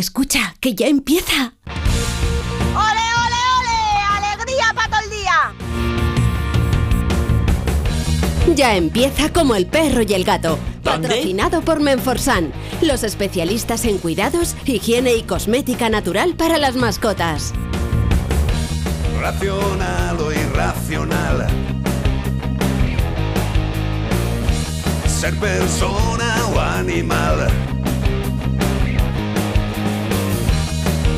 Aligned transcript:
Escucha, 0.00 0.56
que 0.60 0.74
ya 0.74 0.86
empieza. 0.86 1.52
¡Ole, 1.66 3.06
ole, 3.22 3.40
ole! 3.58 3.78
¡Alegría 4.16 4.72
para 4.74 4.88
todo 4.88 5.00
el 5.04 5.10
día! 5.10 5.52
Ya 8.56 8.76
empieza 8.76 9.30
como 9.30 9.54
el 9.56 9.66
perro 9.66 10.00
y 10.00 10.14
el 10.14 10.24
gato. 10.24 10.58
¿Dónde? 10.82 11.08
Patrocinado 11.08 11.60
por 11.60 11.80
Menforsan, 11.80 12.50
los 12.80 13.04
especialistas 13.04 13.84
en 13.84 13.98
cuidados, 13.98 14.56
higiene 14.64 15.16
y 15.16 15.22
cosmética 15.22 15.90
natural 15.90 16.34
para 16.34 16.56
las 16.56 16.76
mascotas. 16.76 17.52
Racional 19.20 20.18
o 20.18 20.32
irracional. 20.32 21.46
Ser 25.06 25.38
persona 25.38 26.46
o 26.54 26.58
animal. 26.58 27.50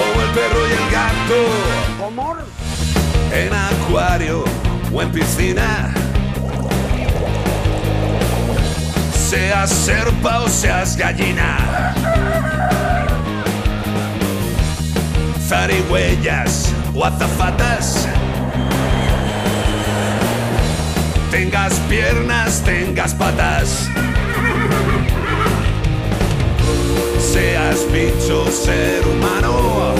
Como 0.00 0.22
el 0.22 0.30
perro 0.30 0.68
y 0.68 0.72
el 0.72 0.90
gato. 0.90 1.40
En 3.32 3.52
acuario 3.52 4.44
o 4.92 5.02
en 5.02 5.12
piscina. 5.12 5.92
Seas 9.14 9.70
serpa 9.70 10.40
o 10.40 10.48
seas 10.48 10.96
gallina. 10.96 11.94
Zarigüeyas 15.46 16.72
o 16.94 17.04
azafatas. 17.04 18.08
Tengas 21.30 21.74
piernas, 21.88 22.62
tengas 22.64 23.14
patas. 23.14 23.88
Seas 27.32 27.86
bicho, 27.92 28.44
ser 28.50 29.06
humano. 29.06 29.94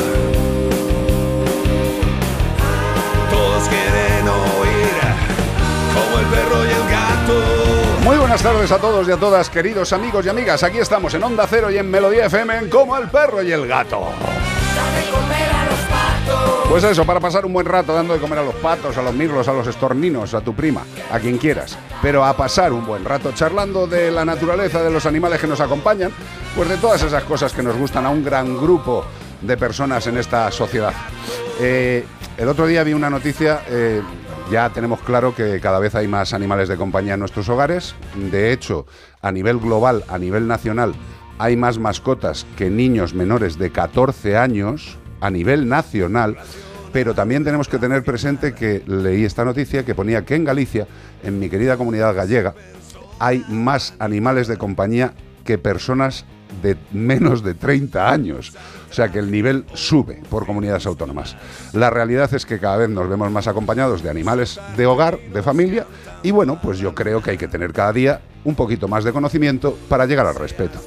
Todos 3.31 3.69
quieren 3.69 4.29
oír 4.29 4.91
como 5.95 6.19
el 6.19 6.27
perro 6.27 6.65
y 6.65 6.71
el 6.71 6.91
gato. 6.91 8.03
Muy 8.03 8.17
buenas 8.17 8.43
tardes 8.43 8.73
a 8.73 8.79
todos 8.79 9.07
y 9.07 9.13
a 9.13 9.17
todas, 9.17 9.49
queridos 9.49 9.93
amigos 9.93 10.27
y 10.27 10.29
amigas. 10.29 10.65
Aquí 10.65 10.79
estamos 10.79 11.15
en 11.15 11.23
Onda 11.23 11.47
Cero 11.49 11.71
y 11.71 11.79
en 11.79 11.89
Melodía 11.89 12.27
FM 12.27 12.57
en 12.57 12.69
Como 12.69 12.99
el 12.99 13.09
perro 13.09 13.41
y 13.45 13.53
el 13.53 13.69
gato. 13.69 14.09
Dame 14.75 15.09
comer 15.13 15.51
a 15.53 15.65
los 15.67 15.81
patos. 15.83 16.69
Pues 16.69 16.83
eso, 16.83 17.05
para 17.05 17.21
pasar 17.21 17.47
un 17.47 17.53
buen 17.53 17.67
rato 17.67 17.95
dando 17.95 18.13
de 18.13 18.19
comer 18.19 18.41
a 18.41 18.45
los 18.45 18.57
patos, 18.57 18.97
a 18.97 19.03
los 19.03 19.15
mirlos, 19.15 19.47
a 19.47 19.53
los 19.53 19.69
estorninos, 19.69 20.35
a 20.35 20.41
tu 20.41 20.53
prima, 20.53 20.83
a 21.13 21.21
quien 21.21 21.39
quieras. 21.39 21.79
Pero 22.03 22.25
a 22.25 22.37
pasar 22.37 22.73
un 22.73 22.85
buen 22.85 23.05
rato 23.05 23.31
charlando 23.33 23.87
de 23.87 24.11
la 24.11 24.25
naturaleza 24.25 24.83
de 24.83 24.91
los 24.91 25.07
animales 25.07 25.41
que 25.41 25.47
nos 25.47 25.61
acompañan, 25.61 26.11
pues 26.55 26.69
de 26.69 26.77
todas 26.77 27.03
esas 27.03 27.23
cosas 27.25 27.53
que 27.53 27.63
nos 27.63 27.77
gustan 27.77 28.07
a 28.07 28.11
un 28.11 28.25
gran 28.25 28.57
grupo 28.57 29.05
de 29.41 29.57
personas 29.57 30.07
en 30.07 30.17
esta 30.17 30.51
sociedad. 30.51 30.93
Eh, 31.61 32.05
el 32.37 32.49
otro 32.49 32.67
día 32.67 32.83
vi 32.83 32.93
una 32.93 33.11
noticia, 33.11 33.63
eh, 33.69 34.03
ya 34.51 34.71
tenemos 34.71 35.01
claro 35.01 35.35
que 35.35 35.61
cada 35.61 35.79
vez 35.79 35.95
hay 35.95 36.09
más 36.09 36.33
animales 36.33 36.69
de 36.69 36.77
compañía 36.77 37.15
en 37.15 37.21
nuestros 37.21 37.49
hogares. 37.49 37.95
De 38.31 38.53
hecho, 38.53 38.87
a 39.23 39.31
nivel 39.31 39.59
global, 39.59 40.05
a 40.09 40.19
nivel 40.19 40.49
nacional, 40.49 40.95
hay 41.39 41.57
más 41.57 41.79
mascotas 41.79 42.47
que 42.57 42.69
niños 42.69 43.15
menores 43.15 43.59
de 43.59 43.71
14 43.71 44.37
años 44.37 44.99
a 45.21 45.31
nivel 45.31 45.69
nacional. 45.69 46.37
Pero 46.93 47.15
también 47.15 47.45
tenemos 47.45 47.69
que 47.69 47.79
tener 47.79 48.03
presente 48.03 48.53
que 48.53 48.83
leí 48.87 49.25
esta 49.25 49.45
noticia 49.45 49.85
que 49.85 49.95
ponía 49.95 50.25
que 50.25 50.35
en 50.35 50.45
Galicia, 50.45 50.89
en 51.23 51.39
mi 51.39 51.49
querida 51.49 51.77
comunidad 51.77 52.15
gallega, 52.17 52.55
hay 53.21 53.45
más 53.49 53.95
animales 54.01 54.49
de 54.49 54.57
compañía 54.57 55.15
que 55.45 55.57
personas 55.57 56.25
de 56.63 56.77
menos 56.93 57.43
de 57.43 57.55
30 57.55 58.11
años. 58.11 58.53
O 58.91 58.93
sea 58.93 59.11
que 59.11 59.19
el 59.19 59.31
nivel 59.31 59.65
sube 59.75 60.21
por 60.29 60.47
comunidades 60.47 60.87
autónomas. 60.87 61.37
La 61.73 61.91
realidad 61.91 62.33
es 62.35 62.45
que 62.45 62.59
cada 62.59 62.77
vez 62.77 62.89
nos 62.89 63.09
vemos 63.09 63.31
más 63.31 63.47
acompañados 63.47 64.03
de 64.03 64.11
animales 64.11 64.61
de 64.77 64.87
hogar, 64.87 65.19
de 65.33 65.43
familia, 65.43 65.87
y 66.23 66.33
bueno, 66.33 66.59
pues 66.61 66.79
yo 66.79 66.95
creo 66.95 67.23
que 67.23 67.31
hay 67.31 67.39
que 67.39 67.49
tener 67.49 67.73
cada 67.73 67.93
día 67.93 68.21
un 68.45 68.55
poquito 68.55 68.89
más 68.89 69.05
de 69.05 69.13
conocimiento 69.13 69.77
para 69.89 70.07
llegar 70.07 70.27
al 70.27 70.35
respeto. 70.35 70.79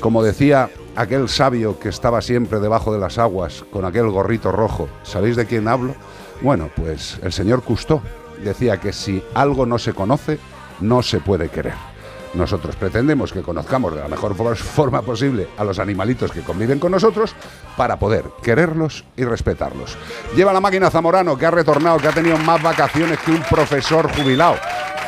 Como 0.00 0.22
decía 0.22 0.70
aquel 0.96 1.28
sabio 1.28 1.78
que 1.78 1.90
estaba 1.90 2.22
siempre 2.22 2.60
debajo 2.60 2.92
de 2.92 2.98
las 2.98 3.18
aguas 3.18 3.64
con 3.70 3.84
aquel 3.84 4.08
gorrito 4.08 4.52
rojo, 4.52 4.88
¿sabéis 5.02 5.36
de 5.36 5.46
quién 5.46 5.68
hablo? 5.68 5.94
Bueno, 6.40 6.70
pues 6.74 7.18
el 7.22 7.32
señor 7.32 7.62
Cousteau 7.62 8.00
decía 8.42 8.78
que 8.78 8.92
si 8.92 9.22
algo 9.34 9.66
no 9.66 9.78
se 9.78 9.92
conoce, 9.92 10.38
no 10.80 11.02
se 11.02 11.20
puede 11.20 11.48
querer. 11.50 11.89
Nosotros 12.34 12.76
pretendemos 12.76 13.32
que 13.32 13.42
conozcamos 13.42 13.94
de 13.94 14.00
la 14.02 14.08
mejor 14.08 14.36
for- 14.36 14.56
forma 14.56 15.02
posible 15.02 15.48
a 15.58 15.64
los 15.64 15.80
animalitos 15.80 16.30
que 16.30 16.42
conviven 16.42 16.78
con 16.78 16.92
nosotros 16.92 17.34
para 17.76 17.98
poder 17.98 18.24
quererlos 18.42 19.04
y 19.16 19.24
respetarlos. 19.24 19.96
Lleva 20.36 20.52
la 20.52 20.60
máquina 20.60 20.90
Zamorano 20.90 21.36
que 21.36 21.46
ha 21.46 21.50
retornado, 21.50 21.98
que 21.98 22.06
ha 22.06 22.12
tenido 22.12 22.36
más 22.38 22.62
vacaciones 22.62 23.18
que 23.18 23.32
un 23.32 23.42
profesor 23.42 24.08
jubilado. 24.14 24.56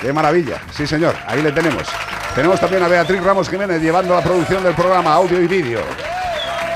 ¡Qué 0.01 0.13
maravilla! 0.13 0.61
Sí, 0.73 0.85
señor, 0.85 1.15
ahí 1.29 1.41
le 1.43 1.53
tenemos. 1.53 1.85
Tenemos 2.35 2.59
también 2.59 2.83
a 2.83 2.89
Beatriz 2.89 3.23
Ramos 3.23 3.49
Jiménez 3.49 3.81
llevando 3.81 4.17
la 4.17 4.23
producción 4.23 4.65
del 4.65 4.75
programa 4.75 5.15
audio 5.15 5.41
y 5.41 5.47
vídeo. 5.47 5.81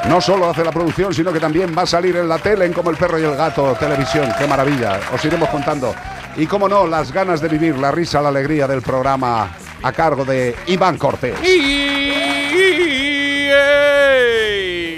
No 0.08 0.20
solo 0.20 0.48
hace 0.48 0.62
la 0.62 0.70
producción, 0.70 1.12
sino 1.12 1.32
que 1.32 1.40
también 1.40 1.74
va 1.76 1.82
a 1.82 1.86
salir 1.86 2.14
en 2.14 2.28
la 2.28 2.38
tele 2.38 2.66
en 2.66 2.72
Como 2.72 2.90
el 2.90 2.96
perro 2.96 3.18
y 3.18 3.24
el 3.24 3.34
gato, 3.34 3.74
televisión. 3.80 4.28
¡Qué 4.38 4.46
maravilla! 4.46 5.00
Os 5.12 5.24
iremos 5.24 5.48
contando. 5.48 5.92
Y 6.36 6.46
como 6.46 6.68
no, 6.68 6.86
las 6.86 7.10
ganas 7.10 7.40
de 7.40 7.48
vivir, 7.48 7.76
la 7.78 7.90
risa, 7.90 8.20
la 8.22 8.28
alegría 8.28 8.68
del 8.68 8.82
programa 8.82 9.48
a 9.82 9.92
cargo 9.92 10.24
de 10.24 10.54
Iván 10.66 10.98
Cortés. 10.98 11.34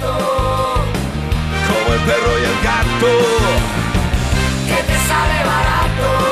Como 0.00 1.92
el 1.94 2.00
perro 2.00 2.38
y 2.40 2.44
el 2.44 2.56
gato. 2.64 3.06
Que 4.66 4.82
te 4.82 4.96
sale 5.06 5.44
barato. 5.44 6.29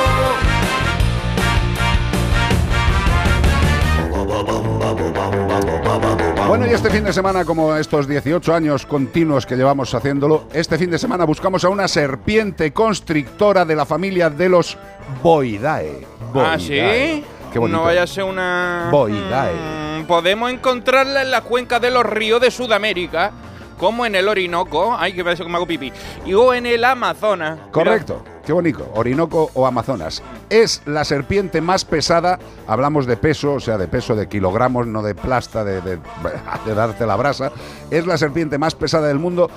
Bueno, 6.47 6.67
y 6.67 6.71
este 6.71 6.91
fin 6.91 7.05
de 7.05 7.13
semana, 7.13 7.45
como 7.45 7.77
estos 7.77 8.09
18 8.09 8.55
años 8.55 8.87
continuos 8.87 9.45
que 9.45 9.57
llevamos 9.57 9.95
haciéndolo, 9.95 10.45
este 10.53 10.79
fin 10.79 10.91
de 10.91 10.99
semana 10.99 11.25
buscamos 11.25 11.65
a 11.65 11.69
una 11.69 11.89
serpiente 11.89 12.73
constrictora 12.73 13.65
de 13.65 13.77
la 13.77 13.85
familia 13.85 14.31
de 14.31 14.49
los 14.49 14.79
Boidae. 15.23 16.07
Ah, 16.35 16.57
sí. 16.59 17.25
Qué 17.53 17.59
bonito. 17.59 17.79
No 17.79 17.85
vaya 17.85 18.03
a 18.03 18.07
ser 18.07 18.25
una. 18.25 18.89
Boidae. 18.91 20.01
Mm, 20.01 20.07
podemos 20.07 20.51
encontrarla 20.51 21.23
en 21.23 21.31
la 21.31 21.43
cuenca 21.43 21.81
de 21.81 21.91
los 21.91 22.05
ríos 22.05 22.41
de 22.41 22.51
Sudamérica, 22.51 23.33
como 23.79 24.07
en 24.07 24.15
el 24.15 24.29
Orinoco. 24.29 24.97
Ay, 24.99 25.13
que 25.13 25.25
parece 25.25 25.43
que 25.43 25.49
me 25.49 25.57
hago 25.57 25.67
pipí. 25.67 25.93
Y 26.25 26.35
o 26.35 26.55
en 26.55 26.67
el 26.67 26.85
Amazonas. 26.85 27.59
Correcto. 27.71 28.23
Qué 28.49 28.55
bonito. 28.55 28.91
Orinoco 28.95 29.51
o 29.53 29.67
Amazonas. 29.67 30.23
Es 30.49 30.81
la 30.87 31.05
serpiente 31.05 31.61
más 31.61 31.85
pesada. 31.85 32.39
Hablamos 32.67 33.05
de 33.05 33.19
peso, 33.19 33.53
o 33.53 33.61
sea, 33.61 33.77
de 33.77 33.89
peso 33.89 34.17
de 34.17 34.27
kilogramos, 34.27 34.87
no 34.87 35.03
de 35.03 35.15
plasta, 35.15 35.65
de, 35.65 35.99
darte 36.75 37.05
la 37.05 37.17
brasa. 37.17 37.53
Es 37.91 38.07
la 38.07 38.17
serpiente 38.17 38.57
más 38.57 38.75
pesada 38.75 39.09
del 39.09 39.19
mundo, 39.19 39.51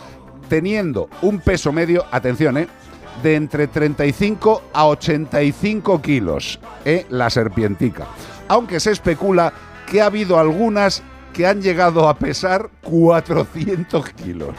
teniendo 0.50 1.08
un 1.22 1.40
peso 1.40 1.72
medio, 1.72 2.04
atención, 2.12 2.58
¿eh? 2.58 2.68
De 3.24 3.36
entre 3.36 3.68
35 3.68 4.62
a 4.74 4.86
85 4.88 6.02
kilos, 6.02 6.60
¿eh? 6.84 7.06
La 7.12 7.30
serpientica. 7.30 8.08
Aunque 8.50 8.82
se 8.82 8.92
especula 8.92 9.54
que 9.90 10.02
ha 10.02 10.08
habido 10.08 10.38
algunas 10.38 11.02
que 11.32 11.48
han 11.48 11.62
llegado 11.62 12.10
a 12.10 12.16
pesar 12.16 12.70
400 12.82 14.10
kilos. 14.10 14.56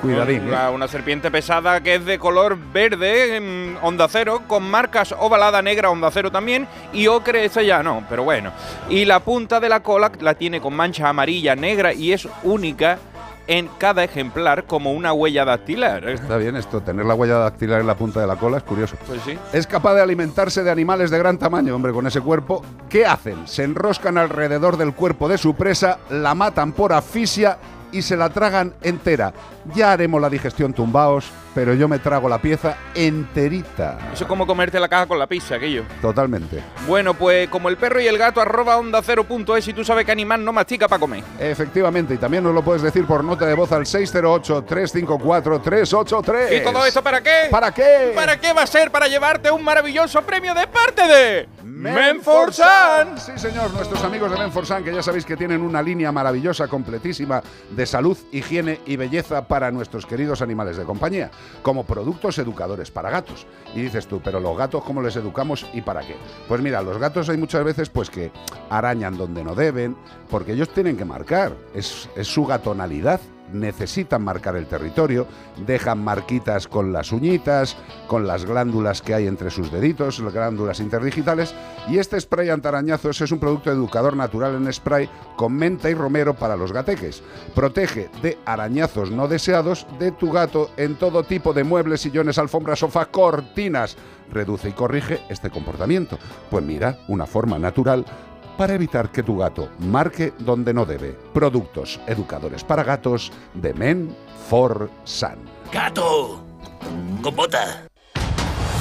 Cuidadín. 0.00 0.52
¿eh? 0.52 0.68
Una, 0.72 0.88
serpiente 0.88 1.30
pesada 1.30 1.80
que 1.82 1.96
es 1.96 2.04
de 2.04 2.18
color 2.18 2.56
verde, 2.72 3.36
en 3.36 3.76
onda 3.82 4.08
cero, 4.08 4.42
con 4.46 4.62
marcas 4.62 5.14
ovalada 5.18 5.62
negra, 5.62 5.90
onda 5.90 6.10
cero 6.10 6.30
también, 6.30 6.66
y 6.92 7.06
ocre 7.06 7.44
esa 7.44 7.62
ya 7.62 7.82
no, 7.82 8.04
pero 8.08 8.24
bueno. 8.24 8.52
Y 8.88 9.04
la 9.04 9.20
punta 9.20 9.60
de 9.60 9.68
la 9.68 9.80
cola 9.80 10.12
la 10.20 10.34
tiene 10.34 10.60
con 10.60 10.74
mancha 10.74 11.08
amarilla, 11.08 11.56
negra 11.56 11.92
y 11.92 12.12
es 12.12 12.28
única 12.42 12.98
en 13.46 13.68
cada 13.78 14.04
ejemplar 14.04 14.64
como 14.64 14.92
una 14.92 15.12
huella 15.12 15.44
dactilar. 15.44 16.08
Está 16.08 16.36
bien 16.36 16.56
esto, 16.56 16.80
tener 16.80 17.06
la 17.06 17.14
huella 17.14 17.38
dactilar 17.38 17.80
en 17.80 17.86
la 17.86 17.94
punta 17.94 18.20
de 18.20 18.26
la 18.26 18.36
cola 18.36 18.58
es 18.58 18.62
curioso. 18.62 18.96
Pues 19.06 19.20
sí. 19.22 19.38
Es 19.52 19.66
capaz 19.66 19.94
de 19.94 20.02
alimentarse 20.02 20.62
de 20.62 20.70
animales 20.70 21.10
de 21.10 21.18
gran 21.18 21.38
tamaño, 21.38 21.74
hombre, 21.74 21.92
con 21.92 22.06
ese 22.06 22.20
cuerpo. 22.20 22.64
¿Qué 22.88 23.06
hacen? 23.06 23.46
Se 23.46 23.64
enroscan 23.64 24.18
alrededor 24.18 24.76
del 24.76 24.94
cuerpo 24.94 25.28
de 25.28 25.38
su 25.38 25.54
presa, 25.54 25.98
la 26.10 26.34
matan 26.34 26.72
por 26.72 26.92
asfixia 26.92 27.58
y 27.92 28.02
se 28.02 28.16
la 28.16 28.30
tragan 28.30 28.74
entera. 28.82 29.32
Ya 29.74 29.92
haremos 29.92 30.20
la 30.20 30.28
digestión 30.30 30.72
tumbaos, 30.72 31.30
pero 31.54 31.74
yo 31.74 31.88
me 31.88 31.98
trago 31.98 32.28
la 32.28 32.38
pieza 32.38 32.76
enterita. 32.94 33.98
Eso 34.12 34.22
es 34.24 34.28
como 34.28 34.46
comerte 34.46 34.78
la 34.78 34.88
caja 34.88 35.06
con 35.06 35.18
la 35.18 35.26
pizza, 35.26 35.56
aquello. 35.56 35.82
Totalmente. 36.00 36.62
Bueno, 36.86 37.14
pues 37.14 37.48
como 37.48 37.68
el 37.68 37.76
perro 37.76 38.00
y 38.00 38.06
el 38.06 38.16
gato, 38.18 38.40
arroba 38.40 38.76
onda 38.76 39.02
cero 39.02 39.24
punto 39.24 39.56
es 39.56 39.66
y 39.66 39.72
tú 39.72 39.84
sabes 39.84 40.04
que 40.04 40.12
animal 40.12 40.44
no 40.44 40.52
mastica 40.52 40.86
para 40.86 41.00
comer. 41.00 41.24
Efectivamente, 41.40 42.14
y 42.14 42.18
también 42.18 42.44
nos 42.44 42.54
lo 42.54 42.62
puedes 42.62 42.82
decir 42.82 43.06
por 43.06 43.24
nota 43.24 43.46
de 43.46 43.54
voz 43.54 43.72
al 43.72 43.84
608-354-383. 43.84 46.60
¿Y 46.60 46.64
todo 46.64 46.84
esto 46.84 47.02
para 47.02 47.22
qué? 47.22 47.48
¿Para 47.50 47.72
qué? 47.72 48.12
¿Para 48.14 48.38
qué 48.38 48.52
va 48.52 48.62
a 48.62 48.66
ser? 48.66 48.90
Para 48.90 49.08
llevarte 49.08 49.50
un 49.50 49.64
maravilloso 49.64 50.20
premio 50.22 50.54
de 50.54 50.66
parte 50.66 51.08
de 51.08 51.48
Menforsan. 51.64 53.18
Sí, 53.18 53.32
señor, 53.36 53.72
nuestros 53.72 54.04
amigos 54.04 54.30
de 54.30 54.36
Menforsan, 54.38 54.84
que 54.84 54.94
ya 54.94 55.02
sabéis 55.02 55.24
que 55.24 55.36
tienen 55.36 55.62
una 55.62 55.82
línea 55.82 56.12
maravillosa, 56.12 56.68
completísima 56.68 57.42
de 57.70 57.85
salud, 57.86 58.16
higiene 58.32 58.80
y 58.86 58.96
belleza 58.96 59.48
para 59.48 59.70
nuestros 59.70 60.06
queridos 60.06 60.42
animales 60.42 60.76
de 60.76 60.84
compañía, 60.84 61.30
como 61.62 61.84
productos 61.84 62.38
educadores 62.38 62.90
para 62.90 63.10
gatos. 63.10 63.46
Y 63.74 63.82
dices 63.82 64.06
tú, 64.06 64.20
pero 64.22 64.40
los 64.40 64.56
gatos, 64.56 64.84
¿cómo 64.84 65.02
les 65.02 65.16
educamos 65.16 65.66
y 65.72 65.82
para 65.82 66.00
qué? 66.00 66.16
Pues 66.48 66.60
mira, 66.60 66.82
los 66.82 66.98
gatos 66.98 67.28
hay 67.28 67.36
muchas 67.36 67.64
veces 67.64 67.88
pues 67.88 68.10
que 68.10 68.30
arañan 68.70 69.16
donde 69.16 69.44
no 69.44 69.54
deben, 69.54 69.96
porque 70.30 70.52
ellos 70.52 70.68
tienen 70.70 70.96
que 70.96 71.04
marcar, 71.04 71.56
es, 71.74 72.08
su 72.22 72.44
gatonalidad 72.46 73.20
necesitan 73.60 74.22
marcar 74.22 74.56
el 74.56 74.66
territorio, 74.66 75.26
dejan 75.66 76.02
marquitas 76.02 76.68
con 76.68 76.92
las 76.92 77.12
uñitas, 77.12 77.76
con 78.06 78.26
las 78.26 78.44
glándulas 78.44 79.02
que 79.02 79.14
hay 79.14 79.26
entre 79.26 79.50
sus 79.50 79.70
deditos, 79.70 80.18
las 80.20 80.32
glándulas 80.32 80.80
interdigitales, 80.80 81.54
y 81.88 81.98
este 81.98 82.20
spray 82.20 82.50
antarañazos 82.50 83.20
es 83.20 83.32
un 83.32 83.38
producto 83.38 83.70
educador 83.70 84.16
natural 84.16 84.54
en 84.54 84.72
spray 84.72 85.08
con 85.36 85.54
menta 85.54 85.90
y 85.90 85.94
romero 85.94 86.34
para 86.34 86.56
los 86.56 86.72
gateques. 86.72 87.22
Protege 87.54 88.08
de 88.22 88.38
arañazos 88.44 89.10
no 89.10 89.28
deseados 89.28 89.86
de 89.98 90.12
tu 90.12 90.32
gato 90.32 90.70
en 90.76 90.96
todo 90.96 91.22
tipo 91.22 91.52
de 91.52 91.64
muebles, 91.64 92.00
sillones, 92.00 92.38
alfombras, 92.38 92.80
sofás, 92.80 93.08
cortinas. 93.08 93.96
Reduce 94.30 94.70
y 94.70 94.72
corrige 94.72 95.20
este 95.28 95.50
comportamiento. 95.50 96.18
Pues 96.50 96.64
mira, 96.64 96.98
una 97.06 97.26
forma 97.26 97.58
natural 97.58 98.04
para 98.56 98.74
evitar 98.74 99.10
que 99.10 99.22
tu 99.22 99.38
gato 99.38 99.68
marque 99.78 100.32
donde 100.38 100.72
no 100.72 100.84
debe. 100.84 101.16
Productos 101.32 102.00
educadores 102.06 102.64
para 102.64 102.82
gatos 102.82 103.32
de 103.54 103.74
Men 103.74 104.14
for 104.48 104.90
Sun. 105.04 105.36
¡Gato! 105.72 106.42
¡Con 107.22 107.36
bota! 107.36 107.86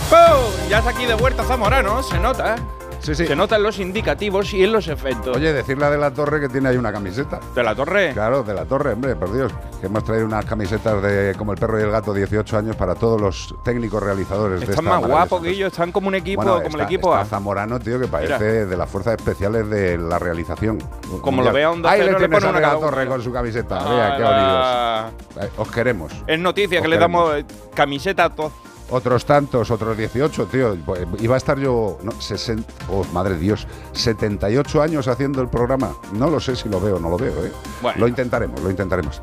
¡Pum! 0.10 0.70
Ya 0.70 0.80
está 0.80 0.92
aquí 0.92 1.06
de 1.06 1.16
vuelta 1.16 1.44
Zamorano, 1.44 2.04
se 2.04 2.20
nota. 2.20 2.56
Sí, 3.06 3.14
sí. 3.14 3.28
Se 3.28 3.36
notan 3.36 3.62
los 3.62 3.78
indicativos 3.80 4.52
y 4.54 4.64
en 4.64 4.72
los 4.74 4.88
efectos. 4.88 5.38
Oye, 5.38 5.54
decirle 5.54 5.86
a 5.86 5.90
De 5.92 5.98
la 5.98 6.12
Torre 6.12 6.40
que 6.42 6.50
tiene 6.50 6.70
ahí 6.70 6.78
una 6.78 6.92
camiseta. 6.92 7.40
¿De 7.54 7.62
la 7.62 7.76
torre? 7.76 8.14
Claro, 8.14 8.42
de 8.42 8.54
la 8.54 8.66
Torre, 8.66 8.94
hombre, 8.94 9.16
por 9.16 9.32
Dios. 9.32 9.52
Que 9.80 9.86
hemos 9.86 10.04
traído 10.04 10.26
unas 10.26 10.44
camisetas 10.46 11.02
de 11.04 11.36
como 11.38 11.52
el 11.54 11.60
perro 11.60 11.80
y 11.80 11.84
el 11.84 11.92
gato 11.92 12.14
18 12.14 12.58
años 12.58 12.76
para 12.76 12.96
todos 12.96 13.22
los 13.22 13.54
técnicos 13.64 14.02
realizadores 14.02 14.60
de 14.62 14.66
esta 14.66 14.82
Están 14.82 14.86
más 14.86 15.08
guapos 15.08 15.42
que 15.44 15.50
ellos, 15.50 15.72
están 15.72 15.92
como 15.92 16.08
un 16.08 16.16
equipo, 16.16 16.42
Bueno, 16.42 16.56
como 16.58 16.68
está- 16.68 16.78
el 16.80 16.84
equipo 16.86 17.10
está 17.14 17.22
A. 17.22 17.26
Zamorano, 17.26 17.80
tío, 17.80 18.00
que 18.00 18.08
parece 18.08 18.34
Mira. 18.40 18.66
de 18.66 18.78
las 18.78 18.90
fuerzas 18.90 19.14
especiales 19.18 19.70
de 19.70 19.98
la 20.00 20.18
realización. 20.18 20.80
Como 21.22 21.44
lo 21.44 21.54
vea 21.54 21.70
Onda 21.72 21.92
Ahí 21.92 22.02
Cero, 22.04 22.18
le 22.20 22.28
le 22.28 22.30
pone 22.34 22.48
a 22.48 22.50
una 22.50 22.60
De 22.60 22.66
la. 22.66 22.80
Torre 22.80 23.06
con 23.08 23.22
su 23.22 23.32
camiseta. 23.32 23.76
Vea, 23.88 24.18
qué 24.18 24.24
bonitos. 24.24 24.66
Ah, 24.66 25.10
Eh, 25.42 25.50
Os 25.58 25.70
queremos. 25.72 26.12
Es 26.26 26.40
noticia 26.40 26.82
que 26.82 26.88
le 26.88 26.98
damos 26.98 27.32
camiseta 27.76 28.26
a 28.26 28.30
todos. 28.32 28.52
Otros 28.90 29.26
tantos, 29.26 29.72
otros 29.72 29.98
18, 29.98 30.46
tío. 30.46 30.78
Pues, 30.86 31.08
Iba 31.20 31.36
a 31.36 31.38
estar 31.38 31.58
yo, 31.58 31.98
no, 32.04 32.12
60, 32.12 32.72
oh, 32.92 33.04
madre 33.14 33.38
Dios, 33.38 33.68
78 33.94 34.82
años 34.82 35.08
haciendo 35.08 35.42
el 35.42 35.50
programa. 35.50 35.96
No 36.14 36.30
lo 36.30 36.40
sé 36.40 36.56
si 36.56 36.70
lo 36.70 36.80
veo 36.80 36.98
o 36.98 37.00
no 37.00 37.10
lo 37.10 37.18
veo, 37.18 37.46
¿eh? 37.46 37.52
Bueno. 37.82 38.00
Lo 38.00 38.08
intentaremos, 38.08 38.62
lo 38.62 38.70
intentaremos. 38.70 39.22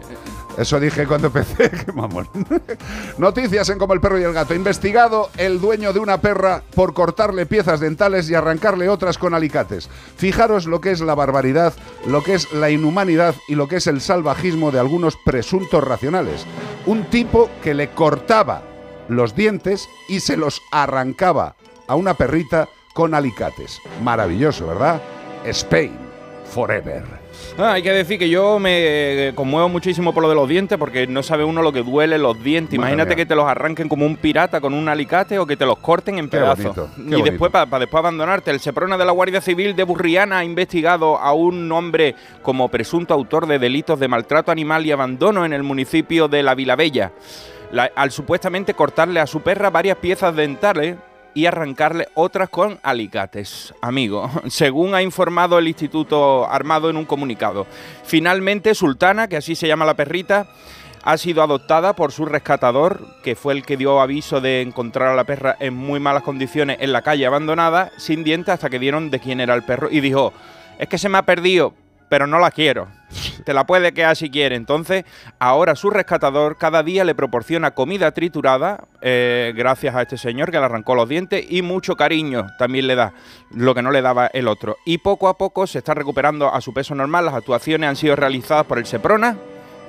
Eso 0.56 0.78
dije 0.78 1.06
cuando 1.06 1.28
empecé, 1.28 1.70
qué 1.86 1.92
mamón. 1.92 2.28
Noticias 3.18 3.68
en 3.70 3.78
Como 3.78 3.94
el 3.94 4.00
perro 4.00 4.18
y 4.18 4.24
el 4.24 4.32
gato. 4.32 4.54
Investigado 4.54 5.30
el 5.36 5.60
dueño 5.60 5.92
de 5.92 6.00
una 6.00 6.20
perra 6.20 6.62
por 6.74 6.92
cortarle 6.92 7.46
piezas 7.46 7.80
dentales 7.80 8.28
y 8.28 8.34
arrancarle 8.34 8.88
otras 8.88 9.16
con 9.18 9.34
alicates. 9.34 9.88
Fijaros 10.16 10.66
lo 10.66 10.80
que 10.80 10.90
es 10.90 11.00
la 11.00 11.14
barbaridad, 11.14 11.72
lo 12.06 12.22
que 12.22 12.34
es 12.34 12.52
la 12.52 12.70
inhumanidad 12.70 13.34
y 13.48 13.54
lo 13.54 13.68
que 13.68 13.76
es 13.76 13.86
el 13.86 14.00
salvajismo 14.00 14.70
de 14.70 14.80
algunos 14.80 15.16
presuntos 15.24 15.82
racionales. 15.82 16.46
Un 16.86 17.04
tipo 17.04 17.48
que 17.62 17.74
le 17.74 17.90
cortaba 17.90 18.71
los 19.08 19.34
dientes 19.34 19.88
y 20.08 20.20
se 20.20 20.36
los 20.36 20.62
arrancaba 20.70 21.54
a 21.86 21.94
una 21.94 22.14
perrita 22.14 22.68
con 22.94 23.14
alicates. 23.14 23.80
Maravilloso, 24.02 24.66
¿verdad? 24.66 25.00
Spain, 25.44 25.92
forever. 26.44 27.02
Ah, 27.58 27.72
hay 27.72 27.82
que 27.82 27.90
decir 27.92 28.18
que 28.18 28.28
yo 28.28 28.58
me 28.58 29.32
conmuevo 29.34 29.68
muchísimo 29.68 30.12
por 30.14 30.22
lo 30.22 30.28
de 30.28 30.34
los 30.34 30.48
dientes 30.48 30.78
porque 30.78 31.06
no 31.06 31.22
sabe 31.22 31.44
uno 31.44 31.60
lo 31.62 31.72
que 31.72 31.82
duele 31.82 32.16
los 32.18 32.42
dientes. 32.42 32.78
Madre 32.78 32.92
Imagínate 32.92 33.08
mía. 33.10 33.16
que 33.16 33.26
te 33.26 33.34
los 33.34 33.46
arranquen 33.46 33.88
como 33.88 34.06
un 34.06 34.16
pirata 34.16 34.60
con 34.60 34.72
un 34.74 34.88
alicate 34.88 35.38
o 35.38 35.46
que 35.46 35.56
te 35.56 35.66
los 35.66 35.78
corten 35.78 36.18
en 36.18 36.26
Qué 36.28 36.36
pedazos. 36.38 36.64
bonito, 36.76 36.88
qué 36.94 37.00
y 37.00 37.04
bonito. 37.04 37.24
después, 37.30 37.50
para 37.52 37.78
después 37.80 37.98
abandonarte, 37.98 38.50
el 38.50 38.60
Seprona 38.60 38.96
de 38.96 39.04
la 39.04 39.12
Guardia 39.12 39.40
Civil 39.40 39.74
de 39.74 39.82
Burriana 39.84 40.38
ha 40.38 40.44
investigado 40.44 41.18
a 41.18 41.32
un 41.32 41.70
hombre 41.72 42.14
como 42.42 42.68
presunto 42.68 43.12
autor 43.12 43.46
de 43.46 43.58
delitos 43.58 43.98
de 43.98 44.08
maltrato 44.08 44.52
animal 44.52 44.86
y 44.86 44.92
abandono 44.92 45.44
en 45.44 45.52
el 45.52 45.62
municipio 45.62 46.28
de 46.28 46.42
La 46.42 46.54
Vilabella. 46.54 47.12
Al 47.72 48.10
supuestamente 48.10 48.74
cortarle 48.74 49.20
a 49.20 49.26
su 49.26 49.40
perra 49.40 49.70
varias 49.70 49.96
piezas 49.96 50.36
dentales 50.36 50.96
y 51.34 51.46
arrancarle 51.46 52.08
otras 52.14 52.50
con 52.50 52.78
alicates, 52.82 53.72
amigo, 53.80 54.30
según 54.48 54.94
ha 54.94 55.02
informado 55.02 55.58
el 55.58 55.68
Instituto 55.68 56.46
Armado 56.46 56.90
en 56.90 56.96
un 56.96 57.06
comunicado. 57.06 57.66
Finalmente, 58.04 58.74
Sultana, 58.74 59.28
que 59.28 59.38
así 59.38 59.54
se 59.54 59.66
llama 59.66 59.86
la 59.86 59.94
perrita, 59.94 60.46
ha 61.02 61.16
sido 61.16 61.42
adoptada 61.42 61.94
por 61.94 62.12
su 62.12 62.26
rescatador, 62.26 63.06
que 63.24 63.34
fue 63.34 63.54
el 63.54 63.64
que 63.64 63.76
dio 63.76 64.00
aviso 64.00 64.40
de 64.40 64.60
encontrar 64.60 65.08
a 65.08 65.16
la 65.16 65.24
perra 65.24 65.56
en 65.58 65.74
muy 65.74 65.98
malas 65.98 66.22
condiciones 66.22 66.76
en 66.80 66.92
la 66.92 67.02
calle 67.02 67.26
abandonada, 67.26 67.90
sin 67.96 68.22
dientes, 68.22 68.54
hasta 68.54 68.70
que 68.70 68.78
dieron 68.78 69.10
de 69.10 69.18
quién 69.18 69.40
era 69.40 69.54
el 69.54 69.64
perro, 69.64 69.88
y 69.90 70.00
dijo, 70.00 70.32
es 70.78 70.88
que 70.88 70.98
se 70.98 71.08
me 71.08 71.18
ha 71.18 71.22
perdido, 71.22 71.74
pero 72.12 72.26
no 72.26 72.38
la 72.38 72.50
quiero. 72.50 72.88
Te 73.46 73.54
la 73.54 73.64
puede 73.64 73.94
quedar 73.94 74.14
si 74.16 74.28
quiere. 74.28 74.54
Entonces, 74.54 75.06
ahora 75.38 75.74
su 75.74 75.88
rescatador 75.88 76.58
cada 76.58 76.82
día 76.82 77.04
le 77.04 77.14
proporciona 77.14 77.70
comida 77.70 78.12
triturada, 78.12 78.84
eh, 79.00 79.54
gracias 79.56 79.94
a 79.94 80.02
este 80.02 80.18
señor 80.18 80.50
que 80.50 80.58
le 80.58 80.64
arrancó 80.66 80.94
los 80.94 81.08
dientes, 81.08 81.42
y 81.48 81.62
mucho 81.62 81.96
cariño 81.96 82.48
también 82.58 82.86
le 82.86 82.96
da, 82.96 83.14
lo 83.54 83.74
que 83.74 83.80
no 83.80 83.90
le 83.90 84.02
daba 84.02 84.26
el 84.26 84.46
otro. 84.46 84.76
Y 84.84 84.98
poco 84.98 85.26
a 85.26 85.38
poco 85.38 85.66
se 85.66 85.78
está 85.78 85.94
recuperando 85.94 86.52
a 86.52 86.60
su 86.60 86.74
peso 86.74 86.94
normal. 86.94 87.24
Las 87.24 87.34
actuaciones 87.34 87.88
han 87.88 87.96
sido 87.96 88.14
realizadas 88.14 88.66
por 88.66 88.76
el 88.76 88.84
Seprona, 88.84 89.38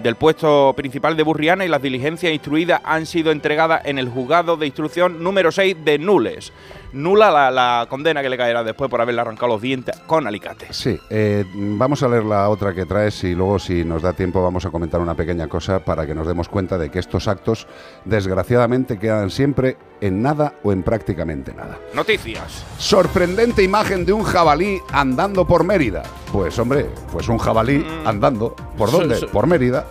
del 0.01 0.15
puesto 0.15 0.73
principal 0.77 1.17
de 1.17 1.23
Burriana 1.23 1.65
y 1.65 1.67
las 1.67 1.81
diligencias 1.81 2.31
instruidas 2.31 2.79
han 2.85 3.05
sido 3.05 3.33
entregadas 3.33 3.81
en 3.83 3.99
el 3.99 4.07
juzgado 4.07 4.55
de 4.55 4.65
instrucción 4.65 5.21
número 5.21 5.51
6 5.51 5.83
de 5.83 5.99
Nules. 5.99 6.53
Nula 6.93 7.31
la, 7.31 7.51
la 7.51 7.87
condena 7.89 8.21
que 8.21 8.29
le 8.29 8.37
caerá 8.37 8.63
después 8.63 8.89
por 8.89 9.01
haberle 9.01 9.21
arrancado 9.21 9.47
los 9.53 9.61
dientes 9.61 9.99
con 10.07 10.27
alicates. 10.27 10.75
Sí, 10.75 10.97
eh, 11.09 11.43
vamos 11.55 12.01
a 12.03 12.07
leer 12.07 12.23
la 12.23 12.47
otra 12.49 12.73
que 12.73 12.85
traes 12.85 13.23
y 13.23 13.33
luego 13.35 13.57
si 13.59 13.83
nos 13.83 14.01
da 14.01 14.13
tiempo 14.13 14.41
vamos 14.43 14.65
a 14.65 14.69
comentar 14.69 15.01
una 15.01 15.15
pequeña 15.15 15.47
cosa 15.47 15.79
para 15.79 16.05
que 16.05 16.13
nos 16.15 16.27
demos 16.27 16.47
cuenta 16.49 16.77
de 16.77 16.89
que 16.91 16.99
estos 16.99 17.27
actos 17.27 17.67
desgraciadamente 18.05 18.97
quedan 18.99 19.29
siempre 19.29 19.77
en 20.01 20.21
nada 20.21 20.53
o 20.63 20.71
en 20.71 20.83
prácticamente 20.83 21.53
nada. 21.53 21.77
Noticias. 21.93 22.63
Sorprendente 22.77 23.63
imagen 23.63 24.05
de 24.05 24.13
un 24.13 24.23
jabalí 24.23 24.79
andando 24.91 25.45
por 25.47 25.63
Mérida. 25.63 26.03
Pues 26.31 26.57
hombre, 26.59 26.87
pues 27.11 27.27
un 27.27 27.37
jabalí 27.37 27.79
Mm. 27.79 28.07
andando. 28.07 28.55
¿Por 28.77 28.89
So- 28.89 28.99
dónde? 28.99 29.15
so- 29.15 29.27
Por 29.29 29.47
Mérida. 29.47 29.85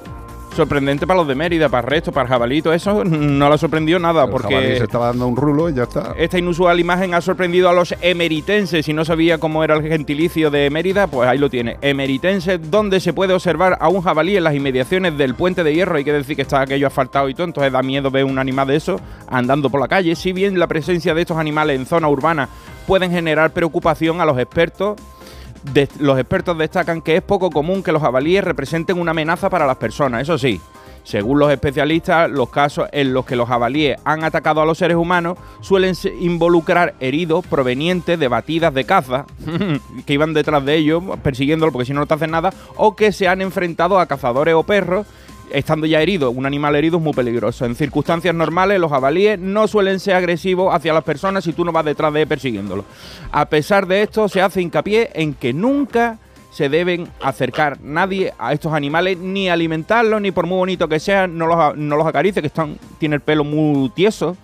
Sorprendente 0.55 1.07
para 1.07 1.19
los 1.19 1.29
de 1.29 1.35
Mérida, 1.35 1.71
para 1.71 1.87
el 1.87 1.91
resto, 1.91 2.13
para 2.13 2.25
el 2.25 2.29
jabalito, 2.29 2.73
eso 2.75 3.05
no 3.05 3.49
le 3.49 3.55
ha 3.55 3.59
sorprendido 3.59 3.99
nada, 3.99 4.27
porque 4.27 4.77
se 4.77 4.85
estaba 4.85 5.07
dando 5.07 5.27
un 5.27 5.35
rulo 5.35 5.71
y 5.71 5.75
ya 5.75 5.85
está. 5.85 6.15
esta 6.19 6.39
inusual 6.39 6.79
imagen 6.79 7.15
ha 7.15 7.23
sorprendido 7.23 7.71
a 7.71 7.73
los 7.73 7.95
emeritenses. 8.03 8.85
Si 8.85 8.93
no 8.93 9.05
sabía 9.05 9.39
cómo 9.39 9.65
era 9.65 9.75
el 9.75 9.83
gentilicio 9.83 10.51
de 10.51 10.69
Mérida, 10.69 11.07
pues 11.07 11.27
ahí 11.29 11.39
lo 11.39 11.49
tiene. 11.49 11.79
Emeritense, 11.81 12.59
donde 12.59 13.01
se 13.01 13.15
puede 13.15 13.33
observar 13.33 13.79
a 13.81 13.89
un 13.89 14.03
jabalí 14.03 14.37
en 14.37 14.45
las 14.45 14.55
inmediaciones 14.55 15.17
del 15.17 15.35
puente 15.35 15.65
de 15.65 15.75
hierro. 15.75 15.97
Hay 15.97 16.05
que 16.05 16.13
decir 16.13 16.37
que 16.37 16.43
está 16.43 16.61
aquello 16.61 16.87
asfaltado 16.87 17.31
y 17.31 17.35
todo, 17.35 17.47
entonces 17.47 17.73
da 17.73 17.83
miedo 17.83 18.11
ver 18.11 18.25
un 18.27 18.39
animal 18.39 18.69
de 18.69 18.77
eso 18.77 19.01
andando 19.29 19.71
por 19.71 19.81
la 19.81 19.89
calle. 19.89 20.15
Si 20.17 20.33
bien 20.33 20.59
la 20.59 20.67
presencia 20.67 21.15
de 21.15 21.23
estos 21.23 21.39
animales 21.39 21.79
en 21.81 21.87
zona 21.87 22.09
urbana 22.09 22.49
pueden 22.87 23.11
generar 23.11 23.53
preocupación 23.53 24.21
a 24.21 24.27
los 24.27 24.39
expertos, 24.39 24.97
Los 25.99 26.19
expertos 26.19 26.59
destacan 26.59 27.03
que 27.03 27.17
es 27.17 27.23
poco 27.23 27.51
común 27.51 27.83
que 27.83 27.93
los 27.93 28.03
jabalíes 28.03 28.45
representen 28.45 28.99
una 28.99 29.13
amenaza 29.13 29.49
para 29.49 29.67
las 29.67 29.77
personas. 29.77 30.23
Eso 30.23 30.37
sí, 30.39 30.61
según 31.05 31.39
los 31.39 31.51
especialistas, 31.51 32.31
los 32.31 32.49
casos 32.51 32.89
en 32.93 33.13
los 33.13 33.27
que 33.27 33.37
los 33.37 33.49
jabalíes 33.49 33.99
han 34.05 34.23
atacado 34.23 34.61
a 34.61 34.67
los 34.67 34.79
seres 34.79 34.97
humanos 34.97 35.37
suelen 35.61 35.95
involucrar 36.21 36.95
heridos 37.01 37.45
provenientes 37.47 38.19
de 38.19 38.29
batidas 38.29 38.73
de 38.73 38.85
caza 38.85 39.27
que 40.07 40.13
iban 40.13 40.33
detrás 40.33 40.65
de 40.65 40.77
ellos 40.77 41.03
persiguiéndolo 41.23 41.73
porque 41.73 41.87
si 41.87 41.93
no 41.93 42.01
no 42.01 42.07
te 42.07 42.15
hacen 42.15 42.33
nada 42.33 42.53
o 42.77 42.97
que 42.97 43.13
se 43.13 43.29
han 43.29 43.41
enfrentado 43.41 43.99
a 43.99 44.07
cazadores 44.07 44.55
o 44.55 44.65
perros 44.65 45.07
estando 45.53 45.87
ya 45.87 46.01
herido. 46.01 46.31
Un 46.31 46.47
animal 46.47 46.75
herido 46.77 46.99
es 46.99 47.03
muy 47.03 47.13
peligroso. 47.13 47.65
En 47.65 47.75
circunstancias 47.75 48.35
normales, 48.35 48.81
los 48.81 48.91
jabalíes 48.91 49.39
no 49.39 49.69
suelen 49.69 50.01
ser 50.01 50.15
agresivos 50.15 50.75
hacia 50.75 50.93
las 50.93 51.05
personas 51.05 51.45
si 51.45 51.53
tú 51.53 51.65
no 51.65 51.73
vas 51.73 51.85
detrás 51.85 52.13
de 52.13 52.23
él 52.23 52.29
persiguiéndolo. 52.29 52.85
A 53.31 53.47
pesar 53.47 53.87
de 53.87 54.03
esto, 54.03 54.29
se 54.29 54.41
hace 54.41 54.63
hincapié 54.63 55.11
en 55.15 55.35
que 55.35 55.53
nunca 55.53 56.19
se 56.51 56.69
deben 56.69 57.09
acercar 57.23 57.81
nadie 57.81 58.35
a 58.39 58.53
estos 58.53 58.75
animales, 58.75 59.17
ni 59.17 59.49
alimentarlos, 59.49 60.21
ni 60.21 60.33
por 60.33 60.47
muy 60.47 60.59
bonito 60.59 60.87
que 60.87 61.01
sean, 61.01 61.39
no 61.39 61.47
los, 61.47 61.77
no 61.77 61.97
los 61.97 62.13
que 62.13 62.47
están, 62.47 62.79
tiene 62.99 63.17
el 63.17 63.23
pelo 63.23 63.43
muy 63.43 63.89
tieso. 63.91 64.37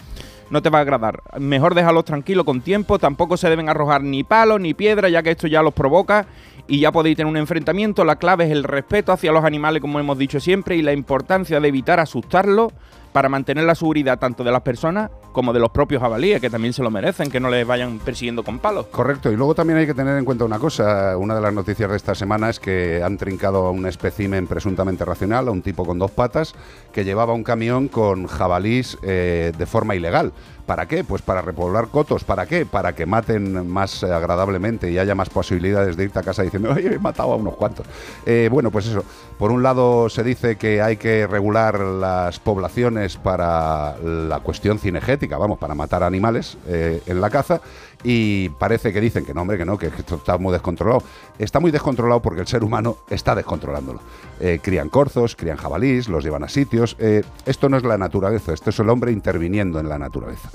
No 0.50 0.62
te 0.62 0.70
va 0.70 0.78
a 0.78 0.80
agradar. 0.80 1.20
Mejor 1.38 1.74
déjalos 1.74 2.06
tranquilos 2.06 2.46
con 2.46 2.62
tiempo. 2.62 2.98
Tampoco 2.98 3.36
se 3.36 3.50
deben 3.50 3.68
arrojar 3.68 4.02
ni 4.02 4.24
palos 4.24 4.58
ni 4.58 4.72
piedras, 4.72 5.12
ya 5.12 5.22
que 5.22 5.32
esto 5.32 5.46
ya 5.46 5.60
los 5.60 5.74
provoca 5.74 6.26
y 6.68 6.80
ya 6.80 6.92
podéis 6.92 7.16
tener 7.16 7.30
un 7.30 7.36
enfrentamiento. 7.36 8.04
La 8.04 8.16
clave 8.16 8.44
es 8.44 8.52
el 8.52 8.62
respeto 8.62 9.10
hacia 9.10 9.32
los 9.32 9.44
animales, 9.44 9.80
como 9.80 9.98
hemos 9.98 10.18
dicho 10.18 10.38
siempre, 10.38 10.76
y 10.76 10.82
la 10.82 10.92
importancia 10.92 11.58
de 11.58 11.68
evitar 11.68 11.98
asustarlos 11.98 12.72
para 13.18 13.28
mantener 13.28 13.64
la 13.64 13.74
seguridad 13.74 14.16
tanto 14.20 14.44
de 14.44 14.52
las 14.52 14.60
personas 14.60 15.10
como 15.32 15.52
de 15.52 15.58
los 15.58 15.70
propios 15.70 16.00
jabalíes, 16.00 16.40
que 16.40 16.50
también 16.50 16.72
se 16.72 16.84
lo 16.84 16.90
merecen, 16.92 17.32
que 17.32 17.40
no 17.40 17.50
les 17.50 17.66
vayan 17.66 17.98
persiguiendo 17.98 18.44
con 18.44 18.60
palos. 18.60 18.86
Correcto, 18.86 19.32
y 19.32 19.36
luego 19.36 19.56
también 19.56 19.80
hay 19.80 19.86
que 19.88 19.94
tener 19.94 20.16
en 20.16 20.24
cuenta 20.24 20.44
una 20.44 20.60
cosa. 20.60 21.16
Una 21.16 21.34
de 21.34 21.40
las 21.40 21.52
noticias 21.52 21.90
de 21.90 21.96
esta 21.96 22.14
semana 22.14 22.48
es 22.48 22.60
que 22.60 23.02
han 23.02 23.16
trincado 23.16 23.66
a 23.66 23.72
un 23.72 23.86
espécimen 23.86 24.46
presuntamente 24.46 25.04
racional, 25.04 25.48
a 25.48 25.50
un 25.50 25.62
tipo 25.62 25.84
con 25.84 25.98
dos 25.98 26.12
patas, 26.12 26.54
que 26.92 27.04
llevaba 27.04 27.32
un 27.32 27.42
camión 27.42 27.88
con 27.88 28.28
jabalís 28.28 28.96
eh, 29.02 29.50
de 29.58 29.66
forma 29.66 29.96
ilegal. 29.96 30.32
¿Para 30.68 30.86
qué? 30.86 31.02
Pues 31.02 31.22
para 31.22 31.40
repoblar 31.40 31.88
cotos. 31.88 32.24
¿Para 32.24 32.44
qué? 32.44 32.66
Para 32.66 32.94
que 32.94 33.06
maten 33.06 33.66
más 33.66 34.04
agradablemente 34.04 34.90
y 34.90 34.98
haya 34.98 35.14
más 35.14 35.30
posibilidades 35.30 35.96
de 35.96 36.04
irte 36.04 36.18
a 36.18 36.22
casa 36.22 36.42
diciendo, 36.42 36.70
oye, 36.76 36.94
he 36.94 36.98
matado 36.98 37.32
a 37.32 37.36
unos 37.36 37.56
cuantos. 37.56 37.86
Eh, 38.26 38.50
bueno, 38.52 38.70
pues 38.70 38.86
eso. 38.86 39.02
Por 39.38 39.50
un 39.50 39.62
lado 39.62 40.10
se 40.10 40.22
dice 40.22 40.56
que 40.56 40.82
hay 40.82 40.98
que 40.98 41.26
regular 41.26 41.80
las 41.80 42.38
poblaciones 42.38 43.07
para 43.16 43.96
la 43.98 44.40
cuestión 44.40 44.78
cinegética, 44.78 45.38
vamos, 45.38 45.58
para 45.58 45.74
matar 45.74 46.02
animales 46.02 46.58
eh, 46.66 47.02
en 47.06 47.20
la 47.20 47.30
caza. 47.30 47.60
Y 48.04 48.48
parece 48.50 48.92
que 48.92 49.00
dicen 49.00 49.24
que 49.24 49.34
no, 49.34 49.42
hombre, 49.42 49.58
que 49.58 49.64
no, 49.64 49.76
que 49.76 49.86
esto 49.86 50.16
está 50.16 50.38
muy 50.38 50.52
descontrolado. 50.52 51.02
Está 51.38 51.58
muy 51.58 51.70
descontrolado 51.70 52.22
porque 52.22 52.40
el 52.40 52.46
ser 52.46 52.62
humano 52.62 52.98
está 53.10 53.34
descontrolándolo. 53.34 54.00
Eh, 54.40 54.60
crían 54.62 54.88
corzos, 54.88 55.34
crían 55.34 55.56
jabalís, 55.56 56.08
los 56.08 56.22
llevan 56.22 56.44
a 56.44 56.48
sitios. 56.48 56.96
Eh, 57.00 57.22
esto 57.44 57.68
no 57.68 57.76
es 57.76 57.82
la 57.82 57.98
naturaleza, 57.98 58.52
esto 58.52 58.70
es 58.70 58.78
el 58.78 58.88
hombre 58.88 59.10
interviniendo 59.10 59.80
en 59.80 59.88
la 59.88 59.98
naturaleza. 59.98 60.50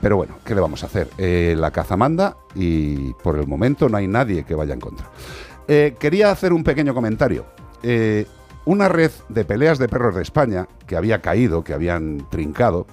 Pero 0.00 0.16
bueno, 0.16 0.36
¿qué 0.44 0.54
le 0.54 0.60
vamos 0.60 0.82
a 0.82 0.86
hacer? 0.86 1.08
La 1.18 1.70
caza 1.70 1.96
manda 1.96 2.36
y 2.54 3.12
por 3.14 3.38
el 3.38 3.46
momento 3.46 3.88
no 3.88 3.96
hay 3.96 4.06
nadie 4.06 4.44
que 4.44 4.54
vaya 4.54 4.74
en 4.74 4.80
contra. 4.80 5.10
Quería 5.66 6.30
hacer 6.30 6.52
un 6.52 6.62
pequeño 6.62 6.94
comentario. 6.94 7.46
Una 8.66 8.88
red 8.88 9.12
de 9.30 9.44
peleas 9.44 9.78
de 9.78 9.88
perros 9.88 10.14
de 10.14 10.22
España 10.22 10.68
que 10.86 10.96
había 10.96 11.22
caído, 11.22 11.64
que 11.64 11.72
habían 11.72 12.28
trincado, 12.30 12.86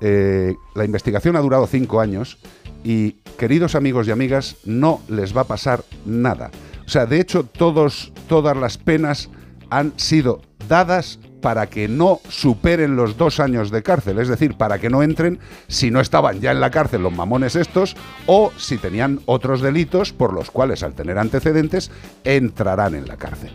eh, 0.00 0.54
la 0.74 0.84
investigación 0.84 1.36
ha 1.36 1.40
durado 1.40 1.66
cinco 1.66 2.00
años 2.00 2.38
y, 2.84 3.12
queridos 3.38 3.74
amigos 3.74 4.06
y 4.06 4.10
amigas, 4.12 4.56
no 4.64 5.00
les 5.08 5.36
va 5.36 5.40
a 5.40 5.46
pasar 5.46 5.82
nada. 6.04 6.50
O 6.86 6.88
sea, 6.88 7.06
de 7.06 7.18
hecho, 7.18 7.44
todas 7.44 8.10
las 8.56 8.78
penas 8.78 9.30
han 9.70 9.92
sido 9.96 10.42
dadas 10.68 11.18
para 11.40 11.68
que 11.68 11.88
no 11.88 12.20
superen 12.28 12.96
los 12.96 13.16
dos 13.16 13.40
años 13.40 13.70
de 13.70 13.82
cárcel, 13.82 14.18
es 14.18 14.28
decir, 14.28 14.56
para 14.56 14.78
que 14.78 14.90
no 14.90 15.02
entren 15.02 15.38
si 15.68 15.90
no 15.90 16.00
estaban 16.00 16.40
ya 16.40 16.50
en 16.50 16.60
la 16.60 16.70
cárcel 16.70 17.02
los 17.02 17.12
mamones 17.12 17.56
estos 17.56 17.96
o 18.26 18.52
si 18.56 18.78
tenían 18.78 19.20
otros 19.26 19.60
delitos 19.60 20.12
por 20.12 20.32
los 20.32 20.50
cuales 20.50 20.82
al 20.82 20.94
tener 20.94 21.18
antecedentes 21.18 21.90
entrarán 22.24 22.94
en 22.94 23.06
la 23.06 23.16
cárcel. 23.16 23.50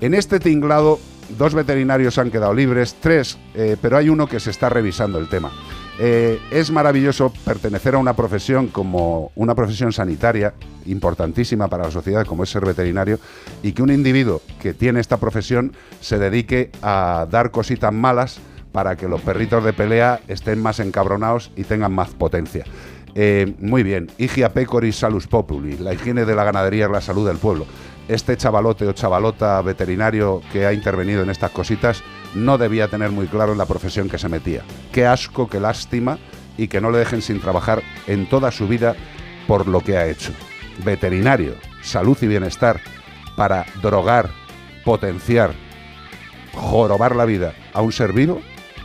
En 0.00 0.14
este 0.14 0.38
tinglado, 0.38 1.00
dos 1.36 1.54
veterinarios 1.54 2.18
han 2.18 2.30
quedado 2.30 2.54
libres, 2.54 2.94
tres, 3.00 3.36
eh, 3.54 3.76
pero 3.82 3.96
hay 3.96 4.08
uno 4.08 4.28
que 4.28 4.38
se 4.38 4.50
está 4.50 4.68
revisando 4.68 5.18
el 5.18 5.28
tema. 5.28 5.50
Eh, 5.98 6.38
es 6.52 6.70
maravilloso 6.70 7.32
pertenecer 7.44 7.96
a 7.96 7.98
una 7.98 8.14
profesión 8.14 8.68
como 8.68 9.32
una 9.34 9.56
profesión 9.56 9.92
sanitaria 9.92 10.54
importantísima 10.86 11.66
para 11.66 11.86
la 11.86 11.90
sociedad 11.90 12.24
como 12.24 12.44
es 12.44 12.50
ser 12.50 12.64
veterinario 12.64 13.18
y 13.64 13.72
que 13.72 13.82
un 13.82 13.90
individuo 13.90 14.40
que 14.60 14.72
tiene 14.72 15.00
esta 15.00 15.16
profesión 15.16 15.72
se 16.00 16.18
dedique 16.18 16.70
a 16.82 17.26
dar 17.28 17.50
cositas 17.50 17.92
malas 17.92 18.38
para 18.70 18.94
que 18.94 19.08
los 19.08 19.20
perritos 19.22 19.64
de 19.64 19.72
pelea 19.72 20.20
estén 20.28 20.62
más 20.62 20.78
encabronados 20.78 21.50
y 21.56 21.64
tengan 21.64 21.92
más 21.92 22.10
potencia. 22.10 22.64
Eh, 23.16 23.54
muy 23.58 23.82
bien, 23.82 24.08
Higia 24.18 24.52
pecoris 24.52 24.94
salus 24.94 25.26
populi, 25.26 25.76
la 25.78 25.94
higiene 25.94 26.24
de 26.24 26.36
la 26.36 26.44
ganadería 26.44 26.84
es 26.84 26.92
la 26.92 27.00
salud 27.00 27.26
del 27.26 27.38
pueblo. 27.38 27.66
Este 28.08 28.38
chavalote 28.38 28.86
o 28.86 28.92
chavalota 28.92 29.60
veterinario 29.60 30.40
que 30.50 30.64
ha 30.64 30.72
intervenido 30.72 31.22
en 31.22 31.28
estas 31.28 31.50
cositas 31.50 32.02
no 32.34 32.56
debía 32.56 32.88
tener 32.88 33.10
muy 33.10 33.26
claro 33.26 33.52
en 33.52 33.58
la 33.58 33.66
profesión 33.66 34.08
que 34.08 34.16
se 34.16 34.30
metía. 34.30 34.62
Qué 34.92 35.06
asco, 35.06 35.48
qué 35.48 35.60
lástima 35.60 36.18
y 36.56 36.68
que 36.68 36.80
no 36.80 36.90
le 36.90 36.98
dejen 36.98 37.20
sin 37.20 37.38
trabajar 37.38 37.82
en 38.06 38.26
toda 38.26 38.50
su 38.50 38.66
vida 38.66 38.96
por 39.46 39.68
lo 39.68 39.80
que 39.80 39.98
ha 39.98 40.06
hecho. 40.06 40.32
Veterinario, 40.84 41.54
salud 41.82 42.16
y 42.22 42.26
bienestar 42.26 42.80
para 43.36 43.66
drogar, 43.82 44.30
potenciar, 44.86 45.52
jorobar 46.54 47.14
la 47.14 47.26
vida 47.26 47.52
a 47.74 47.82
un 47.82 47.92
ser 47.92 48.14
vivo, 48.14 48.40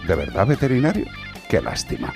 ¿de 0.05 0.15
verdad 0.15 0.47
veterinario? 0.47 1.05
Qué 1.49 1.61
lástima. 1.61 2.13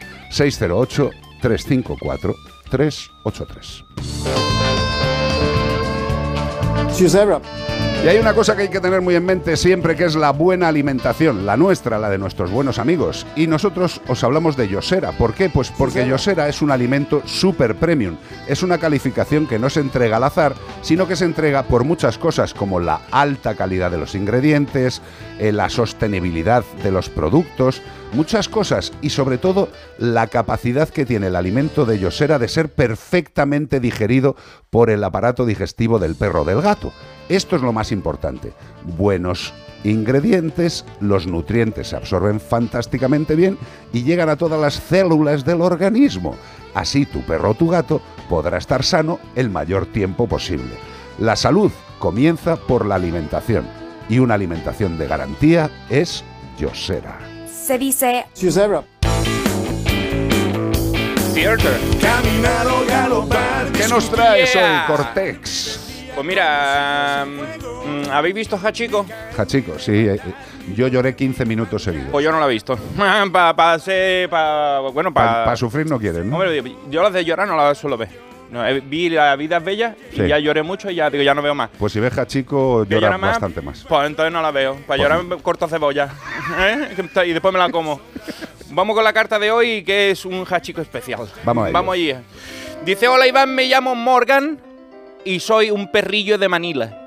608-354-383. 6.89 7.77
Y 8.04 8.10
hay 8.10 8.20
una 8.20 8.34
cosa 8.34 8.56
que 8.56 8.62
hay 8.62 8.70
que 8.70 8.80
tener 8.80 9.01
muy 9.01 9.16
en 9.16 9.25
mente 9.25 9.58
siempre, 9.58 9.96
que 9.96 10.06
es 10.06 10.16
la 10.16 10.32
buena 10.32 10.70
alimentación, 10.70 11.46
la 11.46 11.58
nuestra, 11.58 11.98
la 11.98 12.10
de 12.10 12.18
nuestros 12.18 12.51
buenos 12.51 12.80
amigos. 12.80 13.25
Y 13.36 13.48
nosotros 13.48 14.00
os 14.08 14.24
hablamos 14.24 14.56
de 14.56 14.70
Yosera. 14.70 15.12
¿Por 15.12 15.34
qué? 15.34 15.50
Pues 15.50 15.72
porque 15.72 16.08
Yosera 16.08 16.48
es 16.48 16.62
un 16.62 16.72
alimento 16.72 17.22
super 17.25 17.75
premium. 17.75 18.16
Es 18.48 18.63
una 18.63 18.77
calificación 18.77 19.46
que 19.46 19.60
no 19.60 19.70
se 19.70 19.82
entrega 19.82 20.18
al 20.18 20.24
azar, 20.24 20.54
sino 20.84 21.06
que 21.06 21.18
se 21.18 21.25
entrega 21.25 21.63
por 21.63 21.84
muchas 21.84 22.18
cosas, 22.18 22.54
como 22.54 22.80
la 22.80 23.01
alta 23.12 23.56
calidad 23.56 23.92
de 23.92 23.98
los 23.98 24.16
ingredientes, 24.16 25.01
eh, 25.39 25.51
la 25.51 25.70
sostenibilidad 25.70 26.63
de 26.84 26.92
los 26.92 27.10
productos, 27.10 27.82
muchas 28.13 28.48
cosas 28.48 28.94
y 29.01 29.10
sobre 29.10 29.38
todo 29.38 29.68
la 29.98 30.27
capacidad 30.27 30.88
que 30.88 31.06
tiene 31.06 31.27
el 31.27 31.36
alimento 31.36 31.86
de 31.86 32.00
Yosera 32.00 32.39
de 32.39 32.48
ser 32.48 32.70
perfectamente 32.70 33.82
digerido 33.82 34.38
por 34.70 34.92
el 34.92 35.04
aparato 35.04 35.46
digestivo 35.46 36.00
del 36.00 36.16
perro 36.16 36.44
o 36.44 36.46
del 36.46 36.62
gato. 36.62 36.94
Esto 37.30 37.56
es 37.56 37.62
lo 37.62 37.74
más 37.74 37.92
importante. 37.92 38.54
Buenos 38.84 39.54
ingredientes, 39.84 40.86
los 41.00 41.28
nutrientes 41.28 41.90
se 41.90 41.96
absorben 41.96 42.40
fantásticamente 42.40 43.36
bien 43.36 43.58
y 43.94 44.04
llegan 44.04 44.30
a 44.30 44.36
todas 44.36 44.60
las 44.60 44.76
células 44.76 45.46
del 45.46 45.62
organismo. 45.62 46.36
Así 46.74 47.06
tu 47.06 47.22
perro 47.22 47.52
o 47.52 47.54
tu 47.56 47.70
gato 47.70 48.02
podrá 48.30 48.58
estar 48.58 48.84
sano 48.84 49.20
el 49.36 49.50
mayor 49.50 49.86
tiempo 49.86 50.28
posible. 50.28 50.74
La 51.20 51.36
salud 51.36 51.72
comienza 52.00 52.56
por 52.56 52.86
la 52.86 52.96
alimentación 52.96 53.66
y 54.10 54.20
una 54.20 54.36
alimentación 54.36 54.98
de 54.98 55.08
garantía 55.08 55.70
es 55.90 56.24
Yosera. 56.58 57.18
Se 57.48 57.78
dice 57.78 58.26
Cierto. 61.34 61.70
Caminar 62.02 62.68
o 62.68 62.86
galopar. 62.88 63.72
¿Qué 63.72 63.88
nos 63.88 64.10
traes 64.10 64.54
Yeah. 64.54 64.86
hoy, 64.90 64.96
Cortex? 64.98 65.87
Pues 66.18 66.26
mira, 66.26 67.28
mm, 67.28 68.10
¿habéis 68.12 68.34
visto 68.34 68.58
Hachiko? 68.58 69.06
Hachico, 69.38 69.78
sí. 69.78 69.92
eh, 69.92 70.16
eh, 70.16 70.20
yo 70.76 70.88
lloré 70.88 71.16
15 71.16 71.46
minutos 71.46 71.84
seguidos. 71.84 72.08
Pues 72.12 72.26
yo 72.26 72.32
no 72.32 72.40
la 72.40 72.48
he 72.48 72.50
visto. 72.50 72.76
Para 72.98 73.24
pa 73.32 73.56
pa, 73.56 74.80
bueno, 74.92 75.14
para... 75.14 75.46
Para 75.46 75.56
sufrir 75.56 75.86
no 75.86 76.00
quieren, 76.00 76.28
¿no? 76.28 76.38
Hombre, 76.38 76.64
yo 76.90 77.04
las 77.04 77.14
de 77.14 77.24
llorar 77.24 77.48
no 77.48 77.56
las 77.56 77.78
suelo 77.78 77.98
ver. 77.98 78.10
No, 78.50 78.66
eh, 78.66 78.82
vi 78.84 79.10
La 79.10 79.36
vida 79.36 79.58
es 79.58 79.64
bella 79.64 79.96
y 80.12 80.16
Sí. 80.16 80.28
ya 80.28 80.40
lloré 80.40 80.64
mucho 80.64 80.90
y 80.90 80.96
ya 80.96 81.08
digo, 81.12 81.24
ya 81.24 81.36
no 81.36 81.44
veo 81.44 81.54
más. 81.54 81.70
Pues 81.78 81.94
si 81.94 82.00
ves 82.00 82.18
Hachico, 82.18 82.84
¿Que 82.90 82.96
llora 82.96 83.20
más? 83.20 83.34
bastante 83.34 83.62
más. 83.62 83.86
Pues 83.88 84.08
entonces 84.08 84.34
no 84.34 84.42
la 84.42 84.50
veo. 84.50 84.74
Para 84.74 84.86
Pues 84.88 85.00
llorar 85.02 85.24
me 85.24 85.38
corto 85.38 85.68
cebolla. 85.68 86.10
¿Eh? 86.60 86.96
Y 87.28 87.34
después 87.34 87.54
me 87.54 87.60
la 87.60 87.70
como. 87.70 88.02
Vamos 88.72 88.96
con 88.96 89.04
la 89.04 89.14
carta 89.14 89.38
de 89.38 89.52
hoy, 89.52 89.84
que 89.84 90.10
es 90.10 90.26
un 90.26 90.44
hachico 90.50 90.82
especial. 90.82 91.28
Vamos 91.44 91.66
a 91.66 91.68
ello. 91.68 91.74
Vamos 91.74 91.94
allí. 91.94 92.16
Dice, 92.84 93.08
hola 93.08 93.28
Iván, 93.28 93.54
me 93.54 93.66
llamo 93.68 93.94
Morgan 93.94 94.66
y 95.28 95.40
soy 95.40 95.72
un 95.72 95.92
perrillo 95.92 96.38
de 96.38 96.48
Manila. 96.50 97.04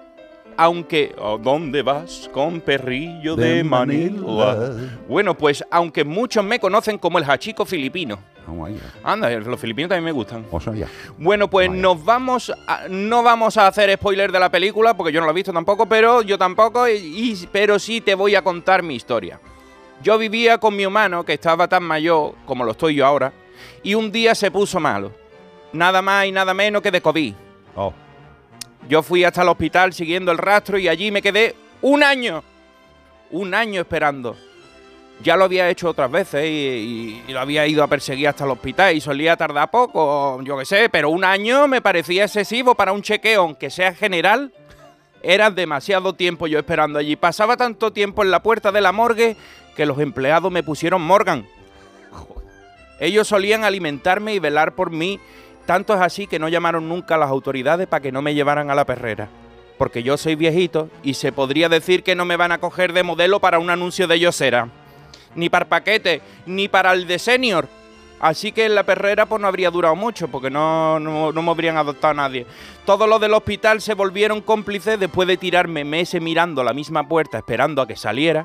aunque... 0.56 1.14
¿A 1.18 1.36
dónde 1.40 1.82
vas 1.82 2.28
con 2.32 2.60
perrillo 2.60 3.34
de, 3.36 3.56
De 3.56 3.64
Manila? 3.64 4.20
Manila. 4.20 4.90
Bueno, 5.08 5.34
pues 5.36 5.64
aunque 5.70 6.04
muchos 6.04 6.44
me 6.44 6.58
conocen 6.60 6.98
como 6.98 7.18
el 7.18 7.24
hachico 7.30 7.64
filipino. 7.64 8.18
Allá. 8.46 8.80
Anda, 9.04 9.30
los 9.30 9.60
filipinos 9.60 9.88
también 9.90 10.04
me 10.06 10.12
gustan. 10.12 10.44
O 10.50 10.58
sea, 10.60 10.74
ya. 10.74 10.88
Bueno, 11.18 11.48
pues 11.48 11.70
nos 11.70 12.04
vamos 12.04 12.52
a- 12.66 12.88
no 12.90 13.22
vamos 13.22 13.56
a 13.56 13.68
hacer 13.68 13.92
spoiler 13.94 14.32
de 14.32 14.40
la 14.40 14.50
película 14.50 14.94
porque 14.94 15.12
yo 15.12 15.20
no 15.20 15.26
la 15.26 15.32
he 15.32 15.34
visto 15.36 15.52
tampoco, 15.52 15.86
pero 15.86 16.20
yo 16.22 16.36
tampoco, 16.36 16.88
y, 16.88 16.94
y- 16.94 17.48
pero 17.52 17.78
sí 17.78 18.00
te 18.00 18.14
voy 18.14 18.34
a 18.34 18.42
contar 18.42 18.82
mi 18.82 18.96
historia. 18.96 19.38
Yo 20.02 20.18
vivía 20.18 20.58
con 20.58 20.74
mi 20.74 20.84
humano 20.84 21.24
que 21.24 21.34
estaba 21.34 21.68
tan 21.68 21.84
mayor 21.84 22.34
como 22.44 22.64
lo 22.64 22.72
estoy 22.72 22.96
yo 22.96 23.06
ahora 23.06 23.32
y 23.84 23.94
un 23.94 24.10
día 24.10 24.34
se 24.34 24.50
puso 24.50 24.80
malo. 24.80 25.12
Nada 25.72 26.02
más 26.02 26.26
y 26.26 26.32
nada 26.32 26.52
menos 26.52 26.82
que 26.82 26.90
de 26.90 27.00
COVID. 27.00 27.34
Oh, 27.76 27.92
Yo 28.90 29.04
fui 29.04 29.22
hasta 29.22 29.42
el 29.42 29.48
hospital 29.48 29.92
siguiendo 29.92 30.32
el 30.32 30.38
rastro 30.38 30.76
y 30.76 30.88
allí 30.88 31.12
me 31.12 31.22
quedé 31.22 31.54
un 31.80 32.02
año. 32.02 32.42
Un 33.30 33.54
año 33.54 33.82
esperando. 33.82 34.36
Ya 35.22 35.36
lo 35.36 35.44
había 35.44 35.70
hecho 35.70 35.90
otras 35.90 36.10
veces 36.10 36.44
y, 36.44 37.22
lo 37.28 37.38
había 37.38 37.64
ido 37.68 37.84
a 37.84 37.86
perseguir 37.86 38.26
hasta 38.26 38.42
el 38.42 38.50
hospital 38.50 38.96
y 38.96 39.00
solía 39.00 39.36
tardar 39.36 39.70
poco, 39.70 40.42
yo 40.42 40.58
qué 40.58 40.64
sé, 40.64 40.88
pero 40.88 41.08
un 41.08 41.22
año 41.22 41.68
me 41.68 41.80
parecía 41.80 42.24
excesivo 42.24 42.74
para 42.74 42.90
un 42.90 43.02
chequeo, 43.02 43.42
aunque 43.42 43.70
sea 43.70 43.94
general. 43.94 44.52
Era 45.22 45.52
demasiado 45.52 46.14
tiempo 46.14 46.48
yo 46.48 46.58
esperando 46.58 46.98
allí. 46.98 47.14
Pasaba 47.14 47.56
tanto 47.56 47.92
tiempo 47.92 48.24
en 48.24 48.32
la 48.32 48.42
puerta 48.42 48.72
de 48.72 48.80
la 48.80 48.90
morgue 48.90 49.36
que 49.76 49.86
los 49.86 50.00
empleados 50.00 50.50
me 50.50 50.64
pusieron 50.64 51.00
Morgan. 51.00 51.46
Ellos 52.98 53.28
solían 53.28 53.62
alimentarme 53.62 54.34
y 54.34 54.40
velar 54.40 54.74
por 54.74 54.90
mí. 54.90 55.20
Tanto 55.70 55.94
es 55.94 56.00
así 56.00 56.26
que 56.26 56.40
no 56.40 56.48
llamaron 56.48 56.88
nunca 56.88 57.14
a 57.14 57.18
las 57.18 57.30
autoridades 57.30 57.86
para 57.86 58.00
que 58.00 58.10
no 58.10 58.22
me 58.22 58.34
llevaran 58.34 58.72
a 58.72 58.74
la 58.74 58.84
perrera. 58.84 59.28
Porque 59.78 60.02
yo 60.02 60.16
soy 60.16 60.34
viejito 60.34 60.90
y 61.04 61.14
se 61.14 61.30
podría 61.30 61.68
decir 61.68 62.02
que 62.02 62.16
no 62.16 62.24
me 62.24 62.36
van 62.36 62.50
a 62.50 62.58
coger 62.58 62.92
de 62.92 63.04
modelo 63.04 63.38
para 63.38 63.60
un 63.60 63.70
anuncio 63.70 64.08
de 64.08 64.18
Yosera. 64.18 64.68
Ni 65.36 65.48
para 65.48 65.68
paquete, 65.68 66.22
ni 66.44 66.66
para 66.66 66.92
el 66.92 67.06
de 67.06 67.20
senior. 67.20 67.68
Así 68.18 68.50
que 68.50 68.64
en 68.64 68.74
la 68.74 68.82
perrera 68.82 69.26
pues 69.26 69.40
no 69.40 69.46
habría 69.46 69.70
durado 69.70 69.94
mucho 69.94 70.26
porque 70.26 70.50
no, 70.50 70.98
no, 70.98 71.30
no 71.30 71.40
me 71.40 71.50
habrían 71.52 71.76
adoptado 71.76 72.10
a 72.10 72.14
nadie. 72.14 72.46
Todos 72.84 73.08
los 73.08 73.20
del 73.20 73.34
hospital 73.34 73.80
se 73.80 73.94
volvieron 73.94 74.40
cómplices 74.40 74.98
después 74.98 75.28
de 75.28 75.36
tirarme 75.36 75.84
meses 75.84 76.20
mirando 76.20 76.64
la 76.64 76.72
misma 76.72 77.06
puerta 77.06 77.38
esperando 77.38 77.80
a 77.80 77.86
que 77.86 77.94
saliera. 77.94 78.44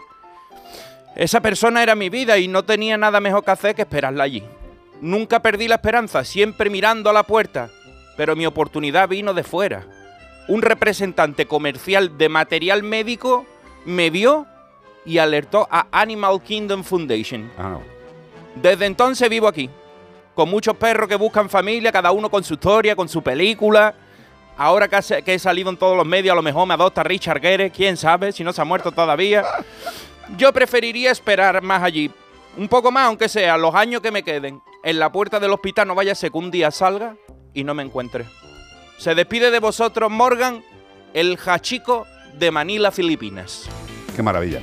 Esa 1.15 1.41
persona 1.41 1.82
era 1.82 1.96
mi 1.96 2.10
vida 2.10 2.38
y 2.38 2.48
no 2.48 2.65
tenía 2.65 3.00
nada 3.00 3.20
mejor 3.20 3.44
que 3.44 3.50
hacer 3.50 3.74
que 3.74 3.82
esperarla 3.82 4.25
allí. 4.25 4.44
Nunca 5.01 5.41
perdí 5.41 5.67
la 5.67 5.75
esperanza, 5.75 6.23
siempre 6.23 6.69
mirando 6.69 7.09
a 7.09 7.13
la 7.13 7.23
puerta, 7.23 7.69
pero 8.17 8.35
mi 8.35 8.45
oportunidad 8.45 9.09
vino 9.09 9.33
de 9.33 9.43
fuera. 9.43 9.85
Un 10.47 10.61
representante 10.61 11.47
comercial 11.47 12.17
de 12.17 12.29
material 12.29 12.83
médico 12.83 13.45
me 13.85 14.09
vio 14.09 14.45
y 15.05 15.17
alertó 15.17 15.67
a 15.69 15.87
Animal 15.91 16.41
Kingdom 16.41 16.83
Foundation. 16.83 17.51
ah, 17.57 17.69
no. 17.69 17.81
Desde 18.55 18.85
entonces 18.85 19.29
vivo 19.29 19.47
aquí, 19.47 19.69
con 20.33 20.49
muchos 20.49 20.75
perros 20.77 21.09
que 21.09 21.15
buscan 21.15 21.49
familia, 21.49 21.91
cada 21.91 22.11
uno 22.11 22.29
con 22.29 22.43
su 22.43 22.53
historia, 22.53 22.95
con 22.95 23.09
su 23.09 23.21
película. 23.21 23.93
Ahora 24.57 24.87
que 24.87 25.33
he 25.33 25.39
salido 25.39 25.69
en 25.69 25.77
todos 25.77 25.97
los 25.97 26.05
medios, 26.05 26.31
a 26.31 26.35
lo 26.35 26.41
mejor 26.41 26.65
me 26.65 26.73
adopta 26.73 27.03
Richard 27.03 27.41
Gere, 27.41 27.69
quién 27.69 27.97
sabe, 27.97 28.31
si 28.31 28.43
no 28.43 28.53
se 28.53 28.61
ha 28.61 28.65
muerto 28.65 28.91
todavía. 28.91 29.43
Yo 30.37 30.53
preferiría 30.53 31.11
esperar 31.11 31.61
más 31.61 31.83
allí, 31.83 32.09
un 32.55 32.69
poco 32.69 32.91
más, 32.91 33.07
aunque 33.07 33.27
sea, 33.27 33.57
los 33.57 33.75
años 33.75 34.01
que 34.01 34.11
me 34.11 34.23
queden. 34.23 34.61
En 34.85 34.99
la 34.99 35.11
puerta 35.11 35.39
del 35.39 35.51
hospital 35.51 35.87
no 35.87 35.95
vaya 35.95 36.11
a 36.11 36.15
ser 36.15 36.31
que 36.31 36.37
un 36.37 36.51
día 36.51 36.69
salga 36.69 37.17
y 37.55 37.63
no 37.63 37.73
me 37.73 37.81
encuentre. 37.81 38.25
Se 38.99 39.15
despide 39.15 39.49
de 39.49 39.59
vosotros, 39.59 40.11
Morgan, 40.11 40.63
el 41.15 41.39
hachico 41.43 42.05
de 42.37 42.51
Manila, 42.51 42.91
Filipinas. 42.91 43.67
Qué 44.15 44.21
maravilla. 44.21 44.61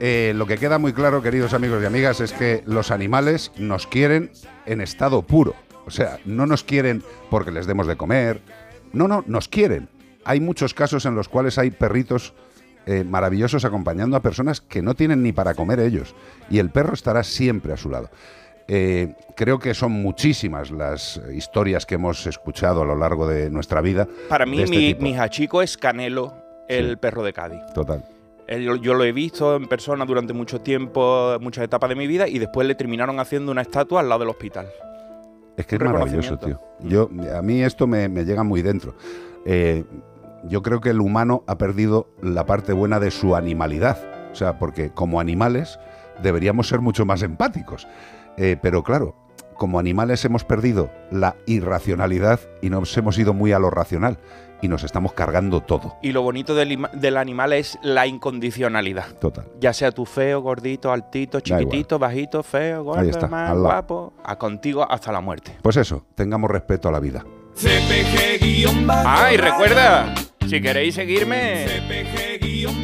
Eh, 0.00 0.32
lo 0.34 0.46
que 0.46 0.58
queda 0.58 0.78
muy 0.78 0.92
claro, 0.92 1.22
queridos 1.22 1.54
amigos 1.54 1.80
y 1.80 1.86
amigas, 1.86 2.20
es 2.20 2.32
que 2.32 2.64
los 2.66 2.90
animales 2.90 3.52
nos 3.56 3.86
quieren 3.86 4.32
en 4.66 4.80
estado 4.80 5.22
puro. 5.22 5.54
O 5.86 5.92
sea, 5.92 6.18
no 6.24 6.44
nos 6.44 6.64
quieren 6.64 7.04
porque 7.30 7.52
les 7.52 7.68
demos 7.68 7.86
de 7.86 7.94
comer. 7.94 8.42
No, 8.92 9.06
no, 9.06 9.22
nos 9.28 9.46
quieren. 9.46 9.88
Hay 10.24 10.40
muchos 10.40 10.74
casos 10.74 11.06
en 11.06 11.14
los 11.14 11.28
cuales 11.28 11.56
hay 11.56 11.70
perritos 11.70 12.34
eh, 12.84 13.04
maravillosos 13.04 13.64
acompañando 13.64 14.16
a 14.16 14.22
personas 14.22 14.60
que 14.60 14.82
no 14.82 14.94
tienen 14.96 15.22
ni 15.22 15.30
para 15.30 15.54
comer 15.54 15.78
ellos. 15.78 16.16
Y 16.50 16.58
el 16.58 16.70
perro 16.70 16.94
estará 16.94 17.22
siempre 17.22 17.72
a 17.72 17.76
su 17.76 17.90
lado. 17.90 18.10
Eh, 18.74 19.14
creo 19.36 19.58
que 19.58 19.74
son 19.74 19.92
muchísimas 19.92 20.70
las 20.70 21.20
historias 21.34 21.84
que 21.84 21.96
hemos 21.96 22.26
escuchado 22.26 22.80
a 22.80 22.84
lo 22.86 22.96
largo 22.96 23.26
de 23.28 23.50
nuestra 23.50 23.82
vida. 23.82 24.08
Para 24.30 24.46
mí, 24.46 24.62
este 24.62 24.70
mi, 24.74 24.86
tipo. 24.94 25.02
mi 25.02 25.14
hachico 25.18 25.60
es 25.60 25.76
Canelo, 25.76 26.32
el 26.68 26.90
Sí. 26.90 26.96
perro 26.96 27.22
de 27.22 27.34
Cádiz. 27.34 27.60
Total. 27.74 28.02
Él- 28.46 28.80
Yo, 28.80 28.94
lo 28.94 29.04
he 29.04 29.12
visto 29.12 29.56
en 29.56 29.68
persona 29.68 30.06
durante 30.06 30.32
mucho 30.32 30.62
tiempo, 30.62 31.36
muchas 31.40 31.64
etapas 31.64 31.90
de 31.90 31.96
mi 31.96 32.06
vida, 32.06 32.26
y 32.28 32.38
después 32.38 32.66
le 32.66 32.74
terminaron 32.74 33.20
haciendo 33.20 33.52
una 33.52 33.60
estatua 33.60 34.00
al 34.00 34.08
lado 34.08 34.20
del 34.20 34.30
hospital. 34.30 34.66
Es 35.58 35.66
que 35.66 35.76
es 35.76 35.82
maravilloso, 35.82 36.38
tío. 36.38 36.58
Yo, 36.80 37.10
a 37.36 37.42
mí 37.42 37.62
esto 37.62 37.86
me, 37.86 38.08
me 38.08 38.24
llega 38.24 38.42
muy 38.42 38.62
dentro. 38.62 38.94
Eh, 39.44 39.84
yo 40.44 40.62
creo 40.62 40.80
que 40.80 40.88
el 40.90 41.00
humano 41.02 41.44
ha 41.46 41.58
perdido 41.58 42.08
la 42.22 42.46
parte 42.46 42.72
buena 42.72 42.98
de 43.00 43.10
su 43.10 43.36
animalidad. 43.36 43.98
O 44.32 44.34
sea, 44.34 44.58
porque 44.58 44.90
como 44.90 45.20
animales 45.20 45.78
deberíamos 46.22 46.68
ser 46.68 46.80
mucho 46.80 47.04
más 47.04 47.22
empáticos. 47.22 47.86
Eh, 48.36 48.56
pero 48.60 48.82
claro, 48.82 49.14
como 49.56 49.78
animales 49.78 50.24
hemos 50.24 50.44
perdido 50.44 50.90
la 51.10 51.36
irracionalidad 51.46 52.40
y 52.60 52.70
nos 52.70 52.96
hemos 52.96 53.18
ido 53.18 53.32
muy 53.34 53.52
a 53.52 53.58
lo 53.58 53.70
racional. 53.70 54.18
Y 54.60 54.68
nos 54.68 54.84
estamos 54.84 55.12
cargando 55.12 55.60
todo. 55.60 55.96
Y 56.02 56.12
lo 56.12 56.22
bonito 56.22 56.54
del, 56.54 56.86
del 56.94 57.16
animal 57.16 57.52
es 57.52 57.80
la 57.82 58.06
incondicionalidad. 58.06 59.06
Total. 59.18 59.46
Ya 59.60 59.72
sea 59.72 59.90
tú 59.90 60.06
feo, 60.06 60.40
gordito, 60.40 60.92
altito, 60.92 61.40
chiquitito, 61.40 61.98
bajito, 61.98 62.44
feo, 62.44 62.84
gordo, 62.84 63.02
está, 63.02 63.26
guapo, 63.54 64.12
a 64.24 64.38
contigo 64.38 64.86
hasta 64.88 65.10
la 65.10 65.20
muerte. 65.20 65.58
Pues 65.62 65.76
eso, 65.76 66.06
tengamos 66.14 66.48
respeto 66.48 66.88
a 66.88 66.92
la 66.92 67.00
vida. 67.00 67.24
Ah, 68.88 69.30
y 69.32 69.36
recuerda, 69.36 70.14
si 70.48 70.60
queréis 70.60 70.94
seguirme, 70.94 71.66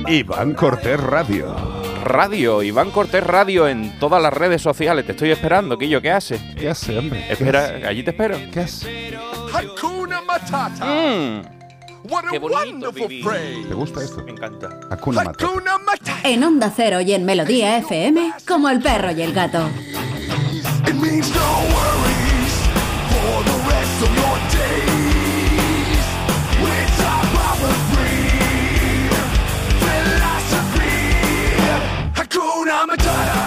Iván 0.08 0.54
Cortés 0.54 1.00
Radio. 1.00 1.87
Radio, 2.02 2.62
Iván 2.62 2.90
Cortés 2.90 3.22
Radio 3.24 3.68
en 3.68 3.98
todas 3.98 4.20
las 4.22 4.32
redes 4.32 4.62
sociales. 4.62 5.04
Te 5.06 5.12
estoy 5.12 5.30
esperando, 5.30 5.76
Quillo, 5.78 6.00
¿qué 6.02 6.10
haces? 6.10 6.40
¿Qué 6.58 6.68
hace, 6.68 6.98
hombre? 6.98 7.24
¿Qué 7.26 7.32
Espera, 7.34 7.64
hace? 7.64 7.86
allí 7.86 8.02
te 8.02 8.10
espero. 8.10 8.38
¿Qué 8.52 8.60
hace? 8.60 9.16
Hakuna 9.52 10.20
Matata. 10.22 10.84
Mm, 10.84 11.42
What 12.10 12.26
a 12.26 12.30
qué 12.30 12.38
bonito 12.38 12.92
vivir. 12.92 13.24
¿Te 13.68 13.74
gusta 13.74 14.02
esto? 14.02 14.22
Me 14.24 14.32
encanta. 14.32 14.68
Hakuna 14.90 15.24
Matata. 15.24 15.46
Hakuna 15.46 15.78
Matata. 15.78 16.28
En 16.28 16.44
Onda 16.44 16.72
Cero 16.74 17.00
y 17.00 17.12
en 17.12 17.24
Melodía 17.24 17.78
FM, 17.78 18.32
como 18.46 18.68
el 18.68 18.80
perro 18.80 19.10
y 19.12 19.22
el 19.22 19.32
gato. 19.32 19.68
It 20.86 20.94
means 20.94 21.30
no 21.34 21.40
worries 21.74 22.17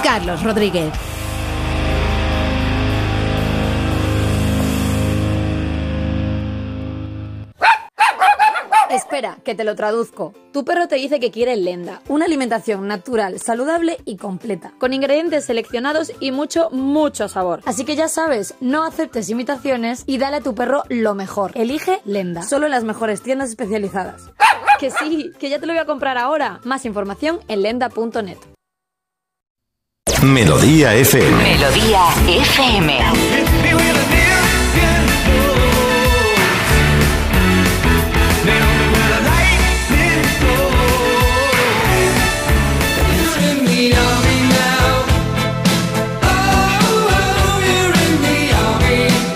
Carlos 0.03 0.43
Rodríguez. 0.43 0.91
Espera, 8.91 9.37
que 9.45 9.55
te 9.55 9.63
lo 9.63 9.73
traduzco. 9.77 10.33
Tu 10.51 10.65
perro 10.65 10.89
te 10.89 10.95
dice 10.95 11.21
que 11.21 11.31
quiere 11.31 11.55
Lenda, 11.55 12.01
una 12.09 12.25
alimentación 12.25 12.87
natural, 12.87 13.39
saludable 13.39 13.97
y 14.03 14.17
completa, 14.17 14.73
con 14.79 14.91
ingredientes 14.91 15.45
seleccionados 15.45 16.11
y 16.19 16.33
mucho, 16.33 16.69
mucho 16.71 17.29
sabor. 17.29 17.61
Así 17.65 17.85
que 17.85 17.95
ya 17.95 18.09
sabes, 18.09 18.53
no 18.59 18.83
aceptes 18.83 19.29
imitaciones 19.29 20.03
y 20.07 20.17
dale 20.17 20.37
a 20.37 20.41
tu 20.41 20.55
perro 20.55 20.83
lo 20.89 21.15
mejor. 21.15 21.51
Elige 21.55 22.01
Lenda, 22.03 22.43
solo 22.43 22.65
en 22.65 22.71
las 22.71 22.83
mejores 22.83 23.21
tiendas 23.21 23.49
especializadas. 23.49 24.29
Que 24.77 24.91
sí, 24.91 25.31
que 25.39 25.49
ya 25.49 25.59
te 25.59 25.67
lo 25.67 25.73
voy 25.73 25.81
a 25.81 25.85
comprar 25.85 26.17
ahora. 26.17 26.59
Más 26.65 26.85
información 26.85 27.39
en 27.47 27.61
lenda.net. 27.61 28.50
Melodía 30.21 30.93
FM. 30.93 31.43
Melodía 31.43 32.03
FM. 32.27 32.99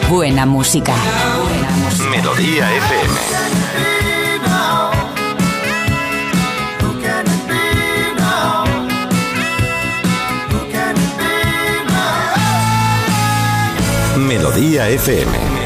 Buena 0.08 0.46
música. 0.46 0.96
Buena 0.96 1.72
música. 1.72 2.10
Melodía 2.10 2.76
FM. 2.76 3.05
Melodía 14.28 14.90
FM. 14.90 15.66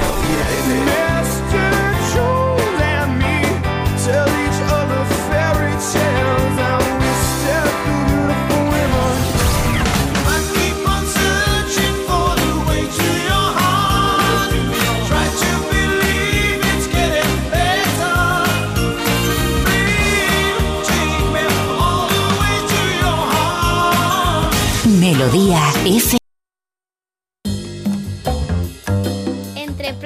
Melodía 24.99 25.73
FM. 25.73 26.18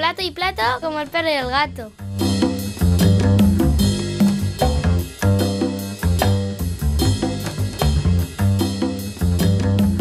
Plato 0.04 0.20
y 0.20 0.30
plato, 0.32 0.62
como 0.82 1.00
el 1.00 1.08
perro 1.08 1.28
y 1.28 1.32
el 1.32 1.48
gato. 1.48 1.90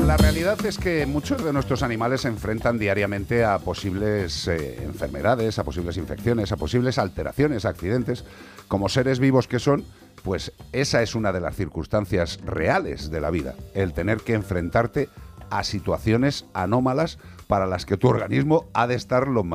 La 0.05 0.17
realidad 0.17 0.65
es 0.65 0.77
que 0.77 1.05
muchos 1.05 1.41
de 1.41 1.53
nuestros 1.53 1.83
animales 1.83 2.19
se 2.19 2.27
enfrentan 2.27 2.77
diariamente 2.77 3.45
a 3.45 3.59
posibles 3.59 4.45
eh, 4.49 4.83
enfermedades, 4.83 5.57
a 5.57 5.63
posibles 5.63 5.95
infecciones, 5.95 6.51
a 6.51 6.57
posibles 6.57 6.97
alteraciones, 6.97 7.63
accidentes. 7.63 8.25
Como 8.67 8.89
seres 8.89 9.19
vivos 9.19 9.47
que 9.47 9.59
son, 9.59 9.85
pues 10.21 10.51
esa 10.73 11.01
es 11.01 11.15
una 11.15 11.31
de 11.31 11.39
las 11.39 11.55
circunstancias 11.55 12.41
reales 12.43 13.09
de 13.09 13.21
la 13.21 13.31
vida, 13.31 13.55
el 13.73 13.93
tener 13.93 14.17
que 14.17 14.33
enfrentarte 14.33 15.07
a 15.49 15.63
situaciones 15.63 16.45
anómalas 16.53 17.19
para 17.47 17.67
las 17.67 17.85
que 17.85 17.95
tu 17.95 18.09
organismo 18.09 18.65
ha 18.73 18.85
de 18.87 18.95
estar 18.95 19.29
lo 19.29 19.45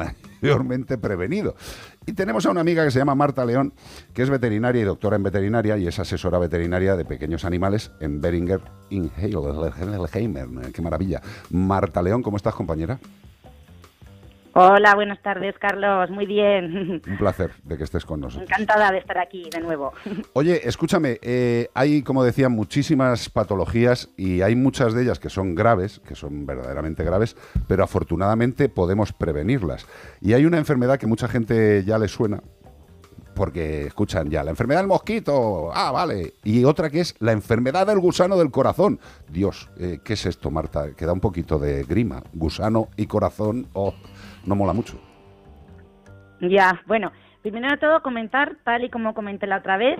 mayormente 0.41 0.99
prevenido. 0.99 1.55
Y 2.07 2.13
tenemos 2.13 2.47
a 2.47 2.51
una 2.51 2.61
amiga 2.61 2.85
que 2.85 2.91
se 2.91 2.99
llama 2.99 3.15
Marta 3.15 3.45
León, 3.45 3.75
que 4.15 4.23
es 4.23 4.31
veterinaria 4.31 4.83
y 4.83 4.85
doctora 4.85 5.17
en 5.17 5.23
veterinaria 5.23 5.77
y 5.77 5.87
es 5.87 5.99
asesora 5.99 6.39
veterinaria 6.39 6.97
de 6.97 7.05
pequeños 7.05 7.45
animales 7.45 7.91
en 8.01 8.21
Beringer 8.21 8.61
Ingelheimer. 8.91 10.73
Qué 10.73 10.83
maravilla. 10.83 11.21
Marta 11.51 12.03
León, 12.03 12.23
¿cómo 12.23 12.37
estás, 12.37 12.55
compañera? 12.55 12.99
Hola, 14.61 14.97
buenas 14.97 15.23
tardes, 15.23 15.55
Carlos. 15.57 16.11
Muy 16.11 16.27
bien. 16.27 17.01
Un 17.07 17.17
placer 17.17 17.53
de 17.63 17.79
que 17.79 17.85
estés 17.85 18.05
con 18.05 18.19
nosotros. 18.19 18.51
Encantada 18.51 18.91
de 18.91 18.99
estar 18.99 19.17
aquí 19.17 19.49
de 19.55 19.61
nuevo. 19.61 19.93
Oye, 20.33 20.67
escúchame, 20.69 21.21
eh, 21.23 21.69
hay, 21.75 22.03
como 22.03 22.25
decía, 22.25 22.49
muchísimas 22.49 23.31
patologías 23.31 24.09
y 24.17 24.43
hay 24.43 24.57
muchas 24.57 24.95
de 24.95 25.05
ellas 25.05 25.21
que 25.21 25.31
son 25.31 25.55
graves, 25.55 26.01
que 26.01 26.17
son 26.17 26.45
verdaderamente 26.45 27.05
graves, 27.05 27.37
pero 27.69 27.85
afortunadamente 27.85 28.69
podemos 28.69 29.13
prevenirlas. 29.13 29.87
Y 30.21 30.33
hay 30.33 30.45
una 30.45 30.59
enfermedad 30.59 30.99
que 30.99 31.07
mucha 31.07 31.29
gente 31.29 31.85
ya 31.85 31.97
le 31.97 32.09
suena, 32.09 32.43
porque 33.39 33.87
escuchan 33.87 34.29
ya, 34.29 34.43
la 34.43 34.51
enfermedad 34.51 34.81
del 34.81 34.89
mosquito, 34.89 35.71
ah, 35.73 35.93
vale, 35.93 36.35
y 36.43 36.65
otra 36.65 36.91
que 36.91 36.99
es 36.99 37.15
la 37.21 37.31
enfermedad 37.31 37.87
del 37.87 38.01
gusano 38.01 38.37
del 38.37 38.51
corazón. 38.51 38.99
Dios, 39.29 39.71
eh, 39.79 40.01
¿qué 40.03 40.15
es 40.15 40.27
esto, 40.27 40.51
Marta? 40.51 40.97
Que 40.97 41.07
da 41.07 41.13
un 41.13 41.21
poquito 41.21 41.61
de 41.61 41.85
grima. 41.85 42.25
Gusano 42.33 42.89
y 42.97 43.07
corazón, 43.07 43.69
oh, 43.75 43.95
no 44.49 44.57
mola 44.57 44.73
mucho. 44.73 44.99
Ya, 46.41 46.81
bueno, 46.87 47.13
primero 47.43 47.69
de 47.69 47.77
todo 47.77 48.03
comentar, 48.03 48.57
tal 48.65 48.85
y 48.85 48.91
como 48.91 49.15
comenté 49.15 49.47
la 49.47 49.59
otra 49.59 49.77
vez, 49.77 49.99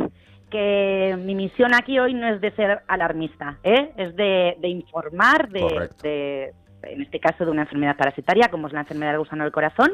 que 0.51 1.17
mi 1.19 1.35
misión 1.35 1.75
aquí 1.75 1.99
hoy 1.99 2.15
no 2.15 2.27
es 2.29 2.41
de 2.41 2.51
ser 2.53 2.81
alarmista, 2.89 3.59
¿eh? 3.63 3.93
es 3.97 4.17
de, 4.17 4.57
de 4.61 4.69
informar 4.69 5.49
de, 5.51 5.91
de, 6.03 6.53
en 6.85 7.03
este 7.03 7.21
caso, 7.21 7.45
de 7.45 7.51
una 7.51 7.63
enfermedad 7.63 7.97
parasitaria, 7.97 8.49
como 8.49 8.67
es 8.67 8.73
la 8.73 8.81
enfermedad 8.81 9.11
del 9.13 9.19
gusano 9.21 9.45
del 9.45 9.53
corazón, 9.53 9.91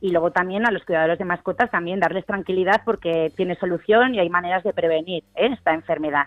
y 0.00 0.10
luego 0.10 0.30
también 0.30 0.66
a 0.66 0.70
los 0.70 0.84
cuidadores 0.84 1.18
de 1.18 1.24
mascotas 1.24 1.70
también 1.70 2.00
darles 2.00 2.24
tranquilidad 2.26 2.82
porque 2.84 3.30
tiene 3.36 3.54
solución 3.56 4.14
y 4.14 4.18
hay 4.20 4.30
maneras 4.30 4.64
de 4.64 4.72
prevenir 4.72 5.24
¿eh? 5.34 5.50
esta 5.52 5.74
enfermedad. 5.74 6.26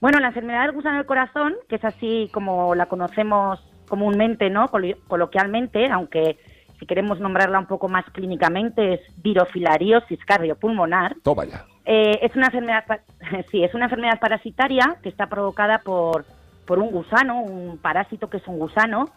Bueno, 0.00 0.18
la 0.20 0.28
enfermedad 0.28 0.62
del 0.62 0.72
gusano 0.72 0.96
del 0.96 1.06
corazón, 1.06 1.54
que 1.68 1.76
es 1.76 1.84
así 1.84 2.28
como 2.32 2.74
la 2.74 2.86
conocemos 2.86 3.60
comúnmente, 3.88 4.50
¿no? 4.50 4.68
Colo- 4.68 4.96
coloquialmente, 5.08 5.88
aunque 5.90 6.38
si 6.82 6.86
queremos 6.86 7.20
nombrarla 7.20 7.60
un 7.60 7.66
poco 7.66 7.86
más 7.86 8.04
clínicamente, 8.06 8.94
es 8.94 9.00
virofilariosis 9.22 10.18
cardiopulmonar. 10.24 11.14
Toma 11.22 11.44
ya. 11.44 11.64
Eh, 11.84 12.18
es 12.22 12.34
una 12.34 12.46
enfermedad, 12.46 12.84
sí, 13.52 13.62
es 13.62 13.72
una 13.72 13.84
enfermedad 13.84 14.18
parasitaria 14.18 14.96
que 15.00 15.08
está 15.08 15.28
provocada 15.28 15.78
por, 15.78 16.24
por 16.66 16.80
un 16.80 16.90
gusano, 16.90 17.40
un 17.40 17.78
parásito 17.78 18.28
que 18.28 18.38
es 18.38 18.48
un 18.48 18.58
gusano 18.58 19.10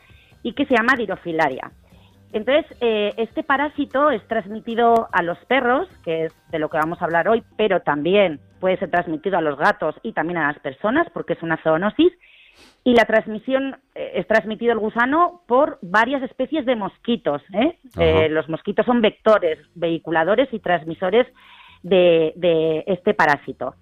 y 0.44 0.54
que 0.54 0.68
se 0.68 0.76
llama 0.76 0.94
dirofilaria. 0.96 1.72
Entonces, 2.34 2.66
eh, 2.82 3.14
este 3.18 3.42
parásito 3.42 4.12
es 4.12 4.22
transmitido 4.28 5.10
a 5.12 5.24
los 5.24 5.40
perros, 5.46 5.88
que 6.04 6.26
es 6.26 6.34
de 6.52 6.60
lo 6.60 6.70
que 6.70 6.78
vamos 6.78 7.02
a 7.02 7.06
hablar 7.06 7.28
hoy, 7.28 7.42
pero 7.58 7.80
también 7.80 8.40
puede 8.60 8.78
ser 8.78 8.92
transmitido 8.92 9.40
a 9.40 9.42
los 9.42 9.58
gatos 9.58 9.96
y 10.04 10.14
también 10.14 10.38
a 10.38 10.52
las 10.52 10.60
personas, 10.60 11.08
porque 11.12 11.34
es 11.34 11.42
una 11.42 11.58
zoonosis. 11.64 12.14
Y 12.84 12.94
la 12.94 13.06
transmisión 13.06 13.78
eh, 13.96 14.12
es 14.16 14.28
transmitido 14.28 14.74
el 14.74 14.80
gusano 14.80 15.42
por 15.48 15.80
varias 15.82 16.22
especies 16.24 16.66
de 16.66 16.76
mosquitos. 16.76 17.42
¿eh? 17.54 17.78
Eh, 17.98 18.30
los 18.30 18.48
mosquitos 18.48 18.86
son 18.86 19.02
vectores, 19.02 19.58
vehiculadores 19.74 20.48
y 20.54 20.60
transmisores 20.60 21.28
de, 21.84 22.34
de 22.36 22.84
este 22.88 23.14
parásito. 23.14 23.76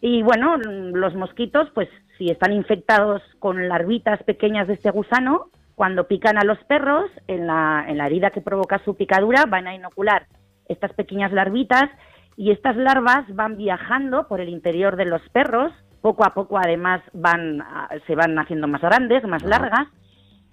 Y 0.00 0.22
bueno, 0.22 0.56
los 0.56 1.14
mosquitos, 1.14 1.68
pues 1.74 1.88
si 2.18 2.26
están 2.26 2.52
infectados 2.52 3.22
con 3.38 3.68
larvitas 3.68 4.22
pequeñas 4.24 4.66
de 4.66 4.74
este 4.74 4.90
gusano, 4.90 5.46
cuando 5.74 6.06
pican 6.06 6.38
a 6.38 6.44
los 6.44 6.58
perros, 6.64 7.10
en 7.28 7.46
la, 7.46 7.84
en 7.88 7.98
la 7.98 8.06
herida 8.06 8.30
que 8.30 8.40
provoca 8.40 8.80
su 8.84 8.96
picadura, 8.96 9.46
van 9.48 9.66
a 9.66 9.74
inocular 9.74 10.26
estas 10.68 10.92
pequeñas 10.92 11.32
larvitas 11.32 11.90
y 12.36 12.50
estas 12.50 12.76
larvas 12.76 13.24
van 13.34 13.56
viajando 13.56 14.28
por 14.28 14.40
el 14.40 14.48
interior 14.48 14.96
de 14.96 15.06
los 15.06 15.22
perros. 15.30 15.72
Poco 16.02 16.24
a 16.26 16.34
poco, 16.34 16.58
además, 16.58 17.00
van, 17.14 17.62
ah, 17.62 17.88
se 18.06 18.14
van 18.14 18.38
haciendo 18.38 18.68
más 18.68 18.82
grandes, 18.82 19.24
más 19.24 19.42
largas. 19.42 19.88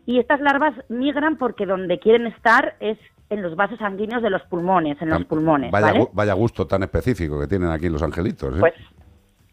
Y 0.06 0.20
estas 0.20 0.40
larvas 0.40 0.74
migran 0.88 1.38
porque 1.38 1.66
donde 1.66 2.00
quieren 2.00 2.28
estar 2.28 2.76
es 2.80 2.98
en 3.30 3.42
los 3.42 3.56
vasos 3.56 3.78
sanguíneos 3.80 4.24
de 4.24 4.30
los 4.30 4.42
pulmones, 4.44 5.00
en 5.02 5.10
los 5.10 5.26
pulmones. 5.26 5.72
Vaya, 5.72 5.94
vaya 6.14 6.34
gusto 6.34 6.66
tan 6.66 6.84
específico 6.84 7.40
que 7.40 7.48
tienen 7.48 7.70
aquí 7.70 7.90
los 7.90 8.02
angelitos. 8.02 8.56
¿eh? 8.56 8.60
Pues 8.60 8.74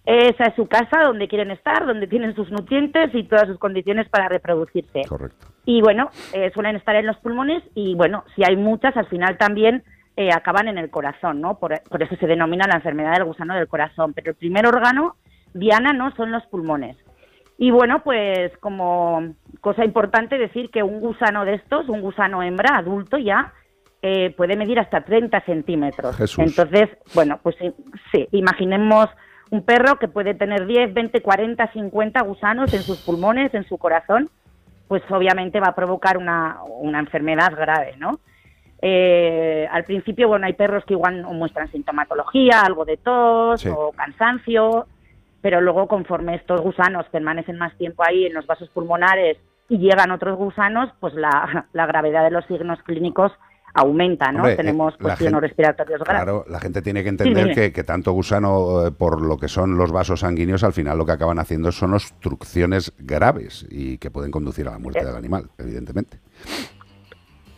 esa 0.07 0.45
es 0.45 0.55
su 0.55 0.67
casa 0.69 1.03
donde 1.03 1.27
quieren 1.27 1.51
estar, 1.51 1.85
donde 1.85 2.07
tienen 2.07 2.35
sus 2.35 2.51
nutrientes 2.51 3.13
y 3.13 3.25
todas 3.25 3.49
sus 3.49 3.59
condiciones 3.59 4.09
para 4.09 4.29
reproducirse. 4.29 5.03
Correcto. 5.09 5.49
Y 5.65 5.83
bueno, 5.83 6.11
eh, 6.33 6.51
suelen 6.55 6.77
estar 6.77 6.95
en 6.95 7.07
los 7.07 7.17
pulmones 7.17 7.63
y 7.75 7.97
bueno, 7.97 8.25
si 8.37 8.45
hay 8.45 8.57
muchas, 8.57 8.97
al 8.97 9.09
final 9.09 9.37
también 9.37 9.83
eh, 10.17 10.31
acaban 10.33 10.69
en 10.69 10.79
el 10.79 10.91
corazón, 10.91 11.41
¿no? 11.41 11.59
Por, 11.59 11.83
por 11.83 12.03
eso 12.03 12.15
se 12.17 12.27
denomina 12.27 12.67
la 12.69 12.77
enfermedad 12.77 13.15
del 13.15 13.25
gusano 13.25 13.55
del 13.55 13.67
corazón. 13.67 14.15
Pero 14.15 14.31
el 14.31 14.37
primer 14.37 14.67
órgano, 14.67 15.17
diana, 15.59 15.93
no 15.93 16.15
son 16.17 16.31
los 16.33 16.45
pulmones. 16.47 16.97
Y 17.59 17.71
bueno, 17.71 18.03
pues 18.03 18.57
como 18.59 19.35
cosa 19.61 19.85
importante 19.85 20.37
decir 20.39 20.71
que 20.71 20.83
un 20.83 21.01
gusano 21.01 21.45
de 21.45 21.55
estos, 21.55 21.89
un 21.89 22.03
gusano 22.03 22.43
hembra 22.43 22.77
adulto 22.77 23.17
ya, 23.17 23.53
eh, 24.03 24.35
puede 24.37 24.57
medir 24.57 24.79
hasta 24.79 25.01
30 25.01 25.41
centímetros. 25.41 26.17
Jesús. 26.17 26.45
Entonces, 26.45 26.91
bueno, 27.15 27.41
pues 27.43 27.57
sí, 28.13 28.29
imaginemos 28.33 29.09
un 29.51 29.63
perro 29.65 29.99
que 29.99 30.09
puede 30.09 30.35
tener 30.35 30.67
10, 30.67 30.93
20, 30.93 31.23
40, 31.23 31.73
50 31.73 32.23
gusanos 32.23 32.75
en 32.75 32.83
sus 32.83 32.99
pulmones, 33.05 33.55
en 33.55 33.65
su 33.65 33.79
corazón, 33.79 34.29
pues 34.87 35.03
obviamente 35.11 35.59
va 35.61 35.69
a 35.69 35.75
provocar 35.75 36.19
una, 36.19 36.59
una 36.81 36.99
enfermedad 37.01 37.53
grave, 37.57 37.95
¿no? 37.97 38.21
Eh, 38.83 39.67
al 39.73 39.85
principio, 39.85 40.29
bueno, 40.29 40.47
hay 40.47 40.53
perros 40.53 40.85
que 40.85 40.95
igual 40.95 41.23
muestran 41.23 41.71
sintomatología, 41.73 42.61
algo 42.61 42.85
de 42.85 42.99
tos 42.99 43.63
Sí. 43.63 43.69
o 43.75 43.91
cansancio, 43.93 44.87
pero 45.43 45.61
luego 45.61 45.87
conforme 45.89 46.35
estos 46.37 46.61
gusanos 46.61 47.07
permanecen 47.11 47.59
más 47.59 47.77
tiempo 47.79 48.03
ahí 48.07 48.27
en 48.27 48.35
los 48.35 48.47
vasos 48.47 48.69
pulmonares 48.71 49.39
y 49.69 49.79
llegan 49.79 50.11
otros 50.11 50.37
gusanos, 50.37 50.91
pues 51.01 51.15
la, 51.15 51.67
la 51.73 51.87
gravedad 51.87 52.25
de 52.25 52.31
los 52.31 52.45
signos 52.47 52.81
clínicos 52.85 53.33
aumenta, 53.75 54.33
¿no? 54.33 54.39
Hombre, 54.39 54.55
eh, 54.55 54.57
Tenemos 54.57 54.95
la 54.95 54.99
cuestiones 55.01 55.33
gente- 55.35 55.47
respiratorios 55.49 56.01
graves. 56.01 56.23
Claro, 56.25 56.45
la 56.49 56.61
gente 56.61 56.81
tiene 56.81 57.03
que 57.03 57.11
entender 57.11 57.53
que, 57.55 57.73
que 57.73 57.85
tanto 57.85 58.13
gusano 58.13 58.87
eh, 58.87 58.91
por 58.91 59.21
lo 59.21 59.37
que 59.37 59.49
son 59.49 59.77
los 59.77 59.93
vasos 59.93 60.21
sanguíneos, 60.21 60.65
al 60.65 60.73
final 60.73 60.97
lo 60.97 61.05
que 61.05 61.13
acaban 61.13 61.39
haciendo 61.39 61.71
son 61.73 61.93
obstrucciones 61.93 62.95
graves 62.99 63.67
y 63.71 63.99
que 63.99 64.11
pueden 64.11 64.31
conducir 64.31 64.67
a 64.69 64.71
la 64.73 64.79
muerte 64.79 65.01
Eh. 65.01 65.05
del 65.05 65.17
animal, 65.17 65.51
evidentemente. 65.59 66.19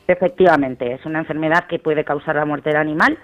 Efectivamente, 0.07 0.95
es 0.95 1.05
una 1.05 1.19
enfermedad 1.19 1.67
que 1.69 1.79
puede 1.79 2.05
causar 2.05 2.37
la 2.37 2.47
muerte 2.47 2.71
del 2.71 2.79
animal. 2.79 3.19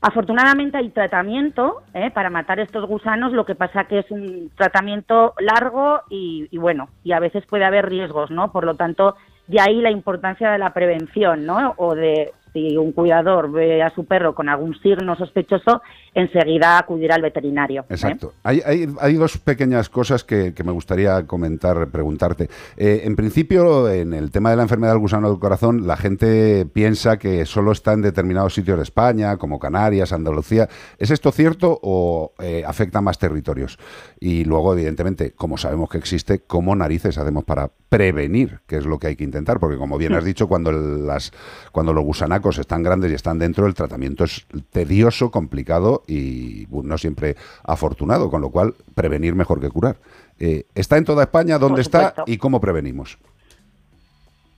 Afortunadamente 0.00 0.76
hay 0.78 0.90
tratamiento 0.90 1.82
¿eh? 1.92 2.10
para 2.12 2.30
matar 2.30 2.60
estos 2.60 2.86
gusanos, 2.86 3.32
lo 3.32 3.44
que 3.44 3.56
pasa 3.56 3.84
que 3.84 3.98
es 3.98 4.10
un 4.10 4.50
tratamiento 4.56 5.34
largo 5.40 6.02
y, 6.08 6.46
y 6.52 6.58
bueno, 6.58 6.88
y 7.02 7.12
a 7.12 7.18
veces 7.18 7.44
puede 7.46 7.64
haber 7.64 7.88
riesgos, 7.88 8.30
¿no? 8.30 8.52
Por 8.52 8.64
lo 8.64 8.76
tanto, 8.76 9.16
de 9.48 9.60
ahí 9.60 9.80
la 9.80 9.90
importancia 9.90 10.52
de 10.52 10.58
la 10.58 10.72
prevención, 10.72 11.46
¿no? 11.46 11.74
O 11.78 11.96
de 11.96 12.32
si 12.52 12.76
un 12.76 12.92
cuidador 12.92 13.50
ve 13.50 13.82
a 13.82 13.90
su 13.90 14.04
perro 14.04 14.34
con 14.34 14.48
algún 14.48 14.78
signo 14.80 15.16
sospechoso, 15.16 15.82
enseguida 16.14 16.78
acudir 16.78 17.12
al 17.12 17.22
veterinario. 17.22 17.82
¿eh? 17.82 17.94
Exacto. 17.94 18.32
Hay, 18.42 18.60
hay, 18.64 18.88
hay 19.00 19.14
dos 19.14 19.38
pequeñas 19.38 19.88
cosas 19.88 20.24
que, 20.24 20.54
que 20.54 20.64
me 20.64 20.72
gustaría 20.72 21.26
comentar, 21.26 21.88
preguntarte. 21.88 22.48
Eh, 22.76 23.02
en 23.04 23.16
principio, 23.16 23.90
en 23.90 24.12
el 24.14 24.30
tema 24.30 24.50
de 24.50 24.56
la 24.56 24.62
enfermedad 24.62 24.92
del 24.92 25.00
gusano 25.00 25.28
del 25.30 25.38
corazón, 25.38 25.86
la 25.86 25.96
gente 25.96 26.66
piensa 26.72 27.18
que 27.18 27.46
solo 27.46 27.72
está 27.72 27.92
en 27.92 28.02
determinados 28.02 28.54
sitios 28.54 28.76
de 28.76 28.82
España, 28.82 29.36
como 29.36 29.58
Canarias, 29.58 30.12
Andalucía. 30.12 30.68
¿Es 30.98 31.10
esto 31.10 31.32
cierto 31.32 31.78
o 31.82 32.32
eh, 32.40 32.64
afecta 32.66 33.00
más 33.00 33.18
territorios? 33.18 33.78
Y 34.20 34.44
luego, 34.44 34.72
evidentemente, 34.72 35.32
como 35.32 35.56
sabemos 35.58 35.88
que 35.88 35.98
existe, 35.98 36.40
¿cómo 36.40 36.74
narices 36.74 37.18
hacemos 37.18 37.44
para 37.44 37.70
prevenir? 37.88 38.60
Que 38.66 38.76
es 38.76 38.86
lo 38.86 38.98
que 38.98 39.08
hay 39.08 39.16
que 39.16 39.24
intentar, 39.24 39.60
porque 39.60 39.76
como 39.76 39.98
bien 39.98 40.14
has 40.14 40.24
dicho, 40.24 40.48
cuando, 40.48 40.72
las, 40.72 41.32
cuando 41.72 41.92
los 41.92 42.04
gusanacos 42.04 42.37
anacos 42.38 42.58
están 42.58 42.82
grandes 42.82 43.10
y 43.10 43.14
están 43.14 43.38
dentro, 43.38 43.66
el 43.66 43.74
tratamiento 43.74 44.24
es 44.24 44.46
tedioso, 44.70 45.30
complicado 45.30 46.02
y 46.06 46.66
no 46.70 46.96
siempre 46.96 47.34
afortunado, 47.64 48.30
con 48.30 48.40
lo 48.40 48.50
cual 48.50 48.74
prevenir 48.94 49.34
mejor 49.34 49.60
que 49.60 49.68
curar. 49.68 49.96
Eh, 50.38 50.64
¿Está 50.74 50.96
en 50.96 51.04
toda 51.04 51.24
España? 51.24 51.58
¿Dónde 51.58 51.82
está? 51.82 52.14
¿Y 52.26 52.38
cómo 52.38 52.60
prevenimos? 52.60 53.18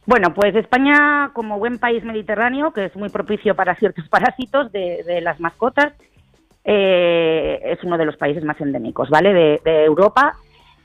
Bueno, 0.05 0.35
pues 0.35 0.55
España, 0.57 1.31
como 1.33 1.59
buen 1.59 1.79
país 1.79 2.05
mediterráneo, 2.05 2.73
que 2.73 2.87
es 2.87 2.97
muy 2.97 3.09
propicio 3.09 3.55
para 3.55 3.75
ciertos 3.77 4.09
parásitos 4.11 4.71
de, 4.73 5.03
de 5.07 5.21
las 5.23 5.40
mascotas, 5.40 5.95
eh, 6.64 7.61
es 7.64 7.83
uno 7.83 7.97
de 7.97 8.05
los 8.05 8.16
países 8.16 8.45
más 8.45 8.61
endémicos, 8.61 9.09
¿vale? 9.09 9.33
De, 9.33 9.61
de 9.64 9.85
Europa. 9.85 10.37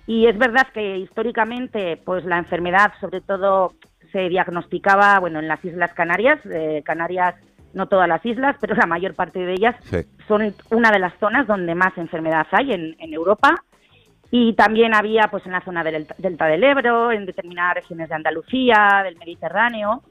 Y 0.08 0.28
es 0.28 0.38
verdad 0.38 0.68
que 0.74 0.98
históricamente, 1.00 1.98
pues 2.06 2.24
la 2.24 2.38
enfermedad, 2.38 2.94
sobre 3.02 3.22
todo, 3.22 3.74
se 4.16 4.30
diagnosticaba, 4.30 5.20
bueno, 5.20 5.40
en 5.40 5.50
las 5.50 5.64
Islas 5.66 5.94
Canarias. 5.94 6.40
eh, 6.46 6.82
Canarias, 6.86 7.36
no 7.74 7.88
todas 7.88 8.08
las 8.08 8.26
islas, 8.26 8.56
pero 8.62 8.74
la 8.74 8.86
mayor 8.86 9.14
parte 9.14 9.40
de 9.40 9.52
ellas 9.52 9.76
Sí. 9.92 9.98
son 10.30 10.54
una 10.72 10.90
de 10.92 11.00
las 11.00 11.14
zonas 11.20 11.46
donde 11.48 11.76
más 11.76 11.98
enfermedad 11.98 12.48
hay 12.52 12.72
en, 12.72 12.96
en 13.00 13.14
Europa. 13.14 13.50
Y 14.32 14.54
también 14.54 14.96
había 14.96 15.28
pues 15.30 15.46
en 15.46 15.52
la 15.52 15.60
zona 15.62 15.84
del 15.84 16.08
Delta 16.18 16.46
del 16.46 16.64
Ebro, 16.64 17.12
en 17.12 17.26
determinadas 17.26 17.76
regiones 17.76 18.08
de 18.08 18.16
Andalucía, 18.16 19.02
del 19.04 19.18
Mediterráneo. 19.18 20.02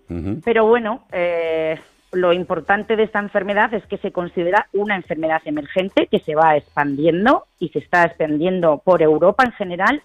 Pero 0.44 0.66
bueno, 0.66 1.04
eh, 1.12 1.78
lo 2.12 2.32
importante 2.34 2.96
de 2.96 3.04
esta 3.04 3.18
enfermedad 3.20 3.72
es 3.72 3.84
que 3.86 3.96
se 3.96 4.12
considera 4.12 4.66
una 4.74 4.94
enfermedad 4.96 5.40
emergente 5.46 6.06
que 6.10 6.20
se 6.20 6.34
va 6.34 6.56
expandiendo 6.56 7.44
y 7.58 7.70
se 7.70 7.78
está 7.78 8.04
expandiendo 8.04 8.82
por 8.84 9.00
Europa 9.02 9.44
en 9.44 9.52
general 9.52 10.02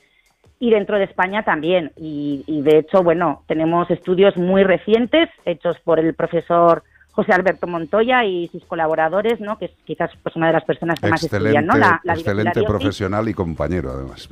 y 0.59 0.71
dentro 0.71 0.97
de 0.97 1.05
España 1.05 1.43
también. 1.43 1.91
Y, 1.95 2.43
y 2.45 2.61
de 2.61 2.79
hecho, 2.79 3.01
bueno, 3.01 3.43
tenemos 3.47 3.89
estudios 3.89 4.35
muy 4.37 4.63
recientes 4.63 5.29
hechos 5.45 5.77
por 5.83 5.99
el 5.99 6.13
profesor 6.13 6.83
José 7.11 7.33
Alberto 7.33 7.67
Montoya 7.67 8.23
y 8.23 8.47
sus 8.47 8.63
colaboradores, 8.65 9.41
¿no? 9.41 9.57
que 9.57 9.65
es 9.65 9.71
quizás 9.83 10.11
pues, 10.23 10.35
una 10.35 10.47
de 10.47 10.53
las 10.53 10.63
personas 10.63 10.99
que 10.99 11.09
más 11.09 11.23
Excelente, 11.23 11.57
estudian 11.57 11.65
¿no? 11.65 11.77
la, 11.77 11.99
la 12.03 12.13
excelente 12.13 12.63
profesional 12.63 13.27
y 13.27 13.33
compañero, 13.33 13.91
además. 13.91 14.29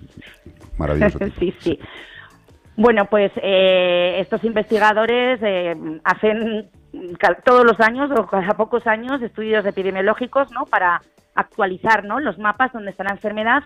Maravilloso. 0.78 1.20
sí, 1.40 1.54
sí. 1.60 1.80
Bueno, 2.78 3.06
pues 3.06 3.32
eh, 3.38 4.18
estos 4.20 4.44
investigadores 4.44 5.40
eh, 5.42 5.76
hacen 6.04 6.70
todos 7.44 7.66
los 7.66 7.80
años 7.80 8.12
o 8.12 8.28
cada 8.28 8.54
pocos 8.54 8.86
años 8.86 9.22
estudios 9.22 9.66
epidemiológicos, 9.66 10.52
¿no? 10.52 10.66
Para 10.66 11.02
actualizar, 11.34 12.06
¿no? 12.06 12.20
Los 12.20 12.38
mapas 12.38 12.72
donde 12.72 12.92
está 12.92 13.04
la 13.04 13.12
enfermedad. 13.12 13.64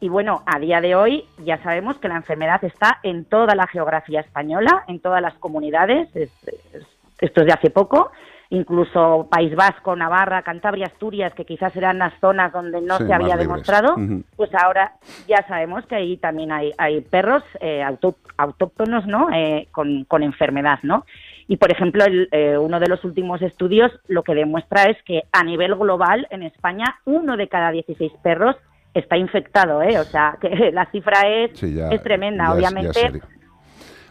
Y 0.00 0.08
bueno, 0.08 0.42
a 0.46 0.58
día 0.58 0.80
de 0.80 0.94
hoy 0.94 1.24
ya 1.44 1.62
sabemos 1.62 1.98
que 1.98 2.08
la 2.08 2.16
enfermedad 2.16 2.62
está 2.64 2.98
en 3.02 3.24
toda 3.24 3.54
la 3.54 3.66
geografía 3.66 4.20
española, 4.20 4.84
en 4.88 5.00
todas 5.00 5.22
las 5.22 5.34
comunidades. 5.34 6.14
Es- 6.14 6.48
es- 6.48 6.86
esto 7.20 7.40
es 7.40 7.46
de 7.46 7.52
hace 7.52 7.70
poco. 7.70 8.10
Incluso 8.50 9.26
País 9.30 9.54
Vasco, 9.56 9.96
Navarra, 9.96 10.42
Cantabria, 10.42 10.86
Asturias, 10.86 11.32
que 11.34 11.46
quizás 11.46 11.74
eran 11.74 11.98
las 11.98 12.12
zonas 12.20 12.52
donde 12.52 12.80
no 12.82 12.98
Sí, 12.98 13.06
se 13.06 13.14
había 13.14 13.36
demostrado, 13.36 13.96
pues 14.36 14.54
ahora 14.54 14.92
ya 15.26 15.44
sabemos 15.48 15.86
que 15.86 15.94
ahí 15.96 16.16
también 16.18 16.52
hay, 16.52 16.72
hay 16.76 17.00
perros 17.00 17.42
eh, 17.60 17.82
auto- 17.82 18.16
autóctonos, 18.36 19.06
¿no? 19.06 19.28
Eh, 19.32 19.68
con, 19.72 20.04
con 20.04 20.22
enfermedad, 20.22 20.78
¿no? 20.82 21.04
Y 21.48 21.56
por 21.56 21.72
ejemplo, 21.72 22.04
el, 22.04 22.28
eh, 22.32 22.56
uno 22.58 22.78
de 22.78 22.88
los 22.88 23.02
últimos 23.04 23.40
estudios 23.42 23.90
lo 24.08 24.22
que 24.22 24.34
demuestra 24.34 24.84
es 24.84 25.02
que 25.04 25.22
a 25.32 25.42
nivel 25.42 25.74
global 25.74 26.26
en 26.30 26.42
España 26.42 26.96
uno 27.06 27.36
de 27.36 27.48
cada 27.48 27.70
16 27.70 28.12
perros 28.22 28.56
está 28.94 29.16
infectado, 29.18 29.82
¿eh? 29.82 29.98
O 29.98 30.04
sea, 30.04 30.38
que 30.40 30.48
la 30.72 30.86
cifra 30.90 31.26
es, 31.28 31.58
Sí, 31.58 31.74
ya- 31.74 31.88
es 31.90 32.02
tremenda. 32.02 32.44
ya 32.46 32.52
es- 32.54 32.60
ya 32.60 32.66
es 32.68 32.72
Obviamente, 32.74 33.00
serio. 33.00 33.22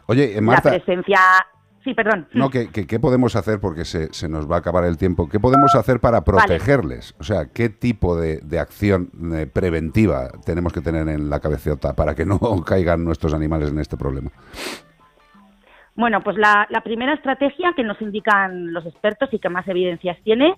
Oye, 0.07 0.31
eh, 0.31 0.35
la 0.35 0.41
Marta, 0.41 0.69
presencia. 0.69 1.19
Sí, 1.83 1.93
perdón. 1.93 2.27
no, 2.33 2.49
¿qué, 2.49 2.69
qué, 2.69 2.85
qué 2.87 2.99
podemos 2.99 3.35
hacer? 3.35 3.59
Porque 3.59 3.83
se, 3.85 4.13
se 4.13 4.29
nos 4.29 4.49
va 4.49 4.55
a 4.57 4.59
acabar 4.59 4.83
el 4.85 4.97
tiempo. 4.97 5.27
¿Qué 5.27 5.39
podemos 5.39 5.73
hacer 5.75 5.99
para 5.99 6.23
protegerles? 6.23 7.13
O 7.19 7.23
sea, 7.23 7.47
¿qué 7.53 7.69
tipo 7.69 8.15
de, 8.19 8.37
de 8.37 8.59
acción 8.59 9.09
eh, 9.33 9.47
preventiva 9.47 10.29
tenemos 10.45 10.71
que 10.73 10.81
tener 10.81 11.07
en 11.09 11.29
la 11.29 11.39
cabecota 11.39 11.93
para 11.93 12.15
que 12.15 12.25
no 12.25 12.39
caigan 12.65 13.03
nuestros 13.03 13.33
animales 13.33 13.69
en 13.69 13.79
este 13.79 13.97
problema? 13.97 14.29
Bueno, 15.95 16.21
pues 16.23 16.37
la, 16.37 16.65
la 16.71 16.81
primera 16.81 17.13
estrategia 17.13 17.73
que 17.75 17.83
nos 17.83 18.01
indican 18.01 18.73
los 18.73 18.85
expertos 18.85 19.29
y 19.31 19.39
que 19.39 19.49
más 19.49 19.67
evidencias 19.67 20.17
tiene 20.23 20.55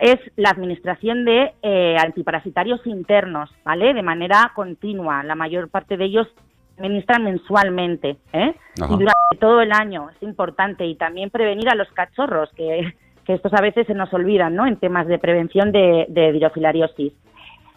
es 0.00 0.18
la 0.36 0.50
administración 0.50 1.24
de 1.26 1.52
eh, 1.62 1.96
antiparasitarios 1.98 2.84
internos, 2.86 3.50
¿vale? 3.64 3.92
De 3.92 4.02
manera 4.02 4.50
continua. 4.54 5.22
La 5.22 5.34
mayor 5.34 5.68
parte 5.68 5.98
de 5.98 6.06
ellos 6.06 6.26
se 6.34 6.80
administran 6.80 7.22
mensualmente, 7.22 8.16
¿eh? 8.32 8.54
Y 8.76 8.80
durante 8.80 9.36
todo 9.38 9.60
el 9.60 9.72
año. 9.72 10.08
Es 10.10 10.22
importante. 10.22 10.86
Y 10.86 10.94
también 10.94 11.28
prevenir 11.28 11.68
a 11.68 11.74
los 11.74 11.88
cachorros, 11.92 12.50
que, 12.56 12.94
que 13.26 13.34
estos 13.34 13.52
a 13.52 13.60
veces 13.60 13.86
se 13.86 13.94
nos 13.94 14.12
olvidan, 14.14 14.56
¿no? 14.56 14.66
En 14.66 14.76
temas 14.76 15.06
de 15.06 15.18
prevención 15.18 15.70
de, 15.70 16.06
de. 16.08 16.30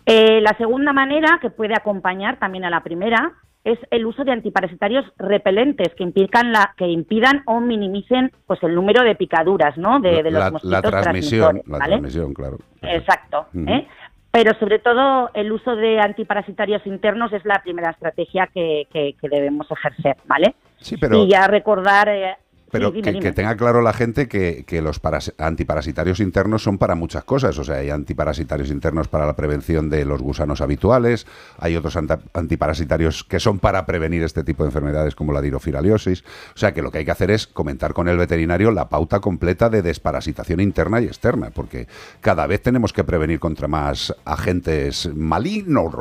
Eh, 0.05 0.41
la 0.41 0.55
segunda 0.57 0.93
manera 0.93 1.39
que 1.41 1.49
puede 1.49 1.75
acompañar 1.75 2.39
también 2.39 2.63
a 2.63 2.69
la 2.69 2.83
primera 2.83 3.33
es 3.63 3.79
el 3.91 4.05
uso 4.05 4.23
de 4.23 4.31
antiparasitarios 4.33 5.05
repelentes 5.17 5.93
que 5.95 6.03
impidan, 6.03 6.51
la, 6.51 6.73
que 6.77 6.87
impidan 6.87 7.43
o 7.45 7.59
minimicen 7.61 8.31
pues 8.45 8.61
el 8.63 8.75
número 8.75 9.03
de 9.03 9.15
picaduras 9.15 9.77
¿no? 9.77 9.99
de, 9.99 10.21
de 10.21 10.31
los 10.31 10.33
la, 10.43 10.51
mosquitos 10.51 10.71
la 10.71 10.81
transmisión, 10.81 11.61
la 11.67 11.77
transmisión, 11.79 12.33
claro. 12.33 12.57
Exacto. 12.81 13.47
¿eh? 13.67 13.87
Pero 14.31 14.51
sobre 14.59 14.79
todo 14.79 15.29
el 15.33 15.51
uso 15.51 15.75
de 15.75 15.99
antiparasitarios 15.99 16.85
internos 16.87 17.31
es 17.33 17.45
la 17.45 17.61
primera 17.61 17.91
estrategia 17.91 18.47
que, 18.53 18.87
que- 18.91 19.15
que 19.21 19.29
debemos 19.29 19.67
ejercer, 19.71 20.17
¿vale? 20.25 20.55
Sí, 20.77 20.97
pero- 20.97 21.17
Y 21.23 21.29
ya 21.29 21.47
recordar... 21.47 22.09
eh, 22.09 22.35
Pero 22.73 22.89
sí, 22.89 22.95
dime, 22.95 23.03
que, 23.03 23.11
dime. 23.11 23.21
que 23.23 23.31
tenga 23.31 23.55
claro 23.55 23.81
la 23.81 23.93
gente 23.93 24.27
que, 24.27 24.65
que 24.67 24.81
los 24.81 24.99
paras- 24.99 25.33
antiparasitarios 25.37 26.19
internos 26.19 26.63
son 26.63 26.77
para 26.77 26.95
muchas 26.95 27.23
cosas. 27.23 27.57
O 27.57 27.63
sea, 27.63 27.75
hay 27.77 27.89
antiparasitarios 27.89 28.69
internos 28.69 29.07
para 29.07 29.25
la 29.25 29.35
prevención 29.37 29.89
de 29.89 30.03
los 30.03 30.21
gusanos 30.21 30.59
habituales, 30.59 31.25
hay 31.57 31.77
otros 31.77 31.95
antiparasitarios 32.33 33.23
que 33.23 33.39
son 33.39 33.59
para 33.59 33.85
prevenir 33.85 34.23
este 34.23 34.43
tipo 34.43 34.63
de 34.63 34.69
enfermedades 34.69 35.15
como 35.15 35.31
la 35.31 35.39
dirofilariasis. 35.41 36.23
O 36.55 36.57
sea, 36.57 36.73
que 36.73 36.81
lo 36.81 36.91
que 36.91 36.97
hay 36.97 37.05
que 37.05 37.11
hacer 37.11 37.31
es 37.31 37.47
comentar 37.47 37.93
con 37.93 38.09
el 38.09 38.17
veterinario 38.17 38.71
la 38.71 38.89
pauta 38.89 39.19
completa 39.21 39.69
de 39.69 39.81
desparasitación 39.81 40.59
interna 40.59 40.99
y 40.99 41.05
externa, 41.05 41.51
porque 41.53 41.87
cada 42.19 42.47
vez 42.47 42.61
tenemos 42.61 42.91
que 42.91 43.03
prevenir 43.03 43.39
contra 43.39 43.67
más 43.67 44.13
agentes 44.25 45.09
malignos. 45.15 45.93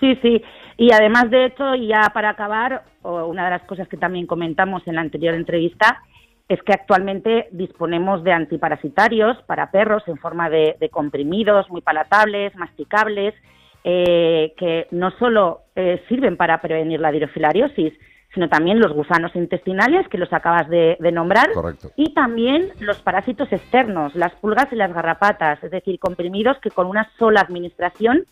Sí, 0.00 0.14
sí. 0.22 0.42
Y 0.76 0.92
además 0.92 1.30
de 1.30 1.46
hecho, 1.46 1.74
y 1.74 1.88
ya 1.88 2.10
para 2.12 2.30
acabar, 2.30 2.82
una 3.02 3.44
de 3.44 3.50
las 3.50 3.62
cosas 3.62 3.86
que 3.88 3.96
también 3.96 4.26
comentamos 4.26 4.86
en 4.86 4.96
la 4.96 5.02
anterior 5.02 5.34
entrevista 5.34 6.02
es 6.48 6.62
que 6.62 6.72
actualmente 6.72 7.48
disponemos 7.52 8.22
de 8.22 8.32
antiparasitarios 8.32 9.40
para 9.44 9.70
perros 9.70 10.02
en 10.06 10.18
forma 10.18 10.50
de, 10.50 10.76
de 10.78 10.88
comprimidos 10.90 11.70
muy 11.70 11.80
palatables, 11.80 12.54
masticables, 12.56 13.34
eh, 13.82 14.54
que 14.56 14.86
no 14.90 15.10
solo 15.12 15.62
eh, 15.74 16.02
sirven 16.08 16.36
para 16.36 16.60
prevenir 16.60 17.00
la 17.00 17.12
dirofilariasis, 17.12 17.92
sino 18.34 18.48
también 18.48 18.80
los 18.80 18.92
gusanos 18.92 19.34
intestinales, 19.36 20.08
que 20.08 20.18
los 20.18 20.32
acabas 20.32 20.68
de, 20.68 20.96
de 20.98 21.12
nombrar, 21.12 21.52
Correcto. 21.52 21.90
y 21.96 22.12
también 22.14 22.72
los 22.80 23.00
parásitos 23.00 23.50
externos, 23.52 24.14
las 24.14 24.34
pulgas 24.34 24.72
y 24.72 24.76
las 24.76 24.92
garrapatas, 24.92 25.62
es 25.62 25.70
decir, 25.70 25.98
comprimidos 25.98 26.58
que 26.58 26.70
con 26.70 26.86
una 26.88 27.10
sola 27.18 27.40
administración 27.40 28.24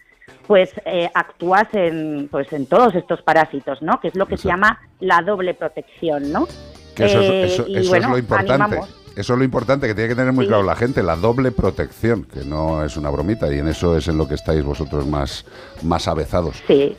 pues 0.47 0.71
eh, 0.85 1.09
actúas 1.15 1.69
en 1.73 2.29
pues 2.31 2.53
en 2.53 2.67
todos 2.67 2.95
estos 2.95 3.23
parásitos, 3.23 3.81
¿no? 3.83 4.01
Que 4.01 4.09
es 4.09 4.15
lo 4.17 4.27
que 4.27 4.37
se 4.37 4.49
llama 4.49 4.81
la 5.01 5.21
doble 5.23 5.55
protección, 5.55 6.33
¿no? 6.33 6.47
Que 6.95 7.05
eso, 7.07 7.21
es- 7.21 7.31
Eh, 7.31 7.45
eso- 7.45 7.65
y 7.69 7.77
eso 7.79 7.89
bueno, 7.91 8.07
es 8.07 8.11
lo 8.13 8.19
importante. 8.19 8.53
animamos. 8.65 8.89
Eso 9.15 9.35
es 9.35 9.39
lo 9.39 9.45
importante 9.45 9.87
que 9.87 9.95
tiene 9.95 10.09
que 10.09 10.15
tener 10.15 10.33
muy 10.33 10.47
Sí. 10.47 10.49
claro 10.49 10.63
la 10.63 10.75
gente, 10.75 11.03
la 11.03 11.17
doble 11.17 11.53
protección, 11.53 12.25
que 12.25 12.45
no 12.47 12.83
es 12.83 12.97
una 12.97 13.11
bromita 13.11 13.53
y 13.53 13.59
en 13.59 13.69
eso 13.69 13.95
es 13.97 14.09
en 14.09 14.17
lo 14.17 14.27
que 14.27 14.35
estáis 14.35 14.65
vosotros 14.65 15.07
más, 15.07 15.45
más 15.83 16.09
avezados. 16.09 16.63
Sí. 16.67 16.97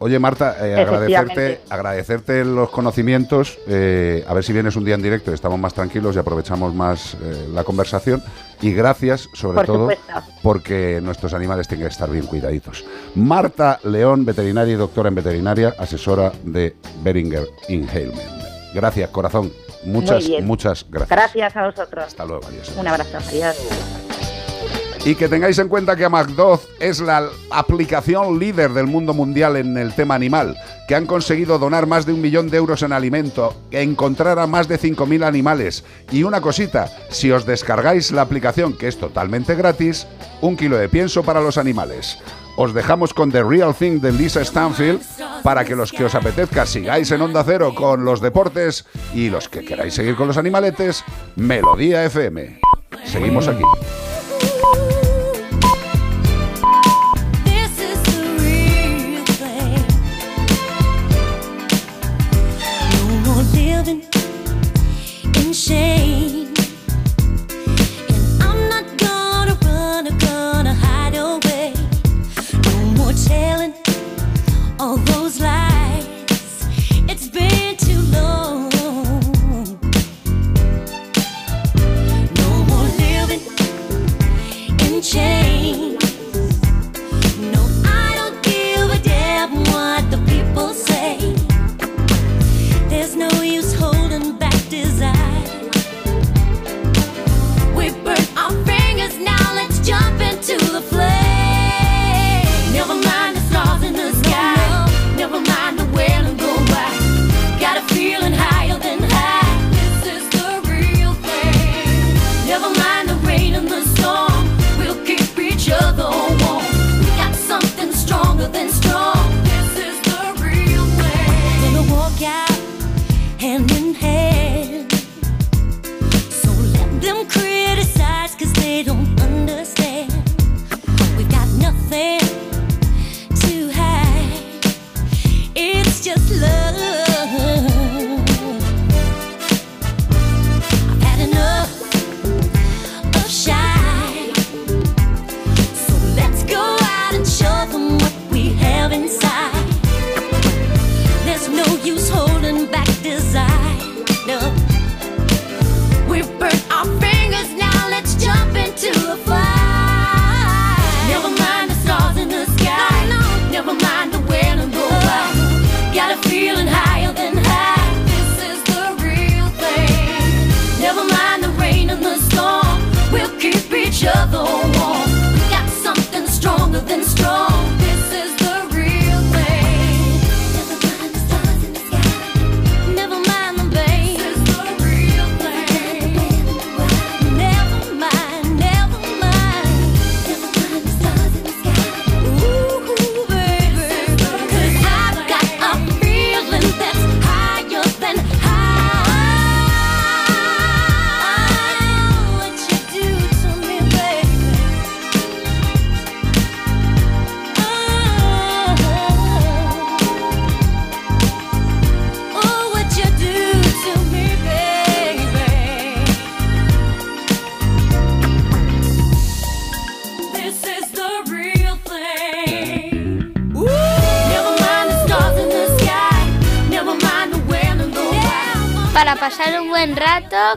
Oye 0.00 0.18
Marta, 0.18 0.56
eh, 0.60 0.74
agradecerte, 0.74 1.60
agradecerte 1.70 2.44
los 2.44 2.68
conocimientos, 2.70 3.58
eh, 3.68 4.24
a 4.26 4.34
ver 4.34 4.42
si 4.42 4.52
vienes 4.52 4.76
un 4.76 4.84
día 4.84 4.96
en 4.96 5.02
directo 5.02 5.30
y 5.30 5.34
estamos 5.34 5.58
más 5.58 5.72
tranquilos 5.72 6.16
y 6.16 6.18
aprovechamos 6.18 6.74
más 6.74 7.14
eh, 7.14 7.48
la 7.52 7.64
conversación. 7.64 8.22
Y 8.60 8.72
gracias, 8.72 9.28
sobre 9.34 9.56
Por 9.56 9.66
todo, 9.66 9.78
supuesto. 9.90 10.12
porque 10.42 11.00
nuestros 11.02 11.32
animales 11.34 11.68
tienen 11.68 11.86
que 11.86 11.92
estar 11.92 12.10
bien 12.10 12.26
cuidaditos. 12.26 12.84
Marta 13.14 13.78
León, 13.84 14.24
veterinaria 14.24 14.74
y 14.74 14.76
doctora 14.76 15.08
en 15.08 15.14
veterinaria, 15.14 15.74
asesora 15.78 16.32
de 16.42 16.74
Beringer 17.02 17.46
Inhalment. 17.68 18.20
Gracias, 18.74 19.10
corazón. 19.10 19.52
Muchas, 19.84 20.24
muchas 20.42 20.86
gracias. 20.88 21.10
Gracias 21.10 21.56
a 21.56 21.66
vosotros. 21.66 22.04
Hasta 22.06 22.24
luego, 22.24 22.46
adiós. 22.48 22.72
Un 22.76 22.88
abrazo. 22.88 23.18
Adiós. 23.28 23.56
Y 25.06 25.16
que 25.16 25.28
tengáis 25.28 25.58
en 25.58 25.68
cuenta 25.68 25.96
que 25.96 26.06
Amagdoz 26.06 26.66
es 26.80 27.00
la 27.00 27.28
aplicación 27.50 28.38
líder 28.38 28.72
del 28.72 28.86
mundo 28.86 29.12
mundial 29.12 29.56
en 29.56 29.76
el 29.76 29.94
tema 29.94 30.14
animal, 30.14 30.56
que 30.88 30.94
han 30.94 31.04
conseguido 31.04 31.58
donar 31.58 31.86
más 31.86 32.06
de 32.06 32.14
un 32.14 32.22
millón 32.22 32.48
de 32.48 32.56
euros 32.56 32.82
en 32.82 32.92
alimento, 32.92 33.54
encontrar 33.70 34.38
a 34.38 34.46
más 34.46 34.66
de 34.66 34.80
5.000 34.80 35.26
animales. 35.26 35.84
Y 36.10 36.22
una 36.22 36.40
cosita, 36.40 36.90
si 37.10 37.30
os 37.30 37.44
descargáis 37.44 38.12
la 38.12 38.22
aplicación, 38.22 38.72
que 38.72 38.88
es 38.88 38.96
totalmente 38.96 39.54
gratis, 39.54 40.06
un 40.40 40.56
kilo 40.56 40.78
de 40.78 40.88
pienso 40.88 41.22
para 41.22 41.42
los 41.42 41.58
animales. 41.58 42.18
Os 42.56 42.72
dejamos 42.72 43.12
con 43.12 43.30
The 43.30 43.42
Real 43.42 43.74
Thing 43.74 44.00
de 44.00 44.10
Lisa 44.10 44.42
Stanfield 44.42 45.02
para 45.42 45.66
que 45.66 45.76
los 45.76 45.92
que 45.92 46.04
os 46.04 46.14
apetezca 46.14 46.64
sigáis 46.64 47.10
en 47.10 47.20
Onda 47.20 47.44
Cero 47.44 47.74
con 47.74 48.06
los 48.06 48.22
deportes 48.22 48.86
y 49.12 49.28
los 49.28 49.50
que 49.50 49.66
queráis 49.66 49.92
seguir 49.92 50.16
con 50.16 50.28
los 50.28 50.38
animaletes, 50.38 51.04
Melodía 51.36 52.04
FM. 52.04 52.60
Seguimos 53.04 53.48
aquí. 53.48 53.64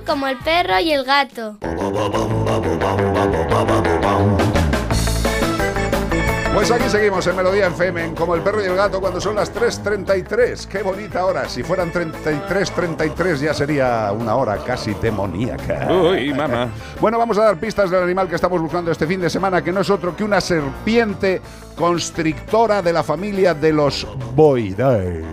Como 0.06 0.28
el 0.28 0.38
perro 0.38 0.80
y 0.80 0.92
el 0.92 1.04
gato. 1.04 1.58
Pues 6.58 6.72
aquí 6.72 6.90
seguimos 6.90 7.26
en 7.28 7.36
Melodía 7.36 7.68
FM, 7.68 8.04
en 8.04 8.16
como 8.16 8.34
el 8.34 8.42
perro 8.42 8.64
y 8.64 8.66
el 8.66 8.76
gato, 8.76 9.00
cuando 9.00 9.22
son 9.22 9.36
las 9.36 9.54
3.33. 9.54 10.66
Qué 10.66 10.82
bonita 10.82 11.24
hora. 11.24 11.48
Si 11.48 11.62
fueran 11.62 11.94
33.33 11.94 13.36
ya 13.36 13.54
sería 13.54 14.12
una 14.12 14.36
hora 14.36 14.58
casi 14.58 14.96
demoníaca. 14.96 15.88
Uy, 15.92 16.34
mamá. 16.34 16.70
Bueno, 17.00 17.20
vamos 17.20 17.38
a 17.38 17.44
dar 17.44 17.58
pistas 17.58 17.92
del 17.92 18.02
animal 18.02 18.28
que 18.28 18.36
estamos 18.36 18.60
buscando 18.60 18.92
este 18.92 19.06
fin 19.06 19.22
de 19.22 19.30
semana, 19.30 19.64
que 19.64 19.72
no 19.72 19.82
es 19.82 19.90
otro 19.92 20.16
que 20.16 20.24
una 20.24 20.42
serpiente 20.42 21.42
constrictora 21.76 22.82
de 22.82 22.92
la 22.92 23.04
familia 23.04 23.54
de 23.54 23.72
los 23.72 24.08
Boidae. 24.36 25.24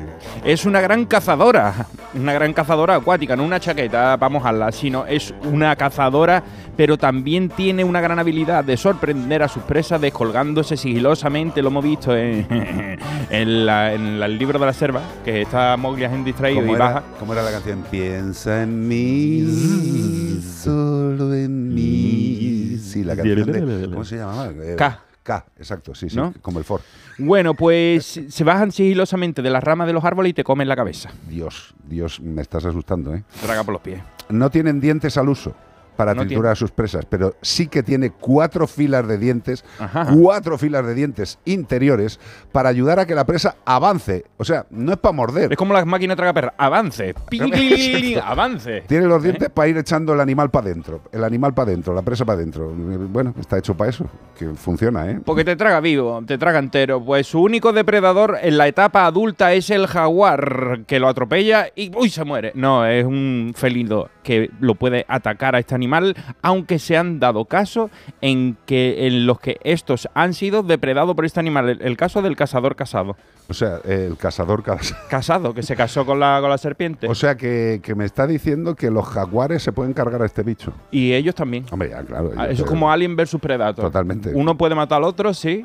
Es 0.44 0.66
una 0.66 0.83
gran 0.83 1.07
cazadora, 1.07 1.87
una 2.14 2.33
gran 2.33 2.53
cazadora 2.53 2.94
acuática, 2.96 3.37
no 3.37 3.44
una 3.44 3.59
chaqueta 3.61 4.16
para 4.18 4.29
mojarla, 4.29 4.70
sino 4.72 5.07
es 5.07 5.35
una 5.44 5.74
cazadora, 5.77 6.42
pero 6.77 6.96
también 6.96 7.48
tiene 7.48 7.85
una 7.85 8.00
gran 8.00 8.18
habilidad 8.18 8.64
de 8.64 8.77
sorprender 8.77 9.42
a 9.42 9.48
sus 9.48 9.62
presas 9.64 10.00
descolgándose 10.00 10.77
sigilosamente, 10.77 11.62
lo 11.62 11.68
hemos 11.68 11.85
visto 11.85 12.16
en, 12.16 12.46
en 13.31 13.66
la- 13.66 13.92
en 13.94 14.20
la- 14.20 14.27
el 14.27 14.38
libro 14.38 14.59
de 14.59 14.66
la 14.66 14.72
selva, 14.72 15.00
que 15.24 15.42
está 15.42 15.77
Mowgli 15.77 16.05
en 16.05 16.24
distraído 16.24 16.61
y 16.61 16.64
¿Cómo 16.64 16.77
era, 16.77 16.85
baja. 16.87 17.03
cómo 17.18 17.33
era 17.33 17.42
la 17.42 17.50
canción? 17.50 17.85
Piensa 17.90 18.62
en 18.62 18.88
mí, 18.88 20.40
solo 20.62 21.35
en 21.35 21.74
mí. 21.74 22.79
Sí, 22.83 23.03
la 23.05 23.16
canción 23.16 23.50
de... 23.53 23.88
¿Cómo 23.90 24.05
se 24.05 24.16
llamaba? 24.16 24.48
K. 24.77 25.00
K, 25.25 25.47
exacto, 25.59 25.95
sí, 25.95 26.09
sí, 26.11 26.17
¿No? 26.17 26.33
como 26.43 26.59
el 26.61 26.65
Ford. 26.65 26.83
Bueno, 27.19 27.55
pues 27.55 28.21
se 28.29 28.45
bajan 28.45 28.71
sigilosamente 28.71 29.43
de 29.43 29.51
las 29.51 29.65
ramas 29.65 29.87
de 29.87 29.95
los 29.95 30.05
árboles 30.05 30.31
y 30.31 30.35
te 30.35 30.45
comen 30.45 30.69
la 30.69 30.77
cabeza. 30.77 31.11
Dios, 31.29 31.75
Dios, 31.83 32.21
me 32.21 32.43
estás 32.43 32.65
asustando, 32.67 33.15
¿eh? 33.15 33.25
Traga 33.43 33.65
por 33.65 33.73
los 33.73 33.83
pies. 33.83 34.03
No 34.29 34.51
tienen 34.51 34.81
dientes 34.81 35.17
al 35.17 35.29
uso 35.31 35.55
para 35.97 36.15
No 36.15 36.23
triturar 36.23 36.53
a 36.53 36.57
sus 36.57 36.71
presas, 36.71 37.05
pero 37.07 37.35
sí 37.43 37.69
que 37.69 37.83
tiene 37.83 38.11
cuatro 38.11 38.67
filas 38.67 39.07
de 39.07 39.19
dientes, 39.19 39.65
Ajá. 39.79 40.07
cuatro 40.15 40.59
filas 40.59 40.87
de 40.87 40.95
dientes 40.95 41.39
interiores 41.45 42.19
para 42.53 42.69
ayudar 42.69 42.99
a 42.99 43.07
que 43.07 43.15
la 43.15 43.25
presa 43.25 43.57
avance. 43.65 44.25
O 44.37 44.45
sea, 44.45 44.67
no 44.71 44.93
es 44.93 44.99
para 44.99 45.13
morder. 45.13 45.53
Es 45.53 45.59
como 45.59 45.73
la 45.73 45.85
máquina 45.85 46.17
traga 46.17 46.33
perra. 46.33 46.55
Avance. 46.59 47.15
Ping, 47.29 48.19
avance. 48.23 48.83
Tiene 48.87 49.07
los 49.07 49.23
dientes 49.23 49.51
para 49.51 49.69
ir 49.69 49.77
echando 49.79 50.13
el 50.15 50.21
animal 50.21 50.51
para 50.51 50.67
adentro, 50.67 51.03
el 51.13 51.25
animal 51.25 51.55
para 51.55 51.71
adentro, 51.71 51.95
la 51.95 52.03
presa 52.03 52.25
para 52.25 52.38
adentro. 52.38 52.71
Bueno, 52.75 53.35
está 53.38 53.59
hecho 53.59 53.77
para 53.77 53.90
eso, 53.90 54.07
que 54.38 54.49
funciona, 54.55 55.11
¿eh? 55.11 55.21
Porque 55.25 55.45
te 55.45 55.57
traga 55.57 55.81
vivo, 55.81 56.23
te 56.27 56.38
traga 56.38 56.59
entero. 56.59 57.03
Pues 57.05 57.27
su 57.27 57.40
único 57.40 57.73
depredador 57.73 58.38
en 58.42 58.59
la 58.59 58.69
etapa 58.69 59.07
adulta 59.07 59.53
es 59.53 59.71
el 59.71 59.87
jaguar, 59.87 60.81
que 60.87 60.99
lo 60.99 61.09
atropella 61.09 61.69
y 61.75 61.90
¡uy! 61.97 62.11
se 62.11 62.25
muere. 62.25 62.53
No, 62.55 62.87
es 62.87 63.05
un 63.05 63.53
felino 63.55 64.09
que 64.25 64.50
lo 64.58 64.75
puede 64.75 65.04
atacar 65.08 65.54
a 65.54 65.60
este 65.60 65.77
animal 65.77 66.16
aunque 66.42 66.81
se 66.81 66.96
han 66.96 67.20
dado 67.20 67.44
casos 67.44 67.90
en, 68.20 68.56
que, 68.66 69.06
en 69.06 69.27
los 69.27 69.38
que 69.38 69.58
estos 69.62 70.08
han 70.14 70.35
sido 70.35 70.64
depredados 70.64 71.14
por 71.14 71.25
este 71.25 71.38
animal. 71.38 71.68
El, 71.68 71.83
el 71.83 71.96
caso 71.96 72.20
del 72.22 72.35
cazador 72.35 72.75
casado. 72.75 73.16
O 73.46 73.52
sea, 73.54 73.79
el 73.85 74.16
cazador 74.16 74.62
cas- 74.62 74.94
Casado, 75.10 75.52
que 75.54 75.62
se 75.62 75.77
casó 75.77 76.04
con 76.06 76.18
la, 76.18 76.38
con 76.40 76.48
la 76.50 76.56
serpiente. 76.58 77.06
O 77.08 77.14
sea, 77.14 77.37
que, 77.37 77.81
que 77.83 77.94
me 77.94 78.06
está 78.06 78.27
diciendo 78.27 78.75
que 78.75 78.90
los 78.90 79.06
jaguares 79.06 79.62
se 79.62 79.70
pueden 79.70 79.92
cargar 79.92 80.22
a 80.22 80.27
este 80.27 80.42
bicho. 80.42 80.72
y 80.90 81.12
ellos 81.12 81.35
también. 81.35 81.66
Hombre, 81.70 81.90
ya, 81.90 82.02
claro. 82.02 82.33
Ah, 82.37 82.48
Eso 82.48 82.64
es 82.64 82.68
como 82.68 82.90
Alien 82.90 83.14
versus 83.16 83.38
Predator. 83.40 83.85
Totalmente. 83.85 84.31
Uno 84.35 84.56
puede 84.56 84.75
matar 84.75 84.98
al 84.98 85.04
otro, 85.04 85.35
sí. 85.35 85.64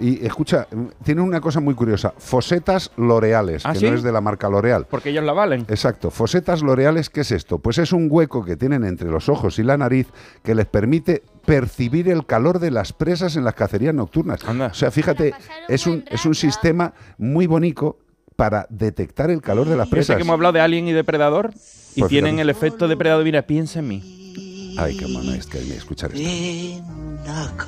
Y 0.00 0.26
escucha, 0.26 0.66
tiene 1.04 1.20
una 1.20 1.40
cosa 1.40 1.60
muy 1.60 1.74
curiosa. 1.74 2.12
Fosetas 2.18 2.90
L'Oreales, 2.96 3.64
¿Ah, 3.64 3.74
que 3.74 3.78
sí? 3.78 3.88
no 3.88 3.94
es 3.94 4.02
de 4.02 4.10
la 4.10 4.20
marca 4.20 4.48
L'Oreal. 4.48 4.86
Porque 4.90 5.10
ellos 5.10 5.22
la 5.24 5.32
valen. 5.32 5.60
Exacto. 5.68 6.10
Fosetas 6.10 6.62
L'Oreales, 6.62 7.10
¿qué 7.10 7.20
es 7.20 7.30
esto? 7.30 7.58
Pues 7.58 7.78
es 7.78 7.92
un 7.92 7.99
hueco 8.10 8.44
que 8.44 8.56
tienen 8.56 8.84
entre 8.84 9.08
los 9.10 9.28
ojos 9.28 9.58
y 9.58 9.64
la 9.64 9.76
nariz 9.76 10.06
que 10.42 10.54
les 10.54 10.66
permite 10.66 11.22
percibir 11.44 12.08
el 12.08 12.24
calor 12.26 12.60
de 12.60 12.70
las 12.70 12.92
presas 12.92 13.34
en 13.36 13.44
las 13.44 13.54
cacerías 13.54 13.94
nocturnas. 13.94 14.40
O 14.44 14.74
sea, 14.74 14.90
fíjate, 14.90 15.34
es 15.68 15.86
un, 15.86 16.04
es 16.08 16.24
un 16.24 16.34
sistema 16.34 16.92
muy 17.18 17.46
bonito 17.46 17.98
para 18.36 18.66
detectar 18.70 19.30
el 19.30 19.42
calor 19.42 19.68
de 19.68 19.76
las 19.76 19.88
presas. 19.88 20.16
que 20.16 20.22
hemos 20.22 20.34
hablado 20.34 20.52
de 20.52 20.60
Alien 20.60 20.88
y 20.88 20.92
Depredador 20.92 21.50
y 21.94 22.00
Pues 22.00 22.08
tienen 22.10 22.32
fíjate. 22.36 22.42
el 22.42 22.50
efecto 22.50 22.88
depredador. 22.88 23.24
Mira, 23.24 23.42
piensa 23.42 23.80
en 23.80 23.88
mí. 23.88 24.19
Ay, 24.80 24.96
qué 24.96 25.06
mono 25.06 25.32
es 25.32 25.46
que 25.46 25.58
hay 25.58 25.68
que 25.68 25.76
escuchar 25.76 26.10
esto. 26.14 26.82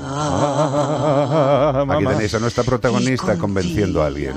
Ah, 0.01 1.85
Aquí 1.89 2.05
tenéis 2.07 2.35
a 2.35 2.39
nuestra 2.39 2.65
protagonista 2.65 3.37
convenciendo 3.37 4.03
a 4.03 4.07
alguien. 4.07 4.35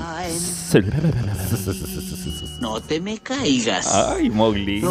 No 2.60 2.80
te 2.80 3.00
me 3.00 3.18
caigas. 3.18 3.92
Ay, 3.94 4.30
Mowgli. 4.30 4.82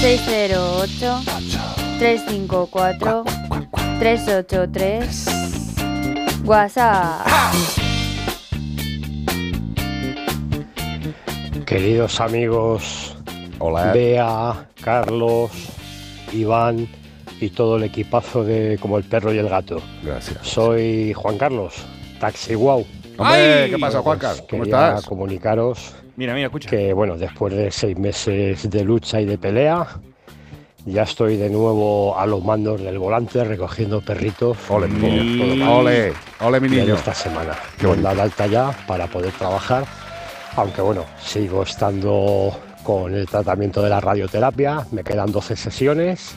608 0.00 1.22
354 1.98 3.24
383 3.98 5.26
WhatsApp. 6.44 7.26
Queridos 11.66 12.20
amigos, 12.20 13.16
Bea, 13.92 14.68
Carlos, 14.82 15.50
Iván 16.32 16.88
y 17.40 17.50
todo 17.50 17.76
el 17.76 17.84
equipazo 17.84 18.44
de 18.44 18.78
Como 18.80 18.98
el 18.98 19.04
perro 19.04 19.32
y 19.32 19.38
el 19.38 19.48
gato. 19.48 19.80
Gracias. 20.02 20.38
Soy 20.42 21.12
Juan 21.12 21.38
Carlos, 21.38 21.74
Taxi 22.18 22.54
Wow. 22.54 22.86
Hombre, 23.18 23.68
¿qué 23.70 23.78
pasa, 23.78 24.00
Juanca? 24.00 24.34
¿Cómo 24.48 24.62
quería 24.64 24.88
estás? 24.88 25.06
comunicaros 25.06 25.94
Mira, 26.16 26.34
mira, 26.34 26.46
escucha. 26.46 26.68
que, 26.68 26.92
bueno, 26.92 27.16
después 27.16 27.54
de 27.54 27.70
seis 27.70 27.96
meses 27.98 28.70
de 28.70 28.84
lucha 28.84 29.20
y 29.20 29.26
de 29.26 29.38
pelea, 29.38 29.86
ya 30.86 31.02
estoy 31.02 31.36
de 31.36 31.50
nuevo 31.50 32.18
a 32.18 32.26
los 32.26 32.44
mandos 32.44 32.80
del 32.82 32.98
volante 32.98 33.44
recogiendo 33.44 34.00
perritos. 34.00 34.56
Ole, 34.68 34.88
mi 34.88 35.08
niño. 35.08 35.78
Ole, 35.78 36.12
ole, 36.40 36.60
mi 36.60 36.68
niño. 36.68 36.94
esta 36.94 37.14
semana. 37.14 37.54
Qué 37.78 37.86
a 37.86 38.14
la 38.14 38.22
alta 38.22 38.46
ya 38.46 38.70
para 38.86 39.06
poder 39.06 39.32
trabajar, 39.32 39.84
aunque 40.56 40.80
bueno, 40.80 41.04
sigo 41.20 41.62
estando 41.62 42.54
con 42.82 43.14
el 43.14 43.26
tratamiento 43.26 43.82
de 43.82 43.90
la 43.90 44.00
radioterapia, 44.00 44.86
me 44.90 45.04
quedan 45.04 45.30
12 45.30 45.56
sesiones 45.56 46.34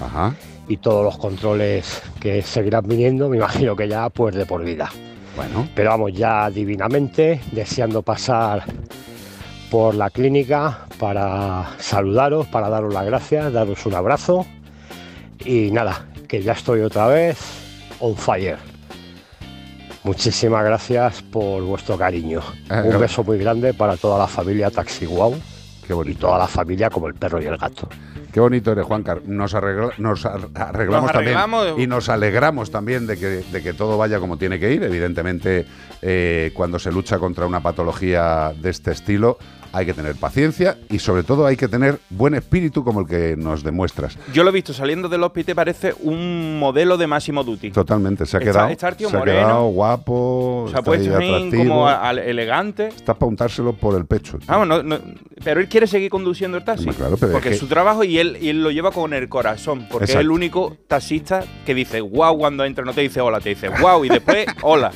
y 0.68 0.78
todos 0.78 1.04
los 1.04 1.18
controles 1.18 2.02
que 2.20 2.42
seguirán 2.42 2.88
viniendo, 2.88 3.30
me 3.30 3.38
imagino 3.38 3.76
que 3.76 3.88
ya 3.88 4.10
pues 4.10 4.36
de 4.36 4.46
por 4.46 4.64
vida. 4.64 4.90
Bueno. 5.36 5.68
Pero 5.76 5.90
vamos, 5.90 6.14
ya 6.14 6.50
divinamente, 6.50 7.42
deseando 7.52 8.02
pasar 8.02 8.64
por 9.72 9.96
la 9.96 10.10
clínica 10.10 10.86
para 11.00 11.72
saludaros, 11.80 12.48
para 12.48 12.70
daros 12.70 12.94
las 12.94 13.06
gracias, 13.06 13.52
daros 13.52 13.86
un 13.86 13.96
abrazo 13.96 14.46
y 15.44 15.72
nada, 15.72 16.06
que 16.28 16.44
ya 16.44 16.54
estoy 16.54 16.82
otra 16.82 17.08
vez 17.08 17.38
on 18.00 18.16
fire. 18.16 18.58
Muchísimas 20.04 20.64
gracias 20.66 21.22
por 21.24 21.64
vuestro 21.64 21.98
cariño. 21.98 22.42
Eh, 22.70 22.84
Un 22.86 23.00
beso 23.00 23.24
muy 23.24 23.38
grande 23.38 23.74
para 23.74 23.98
toda 23.98 24.20
la 24.20 24.28
familia 24.28 24.70
Taxi 24.70 25.06
Wow 25.06 25.36
y 26.06 26.16
toda 26.16 26.38
la 26.38 26.48
familia 26.48 26.90
como 26.90 27.08
el 27.08 27.14
perro 27.14 27.42
y 27.42 27.46
el 27.46 27.58
gato. 27.58 27.88
Qué 28.34 28.40
bonito 28.40 28.72
eres, 28.72 28.86
Juancar. 28.86 29.22
Nos, 29.26 29.54
arregla- 29.54 29.94
nos 30.00 30.26
ar- 30.26 30.50
arreglamos 30.56 31.08
Nos 31.12 31.16
arreglamos. 31.16 31.66
también 31.68 31.84
y 31.84 31.88
nos 31.88 32.10
alegramos 32.10 32.72
también 32.72 33.06
de 33.06 33.16
que, 33.18 33.28
de 33.28 33.62
que 33.62 33.74
todo 33.74 33.96
vaya 33.98 34.20
como 34.20 34.38
tiene 34.38 34.60
que 34.60 34.74
ir. 34.74 34.82
Evidentemente, 34.84 35.66
eh, 36.02 36.52
cuando 36.56 36.80
se 36.80 36.92
lucha 36.92 37.20
contra 37.20 37.46
una 37.46 37.62
patología 37.62 38.52
de 38.60 38.72
este 38.72 38.92
estilo, 38.92 39.38
hay 39.74 39.86
que 39.88 39.94
tener 39.94 40.16
paciencia 40.16 40.78
y 40.90 41.00
sobre 41.00 41.24
todo 41.24 41.46
hay 41.48 41.58
que 41.58 41.68
tener 41.68 42.00
buen 42.12 42.36
espíritu 42.36 42.84
como 42.84 43.02
el 43.02 43.08
que 43.08 43.36
nos 43.36 43.64
demuestras. 43.64 44.18
Yo 44.32 44.44
lo 44.44 44.50
he 44.52 44.54
visto 44.54 44.72
saliendo 44.72 45.10
del 45.10 45.24
hospital, 45.24 45.56
parece 45.56 45.94
un 46.02 46.60
modelo 46.60 46.96
de 46.98 47.08
Máximo 47.08 47.44
Duty. 47.44 47.72
Totalmente, 47.72 48.26
se 48.26 48.38
ha 48.38 48.40
Está- 48.40 48.52
quedado, 48.52 48.70
está 48.70 48.92
tío 48.94 49.10
se 49.10 49.18
ha 49.18 49.24
quedado 49.24 49.66
guapo, 49.70 50.66
Se 50.70 50.76
ha 50.76 50.80
está 50.80 50.84
puesto 50.84 51.58
como 51.58 51.88
a- 51.88 52.12
elegante. 52.12 52.88
Está 52.90 53.16
para 53.16 53.30
untárselo 53.30 53.74
por 53.74 53.98
el 53.98 54.06
pecho. 54.06 54.38
Vamos, 54.46 54.68
no- 54.68 54.84
no- 54.84 55.00
pero 55.44 55.60
él 55.60 55.68
quiere 55.68 55.88
seguir 55.88 56.10
conduciendo 56.10 56.58
el 56.58 56.64
taxi. 56.64 56.84
Hombre, 56.84 56.96
claro, 56.98 57.18
pero 57.18 57.28
es 57.32 57.34
porque 57.34 57.50
que- 57.50 57.56
es 57.56 57.60
su 57.60 57.68
trabajo 57.68 58.04
y 58.04 58.20
él, 58.20 58.38
y 58.40 58.50
él 58.50 58.64
lo 58.64 58.70
lleva 58.72 58.92
con 58.92 59.14
el 59.14 59.28
corazón. 59.28 59.88
Porque 59.90 60.06
es 60.06 60.16
el 60.16 60.30
único 60.30 60.78
taxista 60.88 61.44
que 61.66 61.74
dice 61.74 62.00
wow 62.02 62.38
cuando 62.38 62.64
entra, 62.64 62.86
no 62.86 62.94
te 62.94 63.02
dice 63.02 63.20
hola, 63.22 63.40
te 63.40 63.50
dice 63.50 63.70
wow 63.70 64.06
y 64.06 64.10
después 64.10 64.46
hola. 64.62 64.92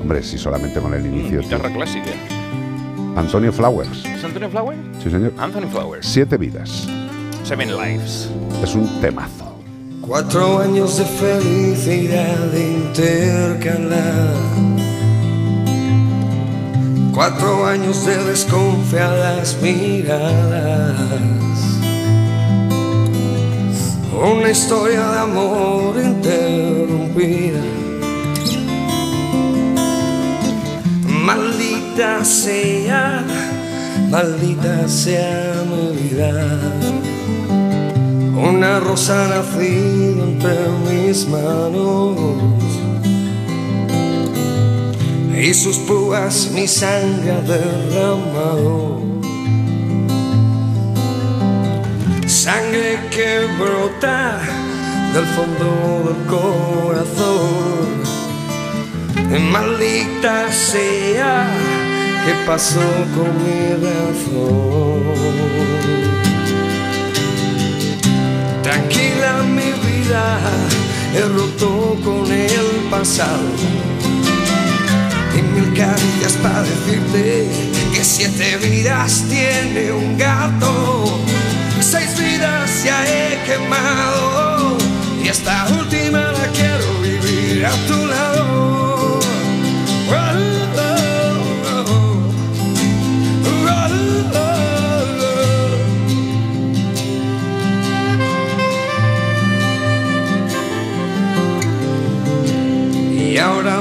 Hombre, 0.00 0.22
si 0.22 0.38
solamente 0.38 0.80
con 0.80 0.94
el 0.94 1.04
inicio. 1.06 1.40
tío. 1.40 1.58
Guitarra 1.58 1.70
clásica. 1.72 2.10
Antonio 3.16 3.52
Flowers. 3.52 4.04
¿Es 4.04 4.22
Antonio 4.24 4.48
Flowers? 4.50 4.78
Sí, 5.02 5.10
señor. 5.10 5.32
Anthony 5.38 5.68
Flowers. 5.70 6.06
Siete 6.06 6.36
vidas. 6.36 6.86
Seven 7.44 7.70
Lives. 7.76 8.30
Es 8.62 8.74
un 8.74 9.00
temazo. 9.00 9.56
Cuatro 10.02 10.60
años 10.60 10.98
de 10.98 11.04
felicidad 11.04 12.52
intercalar. 12.54 14.34
Cuatro 17.16 17.64
años 17.64 18.04
de 18.04 18.14
desconfiadas 18.24 19.56
miradas. 19.62 21.00
Una 24.12 24.50
historia 24.50 25.00
de 25.00 25.18
amor 25.20 25.96
interrumpida. 25.96 27.62
Maldita 31.08 32.22
sea, 32.22 33.24
maldita 34.10 34.86
sea 34.86 35.64
mi 35.70 35.96
vida. 35.96 36.34
Una 38.36 38.78
rosa 38.78 39.26
nacida 39.28 40.22
entre 40.22 40.68
mis 40.86 41.26
manos 41.28 42.85
y 45.36 45.52
sus 45.52 45.76
púas 45.78 46.50
mi 46.52 46.66
sangre 46.66 47.30
ha 47.32 47.40
derramado. 47.40 49.02
Sangre 52.26 52.98
que 53.10 53.46
brota 53.58 54.40
del 55.12 55.26
fondo 55.36 55.68
del 56.06 56.26
corazón. 56.26 57.86
Maldita 59.50 60.50
sea, 60.50 61.46
¿qué 62.24 62.32
pasó 62.46 62.80
con 63.14 63.30
mi 63.44 63.74
razón? 63.84 65.02
Tranquila 68.62 69.42
mi 69.42 69.70
vida, 69.86 70.24
he 71.14 71.22
roto 71.22 71.96
con 72.02 72.32
el 72.32 72.88
pasado. 72.90 73.95
Y 75.36 75.42
mil 75.42 75.74
caricias 75.74 76.32
para 76.42 76.62
decirte 76.62 77.46
que 77.94 78.02
siete 78.02 78.56
vidas 78.56 79.24
tiene 79.28 79.92
un 79.92 80.16
gato. 80.16 81.20
Seis 81.80 82.18
vidas 82.18 82.84
ya 82.84 83.04
he 83.04 83.38
quemado. 83.44 84.78
Y 85.22 85.28
esta 85.28 85.66
última 85.78 86.32
la 86.32 86.46
quiero 86.52 87.00
vivir 87.02 87.66
a 87.66 87.72
tu 87.86 88.06
lado. 88.06 88.86
Y 103.36 103.38
ahora 103.38 103.80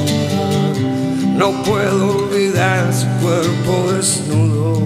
No 1.41 1.53
puedo 1.63 2.19
olvidar 2.19 2.93
su 2.93 3.07
cuerpo 3.19 3.93
desnudo. 3.93 4.83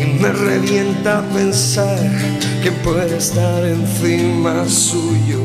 Y 0.00 0.22
me 0.22 0.32
revienta 0.32 1.22
pensar 1.34 2.00
que 2.62 2.72
puede 2.72 3.18
estar 3.18 3.62
encima 3.62 4.66
suyo. 4.66 5.40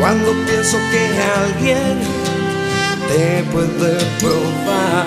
Cuando 0.00 0.32
pienso 0.48 0.78
que 0.90 1.02
alguien 1.46 2.00
te 3.08 3.44
puede 3.52 3.96
probar, 4.18 5.06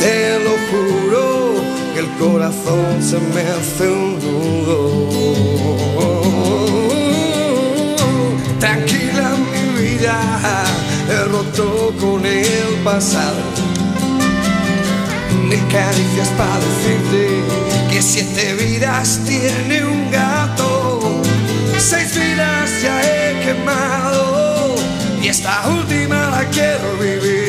te 0.00 0.40
lo 0.40 0.54
juro 0.68 1.54
que 1.94 2.00
el 2.00 2.08
corazón 2.18 3.00
se 3.00 3.20
me 3.20 3.42
hace 3.52 3.88
un 3.88 4.18
nudo. 4.18 5.17
Con 12.00 12.24
el 12.24 12.74
pasado. 12.84 13.40
Mil 15.48 15.66
caricias 15.68 16.28
para 16.36 16.58
decirte 16.58 17.42
que 17.90 18.02
siete 18.02 18.54
vidas 18.54 19.20
tiene 19.26 19.84
un 19.84 20.10
gato. 20.10 21.22
Seis 21.78 22.14
vidas 22.14 22.82
ya 22.82 23.00
he 23.02 23.44
quemado 23.44 24.74
y 25.22 25.28
esta 25.28 25.68
última 25.68 26.30
la 26.30 26.44
quiero 26.50 26.96
vivir 27.00 27.47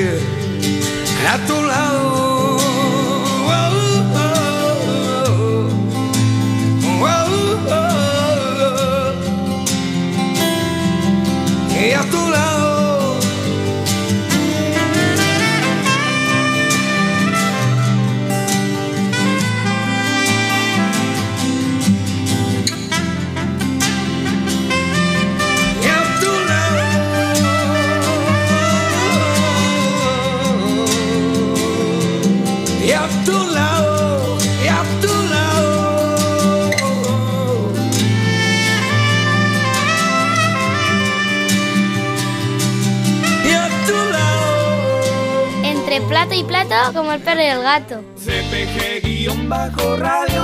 y 46.40 46.44
plato, 46.44 46.76
como 46.94 47.12
el 47.14 47.20
perro 47.22 47.42
y 47.42 47.46
el 47.46 47.62
gato. 47.62 48.02
CPG-radio. 48.16 50.44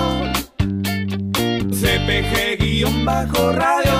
CPG-radio. 1.72 3.94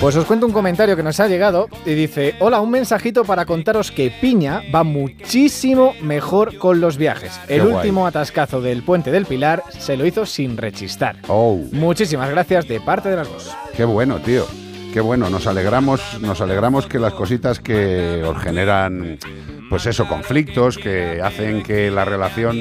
Pues 0.00 0.16
os 0.16 0.24
cuento 0.26 0.44
un 0.46 0.52
comentario 0.52 0.96
que 0.96 1.02
nos 1.02 1.18
ha 1.20 1.28
llegado 1.28 1.68
y 1.86 1.94
dice, 1.94 2.34
hola, 2.40 2.60
un 2.60 2.70
mensajito 2.70 3.24
para 3.24 3.46
contaros 3.46 3.90
que 3.90 4.10
Piña 4.10 4.62
va 4.74 4.84
muchísimo 4.84 5.94
mejor 6.02 6.58
con 6.58 6.80
los 6.80 6.98
viajes. 6.98 7.32
El 7.48 7.60
Qué 7.62 7.66
guay. 7.66 7.74
último 7.76 8.06
atascazo 8.06 8.60
del 8.60 8.82
puente 8.82 9.10
del 9.10 9.24
Pilar 9.24 9.62
se 9.78 9.96
lo 9.96 10.04
hizo 10.04 10.26
sin 10.26 10.58
rechistar. 10.58 11.16
Oh, 11.28 11.58
Muchísimas 11.72 12.28
gracias 12.30 12.68
de 12.68 12.80
parte 12.80 13.08
de 13.08 13.16
las 13.16 13.28
dos. 13.30 13.50
qué 13.76 13.84
bueno, 13.84 14.18
tío. 14.18 14.46
Qué 14.92 15.00
bueno, 15.00 15.28
nos 15.30 15.46
alegramos, 15.48 16.00
nos 16.20 16.40
alegramos 16.40 16.86
que 16.86 17.00
las 17.00 17.14
cositas 17.14 17.58
que 17.58 18.22
os 18.24 18.40
generan, 18.40 19.18
pues 19.74 19.86
eso, 19.86 20.06
conflictos, 20.06 20.78
que 20.78 21.20
hacen 21.20 21.64
que 21.64 21.90
la 21.90 22.04
relación 22.04 22.56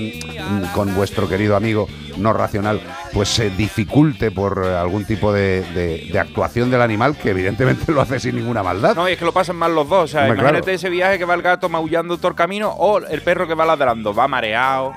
con 0.73 0.95
vuestro 0.95 1.29
querido 1.29 1.55
amigo 1.55 1.87
no 2.17 2.33
racional, 2.33 2.81
pues 3.13 3.29
se 3.29 3.51
dificulte 3.51 4.31
por 4.31 4.63
algún 4.65 5.05
tipo 5.05 5.31
de, 5.31 5.61
de- 5.75 6.09
de 6.11 6.19
actuación 6.19 6.71
del 6.71 6.81
animal, 6.81 7.15
que 7.15 7.29
evidentemente 7.29 7.91
lo 7.91 8.01
hace 8.01 8.19
sin 8.19 8.35
ninguna 8.35 8.63
maldad. 8.63 8.95
No, 8.95 9.07
y 9.07 9.11
es 9.11 9.19
que 9.19 9.25
lo 9.25 9.31
pasan 9.31 9.57
mal 9.57 9.75
los 9.75 9.87
dos. 9.87 10.05
O 10.05 10.07
sea, 10.07 10.21
Hombre, 10.21 10.39
imagínate 10.39 10.63
claro. 10.63 10.75
ese 10.75 10.89
viaje 10.89 11.19
que 11.19 11.25
va 11.25 11.35
el 11.35 11.43
gato 11.43 11.69
maullando 11.69 12.17
todo 12.17 12.29
el 12.29 12.35
camino 12.35 12.69
o 12.71 12.97
el 12.97 13.21
perro 13.21 13.47
que 13.47 13.53
va 13.53 13.63
ladrando. 13.67 14.11
Va 14.15 14.27
mareado, 14.27 14.91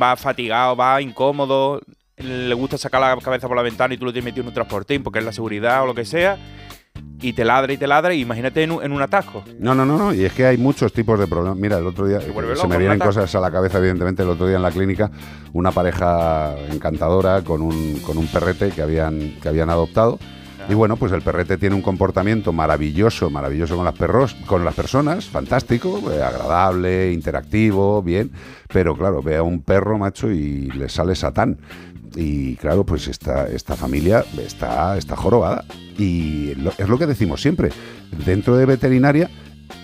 va 0.00 0.14
fatigado, 0.14 0.76
va 0.76 1.02
incómodo, 1.02 1.80
le 2.18 2.54
gusta 2.54 2.78
sacar 2.78 3.00
la 3.00 3.16
cabeza 3.20 3.48
por 3.48 3.56
la 3.56 3.64
ventana 3.64 3.94
y 3.94 3.98
tú 3.98 4.04
lo 4.04 4.12
tienes 4.12 4.26
metido 4.26 4.42
en 4.42 4.48
un 4.48 4.54
transportín 4.54 5.02
porque 5.02 5.18
es 5.18 5.24
la 5.24 5.32
seguridad 5.32 5.82
o 5.82 5.86
lo 5.86 5.94
que 5.96 6.04
sea. 6.04 6.36
Y 7.20 7.32
te 7.32 7.44
ladra 7.44 7.72
y 7.72 7.76
te 7.76 7.86
ladra 7.86 8.14
y 8.14 8.20
imagínate 8.20 8.62
en 8.62 8.70
un, 8.70 8.82
en 8.82 8.92
un 8.92 9.02
atasco. 9.02 9.42
No, 9.58 9.74
no, 9.74 9.84
no, 9.84 9.98
no, 9.98 10.14
y 10.14 10.24
es 10.24 10.32
que 10.32 10.46
hay 10.46 10.56
muchos 10.56 10.92
tipos 10.92 11.18
de 11.18 11.26
problemas. 11.26 11.58
Mira, 11.58 11.78
el 11.78 11.86
otro 11.86 12.06
día 12.06 12.20
se, 12.20 12.30
vuelve 12.30 12.54
me 12.68 12.78
vienen 12.78 12.98
cosas 12.98 13.34
a 13.34 13.40
la 13.40 13.50
cabeza, 13.50 13.78
evidentemente, 13.78 14.22
el 14.22 14.28
otro 14.28 14.46
día 14.46 14.56
en 14.56 14.62
la 14.62 14.70
clínica, 14.70 15.10
una 15.52 15.72
pareja 15.72 16.54
encantadora 16.70 17.42
con 17.42 17.62
un, 17.62 18.00
con 18.00 18.18
un 18.18 18.26
perrete 18.28 18.70
que 18.70 18.82
habían, 18.82 19.36
que 19.42 19.48
habían 19.48 19.70
adoptado 19.70 20.18
Y 20.68 20.74
bueno, 20.74 20.96
pues 20.96 21.12
el 21.12 21.22
perrete 21.22 21.56
tiene 21.58 21.74
un 21.74 21.82
comportamiento 21.82 22.52
maravilloso, 22.52 23.30
maravilloso 23.30 23.74
con 23.74 23.84
las 23.84 23.96
perros, 23.96 24.34
con 24.46 24.64
las 24.64 24.74
personas, 24.74 25.26
fantástico, 25.26 26.00
eh, 26.12 26.22
agradable, 26.22 27.12
interactivo, 27.12 28.02
bien. 28.02 28.30
Pero 28.72 28.96
claro, 28.96 29.22
ve 29.22 29.36
a 29.36 29.42
un 29.42 29.62
perro, 29.62 29.98
macho, 29.98 30.30
y 30.30 30.70
le 30.70 30.88
sale 30.88 31.14
satán. 31.14 31.58
Y 32.20 32.56
claro, 32.56 32.84
pues 32.84 33.06
esta, 33.06 33.46
esta 33.46 33.76
familia 33.76 34.24
está, 34.44 34.98
está 34.98 35.14
jorobada. 35.14 35.64
Y 35.96 36.54
lo- 36.56 36.72
es 36.76 36.88
lo 36.88 36.98
que 36.98 37.06
decimos 37.06 37.40
siempre. 37.40 37.70
Dentro 38.26 38.56
de 38.56 38.66
veterinaria 38.66 39.30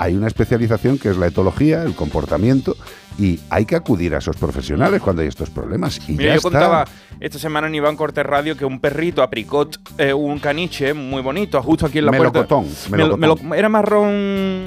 hay 0.01 0.15
una 0.15 0.27
especialización 0.27 0.99
que 0.99 1.11
es 1.11 1.17
la 1.17 1.29
etología, 1.29 1.85
el 1.85 1.95
comportamiento, 1.95 2.75
y 3.19 3.39
hay 3.51 3.67
que 3.67 3.77
acudir 3.77 4.17
a 4.17 4.19
esos 4.19 4.35
profesionales 4.37 5.01
cuando 5.01 5.23
hay 5.23 5.29
estos 5.29 5.49
problemas. 5.51 6.01
Y 6.09 6.13
Mira, 6.13 6.25
ya 6.25 6.29
yo 6.31 6.37
está. 6.39 6.43
contaba 6.51 6.85
esta 7.21 7.39
semana 7.39 7.69
en 7.69 7.77
Iván 7.77 7.95
Cortés 7.95 8.27
Radio 8.27 8.57
que 8.57 8.65
un 8.65 8.81
perrito 8.81 9.23
apricot, 9.23 9.79
eh, 9.99 10.13
un 10.13 10.41
caniche 10.41 10.93
muy 10.93 11.23
bonito, 11.23 11.63
justo 11.63 11.87
aquí 11.87 11.99
en 11.99 12.07
la 12.07 12.11
Melocotón, 12.11 12.65
puerta. 12.65 12.91
Me 12.91 12.97
lo- 12.99 13.05
me 13.17 13.17
melocotón. 13.19 13.49
lo- 13.51 13.55
era 13.55 13.69
marrón 13.69 14.65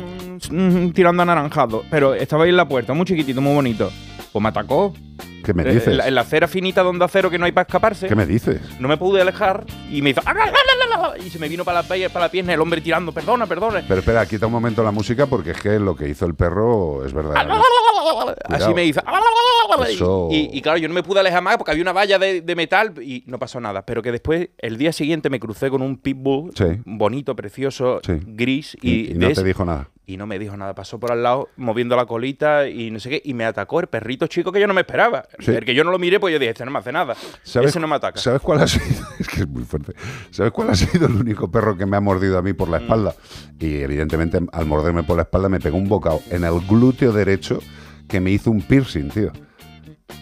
mm, 0.50 0.92
tirando 0.92 1.24
anaranjado, 1.24 1.84
pero 1.90 2.14
estaba 2.14 2.44
ahí 2.46 2.50
en 2.52 2.58
la 2.58 2.68
puerta, 2.70 2.94
muy 2.94 3.06
chiquitito, 3.06 3.42
muy 3.42 3.54
bonito. 3.56 3.92
Pues 4.32 4.44
me 4.44 4.50
atacó. 4.50 4.94
¿Qué 5.44 5.54
me 5.54 5.64
Eh, 5.64 5.74
dices? 5.74 5.88
En 5.88 5.98
la, 5.98 6.08
en 6.08 6.16
la 6.16 6.22
acera 6.22 6.48
finita 6.48 6.84
donde 6.84 7.06
acero 7.06 7.30
que 7.30 7.38
no 7.40 7.46
hay 7.46 7.52
para 7.54 7.66
escaparse. 7.68 8.08
¿Qué 8.08 8.16
me 8.16 8.26
dices? 8.26 8.60
No 8.80 8.88
me 8.90 8.98
pude 8.98 9.22
alejar 9.22 9.66
y 9.90 10.02
me 10.02 10.10
hizo. 10.10 10.22
Y 11.26 11.30
se 11.30 11.40
me 11.40 11.48
vino 11.48 11.64
para 11.64 11.82
la, 11.82 11.88
para 12.10 12.26
la 12.26 12.32
pierna 12.32 12.54
el 12.54 12.60
hombre 12.60 12.82
tirando. 12.82 13.12
Perdona, 13.14 13.46
perdona. 13.48 13.82
Pero 13.88 14.00
espera, 14.02 14.26
quita 14.26 14.46
un 14.48 14.52
momento 14.52 14.84
la 14.84 14.92
música 14.92 15.26
porque 15.26 15.52
es 15.52 15.62
que 15.62 15.80
lo 15.80 15.96
que 15.96 16.10
hizo 16.10 16.26
el 16.26 16.36
perro 16.36 17.06
es 17.06 17.14
verdad. 17.14 17.36
Así 18.50 18.74
me 18.74 18.86
hizo. 18.86 19.00
Eso- 19.88 20.30
Y, 20.32 20.50
y 20.58 20.62
claro, 20.62 20.78
yo 20.80 20.88
no 20.88 20.94
me 20.94 21.04
pude 21.04 21.20
alejar 21.20 21.42
más 21.42 21.58
porque 21.58 21.72
había 21.72 21.84
una 21.84 21.94
valla 21.94 22.18
de, 22.20 22.42
de 22.42 22.56
metal 22.56 22.94
y 23.02 23.24
no 23.28 23.40
pasó 23.40 23.60
nada. 23.60 23.86
Pero 23.86 24.02
que 24.02 24.12
después, 24.12 24.50
el 24.58 24.78
día 24.78 24.92
siguiente, 24.92 25.30
me 25.30 25.40
crucé 25.40 25.70
con 25.70 25.82
un 25.82 25.98
pitbull 25.98 26.52
Sí. 26.56 26.66
bonito, 26.86 27.36
precioso, 27.36 28.00
Sí. 28.06 28.14
gris. 28.26 28.76
Y, 28.82 29.12
Y, 29.12 29.14
no 29.16 29.32
te 29.32 29.44
dijo 29.44 29.66
nada. 29.66 29.90
Y 30.08 30.16
no 30.18 30.26
me 30.26 30.40
dijo 30.40 30.56
nada. 30.58 30.74
Pasó 30.74 31.00
por 31.00 31.12
al 31.12 31.22
lado, 31.22 31.50
moviendo 31.58 31.96
la 31.98 32.06
colita 32.06 32.68
y 32.70 32.90
no 32.90 33.00
sé 33.00 33.10
qué. 33.10 33.22
Y 33.26 33.34
me 33.36 33.44
atacó 33.46 33.82
el 33.82 33.88
perrito 33.88 34.26
chico 34.28 34.52
que 34.54 34.60
yo 34.62 34.66
no 34.66 34.74
me 34.74 34.82
esperaba. 34.82 35.28
Sí. 35.40 35.52
El 35.52 35.66
que 35.66 35.76
yo 35.76 35.84
no 35.84 35.92
lo 35.92 36.00
miré, 36.00 36.20
pues 36.20 36.32
yo 36.32 36.40
dije, 36.40 36.52
este 36.52 36.64
no 36.66 36.72
me 36.72 36.80
hace 36.80 36.92
nada. 36.94 37.14
Ese 37.44 37.80
no 37.80 37.88
me 37.88 37.96
ataca. 37.98 38.18
¿Sabes 38.20 38.42
cuál 38.42 38.62
ha 38.62 38.68
sido? 38.68 38.86
Es 39.20 39.28
que 39.28 39.42
es 39.42 39.48
muy 39.48 39.64
fuerte. 39.64 39.94
¿Sabes 40.32 40.52
cuál 40.54 40.70
ha 40.70 40.76
sido 40.76 41.08
el 41.08 41.14
único 41.16 41.52
perro 41.52 41.76
que 41.78 41.86
me 41.86 41.98
ha 41.98 42.02
mordido 42.02 42.38
a 42.38 42.42
mí 42.42 42.54
Mm. 42.54 42.56
por 42.56 42.70
la 42.70 42.78
espalda? 42.78 43.14
Y 43.60 43.76
evidentemente 43.82 44.40
al 44.54 44.66
morderme 44.66 45.04
por 45.04 45.18
la 45.18 45.24
espalda 45.24 45.50
me 45.50 45.60
pegó 45.60 45.78
un 45.78 45.90
bocado 45.90 46.22
en 46.32 46.46
el 46.46 46.60
glúteo 46.62 47.12
derecho 47.12 47.60
que 48.08 48.22
me 48.22 48.32
hizo 48.32 48.50
un 48.50 48.62
piercing, 48.62 49.10
tío. 49.10 49.34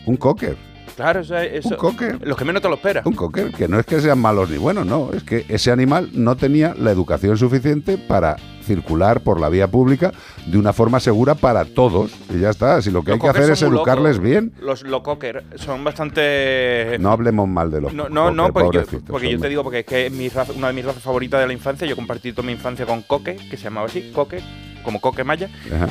Un 0.08 0.18
cocker. 0.18 0.58
Claro, 0.96 1.20
eso, 1.20 1.38
es- 1.38 1.66
eso 1.66 1.78
cocker. 1.78 2.20
Los 2.26 2.38
que 2.38 2.46
menos 2.46 2.62
te 2.62 2.70
lo 2.70 2.76
esperas. 2.76 3.06
Un 3.06 3.14
cocker, 3.14 3.52
que 3.52 3.68
no 3.68 3.80
es 3.80 3.86
que 3.86 4.00
sean 4.00 4.20
malos 4.20 4.50
ni 4.50 4.58
buenos, 4.58 4.86
no. 4.86 5.12
Es 5.14 5.24
que 5.24 5.46
ese 5.50 5.72
animal 5.72 6.10
no 6.14 6.38
tenía 6.38 6.74
la 6.78 6.92
educación 6.92 7.38
suficiente 7.38 7.98
para 7.98 8.38
circular 8.64 9.20
por 9.22 9.40
la 9.40 9.50
vía 9.50 9.68
pública 9.68 10.12
de 10.48 10.58
una 10.58 10.72
forma 10.74 11.00
segura 11.00 11.36
para 11.36 11.66
todos. 11.66 12.12
Y 12.34 12.40
ya 12.40 12.50
está. 12.50 12.82
Si 12.82 12.92
lo 12.92 13.04
que 13.04 13.12
Los 13.12 13.16
hay 13.16 13.22
que 13.22 13.28
hacer 13.38 13.52
es 13.52 13.62
educarles 13.62 14.16
locos. 14.16 14.30
bien. 14.30 14.54
Los, 14.62 14.84
los 14.84 15.02
cocker 15.02 15.44
son 15.56 15.84
bastante. 15.84 16.98
No 17.00 17.12
hablemos 17.12 17.48
mal 17.48 17.70
de 17.72 17.82
los 17.82 17.94
No, 17.94 18.10
no, 18.10 18.32
no, 18.32 18.52
porque, 18.54 18.78
yo, 18.90 19.00
porque 19.08 19.30
yo 19.32 19.40
te 19.40 19.50
digo, 19.50 19.64
porque 19.64 19.80
es 19.80 19.86
que 19.86 20.06
es 20.08 20.12
mi 20.12 20.30
raza- 20.30 20.54
una 20.56 20.68
de 20.68 20.74
mis 20.74 20.86
razas 20.86 21.04
favoritas 21.04 21.42
de 21.42 21.48
la 21.48 21.54
infancia. 21.54 21.86
Yo 21.86 21.96
compartí 21.96 22.32
toda 22.32 22.46
mi 22.46 22.54
infancia 22.54 22.86
con 22.86 23.02
Coque, 23.02 23.36
que 23.36 23.58
se 23.58 23.66
llamaba 23.66 23.88
así, 23.88 24.12
Coque, 24.14 24.40
como 24.84 25.00
Coque 25.02 25.24
Maya. 25.24 25.50
Ajá. 25.74 25.88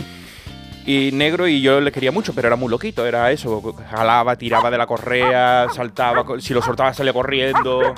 Y 0.87 1.11
negro, 1.13 1.49
y 1.49 1.63
yo 1.63 1.81
le 1.81 1.91
quería 1.93 2.13
mucho, 2.13 2.35
pero 2.35 2.49
era 2.49 2.57
muy 2.57 2.69
loquito, 2.69 3.07
era 3.07 3.31
eso. 3.31 3.75
Jalaba, 3.91 4.37
tiraba 4.37 4.71
de 4.71 4.79
la 4.79 4.87
correa, 4.87 5.67
saltaba, 5.75 6.25
si 6.41 6.53
lo 6.53 6.61
soltaba 6.61 6.93
salía 6.93 7.13
corriendo. 7.13 7.95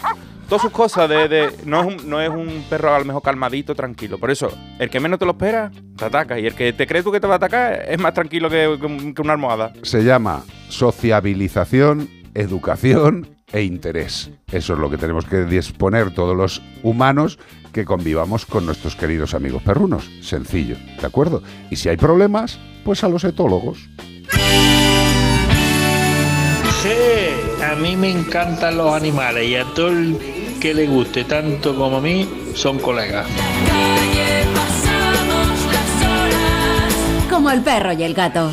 Todas 0.49 0.63
sus 0.63 0.71
cosas 0.71 1.09
de. 1.09 1.53
no, 1.65 1.81
es 1.81 1.87
un, 1.87 2.09
no 2.09 2.21
es 2.21 2.29
un 2.29 2.65
perro 2.71 2.95
a 2.95 2.99
lo 3.01 3.05
mejor 3.05 3.23
calmadito, 3.23 3.75
tranquilo. 3.75 4.19
Por 4.19 4.31
eso, 4.31 4.49
el 4.79 4.89
que 4.89 5.01
menos 5.01 5.19
te 5.19 5.25
lo 5.25 5.33
espera, 5.33 5.73
te 5.97 6.05
ataca. 6.05 6.39
Y 6.39 6.47
el 6.47 6.55
que 6.55 6.73
te 6.73 6.87
cree 6.87 7.03
tú 7.03 7.11
que 7.11 7.19
te 7.19 7.27
va 7.27 7.35
a 7.35 7.37
atacar 7.39 7.85
es 7.89 7.99
más 7.99 8.15
tranquilo 8.15 8.49
que, 8.49 8.79
que 8.81 9.15
que 9.15 9.23
una 9.23 9.33
almohada. 9.33 9.73
Se 9.83 10.05
llama 10.05 10.45
sociabilización, 10.69 12.09
educación 12.35 13.36
e 13.57 13.63
interés. 13.63 14.31
Eso 14.53 14.75
es 14.75 14.79
lo 14.79 14.91
que 14.91 14.99
tenemos 14.99 15.25
que 15.25 15.45
disponer 15.45 16.13
todos 16.13 16.37
los 16.37 16.61
humanos 16.83 17.39
que 17.73 17.87
convivamos 17.87 18.45
con 18.45 18.67
nuestros 18.67 18.95
queridos 18.97 19.33
amigos 19.33 19.63
perrunos. 19.63 20.11
Sencillo, 20.21 20.77
¿de 21.01 21.07
acuerdo? 21.07 21.43
Y 21.71 21.77
si 21.77 21.89
hay 21.89 21.97
problemas, 21.97 22.59
pues 22.85 23.03
a 23.03 23.09
los 23.09 23.25
etólogos. 23.25 23.89
Sí, 26.83 27.63
a 27.65 27.75
mí 27.77 27.97
me 27.97 28.11
encantan 28.11 28.77
los 28.77 28.93
animales 28.93 29.49
y 29.49 29.57
a 29.57 29.65
todo 29.75 29.89
el 29.89 30.19
que 30.61 30.75
le 30.75 30.87
guste 30.87 31.25
tanto 31.25 31.75
como 31.75 31.97
a 31.97 32.01
mí 32.03 32.29
son 32.55 32.79
colegas. 32.79 33.27
Como 37.31 37.51
el 37.51 37.63
perro 37.63 37.93
y 37.95 38.03
el 38.03 38.13
gato. 38.13 38.53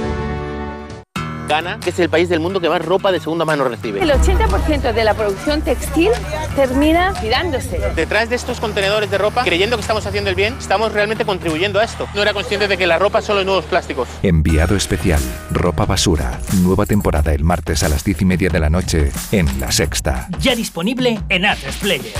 Ghana, 1.51 1.79
que 1.81 1.89
es 1.89 1.99
el 1.99 2.09
país 2.09 2.29
del 2.29 2.39
mundo 2.39 2.61
que 2.61 2.69
más 2.69 2.83
ropa 2.83 3.11
de 3.11 3.19
segunda 3.19 3.43
mano 3.43 3.65
recibe. 3.65 4.01
El 4.01 4.09
80% 4.09 4.93
de 4.93 5.03
la 5.03 5.13
producción 5.15 5.61
textil 5.61 6.09
termina 6.55 7.13
tirándose. 7.19 7.77
Detrás 7.93 8.29
de 8.29 8.37
estos 8.37 8.61
contenedores 8.61 9.11
de 9.11 9.17
ropa, 9.17 9.43
creyendo 9.43 9.75
que 9.75 9.81
estamos 9.81 10.05
haciendo 10.05 10.29
el 10.29 10.35
bien, 10.37 10.55
estamos 10.57 10.93
realmente 10.93 11.25
contribuyendo 11.25 11.81
a 11.81 11.83
esto. 11.83 12.07
No 12.15 12.21
era 12.21 12.31
consciente 12.31 12.69
de 12.69 12.77
que 12.77 12.87
la 12.87 12.97
ropa 12.99 13.21
solo 13.21 13.41
es 13.41 13.45
nuevos 13.45 13.65
plásticos. 13.65 14.07
Enviado 14.23 14.77
especial. 14.77 15.19
Ropa 15.51 15.85
basura. 15.85 16.39
Nueva 16.61 16.85
temporada 16.85 17.33
el 17.33 17.43
martes 17.43 17.83
a 17.83 17.89
las 17.89 18.05
diez 18.05 18.21
y 18.21 18.25
media 18.25 18.49
de 18.49 18.59
la 18.61 18.69
noche 18.69 19.11
en 19.33 19.59
La 19.59 19.73
Sexta. 19.73 20.29
Ya 20.39 20.55
disponible 20.55 21.19
en 21.27 21.45
Atlas 21.45 21.75
Player. 21.81 22.13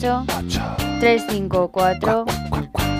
608 0.00 0.60
354 1.00 2.24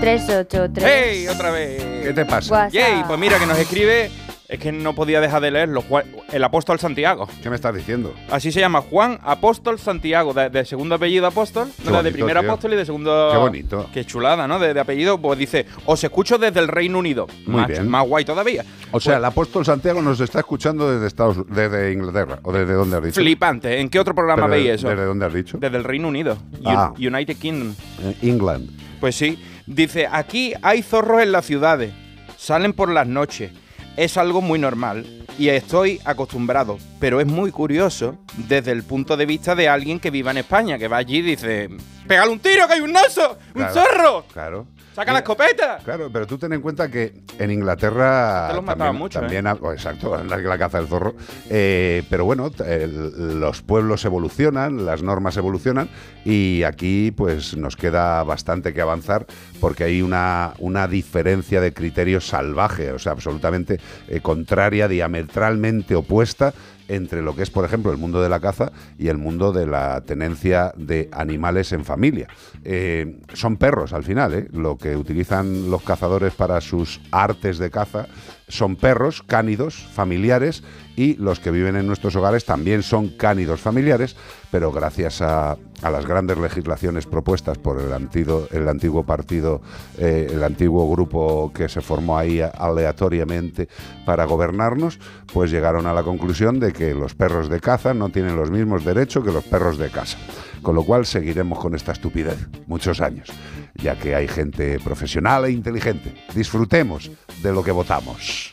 383 0.01 0.85
¡Hey! 0.85 1.29
Otra 1.29 1.51
vez. 1.51 1.83
¿Qué 2.03 2.13
te 2.13 2.25
pasa? 2.25 2.53
WhatsApp. 2.53 2.73
Yay, 2.73 3.05
pues 3.07 3.19
mira 3.19 3.39
que 3.39 3.47
nos 3.47 3.59
escribe. 3.59 4.11
Es 4.53 4.59
que 4.59 4.71
no 4.71 4.95
podía 4.95 5.19
dejar 5.23 5.41
de 5.41 5.51
leerlo. 5.51 5.81
Juan- 5.81 6.05
el 6.31 6.45
apóstol 6.45 6.79
Santiago. 6.79 7.27
¿Qué 7.43 7.49
me 7.49 7.57
estás 7.57 7.75
diciendo? 7.75 8.13
Así 8.31 8.53
se 8.53 8.61
llama 8.61 8.83
Juan 8.83 9.19
Apóstol 9.23 9.79
Santiago, 9.79 10.35
de, 10.35 10.51
de 10.51 10.67
segundo 10.67 10.97
apellido 10.97 11.27
apóstol, 11.27 11.73
de 11.79 12.13
primer 12.13 12.39
tío. 12.39 12.51
apóstol 12.51 12.75
y 12.75 12.77
de 12.77 12.85
segundo. 12.85 13.31
Qué 13.33 13.39
bonito. 13.39 13.89
Qué 13.95 14.05
chulada, 14.05 14.47
¿no? 14.47 14.59
De, 14.59 14.75
de 14.75 14.81
apellido, 14.81 15.17
pues 15.19 15.39
dice, 15.39 15.65
os 15.87 16.05
escucho 16.05 16.37
desde 16.37 16.61
el 16.61 16.69
Reino 16.69 16.99
Unido. 16.99 17.27
Muy 17.47 17.63
más, 17.63 17.69
bien. 17.69 17.89
Más 17.89 18.07
guay 18.07 18.27
todavía. 18.27 18.63
O 18.91 19.01
sea, 19.01 19.17
el 19.17 19.25
apóstol 19.25 19.65
Santiago 19.65 20.03
nos 20.03 20.21
está 20.21 20.41
escuchando 20.41 20.93
desde 20.93 21.07
Estados 21.07 21.39
desde 21.49 21.91
Inglaterra. 21.93 22.39
¿O 22.43 22.53
desde 22.53 22.75
dónde 22.75 22.99
has 22.99 23.05
dicho? 23.05 23.21
Flipante. 23.23 23.81
¿En 23.81 23.89
qué 23.89 23.99
otro 24.01 24.15
programa 24.15 24.43
Pero, 24.43 24.55
veis 24.55 24.69
eso? 24.73 24.89
¿Desde 24.91 25.07
dónde 25.07 25.25
has 25.25 25.33
dicho? 25.33 25.57
Desde 25.59 25.79
el 25.79 25.85
Reino 25.85 26.09
Unido. 26.09 26.37
Un- 26.61 26.67
Ah. 26.67 26.93
United 26.99 27.37
Kingdom. 27.39 27.75
Eh, 28.03 28.17
England. 28.21 28.69
Pues 29.01 29.17
sí. 29.17 29.43
Dice, 29.67 30.07
aquí 30.13 30.53
hay 30.61 30.83
zorros 30.83 31.23
en 31.23 31.33
las 31.33 31.47
ciudades. 31.47 31.91
Salen 32.37 32.75
por 32.75 32.91
las 32.91 33.07
noches. 33.07 33.51
Es 33.97 34.17
algo 34.17 34.41
muy 34.41 34.59
normal 34.59 35.07
y 35.39 35.49
estoy 35.49 36.01
acostumbrado, 36.05 36.79
pero 36.99 37.21
es 37.21 37.27
muy 37.27 37.51
curioso 37.51 38.17
desde 38.37 38.71
el 38.73 38.85
punto 38.85 39.17
de 39.17 39.27
vista 39.27 39.55
de 39.55 39.69
alguien 39.69 40.01
que 40.01 40.11
viva 40.11 40.31
en 40.31 40.39
España, 40.39 40.79
que 40.79 40.89
va 40.89 40.97
allí 40.97 41.19
y 41.19 41.23
dice, 41.23 41.69
¡pégale 42.07 42.31
un 42.31 42.39
tiro 42.41 42.67
que 42.67 42.75
hay 42.75 42.81
un 42.81 42.97
oso! 42.97 43.39
¡Un 43.55 43.69
zorro! 43.69 44.25
Claro. 44.33 44.67
¡Saca 44.95 45.13
la 45.13 45.21
escopeta! 45.21 45.79
Claro, 45.85 46.11
pero 46.13 46.27
tú 46.27 46.37
ten 46.39 46.53
en 46.53 46.61
cuenta 46.61 46.91
que 46.91 47.15
en 47.39 47.51
Inglaterra 47.51 48.49
Te 48.51 48.57
los 48.57 48.65
también, 48.67 48.95
mucho, 48.97 49.21
también 49.21 49.47
ha- 49.47 49.57
oh, 49.61 49.73
exacto, 49.73 50.23
la, 50.29 50.37
la 50.37 50.59
caza 50.59 50.79
del 50.79 50.87
zorro. 50.89 51.15
Eh, 51.49 52.03
pero 52.11 52.25
bueno, 52.25 52.51
el- 52.67 53.41
los 53.41 53.63
pueblos 53.63 54.05
evolucionan, 54.05 54.85
las 54.85 55.03
normas 55.03 55.37
evolucionan 55.37 55.89
y 56.25 56.63
aquí 56.65 57.11
pues 57.11 57.57
nos 57.57 57.77
queda 57.77 58.23
bastante 58.23 58.75
que 58.75 58.81
avanzar 58.83 59.27
porque 59.61 59.85
hay 59.85 60.03
una, 60.03 60.53
una 60.59 60.87
diferencia 60.89 61.61
de 61.61 61.73
criterios 61.73 62.27
salvaje, 62.29 62.93
o 62.93 62.99
sea, 62.99 63.13
absolutamente 63.13 63.81
eh, 64.09 64.21
contraria, 64.21 64.89
diametralmente 64.89 65.95
opuesta 65.95 66.53
entre 66.89 67.23
lo 67.23 67.35
que 67.35 67.43
es, 67.43 67.51
por 67.51 67.65
ejemplo, 67.65 67.93
el 67.93 67.99
mundo 67.99 68.23
de 68.23 68.29
la 68.29 68.41
caza 68.41 68.73
y 68.99 69.09
el 69.09 69.19
mundo 69.19 69.53
de 69.53 69.67
la 69.67 70.01
tenencia 70.03 70.73
de 70.77 71.09
animales 71.13 71.73
en 71.73 71.85
familia. 71.85 72.29
Eh, 72.65 73.21
son 73.33 73.57
perros 73.57 73.93
al 73.93 74.05
final, 74.05 74.35
¿eh? 74.35 74.49
lo 74.53 74.77
que 74.77 74.97
utilizan 74.97 75.71
los 75.71 75.83
cazadores 75.83 76.35
para 76.35 76.61
sus 76.61 77.01
artes 77.11 77.59
de 77.59 77.71
caza 77.71 78.07
son 78.53 78.77
perros 78.77 79.23
cánidos, 79.23 79.75
familiares, 79.95 80.63
y 80.95 81.15
los 81.17 81.41
que 81.41 81.51
viven 81.51 81.75
en 81.75 81.87
nuestros 81.87 82.15
hogares 82.17 82.45
también 82.45 82.83
son 82.83 83.09
cánidos 83.09 83.61
familiares, 83.61 84.15
pero 84.51 84.71
gracias 84.71 85.23
a, 85.23 85.57
a 85.83 85.91
las 85.91 86.07
grandes 86.07 86.37
legislaciones 86.37 87.07
propuestas 87.07 87.57
por 87.57 87.81
el, 87.81 87.93
antiguo, 87.93 88.47
el 88.51 88.69
antiguo 88.69 89.05
partido, 89.05 89.63
eh, 89.99 90.29
el 90.31 90.45
antiguo 90.45 90.91
grupo 90.91 91.51
que 91.55 91.69
se 91.69 91.81
formó 91.81 92.19
ahí 92.19 92.41
aleatoriamente 92.41 93.69
para 94.05 94.27
gobernarnos, 94.27 94.99
pues 95.33 95.51
llegaron 95.51 95.87
a 95.87 95.95
la 95.95 96.03
conclusión 96.03 96.61
de 96.61 96.73
que 96.73 96.95
los 96.95 97.15
perros 97.15 97.49
de 97.49 97.61
caza 97.61 97.95
no 97.95 98.11
tienen 98.11 98.37
los 98.37 98.51
mismos 98.51 98.85
derechos 98.85 99.25
que 99.25 99.33
los 99.33 99.45
perros 99.45 99.79
de 99.79 99.91
casa. 99.91 100.19
Con 100.61 100.77
lo 100.77 100.85
cual 100.85 101.07
seguiremos 101.07 101.59
con 101.59 101.75
esta 101.75 101.91
estupidez 101.91 102.49
muchos 102.69 103.01
años, 103.01 103.29
ya 103.75 103.99
que 103.99 104.15
hay 104.15 104.29
gente 104.29 104.79
profesional 104.79 105.47
e 105.47 105.51
inteligente. 105.51 106.15
Disfrutemos 106.35 107.11
de 107.43 107.53
lo 107.53 107.63
que 107.63 107.73
votamos. 107.73 108.51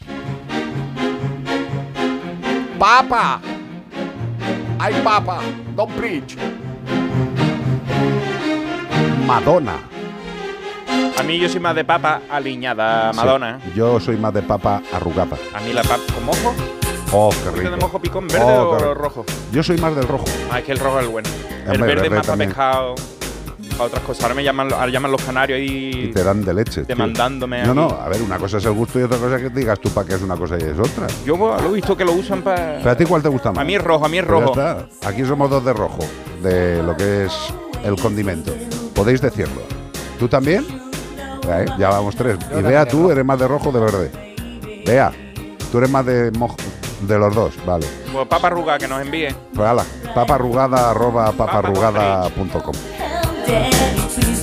Papa! 2.78 3.42
¡Ay, 4.80 5.02
papa! 5.04 5.40
Don't 5.76 5.92
preach. 5.96 6.36
Madonna. 9.26 9.76
A 11.18 11.24
mí 11.24 11.38
yo 11.38 11.50
soy 11.50 11.60
más 11.60 11.76
de 11.76 11.84
papa 11.84 12.22
aliñada, 12.30 13.12
Madonna. 13.14 13.60
Sí, 13.64 13.72
yo 13.76 14.00
soy 14.00 14.16
más 14.18 14.34
de 14.34 14.42
papa 14.42 14.82
arrugada. 14.94 15.38
A 15.54 15.60
mí 15.60 15.74
la 15.74 15.84
papa 15.84 16.02
con 16.14 16.26
mojo. 16.26 16.56
Oh, 17.12 17.30
qué 17.44 17.50
¿De 17.62 17.70
rico. 17.70 17.78
mojo 17.82 18.00
picón 18.00 18.28
verde 18.28 18.46
Oh, 18.46 18.70
o 18.70 18.78
rico. 18.78 18.94
rojo? 18.94 19.26
Yo 19.52 19.62
soy 19.64 19.78
más 19.78 19.96
del 19.96 20.08
rojo. 20.08 20.26
Ah, 20.52 20.60
es 20.60 20.66
que 20.66 20.72
el 20.72 20.80
rojo 20.80 21.00
es 21.00 21.06
el 21.06 21.12
bueno. 21.12 21.30
el 21.68 21.82
verde 21.82 21.96
verde 22.04 22.10
más 22.12 22.26
para 22.26 22.38
pescado, 22.38 22.96
para 23.70 23.86
otras 23.86 24.04
cosas. 24.04 24.24
Ahora 24.24 24.36
me 24.36 24.44
llaman, 24.44 24.72
ahora 24.74 24.88
llaman 24.90 25.12
los 25.12 25.22
canarios 25.24 25.60
Y 25.60 25.90
y 26.06 26.12
te 26.12 26.24
dan 26.24 26.44
de 26.44 26.54
leche. 26.54 26.82
tío. 26.82 26.86
demandándome. 26.86 27.64
No, 27.64 27.74
no, 27.74 27.90
a 27.90 28.08
ver, 28.10 28.22
una 28.22 28.38
cosa 28.38 28.58
es 28.58 28.66
el 28.66 28.74
gusto 28.74 29.00
y 29.00 29.04
otra 29.04 29.18
cosa 29.18 29.36
es 29.38 29.42
que 29.44 29.50
digas 29.50 29.80
tú 29.80 29.90
para 29.90 30.08
qué 30.08 30.16
es 30.16 30.22
una 30.22 30.36
cosa 30.36 30.58
y 30.60 30.64
es 30.64 30.78
otra. 30.80 31.08
Yo 31.26 31.38
lo 31.38 31.70
he 31.70 31.74
visto 31.74 31.96
que 31.96 32.06
lo 32.06 32.12
usan 32.14 32.42
para. 32.42 32.78
¿Pero 32.78 32.92
a 32.92 32.96
ti 32.98 33.06
cuál 33.06 33.22
te 33.22 33.30
gusta 33.30 33.52
más? 33.52 33.62
A 33.62 33.64
mí 33.66 33.76
es 33.76 33.84
rojo, 33.84 34.06
a 34.06 34.10
mí 34.10 34.18
es 34.18 34.26
Pues 34.26 34.40
ya 34.40 34.46
rojo. 34.46 34.60
está. 34.60 35.08
Aquí 35.10 35.26
somos 35.26 35.50
dos 35.50 35.64
de 35.66 35.74
rojo, 35.74 36.00
de 36.44 36.84
lo 36.84 36.96
que 36.98 37.26
es 37.26 37.34
el 37.84 37.96
condimento. 37.96 38.54
Podéis 38.94 39.22
decirlo. 39.22 39.62
¿Tú 40.20 40.28
también? 40.28 40.66
Ya, 41.44 41.62
¿eh? 41.64 41.66
Ya 41.78 41.90
vamos 41.90 42.16
tres. 42.16 42.38
y 42.58 42.62
Vea, 42.62 42.86
tú 42.86 43.00
rojo. 43.00 43.12
eres 43.14 43.26
más 43.26 43.40
de 43.40 43.48
rojo 43.48 43.70
o 43.70 43.72
de 43.72 43.80
verde. 43.80 44.12
Vea, 44.86 45.12
tú 45.72 45.78
eres 45.78 45.90
más 45.90 46.06
de 46.06 46.32
mojo, 46.32 46.58
de 47.02 47.18
los 47.18 47.34
dos, 47.34 47.54
vale. 47.66 47.86
Pues 48.12 48.28
papa 48.28 48.48
arrugada 48.48 48.78
que 48.80 48.88
nos 48.88 49.02
envíe. 49.02 49.30
Pues 49.56 49.68
ala, 49.68 49.84
paparrugada 50.14 50.90
arroba 50.92 51.32
paparrugada.com. 51.32 52.74
Daddy, 53.46 54.10
please. 54.10 54.39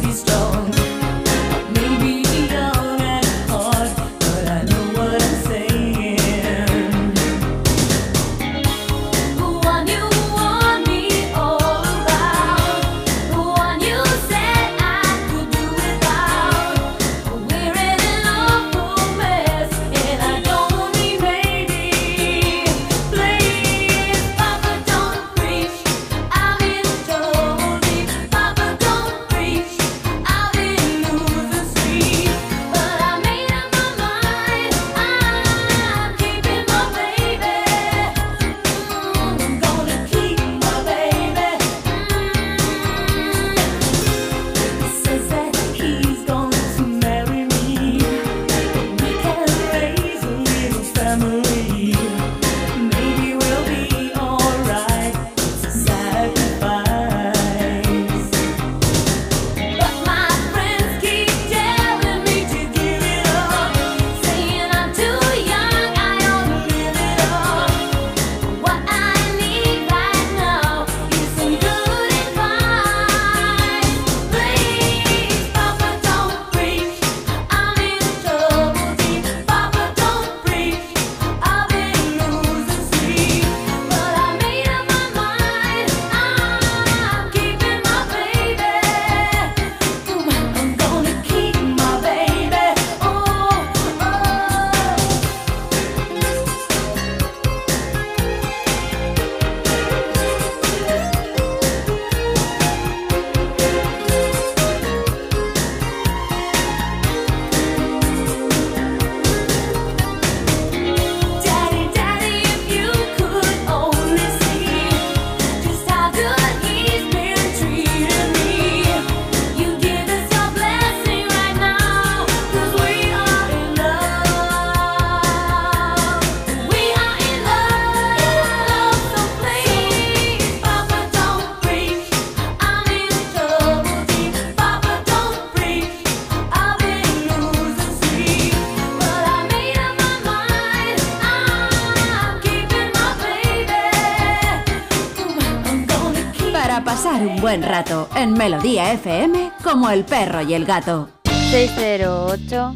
Buen 147.57 147.70
rato 147.70 148.07
en 148.14 148.34
Melodía 148.34 148.92
FM 148.92 149.50
como 149.64 149.88
el 149.88 150.04
perro 150.04 150.42
y 150.42 150.52
el 150.52 150.66
gato. 150.66 151.09
608 151.24 152.74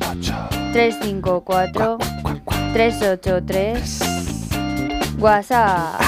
354 0.72 1.99
383 2.72 4.01
WhatsApp. 5.18 6.01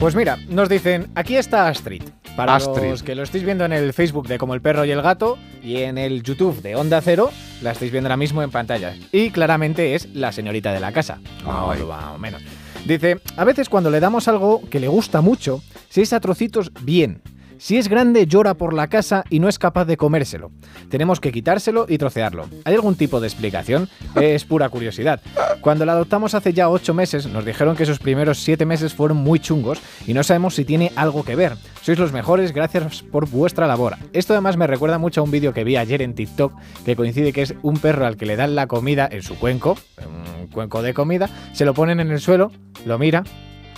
Pues 0.00 0.16
mira, 0.16 0.36
nos 0.48 0.68
dicen, 0.68 1.06
aquí 1.14 1.36
está 1.36 1.68
Astrid. 1.68 2.02
Para 2.34 2.56
Astrid. 2.56 2.90
los 2.90 3.04
que 3.04 3.14
lo 3.14 3.22
estáis 3.22 3.44
viendo 3.44 3.64
en 3.64 3.72
el 3.72 3.92
Facebook 3.92 4.26
de 4.26 4.38
Como 4.38 4.54
el 4.54 4.60
Perro 4.60 4.84
y 4.84 4.90
el 4.90 5.00
Gato 5.00 5.38
y 5.62 5.82
en 5.82 5.96
el 5.96 6.24
YouTube 6.24 6.60
de 6.60 6.74
Onda 6.74 7.00
Cero, 7.02 7.30
la 7.62 7.70
estáis 7.70 7.92
viendo 7.92 8.08
ahora 8.08 8.16
mismo 8.16 8.42
en 8.42 8.50
pantalla. 8.50 8.96
Y 9.12 9.30
claramente 9.30 9.94
es 9.94 10.08
la 10.12 10.32
señorita 10.32 10.72
de 10.72 10.80
la 10.80 10.90
casa. 10.90 11.20
O- 11.46 11.72
más 11.86 12.14
o 12.16 12.18
menos. 12.18 12.42
Dice, 12.84 13.18
a 13.36 13.44
veces 13.44 13.68
cuando 13.68 13.90
le 13.90 14.00
damos 14.00 14.26
algo 14.26 14.60
que 14.68 14.80
le 14.80 14.88
gusta 14.88 15.20
mucho, 15.20 15.62
si 15.88 16.00
es 16.02 16.12
a 16.12 16.18
trocitos, 16.18 16.72
bien. 16.82 17.22
Si 17.58 17.76
es 17.76 17.88
grande, 17.88 18.26
llora 18.26 18.54
por 18.54 18.74
la 18.74 18.88
casa 18.88 19.24
y 19.30 19.40
no 19.40 19.48
es 19.48 19.58
capaz 19.58 19.84
de 19.84 19.96
comérselo. 19.96 20.50
Tenemos 20.90 21.20
que 21.20 21.32
quitárselo 21.32 21.86
y 21.88 21.98
trocearlo. 21.98 22.48
¿Hay 22.64 22.74
algún 22.74 22.96
tipo 22.96 23.20
de 23.20 23.26
explicación? 23.26 23.88
Es 24.16 24.44
pura 24.44 24.68
curiosidad. 24.68 25.20
Cuando 25.60 25.86
la 25.86 25.92
adoptamos 25.92 26.34
hace 26.34 26.52
ya 26.52 26.68
8 26.68 26.94
meses, 26.94 27.26
nos 27.26 27.44
dijeron 27.44 27.76
que 27.76 27.86
sus 27.86 27.98
primeros 27.98 28.42
7 28.42 28.66
meses 28.66 28.92
fueron 28.92 29.16
muy 29.18 29.38
chungos 29.38 29.80
y 30.06 30.14
no 30.14 30.22
sabemos 30.22 30.54
si 30.54 30.64
tiene 30.64 30.92
algo 30.96 31.24
que 31.24 31.36
ver. 31.36 31.56
Sois 31.80 31.98
los 31.98 32.12
mejores, 32.12 32.52
gracias 32.52 33.02
por 33.02 33.28
vuestra 33.28 33.66
labor. 33.66 33.96
Esto 34.12 34.32
además 34.34 34.56
me 34.56 34.66
recuerda 34.66 34.98
mucho 34.98 35.20
a 35.20 35.24
un 35.24 35.30
vídeo 35.30 35.52
que 35.52 35.64
vi 35.64 35.76
ayer 35.76 36.02
en 36.02 36.14
TikTok 36.14 36.52
que 36.84 36.96
coincide 36.96 37.32
que 37.32 37.42
es 37.42 37.54
un 37.62 37.78
perro 37.78 38.06
al 38.06 38.16
que 38.16 38.26
le 38.26 38.36
dan 38.36 38.54
la 38.54 38.66
comida 38.66 39.08
en 39.10 39.22
su 39.22 39.38
cuenco, 39.38 39.78
un 40.06 40.48
cuenco 40.48 40.82
de 40.82 40.94
comida, 40.94 41.28
se 41.52 41.64
lo 41.64 41.74
ponen 41.74 42.00
en 42.00 42.10
el 42.10 42.20
suelo, 42.20 42.52
lo 42.84 42.98
mira, 42.98 43.24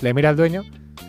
le 0.00 0.14
mira 0.14 0.28
al 0.30 0.36
dueño 0.36 0.62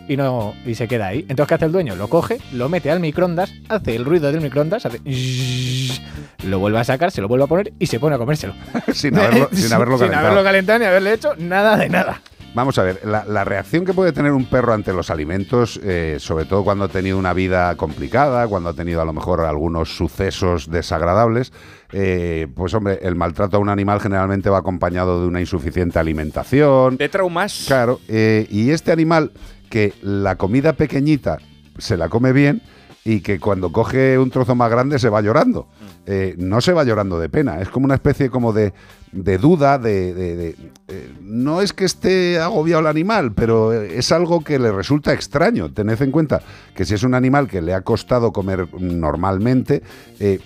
y 0.08 0.16
no 0.16 0.54
y 0.64 0.74
se 0.74 0.88
queda 0.88 1.08
ahí. 1.08 1.20
Entonces, 1.28 1.46
¿qué 1.48 1.54
hace 1.54 1.64
el 1.66 1.72
dueño? 1.72 1.96
Lo 1.96 2.08
coge, 2.08 2.38
lo 2.52 2.68
mete 2.68 2.90
al 2.90 3.00
microondas, 3.00 3.52
hace 3.68 3.96
el 3.96 4.04
ruido 4.04 4.30
del 4.32 4.40
microondas, 4.40 4.86
hace 4.86 4.98
zzzz, 4.98 6.00
lo 6.44 6.58
vuelve 6.58 6.78
a 6.78 6.84
sacar, 6.84 7.10
se 7.10 7.20
lo 7.20 7.28
vuelve 7.28 7.44
a 7.44 7.48
poner 7.48 7.72
y 7.78 7.86
se 7.86 8.00
pone 8.00 8.14
a 8.16 8.18
comérselo. 8.18 8.54
sin 8.92 9.16
haberlo, 9.18 9.48
sin 9.52 9.72
haberlo 9.72 9.98
Sin 9.98 10.06
calentado. 10.06 10.26
haberlo 10.26 10.44
calentado 10.44 10.78
ni 10.78 10.84
haberle 10.86 11.12
hecho 11.12 11.34
nada 11.36 11.76
de 11.76 11.88
nada. 11.88 12.20
Vamos 12.54 12.78
a 12.78 12.82
ver, 12.82 13.00
la, 13.04 13.24
la 13.26 13.44
reacción 13.44 13.84
que 13.84 13.92
puede 13.92 14.10
tener 14.12 14.32
un 14.32 14.46
perro 14.46 14.72
ante 14.72 14.92
los 14.94 15.10
alimentos, 15.10 15.78
eh, 15.84 16.16
sobre 16.18 16.46
todo 16.46 16.64
cuando 16.64 16.86
ha 16.86 16.88
tenido 16.88 17.18
una 17.18 17.34
vida 17.34 17.76
complicada, 17.76 18.48
cuando 18.48 18.70
ha 18.70 18.74
tenido 18.74 19.02
a 19.02 19.04
lo 19.04 19.12
mejor 19.12 19.42
algunos 19.42 19.94
sucesos 19.96 20.70
desagradables, 20.70 21.52
eh, 21.92 22.46
pues 22.54 22.74
hombre, 22.74 22.98
el 23.02 23.14
maltrato 23.14 23.56
a 23.56 23.60
un 23.60 23.68
animal 23.68 24.00
generalmente 24.00 24.50
va 24.50 24.58
acompañado 24.58 25.20
de 25.20 25.26
una 25.28 25.40
insuficiente 25.40 25.98
alimentación. 25.98 26.96
De 26.96 27.08
traumas. 27.08 27.64
Claro, 27.66 28.00
eh, 28.08 28.46
y 28.50 28.70
este 28.70 28.92
animal 28.92 29.32
que 29.70 29.92
la 30.02 30.36
comida 30.36 30.72
pequeñita 30.74 31.38
se 31.78 31.96
la 31.96 32.08
come 32.08 32.32
bien 32.32 32.62
y 33.04 33.20
que 33.20 33.38
cuando 33.40 33.72
coge 33.72 34.18
un 34.18 34.30
trozo 34.30 34.54
más 34.54 34.70
grande 34.70 34.98
se 34.98 35.08
va 35.08 35.20
llorando. 35.22 35.68
Eh, 36.04 36.34
no 36.38 36.60
se 36.60 36.72
va 36.72 36.84
llorando 36.84 37.18
de 37.18 37.28
pena, 37.28 37.60
es 37.60 37.68
como 37.68 37.84
una 37.84 37.94
especie 37.94 38.28
como 38.30 38.52
de, 38.52 38.72
de 39.12 39.36
duda, 39.38 39.78
de... 39.78 40.12
de- 40.14 40.36
de- 40.36 40.56
eh, 40.88 41.12
no 41.20 41.60
es 41.60 41.74
que 41.74 41.84
esté 41.84 42.38
agobiado 42.40 42.80
el 42.80 42.86
animal, 42.86 43.32
pero 43.34 43.72
es 43.74 44.10
algo 44.10 44.42
que 44.42 44.58
le 44.58 44.72
resulta 44.72 45.12
extraño. 45.12 45.70
Tened 45.70 46.00
en 46.00 46.10
cuenta 46.10 46.40
que 46.74 46.86
si 46.86 46.94
es 46.94 47.02
un 47.02 47.14
animal 47.14 47.46
que 47.46 47.60
le 47.60 47.74
ha 47.74 47.82
costado 47.82 48.32
comer 48.32 48.66
normalmente, 48.80 49.82
eh, 50.18 50.40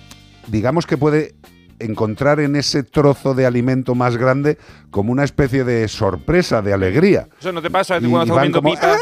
digamos 0.48 0.86
que 0.86 0.96
puede 0.98 1.34
encontrar 1.78 2.38
en 2.38 2.54
ese 2.54 2.84
trozo 2.84 3.34
de 3.34 3.44
alimento 3.44 3.94
más 3.96 4.16
grande 4.16 4.56
como 4.90 5.10
una 5.10 5.24
especie 5.24 5.64
de 5.64 5.88
sorpresa, 5.88 6.62
de 6.62 6.72
alegría. 6.72 7.26
Eso 7.40 7.50
no 7.52 7.60
te 7.60 7.70
pasa 7.70 7.96
Y- 7.98 8.02
cuando 8.08 8.18
y 8.18 8.22
estás 8.22 8.36
van 8.36 8.52
comiendo 8.52 8.62
como, 8.62 8.74
pipa. 8.74 8.96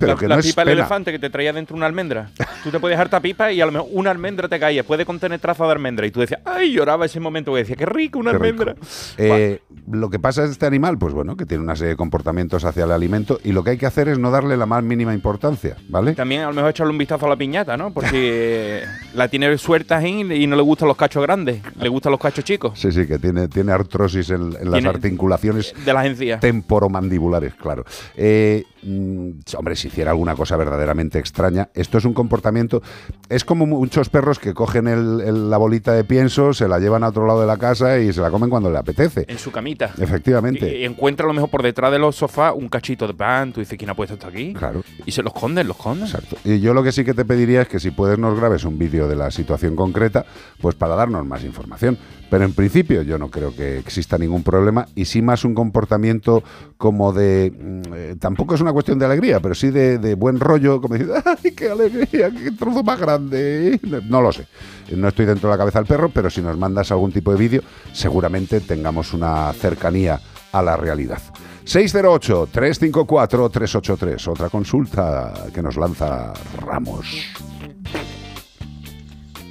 Pero 0.00 0.12
la, 0.14 0.18
que 0.18 0.28
la 0.28 0.34
no 0.36 0.40
es 0.40 0.46
pipa 0.46 0.64
del 0.64 0.78
elefante 0.78 1.12
que 1.12 1.18
te 1.18 1.30
traía 1.30 1.52
dentro 1.52 1.76
una 1.76 1.86
almendra. 1.86 2.30
Tú 2.64 2.70
te 2.70 2.80
puedes 2.80 2.98
harta 2.98 3.20
pipa 3.20 3.52
y 3.52 3.60
a 3.60 3.66
lo 3.66 3.72
mejor 3.72 3.88
una 3.92 4.10
almendra 4.10 4.48
te 4.48 4.58
caía. 4.58 4.82
Puede 4.82 5.04
contener 5.04 5.38
trazo 5.40 5.64
de 5.66 5.72
almendra. 5.72 6.06
Y 6.06 6.10
tú 6.10 6.20
decías, 6.20 6.40
ay, 6.44 6.72
lloraba 6.72 7.06
ese 7.06 7.20
momento. 7.20 7.56
Y 7.56 7.60
decía, 7.60 7.76
qué 7.76 7.86
rico 7.86 8.18
una 8.18 8.32
Qué 8.32 8.38
rico. 8.38 8.62
almendra. 8.62 8.74
Eh, 9.18 9.60
lo 9.90 10.10
que 10.10 10.18
pasa 10.18 10.44
es 10.44 10.50
este 10.50 10.66
animal, 10.66 10.98
pues 10.98 11.14
bueno, 11.14 11.36
que 11.36 11.46
tiene 11.46 11.62
una 11.62 11.76
serie 11.76 11.90
de 11.90 11.96
comportamientos 11.96 12.64
hacia 12.64 12.84
el 12.84 12.92
alimento 12.92 13.38
y 13.44 13.52
lo 13.52 13.62
que 13.62 13.70
hay 13.70 13.78
que 13.78 13.86
hacer 13.86 14.08
es 14.08 14.18
no 14.18 14.30
darle 14.30 14.56
la 14.56 14.66
más 14.66 14.82
mínima 14.82 15.12
importancia, 15.14 15.76
¿vale? 15.88 16.14
También 16.14 16.42
a 16.42 16.46
lo 16.48 16.54
mejor 16.54 16.70
echarle 16.70 16.92
un 16.92 16.98
vistazo 16.98 17.26
a 17.26 17.28
la 17.28 17.36
piñata, 17.36 17.76
¿no? 17.76 17.92
Por 17.92 18.04
si 18.06 18.16
eh, 18.16 18.84
la 19.14 19.28
tiene 19.28 19.56
suelta 19.58 19.98
ahí 19.98 20.20
y 20.32 20.46
no 20.46 20.56
le 20.56 20.62
gustan 20.62 20.88
los 20.88 20.96
cachos 20.96 21.22
grandes, 21.22 21.60
le 21.78 21.88
gustan 21.88 22.12
los 22.12 22.20
cachos 22.20 22.44
chicos. 22.44 22.78
Sí, 22.78 22.90
sí, 22.92 23.06
que 23.06 23.18
tiene, 23.18 23.48
tiene 23.48 23.72
artrosis 23.72 24.30
en, 24.30 24.54
en 24.60 24.70
las 24.70 24.84
articulaciones 24.84 25.74
de 25.84 25.92
las 25.92 26.06
encías. 26.06 26.40
temporomandibulares, 26.40 27.54
claro. 27.54 27.84
Eh, 28.16 28.64
mm, 28.82 29.30
hombre, 29.56 29.76
si 29.76 29.88
hiciera 29.88 30.10
alguna 30.12 30.34
cosa 30.34 30.56
verdaderamente 30.56 31.18
extraña, 31.18 31.68
esto 31.74 31.98
es 31.98 32.04
un 32.04 32.14
comportamiento, 32.14 32.82
es 33.28 33.44
como 33.44 33.66
muchos 33.66 34.08
perros 34.08 34.38
que 34.38 34.54
cogen 34.54 34.88
el- 34.88 35.20
el- 35.20 35.50
la 35.50 35.56
bolita 35.58 35.92
de 35.92 36.04
pienso, 36.04 36.52
se 36.54 36.68
la 36.68 36.78
llevan 36.78 37.04
a 37.04 37.08
otro 37.08 37.26
lado 37.26 37.40
de 37.40 37.46
la 37.46 37.56
casa 37.56 37.98
y 37.98 38.12
se 38.12 38.20
la 38.20 38.30
comen 38.30 38.50
cuando 38.50 38.70
le 38.70 38.78
apetece. 38.78 39.24
En 39.28 39.38
su 39.38 39.50
camita. 39.50 39.92
Efectivamente. 39.98 40.76
Y, 40.78 40.82
y 40.82 40.84
encuentra 40.84 41.24
a 41.24 41.28
lo 41.28 41.34
mejor 41.34 41.50
por 41.50 41.62
detrás 41.62 41.92
de 41.92 41.98
los 41.98 42.16
sofás 42.16 42.52
un 42.56 42.68
cachito 42.68 43.06
de 43.06 43.14
pan. 43.14 43.52
Tú 43.52 43.60
dices, 43.60 43.76
¿quién 43.78 43.90
ha 43.90 43.94
puesto 43.94 44.14
esto 44.14 44.26
aquí? 44.28 44.52
Claro. 44.54 44.82
Y 45.06 45.12
se 45.12 45.22
los 45.22 45.32
esconden, 45.34 45.66
los 45.68 45.76
esconden. 45.76 46.06
Exacto. 46.06 46.36
Y 46.44 46.60
yo 46.60 46.74
lo 46.74 46.82
que 46.82 46.92
sí 46.92 47.04
que 47.04 47.14
te 47.14 47.24
pediría 47.24 47.62
es 47.62 47.68
que 47.68 47.80
si 47.80 47.90
puedes 47.90 48.18
nos 48.18 48.38
grabes 48.38 48.64
un 48.64 48.78
vídeo 48.78 49.08
de 49.08 49.16
la 49.16 49.30
situación 49.30 49.76
concreta, 49.76 50.24
pues 50.60 50.74
para 50.74 50.94
darnos 50.94 51.24
más 51.26 51.44
información. 51.44 51.98
Pero 52.30 52.44
en 52.44 52.52
principio 52.52 53.02
yo 53.02 53.18
no 53.18 53.28
creo 53.28 53.54
que 53.54 53.78
exista 53.78 54.16
ningún 54.16 54.44
problema 54.44 54.86
y 54.94 55.04
sí 55.04 55.20
más 55.20 55.44
un 55.44 55.54
comportamiento 55.54 56.44
como 56.76 57.12
de... 57.12 57.52
mm, 57.52 57.82
eh, 57.94 58.16
tampoco 58.18 58.54
es 58.54 58.60
una 58.60 58.72
cuestión 58.72 58.98
de 58.98 59.06
alegría, 59.06 59.40
pero 59.40 59.54
sí 59.54 59.70
de, 59.70 60.14
buen 60.14 60.38
rollo, 60.38 60.80
como 60.80 60.94
decir, 60.94 61.10
¡ay, 61.24 61.52
qué 61.52 61.70
alegría, 61.70 62.30
qué 62.30 62.52
trozo 62.52 62.84
más 62.84 63.00
grande! 63.00 63.80
No 64.08 64.22
lo 64.22 64.32
sé. 64.32 64.46
No 64.94 65.08
estoy 65.08 65.26
dentro 65.26 65.50
de 65.50 65.54
la 65.54 65.58
cabeza 65.58 65.80
del 65.80 65.88
perro, 65.88 66.08
pero 66.08 66.30
si 66.30 66.40
nos 66.40 66.56
mandas 66.56 66.92
algún 66.92 67.12
tipo 67.12 67.32
de 67.32 67.38
vídeo, 67.38 67.62
seguramente 67.92 68.60
tengamos 68.60 69.12
una 69.12 69.52
cercanía 69.52 70.20
a 70.52 70.62
la 70.62 70.76
realidad. 70.76 71.20
608-354-383. 71.64 74.28
Otra 74.28 74.48
consulta 74.48 75.34
que 75.52 75.60
nos 75.62 75.76
lanza 75.76 76.32
Ramos. 76.58 77.06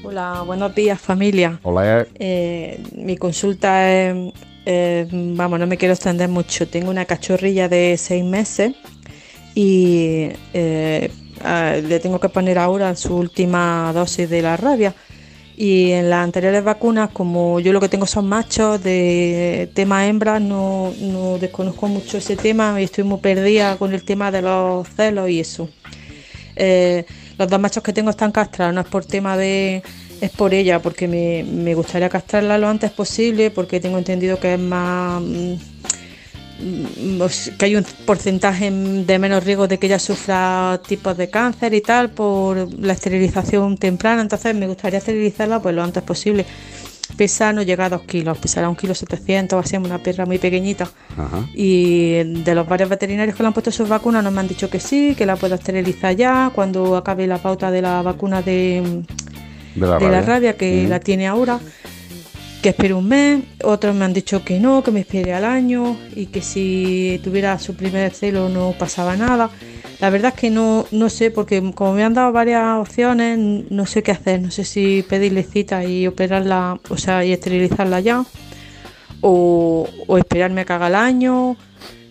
Hola, 0.09 0.41
buenos 0.43 0.73
días 0.73 0.99
familia. 0.99 1.59
Hola. 1.61 2.07
Eh, 2.15 2.81
mi 2.95 3.15
consulta 3.15 3.91
es, 3.91 4.33
eh, 4.65 5.07
vamos, 5.11 5.59
no 5.59 5.67
me 5.67 5.77
quiero 5.77 5.93
extender 5.93 6.27
mucho. 6.27 6.67
Tengo 6.67 6.89
una 6.89 7.05
cachorrilla 7.05 7.69
de 7.69 7.95
seis 7.95 8.25
meses 8.25 8.73
y 9.53 10.29
eh, 10.55 11.11
le 11.87 11.99
tengo 11.99 12.19
que 12.19 12.27
poner 12.27 12.57
ahora 12.57 12.95
su 12.95 13.17
última 13.17 13.91
dosis 13.93 14.27
de 14.27 14.41
la 14.41 14.57
rabia. 14.57 14.95
Y 15.55 15.91
en 15.91 16.09
las 16.09 16.23
anteriores 16.23 16.63
vacunas, 16.63 17.11
como 17.11 17.59
yo 17.59 17.71
lo 17.71 17.79
que 17.79 17.87
tengo 17.87 18.07
son 18.07 18.27
machos 18.27 18.81
de 18.81 19.69
tema 19.75 20.07
hembras, 20.07 20.41
no, 20.41 20.91
no 21.01 21.37
desconozco 21.37 21.87
mucho 21.87 22.17
ese 22.17 22.35
tema 22.35 22.81
y 22.81 22.85
estoy 22.85 23.03
muy 23.03 23.19
perdida 23.19 23.77
con 23.77 23.93
el 23.93 24.03
tema 24.03 24.31
de 24.31 24.41
los 24.41 24.89
celos 24.89 25.29
y 25.29 25.39
eso. 25.39 25.69
Eh, 26.55 27.05
los 27.39 27.47
dos 27.49 27.59
machos 27.59 27.81
que 27.83 27.93
tengo 27.93 28.11
están 28.11 28.31
castrados, 28.31 28.73
no 28.75 28.81
es 28.81 28.87
por 28.87 29.05
tema 29.05 29.37
de... 29.37 29.81
Es 30.21 30.31
por 30.31 30.53
ella, 30.53 30.81
porque 30.81 31.07
me, 31.07 31.43
me 31.45 31.73
gustaría 31.75 32.09
castrarla 32.09 32.57
lo 32.57 32.67
antes 32.67 32.91
posible, 32.91 33.51
porque 33.51 33.79
tengo 33.79 33.97
entendido 33.97 34.39
que 34.39 34.55
es 34.55 34.59
más... 34.59 35.21
mm, 35.21 35.53
mm, 36.59 37.21
os- 37.21 37.51
que 37.57 37.65
hay 37.65 37.75
un 37.75 37.85
porcentaje 38.05 38.69
de 38.71 39.19
menos 39.19 39.43
riesgo 39.43 39.67
de 39.67 39.77
que 39.79 39.87
ella 39.87 39.99
sufra 39.99 40.79
tipos 40.87 41.15
de 41.17 41.29
cáncer 41.29 41.73
y 41.73 41.81
tal 41.81 42.09
por 42.11 42.67
la 42.79 42.93
esterilización 42.93 43.77
temprana, 43.77 44.21
entonces 44.21 44.53
me 44.55 44.67
gustaría 44.67 44.99
esterilizarla 44.99 45.61
pues 45.61 45.73
lo 45.75 45.83
antes 45.83 46.03
posible. 46.03 46.45
Pesa 47.19 47.51
no 47.51 47.61
llega 47.63 47.83
a 47.85 47.89
2 47.89 48.03
kilos, 48.03 48.37
pesará 48.37 48.69
un 48.69 48.77
kilo 48.77 48.95
700, 48.95 49.59
así 49.65 49.75
una 49.75 49.97
perra 49.97 50.25
muy 50.25 50.37
pequeñita. 50.37 50.89
Ajá. 51.17 51.45
Y 51.53 52.13
de 52.45 52.55
los 52.55 52.65
varios 52.65 52.87
veterinarios 52.89 53.35
que 53.35 53.43
le 53.43 53.47
han 53.47 53.53
puesto 53.53 53.71
sus 53.71 53.89
vacunas 53.89 54.23
nos 54.23 54.37
han 54.37 54.47
dicho 54.47 54.69
que 54.69 54.79
sí, 54.79 55.15
que 55.17 55.25
la 55.25 55.35
puedo 55.35 55.55
esterilizar 55.55 56.15
ya 56.15 56.49
cuando 56.55 56.95
acabe 56.95 57.27
la 57.27 57.37
pauta 57.37 57.71
de 57.71 57.81
la 57.81 58.01
vacuna 58.01 58.41
de, 58.41 59.03
De 59.75 59.85
la 59.85 59.97
de 59.97 60.05
la 60.05 60.21
rabia. 60.21 60.21
rabia 60.21 60.53
que 60.57 60.85
Mm. 60.85 60.89
la 60.89 60.99
tiene 61.01 61.27
ahora, 61.27 61.59
que 62.61 62.69
espere 62.69 62.93
un 62.93 63.07
mes. 63.07 63.43
Otros 63.63 63.95
me 63.95 64.05
han 64.05 64.13
dicho 64.13 64.43
que 64.43 64.59
no, 64.59 64.83
que 64.83 64.91
me 64.91 65.01
espere 65.01 65.33
al 65.33 65.45
año 65.45 65.97
y 66.15 66.27
que 66.27 66.41
si 66.41 67.19
tuviera 67.23 67.57
su 67.59 67.75
primer 67.75 68.11
celo 68.13 68.49
no 68.49 68.73
pasaba 68.77 69.15
nada. 69.15 69.49
La 69.99 70.09
verdad 70.09 70.33
es 70.33 70.39
que 70.39 70.49
no, 70.49 70.85
no 70.91 71.09
sé, 71.09 71.29
porque 71.29 71.61
como 71.73 71.93
me 71.93 72.03
han 72.03 72.13
dado 72.13 72.31
varias 72.31 72.79
opciones, 72.79 73.37
no 73.69 73.85
sé 73.85 74.01
qué 74.01 74.11
hacer. 74.11 74.41
No 74.41 74.51
sé 74.51 74.63
si 74.63 75.03
pedirle 75.07 75.43
cita 75.43 75.83
y 75.83 76.07
operarla, 76.07 76.79
o 76.89 76.97
sea, 76.97 77.25
y 77.25 77.33
esterilizarla 77.33 77.99
ya, 77.99 78.23
o, 79.21 79.87
esperarme 80.17 80.61
a 80.61 80.65
que 80.65 80.73
haga 80.73 80.87
el 80.87 80.95
año. 80.95 81.57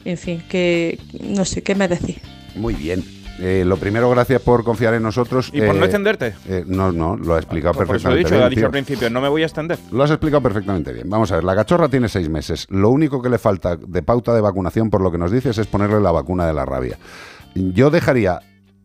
En 0.05 0.19
fin, 0.19 0.43
que 0.49 0.99
no 1.21 1.45
sé, 1.45 1.63
¿qué 1.63 1.75
me 1.75 1.89
decís? 1.89 2.19
Muy 2.55 2.75
bien. 2.75 3.18
Eh, 3.41 3.63
lo 3.65 3.77
primero, 3.77 4.11
gracias 4.11 4.43
por 4.43 4.65
confiar 4.65 4.95
en 4.95 5.03
nosotros. 5.03 5.51
¿Y 5.53 5.61
por 5.61 5.75
no 5.77 5.83
Eh, 5.83 5.85
extenderte? 5.85 6.35
eh, 6.49 6.65
no, 6.67 6.91
no, 6.91 7.17
lo 7.17 7.35
ha 7.35 7.39
explicado 7.39 7.73
Por 7.75 7.85
eso 7.85 7.93
lo 7.93 7.95
he 7.95 7.99
perfectamente 7.99 8.19
dicho, 8.29 8.39
bien, 8.39 8.51
dicho 8.51 8.67
al 8.67 8.73
principio, 8.73 9.11
no 9.11 9.21
me 9.21 9.29
voy 9.29 9.43
a 9.43 9.47
extender. 9.47 9.79
Lo 9.93 10.03
has 10.03 10.11
explicado 10.11 10.43
perfectamente 10.43 10.93
bien. 10.93 11.09
Vamos 11.09 11.31
a 11.31 11.37
ver, 11.37 11.45
la 11.45 11.55
cachorra 11.55 11.89
tiene 11.89 12.09
seis 12.09 12.29
meses. 12.29 12.67
Lo 12.69 12.91
único 12.91 13.23
que 13.23 13.29
le 13.29 13.39
falta 13.39 13.77
de 13.77 14.03
pauta 14.03 14.35
de 14.35 14.41
vacunación, 14.41 14.91
por 14.91 15.01
lo 15.03 15.13
que 15.13 15.19
nos 15.19 15.31
dices, 15.31 15.57
es 15.59 15.67
ponerle 15.69 16.01
la 16.01 16.11
vacuna 16.11 16.47
de 16.47 16.53
la 16.55 16.65
rabia. 16.65 16.99
Yo 17.55 17.91
dejaría 17.91 18.41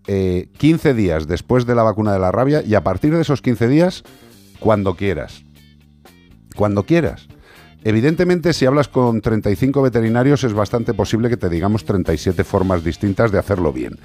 eh, 0.05 0.49
15 0.57 0.93
días 0.93 1.27
después 1.27 1.65
de 1.65 1.73
la 1.75 1.83
vacuna 1.83 2.13
de 2.13 2.19
la 2.19 2.31
rabia 2.31 2.61
y 2.63 2.75
a 2.75 2.81
partir 2.83 3.15
de 3.15 3.21
esos 3.21 3.41
15 3.41 3.67
días, 3.67 4.03
cuando 4.59 4.95
quieras. 4.95 5.43
Cuando 6.55 6.83
quieras. 6.83 7.27
Evidentemente, 7.85 8.53
si 8.53 8.65
hablas 8.65 8.87
con 8.87 9.19
35 9.19 9.81
veterinarios, 9.81 10.43
es 10.43 10.53
bastante 10.53 10.93
posible 10.93 11.27
que 11.29 11.37
te 11.37 11.49
digamos 11.49 11.83
37 11.83 12.43
formas 12.43 12.83
distintas 12.83 13.31
de 13.31 13.39
hacerlo 13.39 13.73
bien. 13.73 13.99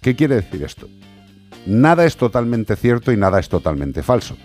¿Qué 0.00 0.16
quiere 0.16 0.36
decir 0.36 0.62
esto? 0.62 0.88
Nada 1.66 2.06
es 2.06 2.16
totalmente 2.16 2.74
cierto 2.76 3.12
y 3.12 3.16
nada 3.16 3.38
es 3.38 3.48
totalmente 3.48 4.02
falso. 4.02 4.36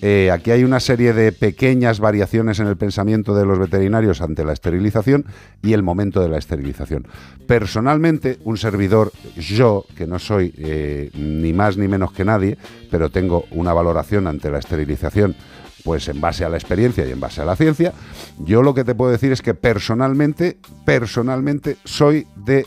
Eh, 0.00 0.32
aquí 0.32 0.50
hay 0.50 0.64
una 0.64 0.80
serie 0.80 1.12
de 1.12 1.30
pequeñas 1.30 2.00
variaciones 2.00 2.58
en 2.58 2.66
el 2.66 2.76
pensamiento 2.76 3.36
de 3.36 3.46
los 3.46 3.58
veterinarios 3.58 4.20
ante 4.20 4.44
la 4.44 4.52
esterilización 4.52 5.26
y 5.62 5.74
el 5.74 5.84
momento 5.84 6.20
de 6.20 6.28
la 6.28 6.38
esterilización. 6.38 7.06
Personalmente, 7.46 8.38
un 8.42 8.56
servidor, 8.56 9.12
yo, 9.36 9.84
que 9.96 10.08
no 10.08 10.18
soy 10.18 10.52
eh, 10.58 11.10
ni 11.14 11.52
más 11.52 11.76
ni 11.76 11.86
menos 11.86 12.12
que 12.12 12.24
nadie, 12.24 12.58
pero 12.90 13.10
tengo 13.10 13.44
una 13.52 13.72
valoración 13.72 14.26
ante 14.26 14.50
la 14.50 14.58
esterilización, 14.58 15.36
pues 15.84 16.08
en 16.08 16.20
base 16.20 16.44
a 16.44 16.48
la 16.48 16.56
experiencia 16.56 17.06
y 17.06 17.12
en 17.12 17.20
base 17.20 17.40
a 17.40 17.44
la 17.44 17.54
ciencia, 17.54 17.92
yo 18.40 18.62
lo 18.62 18.74
que 18.74 18.82
te 18.82 18.96
puedo 18.96 19.12
decir 19.12 19.30
es 19.30 19.40
que 19.40 19.54
personalmente, 19.54 20.58
personalmente 20.84 21.76
soy 21.84 22.26
de 22.34 22.66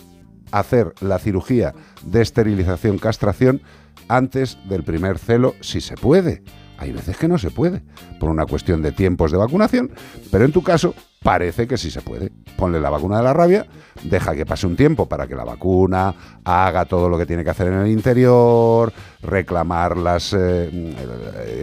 hacer 0.60 0.94
la 1.02 1.20
cirugía 1.20 1.74
de 2.04 2.22
esterilización 2.22 2.98
castración 2.98 3.62
antes 4.08 4.58
del 4.68 4.84
primer 4.84 5.18
celo, 5.18 5.56
si 5.62 5.82
se 5.82 5.96
puede. 5.96 6.44
hay 6.78 6.92
veces 6.92 7.18
que 7.18 7.28
no 7.28 7.38
se 7.38 7.52
puede, 7.52 7.84
por 8.20 8.30
una 8.30 8.46
cuestión 8.46 8.82
de 8.82 8.92
tiempos 8.92 9.32
de 9.32 9.38
vacunación, 9.38 9.92
pero 10.30 10.46
en 10.46 10.52
tu 10.52 10.62
caso 10.62 10.94
parece 11.26 11.66
que 11.66 11.76
sí 11.76 11.90
se 11.90 12.04
puede. 12.04 12.32
Ponle 12.56 12.80
la 12.80 12.92
vacuna 12.92 13.18
de 13.18 13.24
la 13.24 13.34
rabia, 13.34 13.66
deja 14.04 14.36
que 14.36 14.46
pase 14.46 14.68
un 14.68 14.76
tiempo 14.76 15.08
para 15.08 15.26
que 15.26 15.34
la 15.34 15.44
vacuna 15.44 16.14
haga 16.44 16.86
todo 16.86 17.10
lo 17.10 17.18
que 17.18 17.26
tiene 17.26 17.44
que 17.44 17.50
hacer 17.50 17.66
en 17.66 17.80
el 17.80 17.88
interior, 17.88 18.94
reclamar 19.24 19.98
las, 19.98 20.34
eh, 20.34 20.70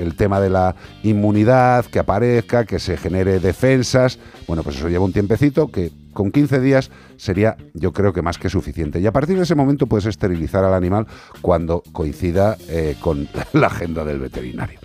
el, 0.00 0.16
tema 0.16 0.40
de 0.40 0.50
la 0.50 0.74
inmunidad, 1.04 1.84
que 1.84 2.00
aparezca, 2.00 2.64
que 2.64 2.80
se 2.80 2.96
genere 2.96 3.38
defensas. 3.38 4.18
Bueno, 4.48 4.64
pues 4.64 4.78
eso 4.78 4.88
lleva 4.88 5.04
un 5.04 5.12
tiempecito 5.12 5.68
que 5.68 5.92
con 6.12 6.32
15 6.32 6.58
días 6.58 6.90
sería 7.16 7.56
yo 7.72 7.92
creo 7.92 8.12
que 8.12 8.20
más 8.20 8.38
que 8.38 8.50
suficiente. 8.50 8.98
Y 8.98 9.06
a 9.06 9.12
partir 9.12 9.36
de 9.36 9.44
ese 9.44 9.54
momento 9.54 9.86
puedes 9.86 10.06
esterilizar 10.06 10.64
al 10.64 10.74
animal 10.74 11.06
cuando 11.40 11.84
coincida 11.92 12.56
eh, 12.68 12.96
con 13.00 13.28
la 13.52 13.68
agenda 13.68 14.04
del 14.04 14.18
veterinario. 14.18 14.80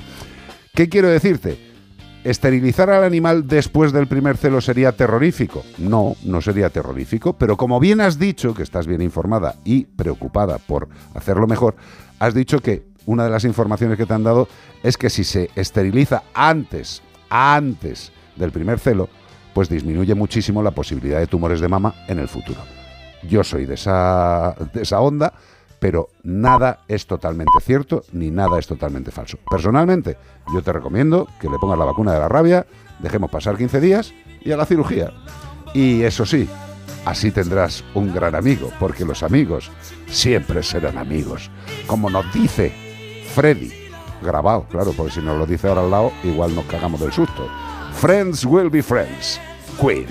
¿Qué 0.76 0.88
quiero 0.88 1.10
decirte? 1.10 1.67
¿Esterilizar 2.28 2.90
al 2.90 3.06
animal 3.06 3.48
después 3.48 3.94
del 3.94 4.06
primer 4.06 4.36
celo 4.36 4.60
sería 4.60 4.92
terrorífico? 4.92 5.64
No, 5.78 6.18
no 6.26 6.42
sería 6.42 6.70
terrorífico, 6.70 7.38
pero 7.38 7.56
como 7.56 7.80
bien 7.80 8.02
has 8.02 8.20
dicho, 8.20 8.54
que 8.54 8.64
estás 8.64 8.86
bien 8.86 9.02
informada 9.02 9.56
y 9.64 9.86
preocupada 9.86 10.58
por 10.58 10.90
hacerlo 11.16 11.48
mejor, 11.48 11.78
has 12.20 12.34
dicho 12.34 12.60
que 12.60 12.84
una 13.06 13.24
de 13.24 13.30
las 13.30 13.46
informaciones 13.46 13.98
que 13.98 14.06
te 14.06 14.14
han 14.14 14.26
dado 14.26 14.50
es 14.84 14.98
que 14.98 15.10
si 15.10 15.24
se 15.24 15.52
esteriliza 15.56 16.24
antes, 16.34 17.02
antes 17.30 18.12
del 18.36 18.52
primer 18.52 18.80
celo, 18.80 19.08
pues 19.54 19.70
disminuye 19.70 20.14
muchísimo 20.14 20.62
la 20.62 20.72
posibilidad 20.72 21.20
de 21.20 21.28
tumores 21.28 21.62
de 21.62 21.70
mama 21.70 21.96
en 22.10 22.20
el 22.20 22.28
futuro. 22.28 22.60
Yo 23.24 23.42
soy 23.46 23.64
de 23.64 23.76
esa, 23.76 24.54
de 24.74 24.82
esa 24.82 25.00
onda, 25.00 25.32
pero 25.80 26.10
nada 26.24 26.84
es 26.88 27.06
totalmente 27.06 27.60
cierto 27.62 28.04
ni 28.12 28.32
nada 28.32 28.60
es 28.60 28.68
totalmente 28.68 29.12
falso. 29.12 29.38
Personalmente, 29.50 30.18
yo 30.54 30.62
te 30.62 30.74
recomiendo 30.74 31.28
que 31.40 31.50
le 31.50 31.58
pongas 31.60 31.78
la 31.78 31.86
vacuna 31.86 32.14
de 32.14 32.20
la 32.20 32.28
rabia, 32.28 32.66
dejemos 33.00 33.30
pasar 33.30 33.58
15 33.58 33.80
días 33.80 34.14
y 34.42 34.52
a 34.52 34.58
la 34.58 34.66
cirugía. 34.66 35.12
Y 35.74 36.04
eso 36.04 36.26
sí, 36.26 36.50
así 37.06 37.32
tendrás 37.32 37.84
un 37.94 38.14
gran 38.14 38.36
amigo, 38.36 38.72
porque 38.80 39.06
los 39.06 39.24
amigos 39.24 39.72
siempre 40.08 40.64
serán 40.64 40.98
amigos. 40.98 41.52
Como 41.86 42.10
nos 42.10 42.32
dice 42.34 42.72
Freddy, 43.36 43.72
grabado, 44.22 44.66
claro, 44.70 44.94
porque 44.96 45.14
si 45.14 45.22
nos 45.22 45.38
lo 45.38 45.46
dice 45.46 45.68
ahora 45.68 45.82
al 45.82 45.92
lado, 45.92 46.12
igual 46.24 46.56
nos 46.56 46.66
cagamos 46.66 47.00
del 47.00 47.12
susto. 47.12 47.48
Friends 47.94 48.46
will 48.46 48.70
be 48.70 48.82
friends. 48.82 49.40
Queen. 49.80 50.08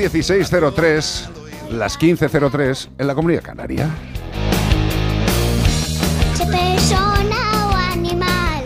16.03, 0.00 1.28
las 1.72 1.98
15.03 2.00 2.88
en 2.96 3.06
la 3.06 3.14
Comunidad 3.14 3.42
Canaria. 3.42 3.86
persona 6.50 7.66
o 7.68 7.76
animal. 7.92 8.64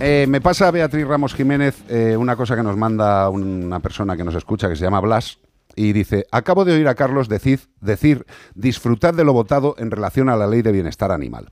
Eh, 0.00 0.26
me 0.28 0.42
pasa 0.42 0.70
Beatriz 0.70 1.06
Ramos 1.06 1.34
Jiménez 1.34 1.82
eh, 1.88 2.16
una 2.18 2.36
cosa 2.36 2.54
que 2.54 2.62
nos 2.62 2.76
manda 2.76 3.30
una 3.30 3.80
persona 3.80 4.14
que 4.14 4.24
nos 4.24 4.34
escucha 4.34 4.68
que 4.68 4.76
se 4.76 4.84
llama 4.84 5.00
Blas 5.00 5.38
y 5.74 5.94
dice, 5.94 6.26
acabo 6.30 6.66
de 6.66 6.74
oír 6.74 6.86
a 6.86 6.94
Carlos 6.94 7.28
decir, 7.30 7.60
decir 7.80 8.26
disfrutad 8.54 9.14
de 9.14 9.24
lo 9.24 9.32
votado 9.32 9.74
en 9.78 9.90
relación 9.90 10.28
a 10.28 10.36
la 10.36 10.46
ley 10.46 10.60
de 10.60 10.72
bienestar 10.72 11.10
animal. 11.12 11.48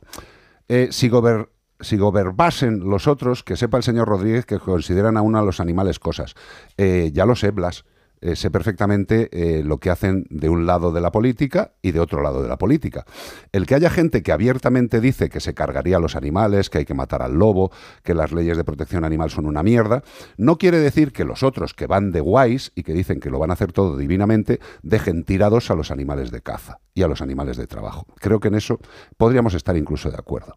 Eh, 0.69 0.89
si, 0.91 1.09
gober- 1.09 1.49
si 1.81 1.97
gobernasen 1.97 2.81
los 2.81 3.07
otros, 3.09 3.43
que 3.43 3.57
sepa 3.57 3.79
el 3.79 3.83
señor 3.83 4.09
Rodríguez 4.09 4.45
que 4.45 4.59
consideran 4.59 5.17
aún 5.17 5.37
a 5.37 5.43
los 5.43 5.59
animales 5.59 5.99
cosas. 5.99 6.35
Eh, 6.77 7.11
ya 7.15 7.25
lo 7.25 7.35
sé, 7.35 7.51
Blas. 7.51 7.85
Eh, 8.23 8.37
sé 8.37 8.53
perfectamente 8.53 9.29
eh, 9.33 9.65
lo 9.65 9.79
que 9.79 9.91
hacen 9.91 10.27
de 10.31 10.49
un 10.49 10.65
lado 10.65 10.93
de 10.93 11.01
la 11.01 11.11
política 11.11 11.73
y 11.83 11.91
de 11.91 11.99
otro 11.99 12.23
lado 12.23 12.41
de 12.41 12.49
la 12.49 12.57
política. 12.57 13.05
El 13.51 13.67
que 13.67 13.75
haya 13.75 13.91
gente 13.91 14.23
que 14.23 14.31
abiertamente 14.31 15.01
dice 15.01 15.29
que 15.29 15.41
se 15.41 15.55
cargaría 15.55 15.97
a 15.97 16.01
los 16.01 16.15
animales, 16.15 16.71
que 16.71 16.79
hay 16.79 16.85
que 16.85 16.95
matar 16.95 17.21
al 17.21 17.35
lobo, 17.35 17.73
que 18.05 18.15
las 18.15 18.31
leyes 18.31 18.57
de 18.57 18.63
protección 18.63 19.05
animal 19.05 19.31
son 19.31 19.47
una 19.47 19.65
mierda, 19.65 20.05
no 20.37 20.57
quiere 20.57 20.79
decir 20.79 21.13
que 21.13 21.25
los 21.25 21.43
otros 21.43 21.75
que 21.75 21.89
van 21.89 22.13
de 22.13 22.21
guays 22.21 22.71
y 22.77 22.85
que 22.85 22.93
dicen 22.93 23.19
que 23.19 23.29
lo 23.29 23.41
van 23.41 23.51
a 23.51 23.55
hacer 23.55 23.73
todo 23.73 23.97
divinamente, 23.97 24.61
dejen 24.83 25.25
tirados 25.25 25.73
a 25.73 25.75
los 25.75 25.91
animales 25.91 26.31
de 26.31 26.43
caza 26.43 26.79
y 26.95 27.03
a 27.03 27.09
los 27.09 27.23
animales 27.23 27.57
de 27.57 27.67
trabajo. 27.67 28.07
Creo 28.21 28.39
que 28.39 28.49
en 28.49 28.55
eso 28.55 28.79
podríamos 29.17 29.55
estar 29.55 29.77
incluso 29.77 30.11
de 30.11 30.17
acuerdo. 30.17 30.55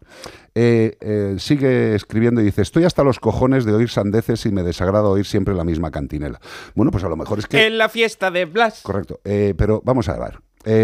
Eh, 0.58 0.96
eh, 1.02 1.36
sigue 1.38 1.94
escribiendo 1.94 2.40
y 2.40 2.44
dice, 2.44 2.62
estoy 2.62 2.84
hasta 2.84 3.04
los 3.04 3.20
cojones 3.20 3.66
de 3.66 3.74
oír 3.74 3.90
sandeces 3.90 4.46
y 4.46 4.50
me 4.50 4.62
desagrada 4.62 5.06
oír 5.06 5.26
siempre 5.26 5.52
la 5.52 5.64
misma 5.64 5.90
cantinela. 5.90 6.40
Bueno, 6.74 6.90
pues 6.90 7.04
a 7.04 7.10
lo 7.10 7.16
mejor 7.16 7.40
es 7.40 7.46
que... 7.46 7.66
En 7.66 7.76
la 7.76 7.90
fiesta 7.90 8.30
de 8.30 8.46
Blas. 8.46 8.80
Correcto. 8.80 9.20
Eh, 9.24 9.52
pero 9.54 9.82
vamos 9.84 10.08
a 10.08 10.18
ver. 10.18 10.40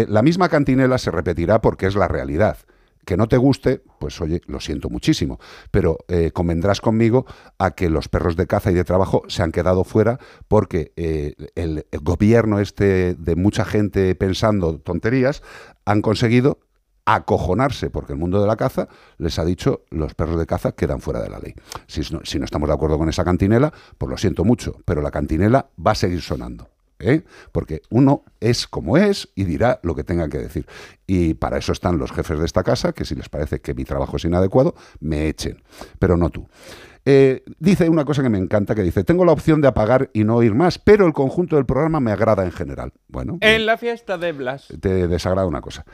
La 0.09 0.21
misma 0.21 0.47
cantinela 0.47 0.99
se 0.99 1.09
repetirá 1.09 1.59
porque 1.59 1.87
es 1.87 1.95
la 1.95 2.07
realidad. 2.07 2.57
Que 3.03 3.17
no 3.17 3.27
te 3.27 3.37
guste, 3.37 3.81
pues 3.99 4.21
oye, 4.21 4.41
lo 4.45 4.59
siento 4.59 4.91
muchísimo. 4.91 5.39
Pero 5.71 5.97
eh, 6.07 6.29
convendrás 6.31 6.79
conmigo 6.79 7.25
a 7.57 7.71
que 7.71 7.89
los 7.89 8.09
perros 8.09 8.35
de 8.35 8.45
caza 8.45 8.71
y 8.71 8.75
de 8.75 8.83
trabajo 8.83 9.23
se 9.27 9.41
han 9.41 9.51
quedado 9.51 9.83
fuera 9.83 10.19
porque 10.47 10.93
eh, 10.97 11.33
el, 11.55 11.87
el 11.91 11.99
gobierno 11.99 12.59
este 12.59 13.15
de 13.15 13.35
mucha 13.35 13.65
gente 13.65 14.13
pensando 14.13 14.79
tonterías 14.79 15.41
han 15.83 16.03
conseguido 16.03 16.59
acojonarse 17.05 17.89
porque 17.89 18.13
el 18.13 18.19
mundo 18.19 18.41
de 18.41 18.47
la 18.47 18.55
caza 18.55 18.87
les 19.17 19.37
ha 19.39 19.45
dicho 19.45 19.83
los 19.89 20.13
perros 20.13 20.37
de 20.37 20.45
caza 20.45 20.71
quedan 20.73 21.01
fuera 21.01 21.21
de 21.21 21.29
la 21.29 21.39
ley. 21.39 21.53
Si 21.87 22.01
no, 22.13 22.21
si 22.23 22.39
no 22.39 22.45
estamos 22.45 22.67
de 22.67 22.73
acuerdo 22.75 22.97
con 22.97 23.09
esa 23.09 23.23
cantinela, 23.23 23.73
pues 23.97 24.09
lo 24.09 24.17
siento 24.17 24.43
mucho, 24.43 24.77
pero 24.85 25.01
la 25.01 25.11
cantinela 25.11 25.67
va 25.85 25.91
a 25.91 25.95
seguir 25.95 26.21
sonando. 26.21 26.69
¿eh? 26.99 27.23
Porque 27.51 27.81
uno 27.89 28.23
es 28.39 28.67
como 28.67 28.97
es 28.97 29.29
y 29.35 29.43
dirá 29.43 29.79
lo 29.83 29.95
que 29.95 30.03
tenga 30.03 30.29
que 30.29 30.37
decir. 30.37 30.65
Y 31.05 31.33
para 31.33 31.57
eso 31.57 31.71
están 31.71 31.97
los 31.97 32.11
jefes 32.11 32.39
de 32.39 32.45
esta 32.45 32.63
casa, 32.63 32.93
que 32.93 33.05
si 33.05 33.15
les 33.15 33.29
parece 33.29 33.59
que 33.59 33.73
mi 33.73 33.83
trabajo 33.83 34.17
es 34.17 34.25
inadecuado, 34.25 34.75
me 34.99 35.27
echen, 35.27 35.61
pero 35.99 36.17
no 36.17 36.29
tú. 36.29 36.47
Eh, 37.05 37.43
dice 37.59 37.89
una 37.89 38.05
cosa 38.05 38.23
que 38.23 38.29
me 38.29 38.37
encanta, 38.37 38.75
que 38.75 38.81
dice, 38.81 39.03
tengo 39.03 39.25
la 39.25 39.33
opción 39.33 39.59
de 39.59 39.67
apagar 39.67 40.09
y 40.13 40.23
no 40.23 40.37
oír 40.37 40.53
más, 40.53 40.79
pero 40.79 41.05
el 41.05 41.11
conjunto 41.11 41.57
del 41.57 41.65
programa 41.65 41.99
me 41.99 42.13
agrada 42.13 42.45
en 42.45 42.51
general. 42.51 42.93
Bueno, 43.09 43.37
En 43.41 43.65
la 43.65 43.77
fiesta 43.77 44.17
de 44.17 44.31
Blas. 44.31 44.67
te 44.79 45.07
desagrada 45.09 45.45
una 45.45 45.59
cosa. 45.59 45.85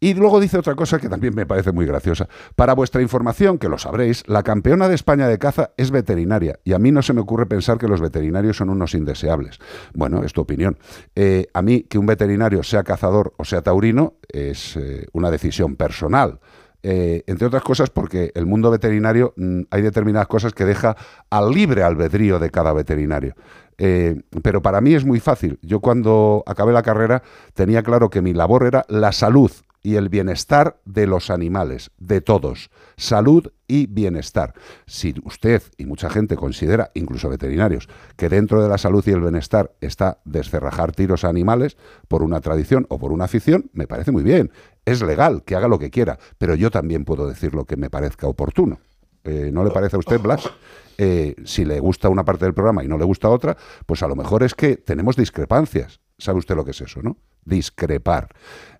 Y 0.00 0.14
luego 0.14 0.38
dice 0.38 0.58
otra 0.58 0.76
cosa 0.76 1.00
que 1.00 1.08
también 1.08 1.34
me 1.34 1.44
parece 1.44 1.72
muy 1.72 1.84
graciosa. 1.84 2.28
Para 2.54 2.74
vuestra 2.74 3.02
información, 3.02 3.58
que 3.58 3.68
lo 3.68 3.78
sabréis, 3.78 4.22
la 4.28 4.44
campeona 4.44 4.88
de 4.88 4.94
España 4.94 5.26
de 5.26 5.38
caza 5.38 5.72
es 5.76 5.90
veterinaria 5.90 6.60
y 6.62 6.72
a 6.72 6.78
mí 6.78 6.92
no 6.92 7.02
se 7.02 7.12
me 7.12 7.20
ocurre 7.20 7.46
pensar 7.46 7.78
que 7.78 7.88
los 7.88 8.00
veterinarios 8.00 8.56
son 8.56 8.70
unos 8.70 8.94
indeseables. 8.94 9.58
Bueno, 9.94 10.22
es 10.22 10.32
tu 10.32 10.40
opinión. 10.40 10.78
Eh, 11.16 11.48
a 11.52 11.62
mí 11.62 11.82
que 11.82 11.98
un 11.98 12.06
veterinario 12.06 12.62
sea 12.62 12.84
cazador 12.84 13.34
o 13.38 13.44
sea 13.44 13.62
taurino 13.62 14.14
es 14.28 14.76
eh, 14.76 15.06
una 15.12 15.32
decisión 15.32 15.74
personal. 15.74 16.38
Eh, 16.84 17.24
entre 17.26 17.48
otras 17.48 17.64
cosas 17.64 17.90
porque 17.90 18.30
el 18.36 18.46
mundo 18.46 18.70
veterinario 18.70 19.34
mm, 19.36 19.62
hay 19.70 19.82
determinadas 19.82 20.28
cosas 20.28 20.52
que 20.52 20.64
deja 20.64 20.96
al 21.28 21.50
libre 21.50 21.82
albedrío 21.82 22.38
de 22.38 22.50
cada 22.50 22.72
veterinario. 22.72 23.34
Pero 23.76 24.60
para 24.60 24.80
mí 24.80 24.94
es 24.94 25.04
muy 25.04 25.20
fácil. 25.20 25.60
Yo 25.62 25.78
cuando 25.78 26.42
acabé 26.46 26.72
la 26.72 26.82
carrera 26.82 27.22
tenía 27.54 27.84
claro 27.84 28.10
que 28.10 28.22
mi 28.22 28.34
labor 28.34 28.64
era 28.64 28.84
la 28.88 29.12
salud 29.12 29.52
y 29.82 29.96
el 29.96 30.08
bienestar 30.08 30.80
de 30.84 31.06
los 31.06 31.30
animales, 31.30 31.90
de 31.98 32.20
todos. 32.20 32.70
Salud 32.96 33.52
y 33.66 33.86
bienestar. 33.86 34.54
Si 34.86 35.14
usted 35.24 35.62
y 35.76 35.86
mucha 35.86 36.10
gente 36.10 36.36
considera, 36.36 36.90
incluso 36.94 37.28
veterinarios, 37.28 37.88
que 38.16 38.28
dentro 38.28 38.62
de 38.62 38.68
la 38.68 38.78
salud 38.78 39.04
y 39.06 39.10
el 39.10 39.20
bienestar 39.20 39.72
está 39.80 40.20
descerrajar 40.24 40.92
tiros 40.92 41.24
a 41.24 41.28
animales 41.28 41.76
por 42.08 42.22
una 42.22 42.40
tradición 42.40 42.86
o 42.88 42.98
por 42.98 43.12
una 43.12 43.24
afición, 43.24 43.70
me 43.72 43.86
parece 43.86 44.10
muy 44.10 44.22
bien. 44.22 44.50
Es 44.84 45.02
legal 45.02 45.42
que 45.44 45.54
haga 45.54 45.68
lo 45.68 45.78
que 45.78 45.90
quiera, 45.90 46.18
pero 46.38 46.54
yo 46.54 46.70
también 46.70 47.04
puedo 47.04 47.28
decir 47.28 47.54
lo 47.54 47.64
que 47.64 47.76
me 47.76 47.90
parezca 47.90 48.26
oportuno. 48.26 48.80
Eh, 49.24 49.50
¿No 49.52 49.64
le 49.64 49.70
parece 49.70 49.96
a 49.96 49.98
usted, 49.98 50.20
Blas? 50.20 50.48
Eh, 50.96 51.36
si 51.44 51.64
le 51.64 51.78
gusta 51.80 52.08
una 52.08 52.24
parte 52.24 52.44
del 52.44 52.54
programa 52.54 52.82
y 52.82 52.88
no 52.88 52.98
le 52.98 53.04
gusta 53.04 53.28
otra, 53.28 53.56
pues 53.86 54.02
a 54.02 54.08
lo 54.08 54.16
mejor 54.16 54.42
es 54.42 54.54
que 54.54 54.76
tenemos 54.76 55.16
discrepancias. 55.16 56.00
¿Sabe 56.18 56.38
usted 56.38 56.56
lo 56.56 56.64
que 56.64 56.72
es 56.72 56.80
eso, 56.80 57.00
no? 57.02 57.16
Discrepar. 57.48 58.28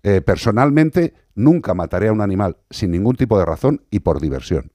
Eh, 0.03 0.21
personalmente, 0.21 1.15
nunca 1.35 1.75
mataré 1.75 2.09
a 2.09 2.13
un 2.13 2.21
animal 2.21 2.57
sin 2.71 2.91
ningún 2.91 3.17
tipo 3.17 3.39
de 3.39 3.45
razón 3.45 3.83
y 3.91 4.01
por 4.01 4.21
diversión. 4.21 4.73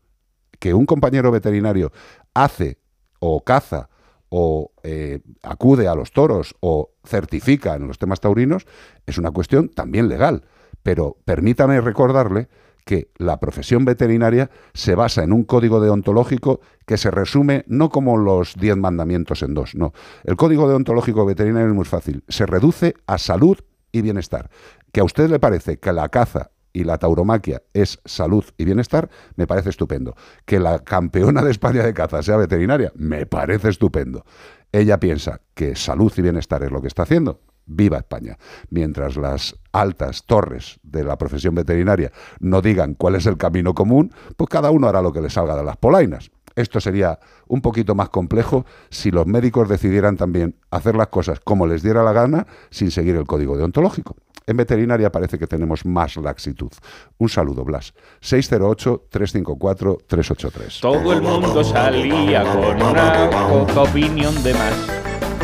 Que 0.60 0.74
un 0.74 0.86
compañero 0.86 1.32
veterinario 1.32 1.92
hace 2.34 2.80
o 3.20 3.44
caza 3.44 3.90
o 4.30 4.72
eh, 4.82 5.20
acude 5.44 5.88
a 5.88 5.96
los 5.96 6.12
toros 6.12 6.56
o 6.60 6.96
certifica 7.06 7.76
en 7.76 7.88
los 7.88 8.00
temas 8.00 8.20
taurinos 8.20 8.66
es 9.06 9.18
una 9.18 9.32
cuestión 9.32 9.70
también 9.70 10.10
legal. 10.10 10.46
Pero 10.82 11.18
permítame 11.24 11.80
recordarle 11.82 12.50
que 12.84 13.12
la 13.18 13.40
profesión 13.40 13.86
veterinaria 13.86 14.50
se 14.74 14.96
basa 14.96 15.24
en 15.24 15.34
un 15.34 15.44
código 15.44 15.80
deontológico 15.80 16.62
que 16.86 16.98
se 16.98 17.12
resume 17.12 17.64
no 17.68 17.90
como 17.90 18.18
los 18.18 18.56
diez 18.56 18.76
mandamientos 18.76 19.42
en 19.44 19.54
dos, 19.54 19.76
no. 19.76 19.94
El 20.24 20.36
código 20.36 20.68
deontológico 20.68 21.26
veterinario 21.26 21.70
es 21.70 21.76
muy 21.76 21.86
fácil, 21.86 22.24
se 22.28 22.46
reduce 22.46 22.96
a 23.08 23.18
salud 23.18 23.58
y 23.94 24.02
bienestar. 24.02 24.50
Que 24.92 25.00
a 25.00 25.06
usted 25.06 25.30
le 25.30 25.40
parece 25.40 25.78
que 25.78 25.94
la 25.94 26.10
caza 26.10 26.52
y 26.74 26.84
la 26.84 26.98
tauromaquia 26.98 27.62
es 27.74 28.00
salud 28.04 28.44
y 28.58 28.66
bienestar, 28.66 29.10
me 29.36 29.48
parece 29.48 29.70
estupendo. 29.70 30.16
Que 30.46 30.60
la 30.60 30.80
campeona 30.80 31.42
de 31.42 31.52
España 31.52 31.84
de 31.84 31.94
caza 31.94 32.22
sea 32.24 32.36
veterinaria, 32.36 32.92
me 32.96 33.26
parece 33.26 33.70
estupendo. 33.70 34.26
Ella 34.72 35.00
piensa 35.00 35.40
que 35.54 35.76
salud 35.76 36.12
y 36.18 36.22
bienestar 36.22 36.64
es 36.64 36.72
lo 36.72 36.82
que 36.82 36.88
está 36.88 37.04
haciendo. 37.04 37.40
Viva 37.66 37.98
España. 37.98 38.38
Mientras 38.70 39.16
las 39.16 39.56
altas 39.72 40.26
torres 40.26 40.80
de 40.84 41.04
la 41.04 41.18
profesión 41.18 41.56
veterinaria 41.56 42.12
no 42.40 42.62
digan 42.62 42.96
cuál 42.96 43.16
es 43.16 43.26
el 43.26 43.38
camino 43.38 43.74
común, 43.74 44.12
pues 44.36 44.50
cada 44.50 44.72
uno 44.72 44.88
hará 44.90 45.02
lo 45.02 45.14
que 45.14 45.22
le 45.22 45.30
salga 45.30 45.56
de 45.56 45.64
las 45.64 45.78
polainas. 45.78 46.32
Esto 46.56 46.80
sería 46.80 47.20
un 47.48 47.62
poquito 47.62 47.96
más 47.96 48.10
complejo 48.10 48.66
si 48.90 49.12
los 49.12 49.26
médicos 49.28 49.68
decidieran 49.70 50.18
también 50.18 50.56
hacer 50.72 50.96
las 50.96 51.08
cosas 51.08 51.40
como 51.40 51.68
les 51.68 51.82
diera 51.84 52.04
la 52.04 52.12
gana 52.14 52.46
sin 52.70 52.92
seguir 52.92 53.16
el 53.16 53.26
código 53.26 53.58
deontológico. 53.58 54.16
En 54.46 54.58
veterinaria 54.58 55.10
parece 55.10 55.40
que 55.40 55.48
tenemos 55.48 55.86
más 55.86 56.18
laxitud. 56.18 56.70
Un 57.18 57.30
saludo, 57.30 57.64
Blas. 57.64 57.94
608-354-383. 58.22 60.82
Todo 60.82 61.14
el 61.14 61.22
mundo 61.22 61.64
salía 61.64 62.44
con 62.44 62.82
una 62.82 63.30
poca 63.50 63.82
opinión 63.84 64.44
de 64.44 64.54
más. 64.54 64.74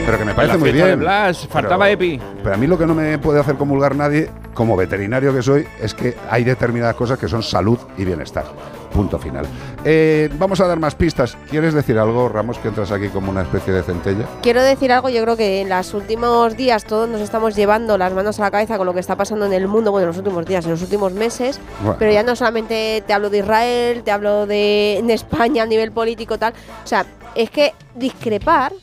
Pero 0.06 0.18
que 0.18 0.26
me 0.26 0.34
parece 0.34 0.54
la 0.54 0.60
muy 0.60 0.72
de 0.72 0.84
bien. 0.86 1.00
Blas, 1.00 1.48
faltaba 1.48 1.86
Pero- 1.86 1.94
Epi. 1.94 2.20
Pero 2.44 2.56
a 2.56 2.58
mí 2.58 2.68
lo 2.68 2.78
que 2.78 2.86
no 2.86 2.94
me 2.96 3.18
puede 3.20 3.40
hacer 3.40 3.56
comulgar 3.56 3.96
nadie, 3.96 4.30
como 4.60 4.76
veterinario 4.76 5.34
que 5.34 5.42
soy, 5.42 5.66
es 5.82 5.94
que 5.94 6.18
hay 6.30 6.44
determinadas 6.44 6.94
cosas 6.94 7.18
que 7.18 7.30
son 7.30 7.42
salud 7.42 7.80
y 7.98 8.04
bienestar. 8.04 8.44
Punto 8.92 9.18
final. 9.18 9.46
Eh, 9.86 10.30
vamos 10.38 10.60
a 10.60 10.68
dar 10.68 10.78
más 10.78 10.96
pistas. 10.96 11.38
¿Quieres 11.50 11.74
decir 11.74 11.98
algo, 11.98 12.28
Ramos, 12.28 12.58
que 12.58 12.68
entras 12.68 12.92
aquí 12.92 13.08
como 13.08 13.32
una 13.32 13.44
especie 13.44 13.72
de 13.72 13.84
centella? 13.84 14.26
Quiero 14.42 14.62
decir 14.62 14.92
algo, 14.92 15.08
yo 15.08 15.24
creo 15.24 15.38
que 15.38 15.62
en 15.62 15.70
los 15.70 15.94
últimos 15.94 16.58
días 16.58 16.84
todos 16.84 17.08
nos 17.08 17.22
estamos 17.22 17.56
llevando 17.56 17.98
las 17.98 18.12
manos 18.12 18.38
a 18.42 18.44
la 18.44 18.52
cabeza 18.52 18.76
con 18.76 18.86
lo 18.86 18.94
que 18.94 19.00
está 19.00 19.16
pasando 19.16 19.46
en 19.46 19.54
el 19.54 19.70
mundo, 19.70 19.92
bueno, 19.92 20.04
en 20.04 20.08
los 20.10 20.18
últimos 20.18 20.46
días, 20.46 20.66
en 20.66 20.72
los 20.72 20.82
últimos 20.82 21.14
meses, 21.14 21.58
Bueno. 21.82 21.96
pero 21.98 22.12
ya 22.12 22.24
no 22.24 22.36
solamente 22.36 23.02
te 23.08 23.14
hablo 23.14 23.30
de 23.30 23.38
Israel, 23.38 24.04
te 24.04 24.12
hablo 24.12 24.46
de, 24.46 25.02
de 25.02 25.14
España 25.14 25.64
a 25.64 25.68
nivel 25.68 25.94
político 25.94 26.38
tal, 26.38 26.52
o 26.84 26.88
sea, 26.88 27.06
es 27.34 27.50
que 27.50 27.74
discrepar, 27.96 28.74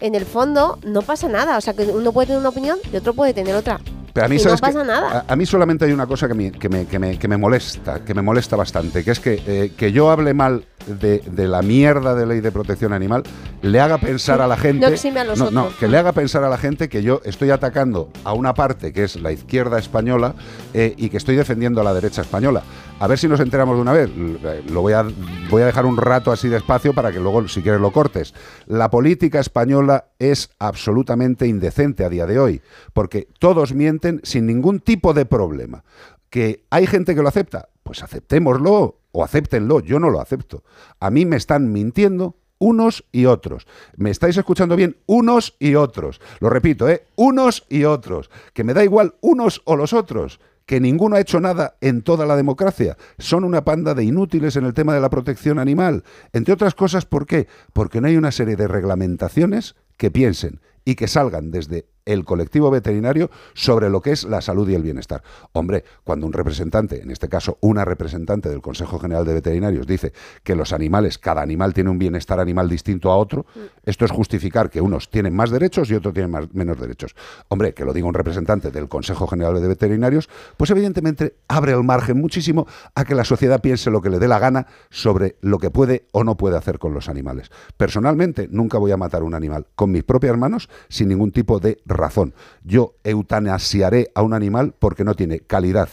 en 0.00 0.16
el 0.16 0.26
fondo, 0.26 0.80
no 0.84 1.02
pasa 1.02 1.28
nada, 1.28 1.56
o 1.56 1.60
sea, 1.60 1.72
que 1.72 1.84
uno 1.84 2.10
puede 2.10 2.26
tener 2.26 2.40
una 2.40 2.48
opinión 2.48 2.78
y 2.92 2.96
otro 2.96 3.14
puede 3.14 3.32
tener 3.32 3.54
otra. 3.54 3.78
Pero 4.14 4.26
a 4.26 4.28
mí, 4.28 4.36
y 4.36 4.38
no 4.38 4.44
¿sabes 4.44 4.60
qué? 4.60 4.66
pasa 4.68 4.84
nada. 4.84 5.24
A, 5.28 5.32
a 5.32 5.36
mí 5.36 5.44
solamente 5.44 5.84
hay 5.84 5.92
una 5.92 6.06
cosa 6.06 6.28
que 6.28 6.34
me, 6.34 6.52
que 6.52 6.68
me, 6.68 6.86
que 6.86 7.00
me, 7.00 7.18
que 7.18 7.26
me 7.26 7.36
molesta, 7.36 8.04
que 8.04 8.14
me 8.14 8.22
molesta 8.22 8.54
bastante, 8.54 9.02
que 9.02 9.10
es 9.10 9.18
que, 9.18 9.42
eh, 9.44 9.72
que 9.76 9.90
yo 9.90 10.08
hable 10.08 10.32
mal 10.34 10.64
de, 10.86 11.18
de 11.26 11.48
la 11.48 11.62
mierda 11.62 12.14
de 12.14 12.24
ley 12.24 12.40
de 12.40 12.52
protección 12.52 12.92
animal, 12.92 13.24
le 13.62 13.80
haga 13.80 13.98
pensar 13.98 14.40
a 14.40 14.46
la 14.46 14.56
gente... 14.64 14.86
No 14.86 14.92
exime 14.92 15.18
a 15.18 15.24
los 15.24 15.50
no, 15.52 15.68
que 15.80 15.88
le 15.88 15.98
haga 15.98 16.12
pensar 16.12 16.44
a 16.44 16.48
la 16.48 16.58
gente 16.58 16.88
que 16.88 17.02
yo 17.02 17.20
estoy 17.24 17.50
atacando 17.50 18.10
a 18.22 18.34
una 18.34 18.54
parte 18.54 18.92
que 18.92 19.02
es 19.02 19.16
la 19.16 19.32
izquierda 19.32 19.80
española 19.80 20.36
eh, 20.74 20.94
y 20.96 21.08
que 21.08 21.16
estoy 21.16 21.34
defendiendo 21.34 21.80
a 21.80 21.84
la 21.84 21.92
derecha 21.92 22.22
española. 22.22 22.62
A 23.00 23.06
ver 23.06 23.18
si 23.18 23.28
nos 23.28 23.40
enteramos 23.40 23.76
de 23.76 23.82
una 23.82 23.92
vez. 23.92 24.10
Eh, 24.16 24.62
Lo 24.70 24.80
voy 24.80 24.92
a, 24.92 25.04
voy 25.50 25.62
a 25.62 25.66
dejar 25.66 25.84
un 25.84 25.96
rato 25.96 26.30
así 26.30 26.48
despacio 26.48 26.94
para 26.94 27.12
que 27.12 27.18
luego, 27.20 27.46
si 27.48 27.60
quieres, 27.60 27.80
lo 27.80 27.90
cortes. 27.90 28.34
La 28.66 28.90
política 28.90 29.40
española 29.40 30.06
es 30.18 30.50
absolutamente 30.58 31.46
indecente 31.46 32.04
a 32.04 32.08
día 32.08 32.26
de 32.26 32.38
hoy, 32.38 32.62
porque 32.92 33.28
todos 33.38 33.74
mienten 33.74 34.20
sin 34.22 34.46
ningún 34.46 34.80
tipo 34.80 35.12
de 35.12 35.26
problema. 35.26 35.84
¿Que 36.30 36.64
hay 36.70 36.86
gente 36.86 37.14
que 37.14 37.22
lo 37.22 37.28
acepta? 37.28 37.68
Pues 37.82 38.02
aceptémoslo 38.02 38.98
o 39.12 39.24
acéptenlo. 39.24 39.80
Yo 39.80 39.98
no 39.98 40.08
lo 40.10 40.20
acepto. 40.20 40.62
A 41.00 41.10
mí 41.10 41.26
me 41.26 41.36
están 41.36 41.72
mintiendo 41.72 42.36
unos 42.58 43.04
y 43.12 43.26
otros. 43.26 43.66
¿Me 43.96 44.10
estáis 44.10 44.36
escuchando 44.36 44.76
bien? 44.76 44.96
Unos 45.06 45.56
y 45.58 45.74
otros. 45.74 46.20
Lo 46.40 46.48
repito, 46.48 46.88
¿eh? 46.88 47.04
Unos 47.16 47.66
y 47.68 47.84
otros. 47.84 48.30
Que 48.52 48.64
me 48.64 48.72
da 48.72 48.82
igual 48.84 49.14
unos 49.20 49.60
o 49.64 49.76
los 49.76 49.92
otros 49.92 50.40
que 50.66 50.80
ninguno 50.80 51.16
ha 51.16 51.20
hecho 51.20 51.40
nada 51.40 51.76
en 51.80 52.02
toda 52.02 52.26
la 52.26 52.36
democracia. 52.36 52.96
Son 53.18 53.44
una 53.44 53.64
panda 53.64 53.94
de 53.94 54.04
inútiles 54.04 54.56
en 54.56 54.64
el 54.64 54.74
tema 54.74 54.94
de 54.94 55.00
la 55.00 55.10
protección 55.10 55.58
animal. 55.58 56.04
Entre 56.32 56.54
otras 56.54 56.74
cosas, 56.74 57.04
¿por 57.04 57.26
qué? 57.26 57.48
Porque 57.72 58.00
no 58.00 58.08
hay 58.08 58.16
una 58.16 58.32
serie 58.32 58.56
de 58.56 58.68
reglamentaciones 58.68 59.76
que 59.96 60.10
piensen 60.10 60.60
y 60.84 60.94
que 60.94 61.08
salgan 61.08 61.50
desde 61.50 61.86
el 62.04 62.24
colectivo 62.24 62.70
veterinario 62.70 63.30
sobre 63.54 63.90
lo 63.90 64.00
que 64.00 64.12
es 64.12 64.24
la 64.24 64.40
salud 64.40 64.68
y 64.68 64.74
el 64.74 64.82
bienestar. 64.82 65.22
Hombre, 65.52 65.84
cuando 66.04 66.26
un 66.26 66.32
representante, 66.32 67.02
en 67.02 67.10
este 67.10 67.28
caso 67.28 67.58
una 67.60 67.84
representante 67.84 68.48
del 68.48 68.60
Consejo 68.60 68.98
General 68.98 69.24
de 69.24 69.34
Veterinarios, 69.34 69.86
dice 69.86 70.12
que 70.42 70.54
los 70.54 70.72
animales, 70.72 71.18
cada 71.18 71.42
animal 71.42 71.74
tiene 71.74 71.90
un 71.90 71.98
bienestar 71.98 72.40
animal 72.40 72.68
distinto 72.68 73.10
a 73.10 73.16
otro, 73.16 73.46
esto 73.84 74.04
es 74.04 74.10
justificar 74.10 74.70
que 74.70 74.80
unos 74.80 75.10
tienen 75.10 75.34
más 75.34 75.50
derechos 75.50 75.90
y 75.90 75.94
otros 75.94 76.14
tienen 76.14 76.30
más- 76.30 76.52
menos 76.52 76.78
derechos. 76.78 77.14
Hombre, 77.48 77.74
que 77.74 77.84
lo 77.84 77.92
diga 77.92 78.06
un 78.06 78.14
representante 78.14 78.70
del 78.70 78.88
Consejo 78.88 79.26
General 79.26 79.60
de 79.60 79.68
Veterinarios, 79.68 80.28
pues 80.56 80.70
evidentemente 80.70 81.36
abre 81.48 81.72
el 81.72 81.84
margen 81.84 82.20
muchísimo 82.20 82.66
a 82.94 83.04
que 83.04 83.14
la 83.14 83.24
sociedad 83.24 83.60
piense 83.60 83.90
lo 83.90 84.02
que 84.02 84.10
le 84.10 84.18
dé 84.18 84.28
la 84.28 84.38
gana 84.38 84.66
sobre 84.90 85.36
lo 85.40 85.58
que 85.58 85.70
puede 85.70 86.06
o 86.12 86.24
no 86.24 86.36
puede 86.36 86.56
hacer 86.56 86.78
con 86.78 86.92
los 86.94 87.08
animales. 87.08 87.50
Personalmente, 87.76 88.48
nunca 88.50 88.78
voy 88.78 88.92
a 88.92 88.96
matar 88.96 89.22
un 89.22 89.34
animal 89.34 89.66
con 89.74 89.90
mis 89.90 90.04
propias 90.04 90.36
manos 90.36 90.68
sin 90.88 91.08
ningún 91.08 91.30
tipo 91.32 91.60
de 91.60 91.78
razón. 91.94 92.34
Yo 92.62 92.96
eutanasiaré 93.04 94.10
a 94.14 94.22
un 94.22 94.34
animal 94.34 94.74
porque 94.78 95.04
no 95.04 95.14
tiene 95.14 95.40
calidad 95.40 95.88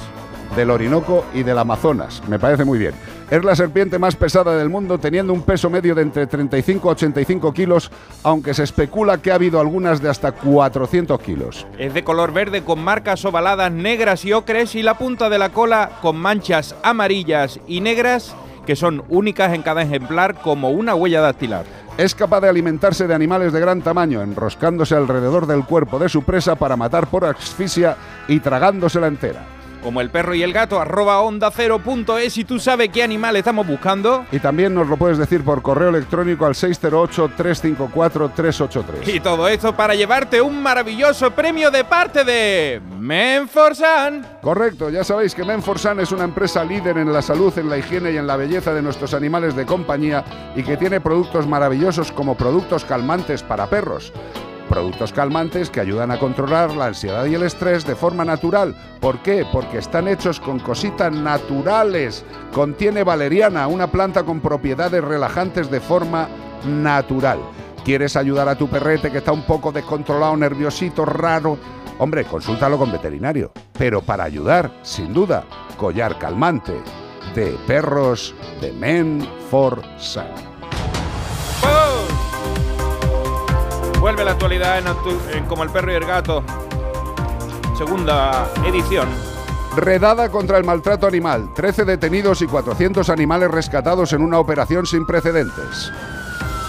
del 0.56 0.70
Orinoco 0.70 1.24
y 1.34 1.42
del 1.44 1.58
Amazonas. 1.58 2.22
Me 2.26 2.38
parece 2.38 2.64
muy 2.64 2.78
bien. 2.78 2.94
Es 3.30 3.44
la 3.44 3.54
serpiente 3.54 3.98
más 3.98 4.16
pesada 4.16 4.56
del 4.56 4.70
mundo, 4.70 4.98
teniendo 4.98 5.34
un 5.34 5.42
peso 5.42 5.68
medio 5.68 5.94
de 5.94 6.00
entre 6.00 6.26
35 6.26 6.88
a 6.88 6.92
85 6.92 7.52
kilos, 7.52 7.90
aunque 8.22 8.54
se 8.54 8.62
especula 8.62 9.18
que 9.18 9.30
ha 9.30 9.34
habido 9.34 9.60
algunas 9.60 10.00
de 10.00 10.08
hasta 10.08 10.32
400 10.32 11.20
kilos. 11.20 11.66
Es 11.76 11.92
de 11.92 12.04
color 12.04 12.32
verde 12.32 12.64
con 12.64 12.82
marcas 12.82 13.22
ovaladas 13.26 13.70
negras 13.70 14.24
y 14.24 14.32
ocres 14.32 14.74
y 14.74 14.82
la 14.82 14.96
punta 14.96 15.28
de 15.28 15.38
la 15.38 15.50
cola 15.50 15.90
con 16.00 16.16
manchas 16.16 16.74
amarillas 16.82 17.60
y 17.68 17.82
negras 17.82 18.34
que 18.64 18.76
son 18.76 19.02
únicas 19.08 19.52
en 19.54 19.62
cada 19.62 19.82
ejemplar 19.82 20.40
como 20.42 20.70
una 20.70 20.94
huella 20.94 21.20
dactilar. 21.20 21.64
Es 21.98 22.14
capaz 22.14 22.40
de 22.40 22.48
alimentarse 22.48 23.06
de 23.06 23.14
animales 23.14 23.52
de 23.52 23.60
gran 23.60 23.82
tamaño, 23.82 24.22
enroscándose 24.22 24.94
alrededor 24.94 25.46
del 25.46 25.64
cuerpo 25.64 25.98
de 25.98 26.08
su 26.08 26.22
presa 26.22 26.54
para 26.54 26.76
matar 26.76 27.08
por 27.08 27.24
asfixia 27.24 27.96
y 28.28 28.40
tragándosela 28.40 29.06
entera. 29.06 29.57
Como 29.82 30.00
el 30.00 30.10
perro 30.10 30.34
y 30.34 30.42
el 30.42 30.52
gato, 30.52 30.80
arroba 30.80 31.20
onda 31.20 31.50
cero 31.50 31.78
punto 31.78 32.18
es 32.18 32.36
y 32.36 32.44
tú 32.44 32.58
sabes 32.58 32.90
qué 32.90 33.02
animal 33.02 33.36
estamos 33.36 33.66
buscando. 33.66 34.26
Y 34.32 34.40
también 34.40 34.74
nos 34.74 34.88
lo 34.88 34.96
puedes 34.96 35.18
decir 35.18 35.44
por 35.44 35.60
correo 35.62 35.90
electrónico 35.90 36.46
al 36.46 36.54
608-354-383. 36.54 39.06
Y 39.06 39.20
todo 39.20 39.46
esto 39.48 39.76
para 39.76 39.94
llevarte 39.94 40.40
un 40.40 40.60
maravilloso 40.62 41.30
premio 41.30 41.70
de 41.70 41.84
parte 41.84 42.24
de 42.24 42.80
Menforsan. 42.98 44.26
Correcto, 44.42 44.90
ya 44.90 45.04
sabéis 45.04 45.32
que 45.34 45.44
Menforsan 45.44 46.00
es 46.00 46.10
una 46.12 46.24
empresa 46.24 46.64
líder 46.64 46.98
en 46.98 47.12
la 47.12 47.22
salud, 47.22 47.56
en 47.56 47.68
la 47.68 47.78
higiene 47.78 48.10
y 48.12 48.16
en 48.16 48.26
la 48.26 48.34
belleza 48.36 48.74
de 48.74 48.82
nuestros 48.82 49.14
animales 49.14 49.54
de 49.54 49.64
compañía 49.64 50.24
y 50.56 50.64
que 50.64 50.76
tiene 50.76 51.00
productos 51.00 51.46
maravillosos 51.46 52.10
como 52.12 52.36
productos 52.36 52.84
calmantes 52.84 53.42
para 53.42 53.66
perros. 53.66 54.12
Productos 54.68 55.12
calmantes 55.12 55.70
que 55.70 55.80
ayudan 55.80 56.10
a 56.10 56.18
controlar 56.18 56.74
la 56.74 56.86
ansiedad 56.86 57.24
y 57.24 57.34
el 57.34 57.42
estrés 57.42 57.86
de 57.86 57.96
forma 57.96 58.24
natural. 58.24 58.76
¿Por 59.00 59.22
qué? 59.22 59.46
Porque 59.50 59.78
están 59.78 60.08
hechos 60.08 60.40
con 60.40 60.58
cositas 60.58 61.10
naturales. 61.12 62.24
Contiene 62.52 63.02
valeriana, 63.02 63.66
una 63.66 63.86
planta 63.86 64.24
con 64.24 64.40
propiedades 64.40 65.02
relajantes 65.02 65.70
de 65.70 65.80
forma 65.80 66.28
natural. 66.66 67.38
¿Quieres 67.84 68.16
ayudar 68.16 68.48
a 68.48 68.58
tu 68.58 68.68
perrete 68.68 69.10
que 69.10 69.18
está 69.18 69.32
un 69.32 69.46
poco 69.46 69.72
descontrolado, 69.72 70.36
nerviosito, 70.36 71.06
raro? 71.06 71.58
Hombre, 71.98 72.24
consúltalo 72.24 72.76
con 72.76 72.92
veterinario. 72.92 73.52
Pero 73.78 74.02
para 74.02 74.24
ayudar, 74.24 74.70
sin 74.82 75.14
duda, 75.14 75.44
collar 75.78 76.18
calmante 76.18 76.74
de 77.34 77.56
perros 77.66 78.34
de 78.60 78.72
Men 78.72 79.26
for 79.50 79.80
Sun. 79.96 80.47
Vuelve 84.00 84.24
la 84.24 84.32
actualidad 84.32 84.78
en, 84.78 85.44
Como 85.46 85.64
el 85.64 85.70
perro 85.70 85.92
y 85.92 85.96
el 85.96 86.04
gato. 86.04 86.44
Segunda 87.76 88.48
edición. 88.64 89.08
Redada 89.76 90.30
contra 90.30 90.56
el 90.56 90.64
maltrato 90.64 91.06
animal. 91.06 91.52
13 91.54 91.84
detenidos 91.84 92.40
y 92.42 92.46
400 92.46 93.10
animales 93.10 93.50
rescatados 93.50 94.12
en 94.12 94.22
una 94.22 94.38
operación 94.38 94.86
sin 94.86 95.04
precedentes. 95.04 95.92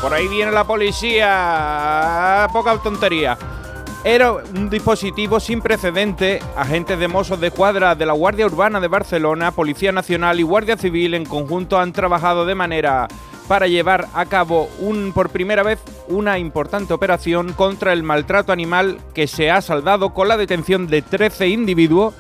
Por 0.02 0.14
ahí 0.14 0.28
viene 0.28 0.52
la 0.52 0.64
policía. 0.64 2.48
Poca 2.52 2.78
tontería. 2.78 3.38
Era 4.04 4.32
un 4.32 4.70
dispositivo 4.70 5.40
sin 5.40 5.62
precedente. 5.62 6.42
Agentes 6.56 6.98
de 6.98 7.08
Mossos 7.08 7.40
de 7.40 7.52
Cuadra 7.52 7.94
de 7.94 8.06
la 8.08 8.14
Guardia 8.14 8.48
Urbana 8.48 8.80
de 8.80 8.88
Barcelona, 8.88 9.52
Policía 9.52 9.92
Nacional 9.92 10.40
y 10.40 10.44
Guardia 10.44 10.78
Civil 10.78 11.14
en 11.14 11.26
conjunto 11.26 11.78
han 11.78 11.94
trabajado 11.94 12.46
de 12.46 12.56
manera 12.56 13.08
para 13.50 13.66
llevar 13.68 14.08
a 14.14 14.28
cabo 14.28 14.70
un, 14.80 15.12
por 15.12 15.32
primera 15.32 15.64
vez 15.64 15.80
una 16.08 16.38
importante 16.38 16.94
operación 16.94 17.52
contra 17.54 17.94
el 17.94 18.04
maltrato 18.04 18.52
animal 18.52 19.00
que 19.16 19.26
se 19.26 19.50
ha 19.50 19.60
saldado 19.64 20.14
con 20.14 20.28
la 20.28 20.38
detención 20.38 20.86
de 20.86 21.02
13 21.02 21.48
individuos 21.48 22.14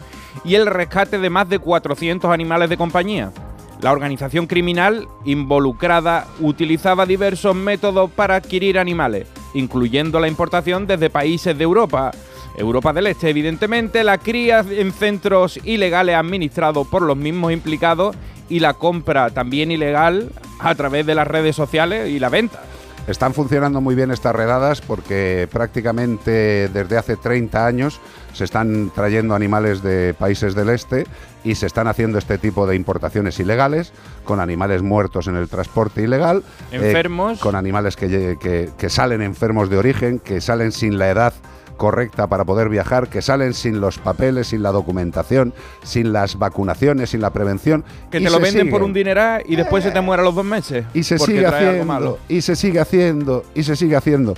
y 0.43 0.55
el 0.55 0.65
rescate 0.65 1.19
de 1.19 1.29
más 1.29 1.47
de 1.47 1.59
400 1.59 2.31
animales 2.31 2.67
de 2.67 2.77
compañía. 2.77 3.31
La 3.79 3.91
organización 3.91 4.47
criminal 4.47 5.07
involucrada 5.23 6.25
utilizaba 6.39 7.05
diversos 7.05 7.55
métodos 7.55 8.09
para 8.09 8.35
adquirir 8.35 8.79
animales, 8.79 9.27
incluyendo 9.53 10.19
la 10.19 10.27
importación 10.27 10.87
desde 10.87 11.11
países 11.11 11.55
de 11.55 11.63
Europa, 11.63 12.09
Europa 12.57 12.91
del 12.93 13.07
Este 13.07 13.29
evidentemente, 13.29 14.03
la 14.03 14.17
cría 14.17 14.65
en 14.69 14.91
centros 14.91 15.59
ilegales 15.63 16.15
administrados 16.15 16.87
por 16.87 17.01
los 17.01 17.15
mismos 17.17 17.51
implicados 17.53 18.15
y 18.49 18.59
la 18.59 18.73
compra 18.73 19.29
también 19.29 19.71
ilegal 19.71 20.31
a 20.59 20.75
través 20.75 21.05
de 21.05 21.15
las 21.15 21.27
redes 21.27 21.55
sociales 21.55 22.09
y 22.09 22.19
la 22.19 22.29
venta. 22.29 22.61
Están 23.07 23.33
funcionando 23.33 23.81
muy 23.81 23.95
bien 23.95 24.11
estas 24.11 24.35
redadas 24.35 24.81
porque 24.81 25.47
prácticamente 25.51 26.69
desde 26.69 26.97
hace 26.97 27.15
30 27.15 27.65
años 27.65 27.99
se 28.33 28.43
están 28.43 28.91
trayendo 28.93 29.33
animales 29.33 29.81
de 29.81 30.13
países 30.13 30.53
del 30.53 30.69
este 30.69 31.05
y 31.43 31.55
se 31.55 31.65
están 31.65 31.87
haciendo 31.87 32.17
este 32.19 32.37
tipo 32.37 32.67
de 32.67 32.75
importaciones 32.75 33.39
ilegales 33.39 33.93
con 34.25 34.39
animales 34.39 34.83
muertos 34.83 35.27
en 35.27 35.35
el 35.37 35.47
transporte 35.47 36.03
ilegal. 36.03 36.43
eh, 36.71 36.75
Enfermos. 36.75 37.39
con 37.39 37.55
animales 37.55 37.95
que, 37.95 38.07
lle- 38.09 38.37
que- 38.37 38.69
que 38.77 38.89
salen 38.89 39.21
enfermos 39.21 39.69
de 39.69 39.77
origen, 39.77 40.19
que 40.19 40.39
salen 40.41 40.71
sin 40.71 40.99
la 40.99 41.09
edad 41.09 41.33
correcta 41.79 42.27
para 42.27 42.45
poder 42.45 42.69
viajar, 42.69 43.07
que 43.07 43.23
salen 43.23 43.55
sin 43.55 43.81
los 43.81 43.97
papeles, 43.97 44.47
sin 44.47 44.61
la 44.61 44.71
documentación, 44.71 45.53
sin 45.81 46.13
las 46.13 46.37
vacunaciones, 46.37 47.09
sin 47.09 47.21
la 47.21 47.31
prevención. 47.31 47.83
Que 48.11 48.21
te 48.21 48.29
lo 48.29 48.39
venden 48.39 48.69
por 48.69 48.83
un 48.83 48.93
dineral 48.93 49.41
y 49.47 49.55
después 49.55 49.83
se 49.83 49.89
te 49.89 50.01
muere 50.01 50.21
a 50.21 50.25
los 50.25 50.35
dos 50.35 50.45
meses. 50.45 50.85
Y 50.93 51.01
se 51.01 51.17
sigue 51.17 51.47
haciendo, 51.47 51.85
malo. 51.85 52.19
y 52.27 52.41
se 52.41 52.55
sigue 52.55 52.79
haciendo, 52.79 53.43
y 53.55 53.63
se 53.63 53.75
sigue 53.75 53.95
haciendo. 53.95 54.35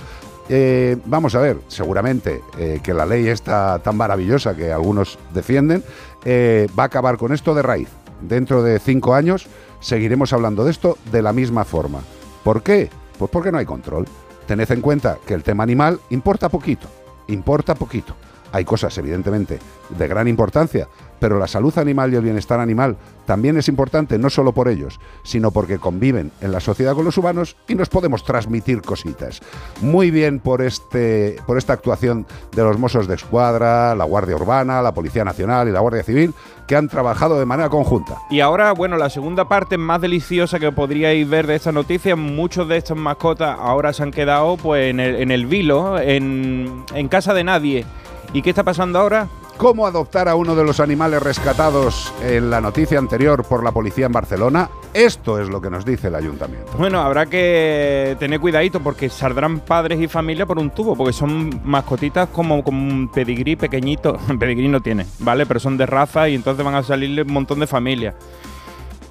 Eh, 0.48 0.96
vamos 1.04 1.34
a 1.34 1.40
ver, 1.40 1.58
seguramente 1.68 2.42
eh, 2.58 2.80
que 2.82 2.94
la 2.94 3.06
ley 3.06 3.28
está 3.28 3.78
tan 3.80 3.96
maravillosa 3.96 4.56
que 4.56 4.72
algunos 4.72 5.18
defienden, 5.34 5.84
eh, 6.24 6.68
va 6.78 6.84
a 6.84 6.86
acabar 6.86 7.16
con 7.18 7.32
esto 7.32 7.54
de 7.54 7.62
raíz. 7.62 7.88
Dentro 8.20 8.62
de 8.62 8.78
cinco 8.78 9.14
años 9.14 9.46
seguiremos 9.80 10.32
hablando 10.32 10.64
de 10.64 10.70
esto 10.70 10.96
de 11.10 11.22
la 11.22 11.32
misma 11.32 11.64
forma. 11.64 12.00
¿Por 12.44 12.62
qué? 12.62 12.88
Pues 13.18 13.30
porque 13.30 13.52
no 13.52 13.58
hay 13.58 13.66
control. 13.66 14.06
Tened 14.46 14.70
en 14.70 14.80
cuenta 14.80 15.18
que 15.26 15.34
el 15.34 15.42
tema 15.42 15.62
animal 15.62 16.00
importa 16.10 16.48
poquito, 16.48 16.88
importa 17.32 17.74
poquito. 17.74 18.14
Hay 18.52 18.64
cosas, 18.64 18.96
evidentemente, 18.98 19.58
de 19.88 20.08
gran 20.08 20.28
importancia, 20.28 20.88
pero 21.22 21.38
la 21.38 21.46
salud 21.46 21.78
animal 21.78 22.12
y 22.12 22.16
el 22.16 22.22
bienestar 22.22 22.58
animal 22.58 22.96
también 23.26 23.56
es 23.56 23.68
importante 23.68 24.18
no 24.18 24.28
solo 24.28 24.50
por 24.50 24.66
ellos, 24.66 24.98
sino 25.22 25.52
porque 25.52 25.78
conviven 25.78 26.32
en 26.40 26.50
la 26.50 26.58
sociedad 26.58 26.96
con 26.96 27.04
los 27.04 27.16
humanos 27.16 27.54
y 27.68 27.76
nos 27.76 27.88
podemos 27.88 28.24
transmitir 28.24 28.82
cositas. 28.82 29.40
Muy 29.80 30.10
bien 30.10 30.40
por, 30.40 30.62
este, 30.62 31.36
por 31.46 31.58
esta 31.58 31.74
actuación 31.74 32.26
de 32.56 32.64
los 32.64 32.76
Mossos 32.76 33.06
de 33.06 33.14
Escuadra, 33.14 33.94
la 33.94 34.02
Guardia 34.02 34.34
Urbana, 34.34 34.82
la 34.82 34.92
Policía 34.94 35.24
Nacional 35.24 35.68
y 35.68 35.70
la 35.70 35.78
Guardia 35.78 36.02
Civil, 36.02 36.34
que 36.66 36.74
han 36.74 36.88
trabajado 36.88 37.38
de 37.38 37.46
manera 37.46 37.68
conjunta. 37.68 38.18
Y 38.28 38.40
ahora, 38.40 38.72
bueno, 38.72 38.96
la 38.96 39.08
segunda 39.08 39.46
parte 39.46 39.78
más 39.78 40.00
deliciosa 40.00 40.58
que 40.58 40.72
podríais 40.72 41.28
ver 41.28 41.46
de 41.46 41.54
esta 41.54 41.70
noticia, 41.70 42.16
muchos 42.16 42.66
de 42.66 42.78
estas 42.78 42.96
mascotas 42.96 43.56
ahora 43.60 43.92
se 43.92 44.02
han 44.02 44.10
quedado 44.10 44.56
pues 44.56 44.90
en 44.90 44.98
el, 44.98 45.46
vilo, 45.46 46.00
en 46.00 47.08
casa 47.08 47.32
de 47.32 47.44
nadie. 47.44 47.86
¿Y 48.32 48.42
qué 48.42 48.50
está 48.50 48.64
pasando 48.64 48.98
ahora? 48.98 49.28
¿Cómo 49.56 49.86
adoptar 49.86 50.28
a 50.28 50.34
uno 50.34 50.54
de 50.56 50.64
los 50.64 50.80
animales 50.80 51.22
rescatados 51.22 52.12
en 52.22 52.50
la 52.50 52.60
noticia 52.60 52.98
anterior 52.98 53.44
por 53.44 53.62
la 53.62 53.70
policía 53.70 54.06
en 54.06 54.12
Barcelona? 54.12 54.68
Esto 54.92 55.40
es 55.40 55.48
lo 55.48 55.60
que 55.60 55.70
nos 55.70 55.84
dice 55.84 56.08
el 56.08 56.14
ayuntamiento. 56.14 56.72
Bueno, 56.76 57.00
habrá 57.00 57.26
que 57.26 58.16
tener 58.18 58.40
cuidadito 58.40 58.80
porque 58.80 59.08
saldrán 59.08 59.60
padres 59.60 60.00
y 60.00 60.08
familia 60.08 60.46
por 60.46 60.58
un 60.58 60.70
tubo, 60.70 60.96
porque 60.96 61.12
son 61.12 61.60
mascotitas 61.64 62.28
como, 62.30 62.64
como 62.64 62.86
un 62.86 63.08
pedigrí 63.08 63.56
pequeñito. 63.56 64.18
pedigrí 64.38 64.68
no 64.68 64.80
tiene, 64.80 65.06
¿vale? 65.20 65.46
Pero 65.46 65.60
son 65.60 65.76
de 65.76 65.86
raza 65.86 66.28
y 66.28 66.34
entonces 66.34 66.64
van 66.64 66.74
a 66.74 66.82
salirle 66.82 67.22
un 67.22 67.32
montón 67.32 67.60
de 67.60 67.66
familias. 67.66 68.14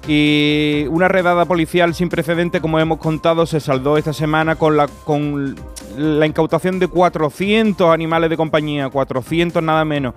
Y 0.06 0.86
una 0.88 1.06
redada 1.06 1.44
policial 1.44 1.94
sin 1.94 2.08
precedente, 2.08 2.60
como 2.60 2.80
hemos 2.80 2.98
contado, 2.98 3.46
se 3.46 3.60
saldó 3.60 3.96
esta 3.96 4.12
semana 4.12 4.56
con 4.56 4.76
la, 4.76 4.88
con 4.88 5.54
la 5.96 6.26
incautación 6.26 6.80
de 6.80 6.88
400 6.88 7.92
animales 7.92 8.28
de 8.28 8.36
compañía, 8.36 8.88
400 8.88 9.62
nada 9.62 9.84
menos, 9.84 10.14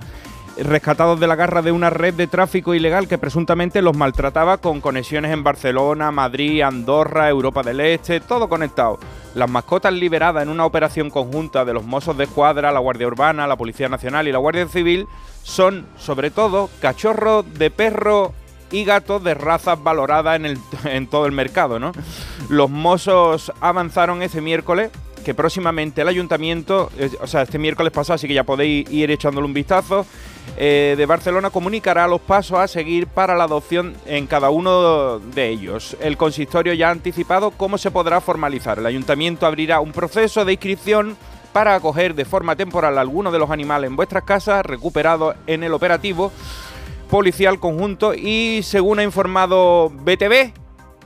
rescatados 0.57 1.19
de 1.19 1.27
la 1.27 1.35
garra 1.35 1.61
de 1.61 1.71
una 1.71 1.91
red 1.91 2.15
de 2.15 2.25
tráfico 2.25 2.73
ilegal 2.73 3.07
que 3.07 3.19
presuntamente 3.19 3.83
los 3.83 3.95
maltrataba 3.95 4.57
con 4.57 4.81
conexiones 4.81 5.31
en 5.31 5.43
Barcelona, 5.43 6.11
Madrid, 6.11 6.61
Andorra, 6.61 7.29
Europa 7.29 7.61
del 7.61 7.81
Este, 7.81 8.19
todo 8.21 8.49
conectado. 8.49 8.97
Las 9.35 9.51
mascotas 9.51 9.93
liberadas 9.93 10.41
en 10.41 10.49
una 10.49 10.65
operación 10.65 11.11
conjunta 11.11 11.63
de 11.63 11.73
los 11.73 11.85
Mossos 11.85 12.17
de 12.17 12.23
Escuadra, 12.23 12.71
la 12.71 12.79
Guardia 12.79 13.05
Urbana, 13.05 13.45
la 13.45 13.57
Policía 13.57 13.89
Nacional 13.89 14.27
y 14.27 14.31
la 14.31 14.39
Guardia 14.39 14.67
Civil 14.67 15.07
son, 15.43 15.85
sobre 15.97 16.31
todo, 16.31 16.69
cachorros 16.81 17.45
de 17.53 17.69
perro 17.69 18.33
y 18.75 18.83
gatos 18.85 19.23
de 19.23 19.33
razas 19.33 19.81
valoradas 19.81 20.35
en, 20.35 20.45
el- 20.45 20.59
en 20.85 21.07
todo 21.07 21.25
el 21.25 21.31
mercado, 21.31 21.79
¿no? 21.79 21.91
Los 22.49 22.69
mozos 22.69 23.51
avanzaron 23.61 24.21
ese 24.21 24.41
miércoles 24.41 24.91
que 25.23 25.33
próximamente 25.33 26.01
el 26.01 26.07
ayuntamiento, 26.07 26.91
eh, 26.99 27.09
o 27.19 27.25
sea, 27.25 27.41
este 27.41 27.57
miércoles 27.57 27.91
pasado, 27.91 28.13
así 28.15 28.27
que 28.27 28.35
ya 28.35 28.43
podéis 28.43 28.87
ir 28.91 29.09
echándole 29.09 29.47
un 29.47 29.53
vistazo, 29.55 30.05
eh, 30.57 30.93
de 30.95 31.05
Barcelona 31.07 31.49
comunicará 31.49 32.07
los 32.07 32.21
pasos 32.21 32.59
a 32.59 32.67
seguir 32.67 33.07
para 33.07 33.33
la 33.35 33.45
adopción 33.45 33.95
en 34.05 34.27
cada 34.27 34.51
uno 34.51 35.17
de 35.19 35.49
ellos. 35.49 35.97
El 35.99 36.15
consistorio 36.17 36.73
ya 36.73 36.89
ha 36.89 36.91
anticipado 36.91 37.49
cómo 37.51 37.79
se 37.79 37.89
podrá 37.89 38.21
formalizar. 38.21 38.77
El 38.77 38.85
ayuntamiento 38.85 39.47
abrirá 39.47 39.79
un 39.79 39.93
proceso 39.93 40.45
de 40.45 40.53
inscripción 40.53 41.17
para 41.53 41.73
acoger 41.73 42.13
de 42.13 42.25
forma 42.25 42.55
temporal 42.55 42.97
algunos 42.99 43.33
de 43.33 43.39
los 43.39 43.49
animales 43.49 43.89
en 43.89 43.95
vuestras 43.95 44.25
casas 44.25 44.63
recuperados 44.63 45.35
en 45.47 45.63
el 45.63 45.73
operativo 45.73 46.31
policial 47.09 47.59
conjunto 47.59 48.13
y 48.13 48.61
según 48.63 48.99
ha 48.99 49.03
informado 49.03 49.89
BTV, 49.89 50.53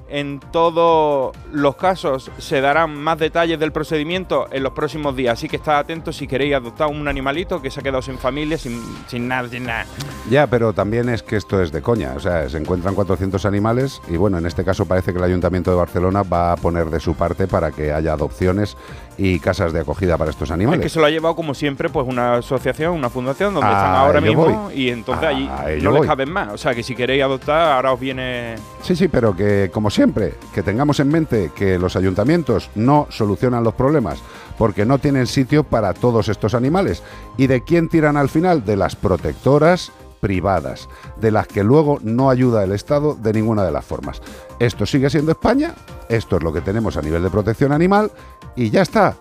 en 0.10 0.40
todos 0.52 1.36
los 1.52 1.76
casos 1.76 2.32
se 2.38 2.62
darán 2.62 2.96
más 2.96 3.20
detalles 3.20 3.60
del 3.60 3.72
procedimiento 3.72 4.48
en 4.52 4.64
los 4.64 4.74
próximos 4.74 5.16
días, 5.16 5.34
así 5.34 5.48
que 5.48 5.58
estad 5.58 5.78
atentos 5.78 6.18
si 6.18 6.28
queréis 6.28 6.56
adoptar 6.56 6.88
un 6.88 7.08
animalito 7.08 7.62
que 7.62 7.70
se 7.70 7.80
ha 7.80 7.84
quedado 7.84 8.02
sin 8.02 8.18
familia, 8.18 8.58
sin, 8.58 8.82
sin 9.08 9.28
nada, 9.28 9.48
sin 9.48 9.66
nada. 9.66 9.86
Ya, 10.30 10.48
pero 10.48 10.74
también 10.74 11.10
es 11.10 11.24
que 11.24 11.36
esto 11.36 11.62
es 11.62 11.72
de 11.72 11.82
coña. 11.82 12.14
O 12.16 12.20
sea, 12.20 12.50
se 12.50 12.58
encuentran 12.58 12.96
400 12.96 13.46
animales 13.46 14.02
y 14.10 14.18
bueno, 14.18 14.38
en 14.38 14.46
este 14.46 14.64
caso 14.64 14.86
parece 14.86 15.12
que 15.12 15.20
el 15.20 15.24
Ayuntamiento 15.24 15.72
de 15.72 15.78
Barcelona 15.78 16.24
va 16.24 16.52
a 16.52 16.56
poner 16.56 16.90
de 16.90 17.00
su 17.00 17.16
parte 17.16 17.48
para 17.48 17.72
que 17.72 17.94
haya 17.94 18.14
adopciones 18.14 18.78
y 19.22 19.38
casas 19.40 19.74
de 19.74 19.82
acogida 19.82 20.18
para 20.18 20.32
estos 20.32 20.48
Es 20.50 20.54
animales. 20.54 20.82
que 20.82 20.88
se 20.90 20.98
lo 21.00 21.06
ha 21.06 21.10
llevado 21.10 21.36
como 21.36 21.54
siempre 21.54 21.90
pues 21.90 22.08
una 22.08 22.36
asociación, 22.36 22.94
una 22.94 23.10
fundación 23.10 23.54
donde 23.54 23.70
están 23.70 23.96
ahora 23.96 24.20
ello 24.20 24.28
mismo 24.28 24.64
voy. 24.64 24.74
y 24.74 24.90
entonces 24.90 25.26
A 25.26 25.30
allí 25.30 25.82
no 25.84 25.92
les 25.92 26.06
caben 26.08 26.32
más. 26.32 26.54
O 26.54 26.58
sea 26.58 26.74
que 26.74 26.84
si 26.84 26.96
queréis 26.96 27.22
adoptar 27.22 27.74
ahora 27.74 27.92
os 27.92 28.00
viene... 28.00 28.56
Sí, 28.82 28.96
sí, 28.96 29.10
pero 29.10 29.36
que 29.36 29.70
como 29.74 29.90
siempre, 29.90 30.36
que 30.54 30.64
tengamos 30.64 31.02
en 31.02 31.10
mente 31.10 31.52
que 31.54 31.78
los 31.78 31.98
ayuntamientos 31.98 32.70
no 32.76 33.08
solucionan 33.10 33.64
los 33.64 33.74
problemas 33.74 34.20
porque 34.58 34.86
no 34.86 35.00
tienen 35.00 35.28
sitio 35.28 35.64
para 35.66 35.94
todos 35.94 36.30
estos 36.30 36.54
animales. 36.54 37.04
¿Y 37.38 37.48
de 37.48 37.62
quién 37.64 37.90
tiran 37.90 38.16
al 38.16 38.30
final? 38.30 38.64
De 38.64 38.78
las 38.78 38.96
protectoras 38.96 39.92
privadas, 40.22 40.90
de 41.18 41.32
las 41.32 41.48
que 41.48 41.64
luego 41.64 42.00
no 42.04 42.30
ayuda 42.30 42.64
el 42.64 42.72
Estado 42.74 43.16
de 43.16 43.34
ninguna 43.34 43.64
de 43.64 43.72
las 43.72 43.86
formas. 43.86 44.22
Esto 44.60 44.86
sigue 44.86 45.10
siendo 45.10 45.32
España, 45.32 45.74
esto 46.10 46.36
es 46.38 46.44
lo 46.44 46.52
que 46.52 46.60
tenemos 46.60 46.98
a 46.98 47.02
nivel 47.02 47.24
de 47.24 47.30
protección 47.30 47.72
animal 47.72 48.12
y 48.58 48.70
ya 48.70 48.82
está. 48.82 49.16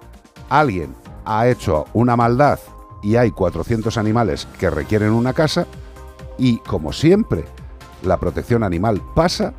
Alguien 0.48 0.94
ha 1.24 1.47
hecho 1.47 1.86
una 1.93 2.16
maldad 2.16 2.59
y 3.02 3.15
hay 3.15 3.31
400 3.31 3.97
animales 3.98 4.48
que 4.59 4.69
requieren 4.69 5.12
una 5.12 5.32
casa 5.32 5.66
y 6.39 6.59
como 6.59 6.93
siempre, 6.93 7.44
la 8.02 8.19
protección 8.19 8.65
animal 8.65 9.01
pasa 9.15 9.55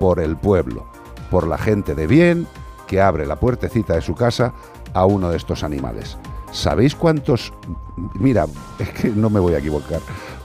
por 0.00 0.18
el 0.20 0.36
pueblo, 0.36 0.86
por 1.30 1.46
la 1.46 1.58
gente 1.58 1.94
de 1.94 2.06
bien 2.06 2.46
que 2.86 3.02
abre 3.02 3.26
la 3.26 3.36
puertecita 3.36 3.94
de 3.94 4.00
su 4.00 4.14
casa 4.14 4.54
a 4.94 5.04
uno 5.04 5.30
de 5.30 5.36
estos 5.36 5.62
animales. 5.62 6.16
¿Sabéis 6.52 6.94
cuántos... 6.94 7.52
Mira, 8.14 8.46
es 8.78 8.88
que 8.90 9.10
no 9.10 9.28
me 9.28 9.40
voy 9.40 9.54
a 9.54 9.58
equivocar. 9.58 10.00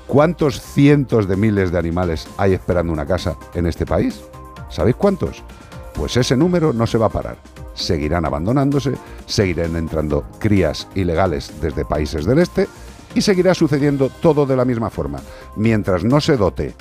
¿Cuántos 0.08 0.62
cientos 0.62 1.28
de 1.30 1.38
miles 1.38 1.72
de 1.72 1.80
animales 1.80 2.28
hay 2.38 2.54
esperando 2.54 2.92
una 2.92 3.06
casa 3.06 3.38
en 3.54 3.66
este 3.66 3.86
país? 3.86 4.22
¿Sabéis 4.74 4.96
cuántos? 4.96 5.44
Pues 5.94 6.18
ese 6.18 6.36
número 6.36 6.74
no 6.74 6.88
se 6.88 6.98
va 6.98 7.06
a 7.06 7.10
parar. 7.10 7.38
Seguirán 7.76 8.26
abandonándose, 8.26 8.94
seguirán 9.28 9.76
entrando 9.76 10.24
crías 10.40 10.88
ilegales 10.96 11.54
desde 11.62 11.86
países 11.86 12.26
del 12.26 12.40
este 12.40 12.68
y 13.14 13.22
seguirá 13.22 13.54
sucediendo 13.54 14.10
todo 14.10 14.48
de 14.48 14.56
la 14.56 14.66
misma 14.66 14.90
forma. 14.90 15.20
Mientras 15.56 16.04
no 16.04 16.20
se 16.20 16.38
dote 16.38 16.74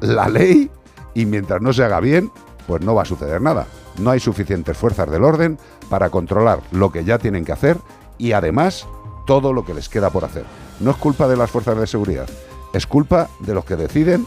la 0.00 0.28
ley 0.28 0.68
y 1.14 1.26
mientras 1.26 1.62
no 1.62 1.72
se 1.72 1.84
haga 1.84 2.00
bien, 2.00 2.32
pues 2.66 2.82
no 2.82 2.96
va 2.96 3.02
a 3.02 3.06
suceder 3.06 3.40
nada. 3.40 3.68
No 3.98 4.10
hay 4.10 4.18
suficientes 4.18 4.76
fuerzas 4.76 5.08
del 5.08 5.22
orden 5.22 5.60
para 5.88 6.10
controlar 6.10 6.58
lo 6.72 6.90
que 6.90 7.04
ya 7.04 7.18
tienen 7.18 7.44
que 7.44 7.52
hacer 7.52 7.78
y 8.18 8.32
además 8.32 8.84
todo 9.28 9.52
lo 9.52 9.64
que 9.64 9.74
les 9.74 9.88
queda 9.88 10.10
por 10.10 10.24
hacer. 10.24 10.44
No 10.80 10.90
es 10.90 10.96
culpa 10.96 11.28
de 11.28 11.36
las 11.36 11.52
fuerzas 11.52 11.78
de 11.78 11.86
seguridad, 11.86 12.28
es 12.72 12.84
culpa 12.84 13.28
de 13.38 13.54
los 13.54 13.64
que 13.64 13.76
deciden 13.76 14.26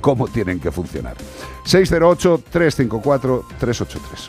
cómo 0.00 0.28
tienen 0.28 0.60
que 0.60 0.70
funcionar. 0.70 1.16
608-354-383. 1.64 4.28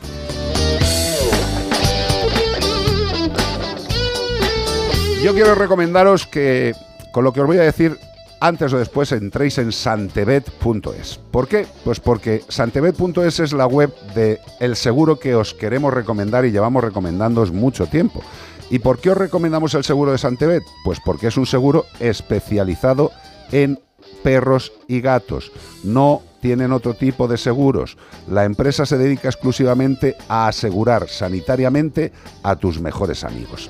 Yo 5.24 5.34
quiero 5.34 5.54
recomendaros 5.54 6.26
que, 6.26 6.74
con 7.12 7.26
lo 7.26 7.34
que 7.34 7.42
os 7.42 7.48
voy 7.48 7.58
a 7.58 7.64
decir, 7.64 8.00
antes 8.40 8.72
o 8.72 8.78
después 8.78 9.12
entréis 9.12 9.58
en 9.58 9.74
santebet.es. 9.74 11.20
¿Por 11.30 11.50
qué? 11.50 11.68
Pues 11.84 12.00
porque 12.00 12.46
santebet.es 12.48 13.42
es 13.42 13.52
la 13.52 13.68
web 13.68 13.94
de 14.16 14.40
seguro 14.76 15.20
que 15.20 15.36
os 15.36 15.54
queremos 15.54 15.94
recomendar 15.94 16.46
y 16.46 16.52
llevamos 16.52 16.82
recomendándoos 16.84 17.52
mucho 17.52 17.88
tiempo. 17.88 18.24
¿Y 18.70 18.80
por 18.80 19.00
qué 19.00 19.10
os 19.10 19.18
recomendamos 19.18 19.74
el 19.74 19.84
seguro 19.84 20.12
de 20.12 20.20
Santebet? 20.20 20.64
Pues 20.84 21.00
porque 21.04 21.28
es 21.28 21.38
un 21.38 21.48
seguro 21.48 21.86
especializado 22.00 23.12
en 23.52 23.80
perros 24.24 24.72
y 24.88 25.02
gatos. 25.02 25.52
No 25.84 26.22
tienen 26.42 26.72
otro 26.72 26.94
tipo 26.94 27.28
de 27.28 27.38
seguros. 27.38 27.98
La 28.30 28.46
empresa 28.46 28.86
se 28.86 28.98
dedica 28.98 29.28
exclusivamente 29.28 30.16
a 30.28 30.48
asegurar 30.48 31.08
sanitariamente 31.10 32.12
a 32.44 32.56
tus 32.56 32.80
mejores 32.80 33.24
amigos. 33.24 33.70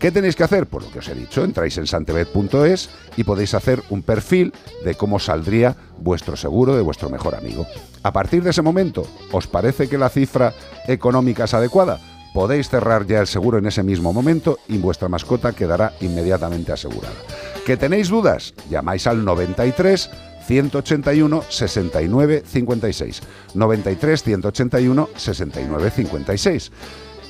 ¿Qué 0.00 0.10
tenéis 0.10 0.34
que 0.34 0.44
hacer? 0.44 0.66
Pues 0.66 0.86
lo 0.86 0.90
que 0.90 1.00
os 1.00 1.08
he 1.08 1.14
dicho, 1.14 1.44
entráis 1.44 1.76
en 1.76 1.86
santebet.es 1.86 2.88
y 3.18 3.24
podéis 3.24 3.52
hacer 3.52 3.82
un 3.90 4.02
perfil 4.02 4.54
de 4.82 4.94
cómo 4.94 5.18
saldría 5.18 5.76
vuestro 5.98 6.36
seguro 6.36 6.74
de 6.74 6.80
vuestro 6.80 7.10
mejor 7.10 7.34
amigo. 7.34 7.66
A 8.02 8.10
partir 8.10 8.42
de 8.42 8.48
ese 8.48 8.62
momento, 8.62 9.06
¿os 9.30 9.46
parece 9.46 9.90
que 9.90 9.98
la 9.98 10.08
cifra 10.08 10.54
económica 10.88 11.44
es 11.44 11.52
adecuada? 11.52 12.00
Podéis 12.32 12.70
cerrar 12.70 13.06
ya 13.06 13.20
el 13.20 13.26
seguro 13.26 13.58
en 13.58 13.66
ese 13.66 13.82
mismo 13.82 14.14
momento 14.14 14.58
y 14.68 14.78
vuestra 14.78 15.10
mascota 15.10 15.52
quedará 15.52 15.92
inmediatamente 16.00 16.72
asegurada. 16.72 17.16
¿Que 17.64 17.76
tenéis 17.76 18.08
dudas? 18.08 18.54
Llamáis 18.68 19.06
al 19.06 19.24
93 19.24 20.10
181 20.46 21.44
69 21.48 22.42
56. 22.46 23.22
93 23.54 24.22
181 24.22 25.08
69 25.16 25.90
56. 25.90 26.72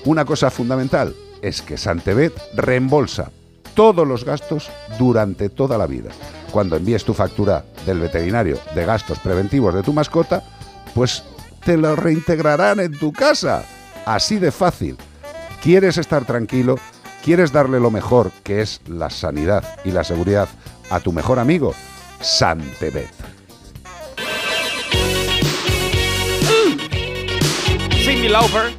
Una 0.07 0.25
cosa 0.25 0.51
fundamental, 0.51 1.15
es 1.43 1.63
que 1.63 1.77
Santebet 1.77 2.33
reembolsa 2.55 3.31
todos 3.75 4.07
los 4.07 4.25
gastos 4.25 4.71
durante 4.99 5.49
toda 5.49 5.79
la 5.79 5.87
vida. 5.87 6.11
Cuando 6.51 6.77
envíes 6.77 7.05
tu 7.05 7.15
factura 7.15 7.65
del 7.87 8.01
veterinario 8.01 8.59
de 8.75 8.85
gastos 8.85 9.19
preventivos 9.19 9.75
de 9.75 9.83
tu 9.83 9.93
mascota, 9.93 10.43
pues 10.95 11.23
te 11.65 11.77
lo 11.77 11.95
reintegrarán 11.97 12.81
en 12.81 12.93
tu 12.93 13.13
casa. 13.13 13.65
Así 14.07 14.39
de 14.39 14.51
fácil. 14.51 14.97
¿Quieres 15.63 15.99
estar 15.99 16.25
tranquilo? 16.25 16.79
¿Quieres 17.25 17.53
darle 17.53 17.81
lo 17.81 17.91
mejor, 17.91 18.33
que 18.43 18.63
es 18.63 18.81
la 18.87 19.11
sanidad 19.11 19.63
y 19.85 19.91
la 19.91 20.05
seguridad, 20.05 20.49
a 20.89 21.01
tu 21.01 21.13
mejor 21.13 21.39
amigo? 21.39 21.75
Santebet. 22.21 23.11
Cindy 28.05 28.29
Lauper. 28.29 28.73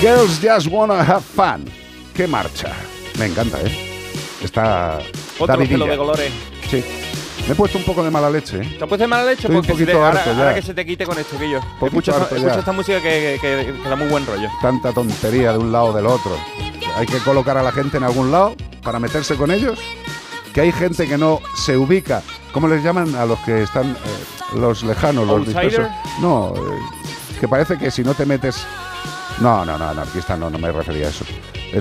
Girls 0.00 0.40
Just 0.42 0.68
Wanna 0.68 1.00
Have 1.02 1.20
Fun. 1.20 1.66
¡Qué 2.14 2.26
marcha! 2.26 2.72
Me 3.18 3.26
encanta, 3.26 3.60
¿eh? 3.60 4.08
Está... 4.42 4.98
Otro 5.38 5.58
pelo 5.58 5.86
de 5.86 5.96
colores. 5.96 6.32
Sí. 6.70 6.82
Me 7.46 7.52
he 7.52 7.54
puesto 7.54 7.78
un 7.78 7.84
poco 7.84 8.02
de 8.02 8.10
mala 8.10 8.28
leche, 8.28 8.56
¿eh? 8.60 8.74
¿Te 8.76 8.84
has 8.84 8.88
puesto 8.88 8.96
de 8.98 9.06
mala 9.06 9.24
leche? 9.24 9.42
Estoy 9.42 9.56
un 9.56 9.62
Porque 9.62 9.72
si 9.72 9.78
te- 9.78 9.84
poquito 9.92 10.04
ahora, 10.04 10.18
harto 10.18 10.32
ya. 10.32 10.38
ahora 10.38 10.54
que 10.54 10.62
se 10.62 10.74
te 10.74 10.84
quite 10.86 11.06
con 11.06 11.18
esto. 11.18 11.36
Poquito 11.36 11.60
Escucha, 11.86 12.10
esta- 12.12 12.22
harto 12.24 12.36
escucha 12.36 12.58
esta 12.58 12.72
música 12.72 13.00
que, 13.00 13.38
que- 13.40 13.74
que 13.82 13.88
da 13.88 13.94
muy 13.96 14.08
buen 14.08 14.26
rollo. 14.26 14.48
Tanta 14.62 14.92
tontería 14.92 15.52
de 15.52 15.58
un 15.58 15.70
lado 15.70 15.86
o 15.86 15.92
del 15.92 16.06
otro. 16.06 16.36
Hay 16.96 17.06
que 17.06 17.18
colocar 17.18 17.56
a 17.56 17.62
la 17.62 17.70
gente 17.72 17.98
en 17.98 18.02
algún 18.04 18.32
lado 18.32 18.56
para 18.82 18.98
meterse 18.98 19.36
con 19.36 19.50
ellos. 19.50 19.78
Que 20.52 20.62
hay 20.62 20.72
gente 20.72 21.06
que 21.06 21.18
no 21.18 21.40
se 21.64 21.76
ubica. 21.76 22.22
¿Cómo 22.52 22.66
les 22.66 22.82
llaman 22.82 23.14
a 23.14 23.26
los 23.26 23.38
que 23.40 23.62
están 23.62 23.90
eh, 23.92 24.56
los 24.56 24.82
lejanos, 24.82 25.26
los 25.26 25.44
dispersos? 25.44 25.86
No, 26.20 26.54
eh, 26.56 27.38
que 27.38 27.46
parece 27.46 27.76
que 27.78 27.90
si 27.90 28.02
no 28.02 28.14
te 28.14 28.24
metes. 28.24 28.66
No, 29.40 29.66
no, 29.66 29.76
no, 29.76 29.90
anarquista 29.90 30.34
no, 30.36 30.48
no 30.48 30.58
me 30.58 30.72
refería 30.72 31.06
a 31.06 31.10
eso. 31.10 31.26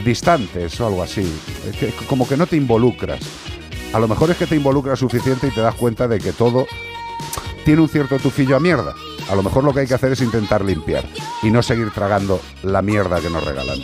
Distantes 0.03 0.77
o 0.81 0.87
algo 0.87 1.01
así. 1.01 1.23
Que 1.79 1.93
como 2.07 2.27
que 2.27 2.35
no 2.35 2.45
te 2.45 2.57
involucras. 2.57 3.19
A 3.95 3.99
lo 3.99 4.09
mejor 4.09 4.29
es 4.29 4.35
que 4.35 4.45
te 4.45 4.57
involucras 4.57 4.99
suficiente 4.99 5.47
y 5.47 5.51
te 5.51 5.61
das 5.61 5.73
cuenta 5.73 6.05
de 6.09 6.19
que 6.19 6.33
todo 6.33 6.67
tiene 7.63 7.81
un 7.81 7.87
cierto 7.87 8.19
tufillo 8.19 8.57
a 8.57 8.59
mierda. 8.59 8.93
A 9.29 9.35
lo 9.35 9.41
mejor 9.41 9.63
lo 9.63 9.73
que 9.73 9.79
hay 9.79 9.87
que 9.87 9.93
hacer 9.93 10.11
es 10.11 10.19
intentar 10.19 10.65
limpiar 10.65 11.05
y 11.41 11.49
no 11.49 11.63
seguir 11.63 11.91
tragando 11.91 12.41
la 12.61 12.81
mierda 12.81 13.21
que 13.21 13.29
nos 13.29 13.45
regalan. 13.45 13.77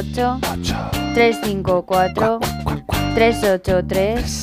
8 0.00 0.40
354 1.14 2.40
383 3.14 4.40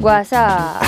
WhatsApp. 0.00 0.82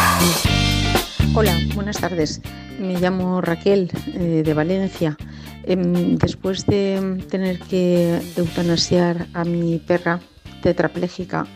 Hola, 1.35 1.59
buenas 1.74 1.99
tardes. 1.99 2.41
Me 2.81 2.99
llamo 2.99 3.43
Raquel 3.43 3.91
eh, 4.15 4.43
de 4.43 4.55
Valencia. 4.55 5.19
Em, 5.65 6.16
después 6.16 6.65
de 6.65 7.23
tener 7.29 7.59
que 7.59 8.23
eutanasiar 8.39 9.27
a 9.35 9.45
mi 9.45 9.79
perra 9.79 10.20
tetraplégica 10.62 11.47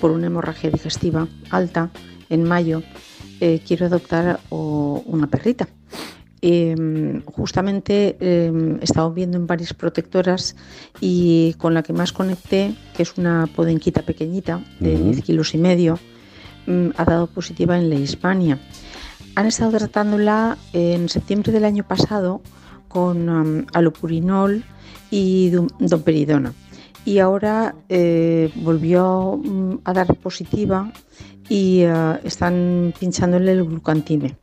por 0.00 0.10
una 0.10 0.28
hemorragia 0.28 0.70
digestiva 0.70 1.28
alta 1.50 1.90
en 2.30 2.44
mayo, 2.44 2.82
eh, 3.40 3.60
quiero 3.66 3.84
adoptar 3.84 4.40
una 4.48 5.26
perrita. 5.26 5.68
Em, 6.44 7.22
justamente 7.22 8.16
he 8.20 8.50
estado 8.82 9.12
viendo 9.12 9.36
en 9.36 9.46
varias 9.46 9.72
protectoras 9.74 10.56
y 11.00 11.54
con 11.54 11.72
la 11.72 11.84
que 11.84 11.92
más 11.92 12.12
conecté, 12.12 12.74
que 12.96 13.04
es 13.04 13.16
una 13.16 13.46
podenquita 13.54 14.02
pequeñita 14.02 14.60
de. 14.80 14.98
10 14.98 15.22
kilos 15.22 15.54
y 15.54 15.58
medio, 15.58 16.00
mm, 16.66 16.88
ha 16.96 17.04
dado 17.04 17.28
positiva 17.28 17.78
en 17.78 17.88
Leishmania. 17.90 18.58
Han 19.36 19.46
estado 19.46 19.78
tratándola 19.78 20.58
en 20.72 21.08
septiembre 21.08 21.52
del 21.52 21.64
año 21.64 21.86
pasado 21.86 22.42
con 22.88 23.28
um, 23.28 23.64
alopurinol 23.72 24.64
y 25.10 25.50
dom- 25.52 25.70
domperidona. 25.78 26.52
Y 27.04 27.18
ahora 27.20 27.74
eh, 27.88 28.50
volvió 28.56 29.40
mm, 29.42 29.78
a 29.84 29.92
dar 29.92 30.14
positiva 30.16 30.92
y 31.48 31.82
eh, 31.82 32.18
están 32.24 32.92
pinchándole 32.98 33.52
el 33.52 33.64
glucantime. 33.64 34.34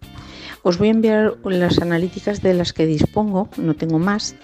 Os 0.64 0.78
voy 0.78 0.90
a 0.90 0.92
enviar 0.92 1.38
las 1.46 1.80
analíticas 1.80 2.42
de 2.42 2.54
las 2.54 2.74
que 2.74 2.86
dispongo, 2.86 3.50
no 3.58 3.76
tengo 3.76 4.00
más, 4.00 4.36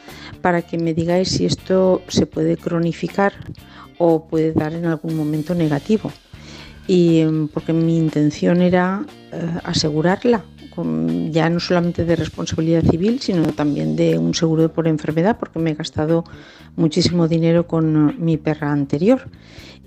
para 0.42 0.62
que 0.62 0.78
me 0.78 0.94
digáis 0.94 1.30
si 1.30 1.46
esto 1.46 2.02
se 2.08 2.26
puede 2.26 2.58
cronificar 2.58 3.34
o 3.98 4.28
puede 4.28 4.54
dar 4.54 4.74
en 4.74 4.86
algún 4.86 5.16
momento 5.16 5.54
negativo. 5.56 6.12
Y 6.88 7.20
em, 7.20 7.48
porque 7.48 7.74
mi 7.74 7.98
intención 7.98 8.62
era 8.62 9.06
eh, 9.32 9.60
asegurarla, 9.64 10.44
ya 11.32 11.50
no 11.50 11.60
solamente 11.60 12.04
de 12.04 12.16
responsabilidad 12.16 12.84
civil, 12.84 13.22
sino 13.22 13.44
también 13.54 13.96
de 13.96 14.18
un 14.18 14.34
seguro 14.34 14.72
por 14.72 14.88
enfermedad, 14.88 15.38
porque 15.40 15.60
me 15.60 15.72
he 15.72 15.74
gastado 15.74 16.26
muchísimo 16.76 17.28
dinero 17.28 17.66
con 17.66 18.10
eh, 18.10 18.16
mi 18.18 18.38
perra 18.38 18.72
anterior. 18.72 19.22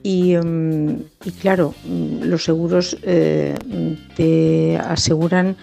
Y, 0.03 0.35
y 0.37 1.31
claro, 1.41 1.75
mm, 1.85 2.23
los 2.25 2.45
seguros 2.45 2.97
eh, 3.03 3.55
te 4.17 4.79
aseguran 4.79 5.57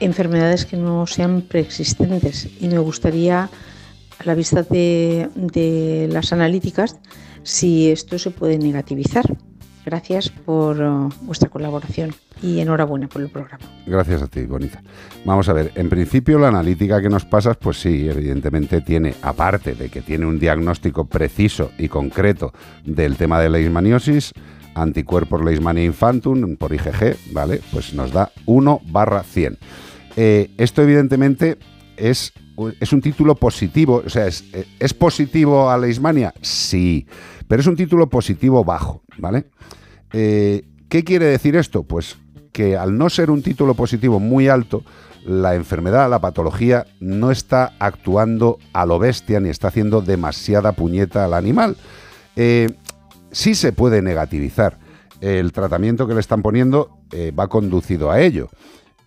enfermedades 0.00 0.64
que 0.66 0.76
no 0.76 1.06
sean 1.06 1.42
preexistentes 1.42 2.48
y 2.60 2.68
me 2.68 2.78
gustaría, 2.78 3.50
a 4.18 4.24
la 4.24 4.34
vista 4.34 4.62
de, 4.62 5.28
de 5.34 6.08
las 6.10 6.32
analíticas, 6.32 6.98
si 7.42 7.90
esto 7.90 8.18
se 8.18 8.30
puede 8.30 8.58
negativizar. 8.58 9.24
Gracias 9.84 10.28
por 10.28 10.76
eh, 10.80 11.14
vuestra 11.22 11.48
colaboración 11.48 12.14
y 12.42 12.60
enhorabuena 12.60 13.08
por 13.08 13.22
el 13.22 13.30
programa. 13.30 13.64
Gracias 13.86 14.20
a 14.20 14.26
ti, 14.26 14.42
bonita. 14.42 14.82
Vamos 15.24 15.48
a 15.48 15.54
ver, 15.54 15.72
en 15.76 15.88
principio 15.88 16.38
la 16.38 16.48
analítica 16.48 17.00
que 17.00 17.08
nos 17.08 17.24
pasas, 17.24 17.56
pues 17.56 17.80
sí, 17.80 18.06
evidentemente 18.06 18.82
tiene, 18.82 19.14
aparte 19.22 19.74
de 19.74 19.88
que 19.88 20.02
tiene 20.02 20.26
un 20.26 20.38
diagnóstico 20.38 21.06
preciso 21.06 21.70
y 21.78 21.88
concreto 21.88 22.52
del 22.84 23.16
tema 23.16 23.40
de 23.40 23.48
leishmaniosis, 23.48 24.32
anticuerpos 24.74 25.42
Leishmania 25.42 25.84
infantum 25.84 26.56
por 26.56 26.74
IgG, 26.74 27.16
¿vale? 27.32 27.60
Pues 27.72 27.94
nos 27.94 28.12
da 28.12 28.30
1 28.46 28.82
barra 28.90 29.22
100. 29.22 29.58
Eh, 30.20 30.50
esto 30.56 30.82
evidentemente 30.82 31.58
es, 31.96 32.32
es 32.80 32.92
un 32.92 33.00
título 33.00 33.36
positivo, 33.36 34.02
o 34.04 34.10
sea, 34.10 34.26
es, 34.26 34.44
¿es 34.80 34.92
positivo 34.92 35.70
a 35.70 35.78
Leishmania? 35.78 36.34
Sí, 36.42 37.06
pero 37.46 37.60
es 37.60 37.68
un 37.68 37.76
título 37.76 38.08
positivo 38.08 38.64
bajo, 38.64 39.00
¿vale? 39.16 39.44
Eh, 40.12 40.64
¿Qué 40.88 41.04
quiere 41.04 41.26
decir 41.26 41.54
esto? 41.54 41.84
Pues 41.84 42.16
que 42.50 42.76
al 42.76 42.98
no 42.98 43.08
ser 43.10 43.30
un 43.30 43.42
título 43.42 43.74
positivo 43.74 44.18
muy 44.18 44.48
alto, 44.48 44.82
la 45.24 45.54
enfermedad, 45.54 46.10
la 46.10 46.18
patología, 46.18 46.84
no 46.98 47.30
está 47.30 47.74
actuando 47.78 48.58
a 48.72 48.86
lo 48.86 48.98
bestia 48.98 49.38
ni 49.38 49.50
está 49.50 49.68
haciendo 49.68 50.00
demasiada 50.00 50.72
puñeta 50.72 51.26
al 51.26 51.34
animal. 51.34 51.76
Eh, 52.34 52.74
sí 53.30 53.54
se 53.54 53.72
puede 53.72 54.02
negativizar. 54.02 54.78
El 55.20 55.52
tratamiento 55.52 56.08
que 56.08 56.14
le 56.14 56.20
están 56.20 56.42
poniendo 56.42 56.98
eh, 57.12 57.30
va 57.30 57.46
conducido 57.46 58.10
a 58.10 58.20
ello. 58.20 58.48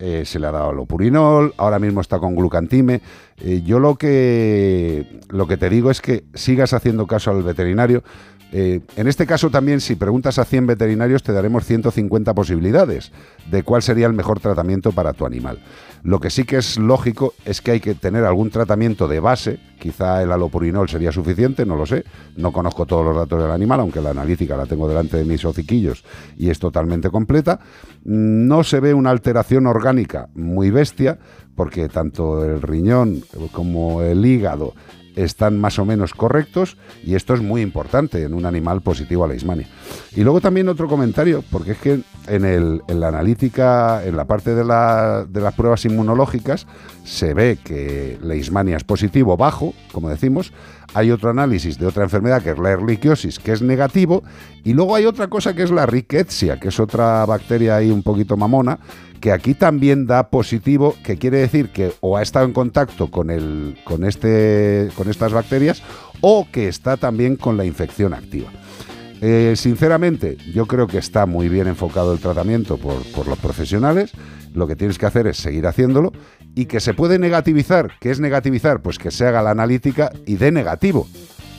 Eh, 0.04 0.24
se 0.24 0.40
le 0.40 0.48
ha 0.48 0.50
dado 0.50 0.72
lopurinol, 0.72 1.54
ahora 1.58 1.78
mismo 1.78 2.00
está 2.00 2.18
con 2.18 2.34
glucantime. 2.34 3.00
Eh, 3.38 3.62
yo 3.64 3.78
lo 3.78 3.94
que, 3.94 5.20
lo 5.28 5.46
que 5.46 5.56
te 5.56 5.70
digo 5.70 5.92
es 5.92 6.00
que 6.00 6.24
sigas 6.34 6.72
haciendo 6.72 7.06
caso 7.06 7.30
al 7.30 7.44
veterinario. 7.44 8.02
Eh, 8.50 8.80
en 8.96 9.06
este 9.06 9.26
caso 9.26 9.48
también, 9.48 9.80
si 9.80 9.94
preguntas 9.94 10.40
a 10.40 10.44
100 10.44 10.66
veterinarios, 10.66 11.22
te 11.22 11.32
daremos 11.32 11.64
150 11.66 12.34
posibilidades 12.34 13.12
de 13.48 13.62
cuál 13.62 13.80
sería 13.80 14.08
el 14.08 14.12
mejor 14.12 14.40
tratamiento 14.40 14.90
para 14.90 15.12
tu 15.12 15.24
animal. 15.24 15.60
Lo 16.04 16.18
que 16.18 16.30
sí 16.30 16.44
que 16.44 16.56
es 16.56 16.78
lógico 16.78 17.34
es 17.44 17.60
que 17.60 17.70
hay 17.70 17.80
que 17.80 17.94
tener 17.94 18.24
algún 18.24 18.50
tratamiento 18.50 19.06
de 19.06 19.20
base, 19.20 19.60
quizá 19.78 20.20
el 20.22 20.32
alopurinol 20.32 20.88
sería 20.88 21.12
suficiente, 21.12 21.64
no 21.64 21.76
lo 21.76 21.86
sé, 21.86 22.04
no 22.36 22.52
conozco 22.52 22.86
todos 22.86 23.04
los 23.04 23.16
datos 23.16 23.40
del 23.40 23.52
animal, 23.52 23.80
aunque 23.80 24.00
la 24.00 24.10
analítica 24.10 24.56
la 24.56 24.66
tengo 24.66 24.88
delante 24.88 25.16
de 25.16 25.24
mis 25.24 25.44
hociquillos 25.44 26.04
y 26.36 26.50
es 26.50 26.58
totalmente 26.58 27.08
completa. 27.10 27.60
No 28.04 28.64
se 28.64 28.80
ve 28.80 28.94
una 28.94 29.10
alteración 29.10 29.66
orgánica 29.66 30.28
muy 30.34 30.70
bestia, 30.70 31.18
porque 31.54 31.88
tanto 31.88 32.44
el 32.44 32.62
riñón 32.62 33.22
como 33.52 34.02
el 34.02 34.26
hígado 34.26 34.74
están 35.16 35.60
más 35.60 35.78
o 35.78 35.84
menos 35.84 36.14
correctos 36.14 36.76
y 37.04 37.14
esto 37.14 37.34
es 37.34 37.42
muy 37.42 37.60
importante 37.60 38.22
en 38.22 38.34
un 38.34 38.46
animal 38.46 38.80
positivo 38.80 39.24
a 39.24 39.28
la 39.28 39.34
ismania. 39.34 39.68
Y 40.16 40.22
luego 40.22 40.40
también 40.40 40.68
otro 40.68 40.88
comentario, 40.88 41.42
porque 41.50 41.72
es 41.72 41.78
que 41.78 42.00
en, 42.28 42.44
el- 42.44 42.80
en 42.88 43.00
la 43.00 43.08
analítica, 43.08 44.04
en 44.04 44.16
la 44.16 44.24
parte 44.26 44.54
de, 44.54 44.64
la- 44.64 45.24
de 45.28 45.40
las 45.40 45.54
pruebas 45.54 45.84
inmunológicas, 45.84 46.66
se 47.04 47.34
ve 47.34 47.58
que 47.62 48.18
la 48.22 48.34
ismania 48.34 48.76
es 48.76 48.84
positivo 48.84 49.36
bajo, 49.36 49.74
como 49.92 50.08
decimos. 50.08 50.52
Hay 50.94 51.10
otro 51.10 51.30
análisis 51.30 51.78
de 51.78 51.86
otra 51.86 52.04
enfermedad 52.04 52.42
que 52.42 52.50
es 52.50 52.58
la 52.58 52.70
erliquiosis, 52.70 53.38
que 53.38 53.52
es 53.52 53.62
negativo. 53.62 54.22
Y 54.62 54.74
luego 54.74 54.94
hay 54.94 55.06
otra 55.06 55.28
cosa 55.28 55.54
que 55.54 55.62
es 55.62 55.70
la 55.70 55.86
rickettsia, 55.86 56.60
que 56.60 56.68
es 56.68 56.78
otra 56.78 57.24
bacteria 57.24 57.76
ahí 57.76 57.90
un 57.90 58.02
poquito 58.02 58.36
mamona, 58.36 58.78
que 59.22 59.30
aquí 59.30 59.54
también 59.54 60.08
da 60.08 60.30
positivo, 60.30 60.96
que 61.04 61.16
quiere 61.16 61.38
decir 61.38 61.68
que 61.68 61.92
o 62.00 62.16
ha 62.16 62.22
estado 62.22 62.44
en 62.44 62.52
contacto 62.52 63.08
con, 63.08 63.30
el, 63.30 63.78
con, 63.84 64.04
este, 64.04 64.88
con 64.96 65.08
estas 65.08 65.32
bacterias 65.32 65.80
o 66.20 66.48
que 66.50 66.66
está 66.66 66.96
también 66.96 67.36
con 67.36 67.56
la 67.56 67.64
infección 67.64 68.14
activa. 68.14 68.50
Eh, 69.20 69.54
sinceramente, 69.54 70.36
yo 70.52 70.66
creo 70.66 70.88
que 70.88 70.98
está 70.98 71.24
muy 71.26 71.48
bien 71.48 71.68
enfocado 71.68 72.12
el 72.12 72.18
tratamiento 72.18 72.78
por, 72.78 73.00
por 73.12 73.28
los 73.28 73.38
profesionales. 73.38 74.10
Lo 74.54 74.66
que 74.66 74.74
tienes 74.74 74.98
que 74.98 75.06
hacer 75.06 75.28
es 75.28 75.36
seguir 75.36 75.68
haciéndolo 75.68 76.12
y 76.56 76.64
que 76.64 76.80
se 76.80 76.92
puede 76.92 77.20
negativizar. 77.20 77.92
¿Qué 78.00 78.10
es 78.10 78.18
negativizar? 78.18 78.82
Pues 78.82 78.98
que 78.98 79.12
se 79.12 79.24
haga 79.24 79.40
la 79.40 79.52
analítica 79.52 80.10
y 80.26 80.34
dé 80.34 80.50
negativo. 80.50 81.06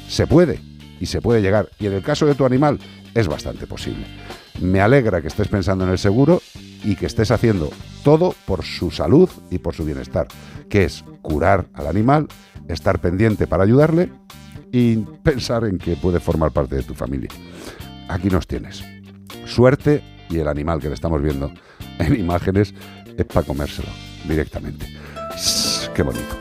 Se 0.10 0.28
puede 0.28 0.60
y 1.00 1.06
se 1.06 1.22
puede 1.22 1.42
llegar. 1.42 1.70
Y 1.80 1.86
en 1.86 1.94
el 1.94 2.04
caso 2.04 2.26
de 2.26 2.36
tu 2.36 2.46
animal 2.46 2.78
es 3.16 3.30
bastante 3.30 3.68
posible. 3.68 4.06
Me 4.62 4.82
alegra 4.82 5.22
que 5.22 5.28
estés 5.28 5.48
pensando 5.48 5.84
en 5.84 5.92
el 5.92 5.98
seguro 5.98 6.42
y 6.84 6.96
que 6.96 7.06
estés 7.06 7.32
haciendo 7.32 7.70
todo 8.04 8.36
por 8.46 8.64
su 8.64 8.92
salud 8.92 9.30
y 9.50 9.58
por 9.58 9.74
su 9.74 9.86
bienestar, 9.86 10.28
que 10.70 10.84
es 10.84 11.04
curar 11.22 11.68
al 11.74 11.88
animal, 11.88 12.28
estar 12.68 13.00
pendiente 13.00 13.48
para 13.48 13.64
ayudarle 13.64 14.12
y 14.72 14.98
pensar 14.98 15.66
en 15.66 15.78
que 15.78 15.96
puede 15.96 16.20
formar 16.20 16.52
parte 16.52 16.76
de 16.76 16.84
tu 16.84 16.94
familia. 16.94 17.30
Aquí 18.10 18.30
nos 18.30 18.48
tienes. 18.48 18.84
Suerte 19.46 20.04
y 20.30 20.40
el 20.40 20.48
animal 20.48 20.80
que 20.80 20.90
le 20.90 20.96
estamos 20.96 21.22
viendo 21.22 21.52
en 22.00 22.20
imágenes 22.20 22.74
es 23.18 23.26
para 23.26 23.46
comérselo 23.46 23.90
directamente. 24.28 24.86
Qué 25.94 26.04
bonito. 26.04 26.36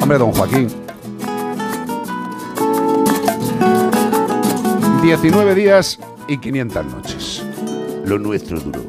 Hombre, 0.00 0.18
don 0.18 0.32
Joaquín. 0.32 0.68
19 5.02 5.56
días 5.56 5.98
y 6.28 6.38
500 6.38 6.86
noches. 6.86 7.42
Lo 8.04 8.20
nuestro 8.20 8.60
duró. 8.60 8.84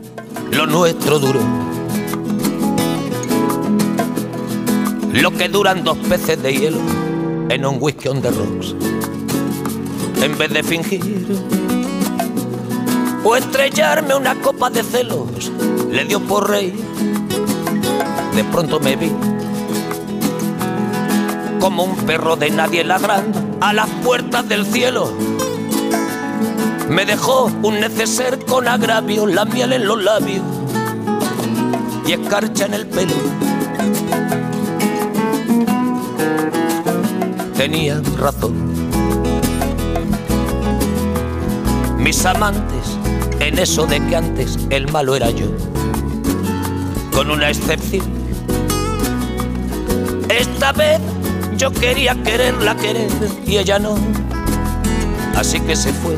Lo 0.52 0.68
nuestro 0.68 1.18
duró. 1.18 1.40
Lo 5.12 5.32
que 5.32 5.50
duran 5.50 5.84
dos 5.84 5.98
peces 5.98 6.42
de 6.44 6.54
hielo 6.54 6.78
en 7.50 7.66
un 7.66 7.78
whisky 7.80 8.10
on 8.10 8.22
the 8.22 8.30
rocks. 8.30 8.76
En 10.22 10.38
vez 10.38 10.54
de 10.54 10.62
fingir 10.62 11.26
o 13.24 13.36
estrellarme 13.36 14.14
una 14.14 14.36
copa 14.36 14.70
de 14.70 14.84
celos, 14.84 15.52
le 15.90 16.06
dio 16.06 16.20
por 16.20 16.48
reír. 16.48 16.76
De 18.36 18.44
pronto 18.52 18.80
me 18.80 18.96
vi 18.96 19.12
como 21.60 21.86
un 21.86 21.96
perro 22.06 22.36
de 22.36 22.52
nadie 22.52 22.84
ladrando 22.84 23.40
a 23.62 23.74
las 23.74 23.90
puertas 24.04 24.48
del 24.48 24.64
cielo. 24.64 25.33
Me 26.90 27.06
dejó 27.06 27.52
un 27.64 27.80
neceser 27.80 28.44
con 28.46 28.68
agravio, 28.68 29.26
la 29.26 29.46
miel 29.46 29.74
en 29.74 29.88
los 29.88 30.04
labios 30.04 30.44
y 32.06 32.14
escarcha 32.14 32.66
en 32.66 32.74
el 32.74 32.88
pelo. 32.88 33.14
Tenía 37.56 38.02
razón. 38.18 38.74
Mis 41.98 42.26
amantes, 42.26 42.98
en 43.40 43.58
eso 43.60 43.86
de 43.86 44.06
que 44.06 44.16
antes 44.16 44.60
el 44.70 44.92
malo 44.92 45.16
era 45.16 45.30
yo, 45.30 45.48
con 47.14 47.32
una 47.32 47.50
excepción. 47.50 48.06
Esta 50.28 50.74
vez 50.74 51.00
yo 51.58 51.72
quería 51.72 52.16
quererla 52.24 52.76
querer 52.76 53.10
y 53.46 53.58
ella 53.58 53.80
no, 53.80 53.96
así 55.36 55.62
que 55.62 55.76
se 55.76 55.94
fue. 55.94 56.18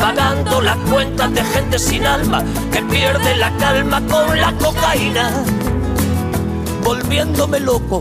pagando 0.00 0.60
las 0.62 0.76
cuentas 0.90 1.32
de 1.32 1.44
gente 1.44 1.78
sin 1.78 2.06
alma 2.06 2.42
que 2.72 2.82
pierde 2.82 3.36
la 3.36 3.54
calma 3.58 4.00
con 4.06 4.40
la 4.40 4.52
cocaína, 4.54 5.44
volviéndome 6.82 7.60
loco, 7.60 8.00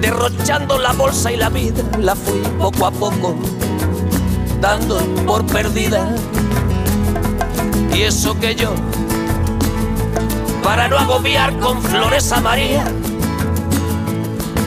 derrochando 0.00 0.78
la 0.78 0.92
bolsa 0.92 1.32
y 1.32 1.36
la 1.36 1.48
vida, 1.48 1.82
la 2.00 2.14
fui 2.16 2.40
poco 2.58 2.86
a 2.86 2.90
poco 2.90 3.36
dando 4.60 4.98
por 5.26 5.44
perdida. 5.44 6.08
Y 7.94 8.02
eso 8.02 8.38
que 8.40 8.54
yo, 8.54 8.72
para 10.62 10.88
no 10.88 10.98
agobiar 10.98 11.58
con 11.58 11.82
flores 11.82 12.32
a 12.32 12.40
María, 12.40 12.84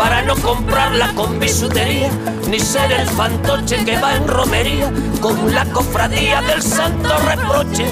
para 0.00 0.22
no 0.22 0.34
comprarla 0.36 1.12
con 1.14 1.38
bisutería, 1.38 2.10
ni 2.48 2.58
ser 2.58 2.90
el 2.90 3.06
fantoche 3.06 3.84
que 3.84 3.98
va 3.98 4.16
en 4.16 4.26
romería 4.26 4.90
con 5.20 5.54
la 5.54 5.66
cofradía 5.66 6.40
del 6.40 6.62
santo 6.62 7.18
reproche. 7.18 7.84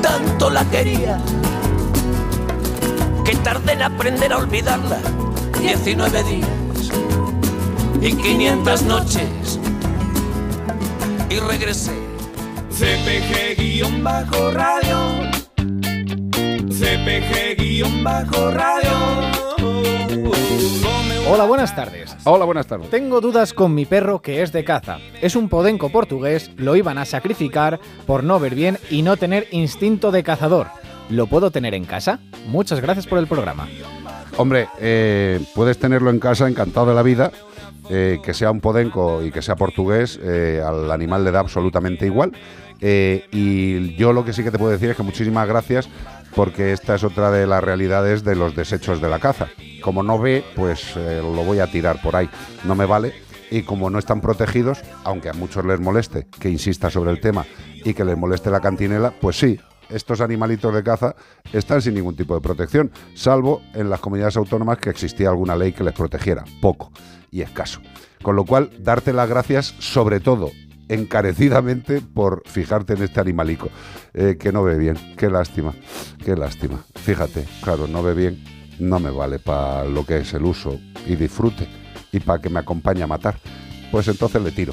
Tanto 0.00 0.48
la 0.48 0.64
quería 0.70 1.20
que 3.26 3.36
tardé 3.36 3.72
en 3.72 3.82
aprender 3.82 4.32
a 4.32 4.38
olvidarla. 4.38 5.00
19 5.60 6.22
días 6.24 6.48
y 8.00 8.14
500 8.14 8.82
noches 8.84 9.60
y 11.28 11.40
regresé. 11.40 11.92
CPG-radio. 12.70 13.80
CPG-radio. 16.70 18.14
Hola, 21.30 21.44
buenas 21.44 21.74
tardes. 21.74 22.16
Hola, 22.24 22.44
buenas 22.44 22.66
tardes. 22.66 22.90
Tengo 22.90 23.20
dudas 23.20 23.52
con 23.52 23.74
mi 23.74 23.86
perro 23.86 24.20
que 24.20 24.42
es 24.42 24.52
de 24.52 24.64
caza. 24.64 24.98
Es 25.20 25.34
un 25.36 25.48
podenco 25.48 25.90
portugués, 25.90 26.50
lo 26.56 26.76
iban 26.76 26.98
a 26.98 27.04
sacrificar 27.04 27.80
por 28.06 28.22
no 28.24 28.38
ver 28.38 28.54
bien 28.54 28.78
y 28.90 29.02
no 29.02 29.16
tener 29.16 29.48
instinto 29.50 30.10
de 30.12 30.22
cazador. 30.22 30.68
¿Lo 31.10 31.26
puedo 31.26 31.50
tener 31.50 31.74
en 31.74 31.84
casa? 31.84 32.20
Muchas 32.46 32.80
gracias 32.80 33.06
por 33.06 33.18
el 33.18 33.26
programa. 33.26 33.68
Hombre, 34.36 34.68
eh, 34.80 35.40
puedes 35.54 35.78
tenerlo 35.78 36.10
en 36.10 36.18
casa 36.18 36.48
encantado 36.48 36.86
de 36.86 36.94
la 36.94 37.02
vida. 37.02 37.30
eh, 37.90 38.18
que 38.24 38.32
sea 38.32 38.50
un 38.50 38.62
podenco 38.62 39.22
y 39.22 39.30
que 39.30 39.42
sea 39.42 39.56
portugués, 39.56 40.18
eh, 40.22 40.62
al 40.66 40.90
animal 40.90 41.22
le 41.22 41.30
da 41.30 41.40
absolutamente 41.40 42.06
igual. 42.06 42.32
Eh, 42.80 43.26
y 43.30 43.94
yo 43.96 44.14
lo 44.14 44.24
que 44.24 44.32
sí 44.32 44.42
que 44.42 44.50
te 44.50 44.58
puedo 44.58 44.72
decir 44.72 44.88
es 44.88 44.96
que 44.96 45.02
muchísimas 45.02 45.46
gracias 45.46 45.88
porque 46.34 46.72
esta 46.72 46.94
es 46.94 47.04
otra 47.04 47.30
de 47.30 47.46
las 47.46 47.62
realidades 47.62 48.24
de 48.24 48.34
los 48.34 48.54
desechos 48.54 49.00
de 49.00 49.08
la 49.08 49.18
caza. 49.18 49.48
Como 49.82 50.02
no 50.02 50.18
ve, 50.18 50.44
pues 50.54 50.96
eh, 50.96 51.20
lo 51.22 51.44
voy 51.44 51.60
a 51.60 51.70
tirar 51.70 52.00
por 52.02 52.16
ahí. 52.16 52.28
No 52.64 52.74
me 52.74 52.86
vale. 52.86 53.14
Y 53.50 53.62
como 53.62 53.90
no 53.90 53.98
están 53.98 54.20
protegidos, 54.20 54.82
aunque 55.04 55.28
a 55.28 55.32
muchos 55.32 55.64
les 55.64 55.78
moleste 55.78 56.26
que 56.40 56.50
insista 56.50 56.90
sobre 56.90 57.12
el 57.12 57.20
tema 57.20 57.46
y 57.84 57.94
que 57.94 58.04
les 58.04 58.16
moleste 58.16 58.50
la 58.50 58.60
cantinela, 58.60 59.12
pues 59.20 59.38
sí, 59.38 59.60
estos 59.90 60.20
animalitos 60.20 60.74
de 60.74 60.82
caza 60.82 61.14
están 61.52 61.82
sin 61.82 61.94
ningún 61.94 62.16
tipo 62.16 62.34
de 62.34 62.40
protección, 62.40 62.90
salvo 63.14 63.62
en 63.74 63.90
las 63.90 64.00
comunidades 64.00 64.36
autónomas 64.36 64.78
que 64.78 64.90
existía 64.90 65.28
alguna 65.28 65.56
ley 65.56 65.72
que 65.72 65.84
les 65.84 65.94
protegiera, 65.94 66.44
poco 66.60 66.90
y 67.30 67.42
escaso. 67.42 67.80
Con 68.22 68.36
lo 68.36 68.44
cual, 68.44 68.70
darte 68.78 69.12
las 69.12 69.28
gracias 69.28 69.74
sobre 69.78 70.18
todo 70.18 70.50
encarecidamente 70.88 72.00
por 72.00 72.42
fijarte 72.46 72.94
en 72.94 73.02
este 73.02 73.20
animalico, 73.20 73.70
eh, 74.12 74.36
que 74.38 74.52
no 74.52 74.62
ve 74.62 74.76
bien, 74.76 74.96
qué 75.16 75.30
lástima, 75.30 75.74
qué 76.24 76.36
lástima. 76.36 76.84
Fíjate, 76.94 77.46
claro, 77.62 77.86
no 77.86 78.02
ve 78.02 78.14
bien, 78.14 78.42
no 78.78 78.98
me 78.98 79.10
vale 79.10 79.38
para 79.38 79.84
lo 79.84 80.04
que 80.04 80.18
es 80.18 80.34
el 80.34 80.44
uso 80.44 80.78
y 81.06 81.16
disfrute 81.16 81.68
y 82.12 82.20
para 82.20 82.40
que 82.40 82.50
me 82.50 82.60
acompañe 82.60 83.02
a 83.02 83.06
matar. 83.06 83.36
Pues 83.90 84.08
entonces 84.08 84.42
le 84.42 84.50
tiro. 84.50 84.72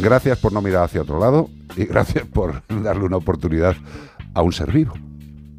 Gracias 0.00 0.38
por 0.38 0.52
no 0.52 0.60
mirar 0.60 0.84
hacia 0.84 1.02
otro 1.02 1.18
lado 1.18 1.48
y 1.76 1.84
gracias 1.86 2.26
por 2.26 2.62
darle 2.68 3.04
una 3.04 3.16
oportunidad 3.16 3.76
a 4.34 4.42
un 4.42 4.52
ser 4.52 4.72
vivo. 4.72 4.94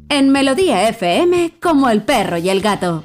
En 0.08 0.30
Melodía 0.30 0.88
FM, 0.88 1.58
como 1.60 1.88
el 1.88 2.02
perro 2.02 2.36
y 2.38 2.48
el 2.50 2.60
gato. 2.60 3.04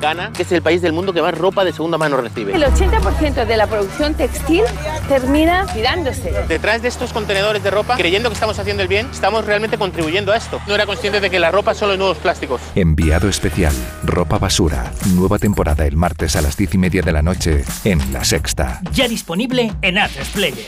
Ghana, 0.00 0.32
que 0.32 0.42
es 0.42 0.52
el 0.52 0.62
país 0.62 0.82
del 0.82 0.92
mundo 0.92 1.12
que 1.12 1.22
más 1.22 1.36
ropa 1.36 1.64
de 1.64 1.72
segunda 1.72 1.98
mano 1.98 2.16
recibe. 2.16 2.54
El 2.54 2.62
80% 2.64 3.46
de 3.46 3.56
la 3.56 3.66
producción 3.66 4.14
textil 4.14 4.62
termina 5.08 5.66
tirándose. 5.66 6.32
Detrás 6.48 6.82
de 6.82 6.88
estos 6.88 7.12
contenedores 7.12 7.62
de 7.62 7.70
ropa, 7.70 7.96
creyendo 7.96 8.28
que 8.28 8.34
estamos 8.34 8.58
haciendo 8.58 8.82
el 8.82 8.88
bien, 8.88 9.08
estamos 9.12 9.44
realmente 9.44 9.78
contribuyendo 9.78 10.32
a 10.32 10.36
esto. 10.36 10.60
No 10.66 10.74
era 10.74 10.86
consciente 10.86 11.20
de 11.20 11.30
que 11.30 11.38
la 11.38 11.50
ropa 11.50 11.74
solo 11.74 11.92
es 11.92 11.98
nuevos 11.98 12.18
plásticos. 12.18 12.60
Enviado 12.74 13.28
especial, 13.28 13.74
ropa 14.02 14.38
basura. 14.38 14.92
Nueva 15.14 15.38
temporada 15.38 15.86
el 15.86 15.96
martes 15.96 16.36
a 16.36 16.42
las 16.42 16.56
diez 16.56 16.74
y 16.74 16.78
media 16.78 17.02
de 17.02 17.12
la 17.12 17.22
noche 17.22 17.64
en 17.84 18.12
La 18.12 18.24
Sexta. 18.24 18.80
Ya 18.92 19.06
disponible 19.06 19.72
en 19.82 19.98
Atlas 19.98 20.28
Player. 20.30 20.66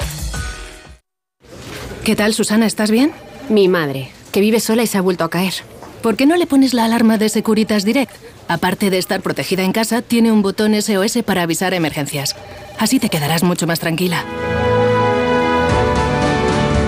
¿Qué 2.04 2.16
tal, 2.16 2.34
Susana? 2.34 2.66
¿Estás 2.66 2.90
bien? 2.90 3.12
Mi 3.48 3.68
madre, 3.68 4.10
que 4.32 4.40
vive 4.40 4.60
sola 4.60 4.82
y 4.82 4.86
se 4.86 4.98
ha 4.98 5.00
vuelto 5.00 5.24
a 5.24 5.30
caer. 5.30 5.54
¿Por 6.02 6.16
qué 6.16 6.26
no 6.26 6.36
le 6.36 6.46
pones 6.46 6.74
la 6.74 6.84
alarma 6.84 7.16
de 7.16 7.28
Securitas 7.28 7.84
Direct? 7.84 8.12
Aparte 8.52 8.90
de 8.90 8.98
estar 8.98 9.22
protegida 9.22 9.62
en 9.62 9.72
casa, 9.72 10.02
tiene 10.02 10.30
un 10.30 10.42
botón 10.42 10.74
SOS 10.74 11.22
para 11.24 11.40
avisar 11.40 11.72
emergencias. 11.72 12.36
Así 12.78 13.00
te 13.00 13.08
quedarás 13.08 13.42
mucho 13.42 13.66
más 13.66 13.80
tranquila. 13.80 14.26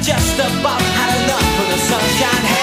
Just 0.03 0.39
about 0.39 0.81
had 0.81 1.11
enough 1.25 1.61
of 1.61 1.67
the 1.73 1.79
sunshine. 1.79 2.45
Hey, 2.47 2.58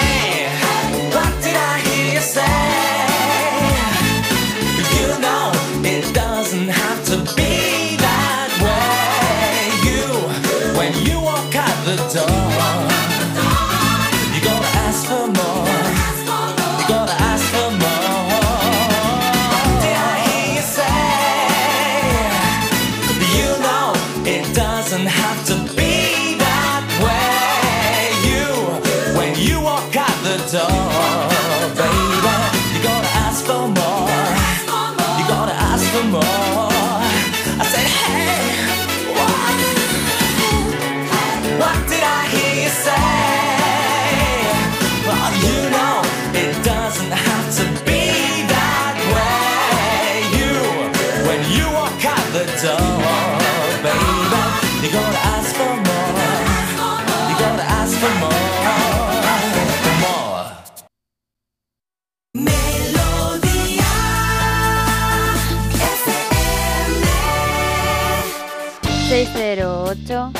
608 69.86 70.32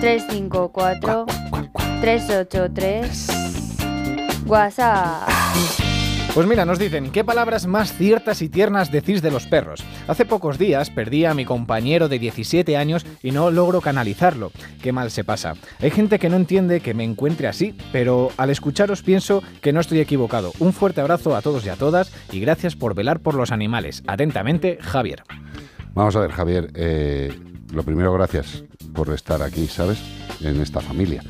354 0.00 1.26
383 2.00 3.28
WhatsApp. 4.46 5.28
Pues 6.32 6.46
mira, 6.46 6.64
nos 6.64 6.78
dicen, 6.78 7.10
¿qué 7.10 7.22
palabras 7.24 7.66
más 7.66 7.92
ciertas 7.92 8.40
y 8.40 8.48
tiernas 8.48 8.90
decís 8.90 9.20
de 9.20 9.30
los 9.30 9.46
perros? 9.46 9.84
Hace 10.08 10.24
pocos 10.24 10.56
días 10.58 10.88
perdí 10.88 11.26
a 11.26 11.34
mi 11.34 11.44
compañero 11.44 12.08
de 12.08 12.18
17 12.20 12.76
años 12.76 13.04
y 13.22 13.32
no 13.32 13.50
logro 13.50 13.80
canalizarlo. 13.82 14.50
Qué 14.80 14.92
mal 14.92 15.10
se 15.10 15.24
pasa. 15.24 15.54
Hay 15.80 15.90
gente 15.90 16.18
que 16.18 16.30
no 16.30 16.36
entiende 16.36 16.80
que 16.80 16.94
me 16.94 17.04
encuentre 17.04 17.48
así, 17.48 17.76
pero 17.92 18.30
al 18.38 18.48
escucharos 18.48 19.02
pienso 19.02 19.42
que 19.60 19.72
no 19.74 19.80
estoy 19.80 20.00
equivocado. 20.00 20.52
Un 20.58 20.72
fuerte 20.72 21.00
abrazo 21.02 21.36
a 21.36 21.42
todos 21.42 21.66
y 21.66 21.68
a 21.68 21.76
todas 21.76 22.12
y 22.32 22.40
gracias 22.40 22.76
por 22.76 22.94
velar 22.94 23.20
por 23.20 23.34
los 23.34 23.50
animales. 23.52 24.02
Atentamente, 24.06 24.78
Javier. 24.80 25.24
Vamos 25.92 26.16
a 26.16 26.20
ver, 26.20 26.30
Javier. 26.30 26.70
eh, 26.74 27.34
lo 27.72 27.82
primero, 27.82 28.12
gracias 28.12 28.64
por 28.94 29.10
estar 29.10 29.42
aquí, 29.42 29.66
¿sabes? 29.66 29.98
En 30.40 30.60
esta 30.60 30.80
familia. 30.80 31.22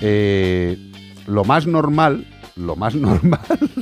Eh, 0.00 0.78
lo 1.26 1.44
más 1.44 1.66
normal, 1.66 2.26
lo 2.56 2.76
más 2.76 2.94
normal, 2.94 3.40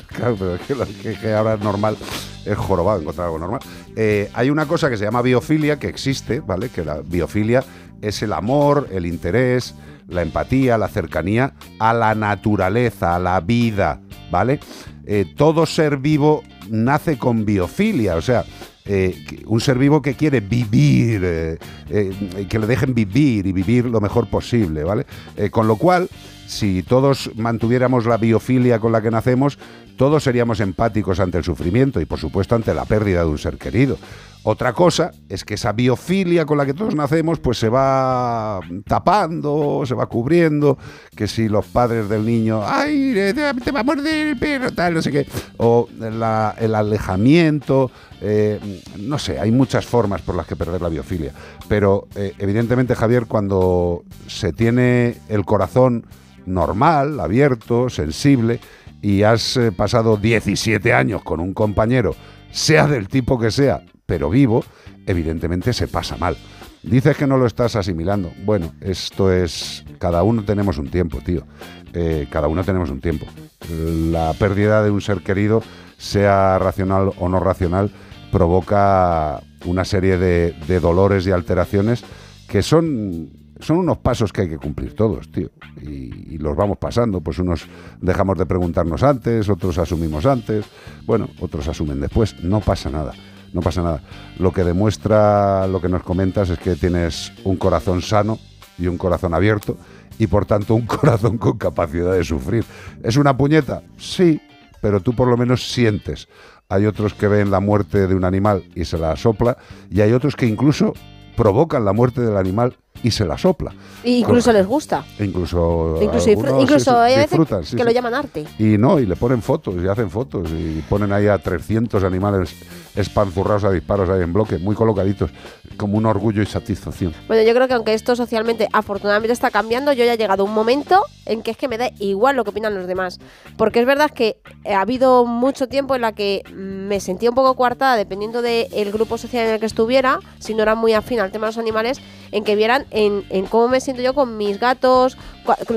claro, 0.08 0.36
pero 0.38 0.54
es 0.54 1.18
que 1.18 1.32
ahora 1.32 1.54
es 1.54 1.60
normal 1.60 1.96
es 2.44 2.56
jorobado 2.56 3.00
encontrar 3.00 3.26
algo 3.26 3.38
normal. 3.38 3.60
Eh, 3.96 4.30
hay 4.34 4.50
una 4.50 4.66
cosa 4.66 4.90
que 4.90 4.96
se 4.96 5.04
llama 5.04 5.22
biofilia, 5.22 5.78
que 5.78 5.88
existe, 5.88 6.40
¿vale? 6.40 6.68
Que 6.68 6.84
la 6.84 7.00
biofilia 7.00 7.64
es 8.00 8.22
el 8.22 8.32
amor, 8.32 8.88
el 8.90 9.06
interés, 9.06 9.74
la 10.08 10.22
empatía, 10.22 10.78
la 10.78 10.88
cercanía 10.88 11.54
a 11.78 11.92
la 11.94 12.14
naturaleza, 12.14 13.14
a 13.14 13.18
la 13.18 13.40
vida, 13.40 14.00
¿vale? 14.30 14.60
Eh, 15.06 15.32
todo 15.36 15.66
ser 15.66 15.98
vivo 15.98 16.42
nace 16.68 17.18
con 17.18 17.44
biofilia, 17.44 18.16
o 18.16 18.22
sea, 18.22 18.44
eh, 18.84 19.42
un 19.46 19.60
ser 19.60 19.78
vivo 19.78 20.02
que 20.02 20.14
quiere 20.14 20.40
vivir, 20.40 21.20
eh, 21.24 21.59
eh, 21.88 22.46
que 22.48 22.59
le 22.59 22.66
dejen 22.66 22.94
vivir 22.94 23.46
y 23.46 23.52
vivir 23.52 23.84
lo 23.86 24.00
mejor 24.00 24.28
posible, 24.28 24.84
¿vale? 24.84 25.06
Eh, 25.36 25.50
con 25.50 25.68
lo 25.68 25.76
cual, 25.76 26.09
si 26.46 26.82
todos 26.82 27.30
mantuviéramos 27.36 28.06
la 28.06 28.16
biofilia 28.16 28.78
con 28.78 28.92
la 28.92 29.00
que 29.00 29.10
nacemos, 29.10 29.59
todos 29.96 30.24
seríamos 30.24 30.60
empáticos 30.60 31.20
ante 31.20 31.38
el 31.38 31.44
sufrimiento 31.44 32.00
y, 32.00 32.04
por 32.04 32.18
supuesto, 32.18 32.54
ante 32.54 32.74
la 32.74 32.84
pérdida 32.84 33.20
de 33.20 33.30
un 33.30 33.38
ser 33.38 33.56
querido. 33.56 33.98
Otra 34.44 34.73
cosa 34.73 35.12
es 35.28 35.44
que 35.44 35.55
esa 35.55 35.73
biofilia 35.73 36.44
con 36.44 36.59
la 36.59 36.66
que 36.66 36.74
todos 36.74 36.97
nacemos, 36.97 37.39
pues 37.39 37.59
se 37.59 37.69
va 37.69 38.59
tapando, 38.89 39.85
se 39.86 39.94
va 39.94 40.06
cubriendo, 40.06 40.78
que 41.14 41.28
si 41.28 41.48
los 41.48 41.64
padres 41.66 42.09
del 42.09 42.27
niño, 42.27 42.60
ay, 42.64 43.12
eh, 43.16 43.35
te 43.35 43.70
va 43.70 43.81
a 43.81 43.85
morder 43.85 44.27
el 44.28 44.36
perro, 44.36 44.73
tal, 44.73 44.94
no 44.94 45.02
sé 45.02 45.12
qué, 45.12 45.28
o 45.59 45.89
el 46.01 46.74
alejamiento, 46.74 47.93
eh, 48.20 48.59
no 48.98 49.16
sé, 49.16 49.39
hay 49.39 49.52
muchas 49.52 49.86
formas 49.86 50.23
por 50.23 50.35
las 50.35 50.48
que 50.48 50.56
perder 50.56 50.82
la 50.82 50.89
biofilia. 50.89 51.32
Pero 51.69 52.09
eh, 52.16 52.35
evidentemente, 52.39 52.97
Javier, 52.97 53.27
cuando 53.27 54.02
se 54.27 54.52
tiene 54.52 55.19
el 55.28 55.44
corazón 55.44 56.05
normal, 56.47 57.20
abierto, 57.20 57.89
sensible, 57.89 58.59
y 59.01 59.23
has 59.23 59.59
pasado 59.77 60.16
17 60.16 60.93
años 60.93 61.23
con 61.23 61.39
un 61.39 61.55
compañero, 61.55 62.16
sea 62.51 62.89
del 62.89 63.06
tipo 63.06 63.39
que 63.39 63.52
sea, 63.52 63.85
pero 64.06 64.30
vivo, 64.30 64.64
evidentemente 65.06 65.72
se 65.72 65.88
pasa 65.88 66.16
mal. 66.16 66.36
Dices 66.82 67.16
que 67.16 67.26
no 67.28 67.38
lo 67.38 67.46
estás 67.46 67.76
asimilando. 67.76 68.32
Bueno, 68.44 68.72
esto 68.80 69.32
es. 69.32 69.84
Cada 69.98 70.24
uno 70.24 70.42
tenemos 70.42 70.78
un 70.78 70.88
tiempo, 70.88 71.18
tío. 71.24 71.44
Eh, 71.92 72.26
cada 72.30 72.48
uno 72.48 72.64
tenemos 72.64 72.90
un 72.90 73.00
tiempo. 73.00 73.26
La 73.70 74.32
pérdida 74.32 74.82
de 74.82 74.90
un 74.90 75.00
ser 75.00 75.20
querido, 75.20 75.62
sea 75.96 76.58
racional 76.58 77.12
o 77.18 77.28
no 77.28 77.38
racional, 77.38 77.92
provoca 78.32 79.42
una 79.64 79.84
serie 79.84 80.18
de, 80.18 80.56
de 80.66 80.80
dolores 80.80 81.24
y 81.26 81.30
alteraciones 81.30 82.02
que 82.48 82.62
son, 82.62 83.30
son 83.60 83.76
unos 83.76 83.98
pasos 83.98 84.32
que 84.32 84.40
hay 84.40 84.48
que 84.48 84.58
cumplir 84.58 84.94
todos, 84.96 85.30
tío. 85.30 85.50
Y, 85.80 86.34
y 86.34 86.38
los 86.38 86.56
vamos 86.56 86.78
pasando. 86.78 87.20
Pues 87.20 87.38
unos 87.38 87.68
dejamos 88.00 88.36
de 88.38 88.46
preguntarnos 88.46 89.04
antes, 89.04 89.48
otros 89.48 89.78
asumimos 89.78 90.26
antes, 90.26 90.64
bueno, 91.06 91.28
otros 91.38 91.68
asumen 91.68 92.00
después. 92.00 92.42
No 92.42 92.58
pasa 92.58 92.90
nada. 92.90 93.12
No 93.52 93.60
pasa 93.60 93.82
nada. 93.82 94.02
Lo 94.38 94.52
que 94.52 94.64
demuestra 94.64 95.66
lo 95.66 95.80
que 95.80 95.88
nos 95.88 96.02
comentas 96.02 96.50
es 96.50 96.58
que 96.58 96.74
tienes 96.74 97.32
un 97.44 97.56
corazón 97.56 98.02
sano 98.02 98.38
y 98.78 98.86
un 98.86 98.98
corazón 98.98 99.34
abierto 99.34 99.76
y 100.18 100.26
por 100.26 100.46
tanto 100.46 100.74
un 100.74 100.86
corazón 100.86 101.38
con 101.38 101.58
capacidad 101.58 102.12
de 102.12 102.24
sufrir. 102.24 102.64
¿Es 103.02 103.16
una 103.16 103.36
puñeta? 103.36 103.82
Sí, 103.98 104.40
pero 104.80 105.00
tú 105.00 105.14
por 105.14 105.28
lo 105.28 105.36
menos 105.36 105.70
sientes. 105.70 106.28
Hay 106.68 106.86
otros 106.86 107.14
que 107.14 107.28
ven 107.28 107.50
la 107.50 107.60
muerte 107.60 108.06
de 108.06 108.14
un 108.14 108.24
animal 108.24 108.64
y 108.74 108.84
se 108.84 108.98
la 108.98 109.14
sopla 109.16 109.58
y 109.90 110.00
hay 110.00 110.12
otros 110.12 110.36
que 110.36 110.46
incluso 110.46 110.94
provocan 111.36 111.84
la 111.84 111.92
muerte 111.92 112.22
del 112.22 112.36
animal 112.36 112.76
y 113.02 113.10
se 113.10 113.24
la 113.24 113.36
sopla. 113.38 113.74
Y 114.04 114.18
incluso 114.18 114.52
les 114.52 114.66
gusta. 114.66 115.04
E 115.18 115.24
incluso 115.24 115.98
Incluso, 116.00 116.30
algunos 116.30 116.62
incluso 116.62 116.90
sí, 116.90 116.96
hay 116.96 117.16
veces 117.16 117.38
que 117.48 117.64
sí. 117.64 117.76
lo 117.76 117.90
llaman 117.90 118.14
arte. 118.14 118.44
Y 118.58 118.78
no, 118.78 118.98
y 118.98 119.06
le 119.06 119.16
ponen 119.16 119.42
fotos, 119.42 119.74
y 119.82 119.88
hacen 119.88 120.10
fotos, 120.10 120.48
y 120.50 120.82
ponen 120.88 121.12
ahí 121.12 121.26
a 121.26 121.38
300 121.38 122.02
animales 122.04 122.54
espanzurrados 122.94 123.64
a 123.64 123.70
disparos 123.70 124.08
ahí 124.10 124.22
en 124.22 124.32
bloque, 124.32 124.58
muy 124.58 124.74
colocaditos, 124.74 125.30
como 125.76 125.96
un 125.96 126.06
orgullo 126.06 126.42
y 126.42 126.46
satisfacción. 126.46 127.14
Bueno, 127.26 127.42
yo 127.42 127.54
creo 127.54 127.66
que 127.66 127.74
aunque 127.74 127.94
esto 127.94 128.14
socialmente 128.14 128.68
afortunadamente 128.72 129.32
está 129.32 129.50
cambiando, 129.50 129.92
yo 129.92 130.04
ya 130.04 130.14
he 130.14 130.18
llegado 130.18 130.42
a 130.42 130.46
un 130.46 130.52
momento 130.52 131.02
en 131.24 131.42
que 131.42 131.52
es 131.52 131.56
que 131.56 131.68
me 131.68 131.78
da 131.78 131.90
igual 131.98 132.36
lo 132.36 132.44
que 132.44 132.50
opinan 132.50 132.74
los 132.74 132.86
demás. 132.86 133.18
Porque 133.56 133.80
es 133.80 133.86
verdad 133.86 134.10
que 134.10 134.36
ha 134.66 134.80
habido 134.80 135.24
mucho 135.24 135.68
tiempo 135.68 135.94
en 135.94 136.02
la 136.02 136.12
que 136.12 136.42
me 136.54 137.00
sentía 137.00 137.30
un 137.30 137.34
poco 137.34 137.54
coartada 137.54 137.96
dependiendo 137.96 138.42
del 138.42 138.92
grupo 138.92 139.16
social 139.18 139.46
en 139.46 139.54
el 139.54 139.60
que 139.60 139.66
estuviera, 139.66 140.18
si 140.38 140.54
no 140.54 140.62
era 140.62 140.74
muy 140.74 140.92
afín 140.92 141.20
al 141.20 141.32
tema 141.32 141.46
de 141.46 141.50
los 141.52 141.58
animales, 141.58 142.00
en 142.32 142.42
que 142.44 142.56
vieran 142.56 142.86
en, 142.90 143.24
en 143.30 143.46
cómo 143.46 143.68
me 143.68 143.80
siento 143.80 144.02
yo 144.02 144.14
con 144.14 144.36
mis 144.36 144.59
gatos, 144.59 145.16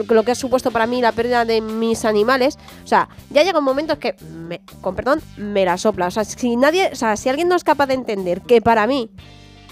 lo 0.09 0.23
que 0.23 0.31
ha 0.31 0.35
supuesto 0.35 0.71
para 0.71 0.87
mí 0.87 1.01
la 1.01 1.11
pérdida 1.11 1.45
de 1.45 1.61
mis 1.61 2.03
animales. 2.05 2.57
O 2.83 2.87
sea, 2.87 3.09
ya 3.29 3.43
llega 3.43 3.59
un 3.59 3.65
momento 3.65 3.93
en 3.93 3.99
que, 3.99 4.15
me- 4.47 4.61
con 4.81 4.95
perdón, 4.95 5.21
me 5.37 5.63
la 5.65 5.77
sopla. 5.77 6.07
O 6.07 6.11
sea, 6.11 6.23
si 6.23 6.55
nadie, 6.55 6.89
o 6.91 6.95
sea, 6.95 7.15
si 7.17 7.29
alguien 7.29 7.47
no 7.47 7.55
es 7.55 7.63
capaz 7.63 7.85
de 7.87 7.93
entender 7.93 8.41
que 8.41 8.61
para 8.61 8.87
mí 8.87 9.11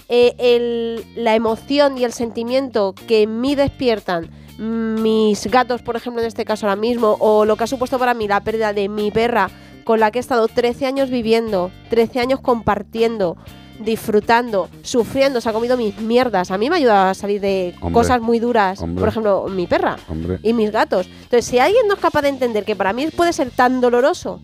eh, 0.08 1.02
la 1.16 1.34
emoción 1.34 1.96
y 1.98 2.04
el 2.04 2.12
sentimiento 2.12 2.94
que 3.06 3.22
en 3.22 3.40
mí 3.40 3.54
despiertan 3.54 4.30
mis 4.58 5.46
gatos, 5.48 5.82
por 5.82 5.96
ejemplo, 5.96 6.20
en 6.22 6.28
este 6.28 6.44
caso 6.44 6.66
ahora 6.66 6.76
mismo, 6.80 7.16
o 7.18 7.44
lo 7.44 7.56
que 7.56 7.64
ha 7.64 7.66
supuesto 7.66 7.98
para 7.98 8.14
mí 8.14 8.28
la 8.28 8.40
pérdida 8.42 8.72
de 8.72 8.88
mi 8.88 9.10
perra, 9.10 9.50
con 9.84 10.00
la 10.00 10.10
que 10.10 10.18
he 10.18 10.20
estado 10.20 10.46
13 10.48 10.86
años 10.86 11.10
viviendo, 11.10 11.70
13 11.90 12.20
años 12.20 12.40
compartiendo, 12.40 13.36
disfrutando, 13.80 14.68
sufriendo, 14.82 15.40
se 15.40 15.48
ha 15.48 15.52
comido 15.52 15.76
mis 15.76 15.96
mierdas. 15.98 16.50
A 16.50 16.58
mí 16.58 16.68
me 16.68 16.76
ha 16.76 16.78
ayudado 16.78 17.10
a 17.10 17.14
salir 17.14 17.40
de 17.40 17.74
Hombre, 17.80 17.92
cosas 17.92 18.20
muy 18.20 18.38
duras, 18.38 18.80
hombre. 18.80 19.00
por 19.00 19.08
ejemplo, 19.08 19.46
mi 19.48 19.66
perra 19.66 19.96
Hombre. 20.08 20.38
y 20.42 20.52
mis 20.52 20.70
gatos. 20.70 21.06
Entonces, 21.06 21.44
si 21.44 21.58
alguien 21.58 21.86
no 21.88 21.94
es 21.94 22.00
capaz 22.00 22.22
de 22.22 22.28
entender 22.28 22.64
que 22.64 22.76
para 22.76 22.92
mí 22.92 23.06
puede 23.08 23.32
ser 23.32 23.50
tan 23.50 23.80
doloroso 23.80 24.40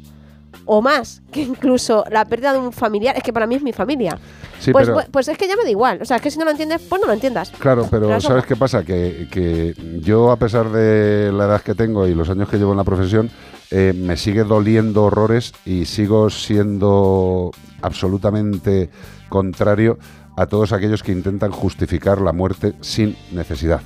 o 0.66 0.82
más 0.82 1.23
que 1.32 1.43
incluso 1.43 2.05
la 2.11 2.24
pérdida 2.24 2.52
de 2.52 2.59
un 2.59 2.73
familiar, 2.73 3.16
es 3.16 3.23
que 3.23 3.32
para 3.32 3.47
mí 3.47 3.55
es 3.55 3.62
mi 3.62 3.73
familia. 3.73 4.19
Sí, 4.59 4.73
pues, 4.73 4.85
pero- 4.85 4.94
pues, 4.94 5.07
pues 5.11 5.28
es 5.28 5.39
que 5.39 5.48
ya 5.48 5.57
me 5.57 5.62
da 5.65 5.70
igual. 5.70 6.01
O 6.02 6.05
sea, 6.05 6.16
es 6.16 6.23
que 6.23 6.31
si 6.31 6.39
no 6.39 6.44
lo 6.44 6.51
entiendes, 6.51 6.82
pues 6.89 7.01
no 7.01 7.07
lo 7.07 7.12
entiendas. 7.15 7.51
Claro, 7.59 7.86
pero 7.90 8.20
¿sabes 8.20 8.44
qué 8.44 8.57
pasa? 8.57 8.85
Que, 8.85 9.27
que 9.31 9.74
yo, 10.01 10.31
a 10.31 10.36
pesar 10.36 10.70
de 10.70 11.32
la 11.32 11.44
edad 11.47 11.62
que 11.62 11.74
tengo 11.74 12.07
y 12.07 12.15
los 12.15 12.28
años 12.28 12.48
que 12.48 12.59
llevo 12.59 12.73
en 12.73 12.77
la 12.77 12.85
profesión, 12.85 13.31
eh, 13.70 13.92
me 13.94 14.16
sigue 14.16 14.44
doliendo 14.44 15.05
horrores 15.05 15.52
y 15.64 15.84
sigo 15.84 16.30
siendo 16.30 17.52
absolutamente 17.82 18.90
contrario 19.28 19.98
a 20.36 20.47
todos 20.47 20.72
aquellos 20.72 21.02
que 21.02 21.12
intentan 21.12 21.51
justificar 21.51 22.20
la 22.20 22.32
muerte 22.32 22.74
sin 22.80 23.16
necesidad. 23.32 23.82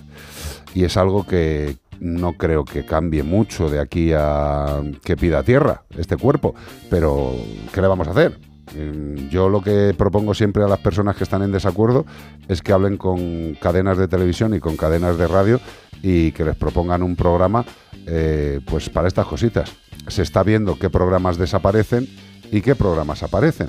Y 0.75 0.85
es 0.85 0.97
algo 0.97 1.27
que 1.27 1.77
no 2.01 2.33
creo 2.35 2.65
que 2.65 2.85
cambie 2.85 3.23
mucho 3.23 3.69
de 3.69 3.81
aquí 3.81 4.13
a 4.15 4.83
que 5.05 5.17
pida 5.17 5.43
tierra 5.43 5.83
este 5.97 6.17
cuerpo, 6.17 6.55
pero 6.91 7.33
¿qué 7.73 7.81
le 7.81 7.89
vamos 7.89 8.09
a 8.09 8.13
hacer? 8.13 8.39
Mm, 8.75 9.29
Yo 9.29 9.49
lo 9.49 9.61
que 9.61 9.95
propongo 9.97 10.35
siempre 10.35 10.65
a 10.65 10.69
las 10.69 10.79
personas 10.81 11.17
que 11.17 11.25
están 11.25 11.43
en 11.43 11.53
desacuerdo 11.53 12.07
es 12.49 12.63
que 12.63 12.73
hablen 12.73 12.97
con 12.97 13.55
cadenas 13.61 13.99
de 13.99 14.09
televisión 14.09 14.55
y 14.55 14.61
con 14.61 14.77
cadenas 14.77 15.19
de 15.19 15.29
radio 15.29 15.61
y 16.03 16.33
que 16.33 16.45
les 16.45 16.57
propongan 16.57 17.03
un 17.03 17.17
programa 17.17 17.65
eh, 18.07 18.61
pues 18.67 18.89
para 18.91 19.09
estas 19.09 19.27
cositas. 19.27 19.73
Se 20.09 20.23
está 20.23 20.43
viendo 20.43 20.79
qué 20.79 20.91
programas 20.91 21.39
desaparecen 21.39 22.09
y 22.51 22.61
qué 22.61 22.75
programas 22.75 23.23
aparecen. 23.23 23.69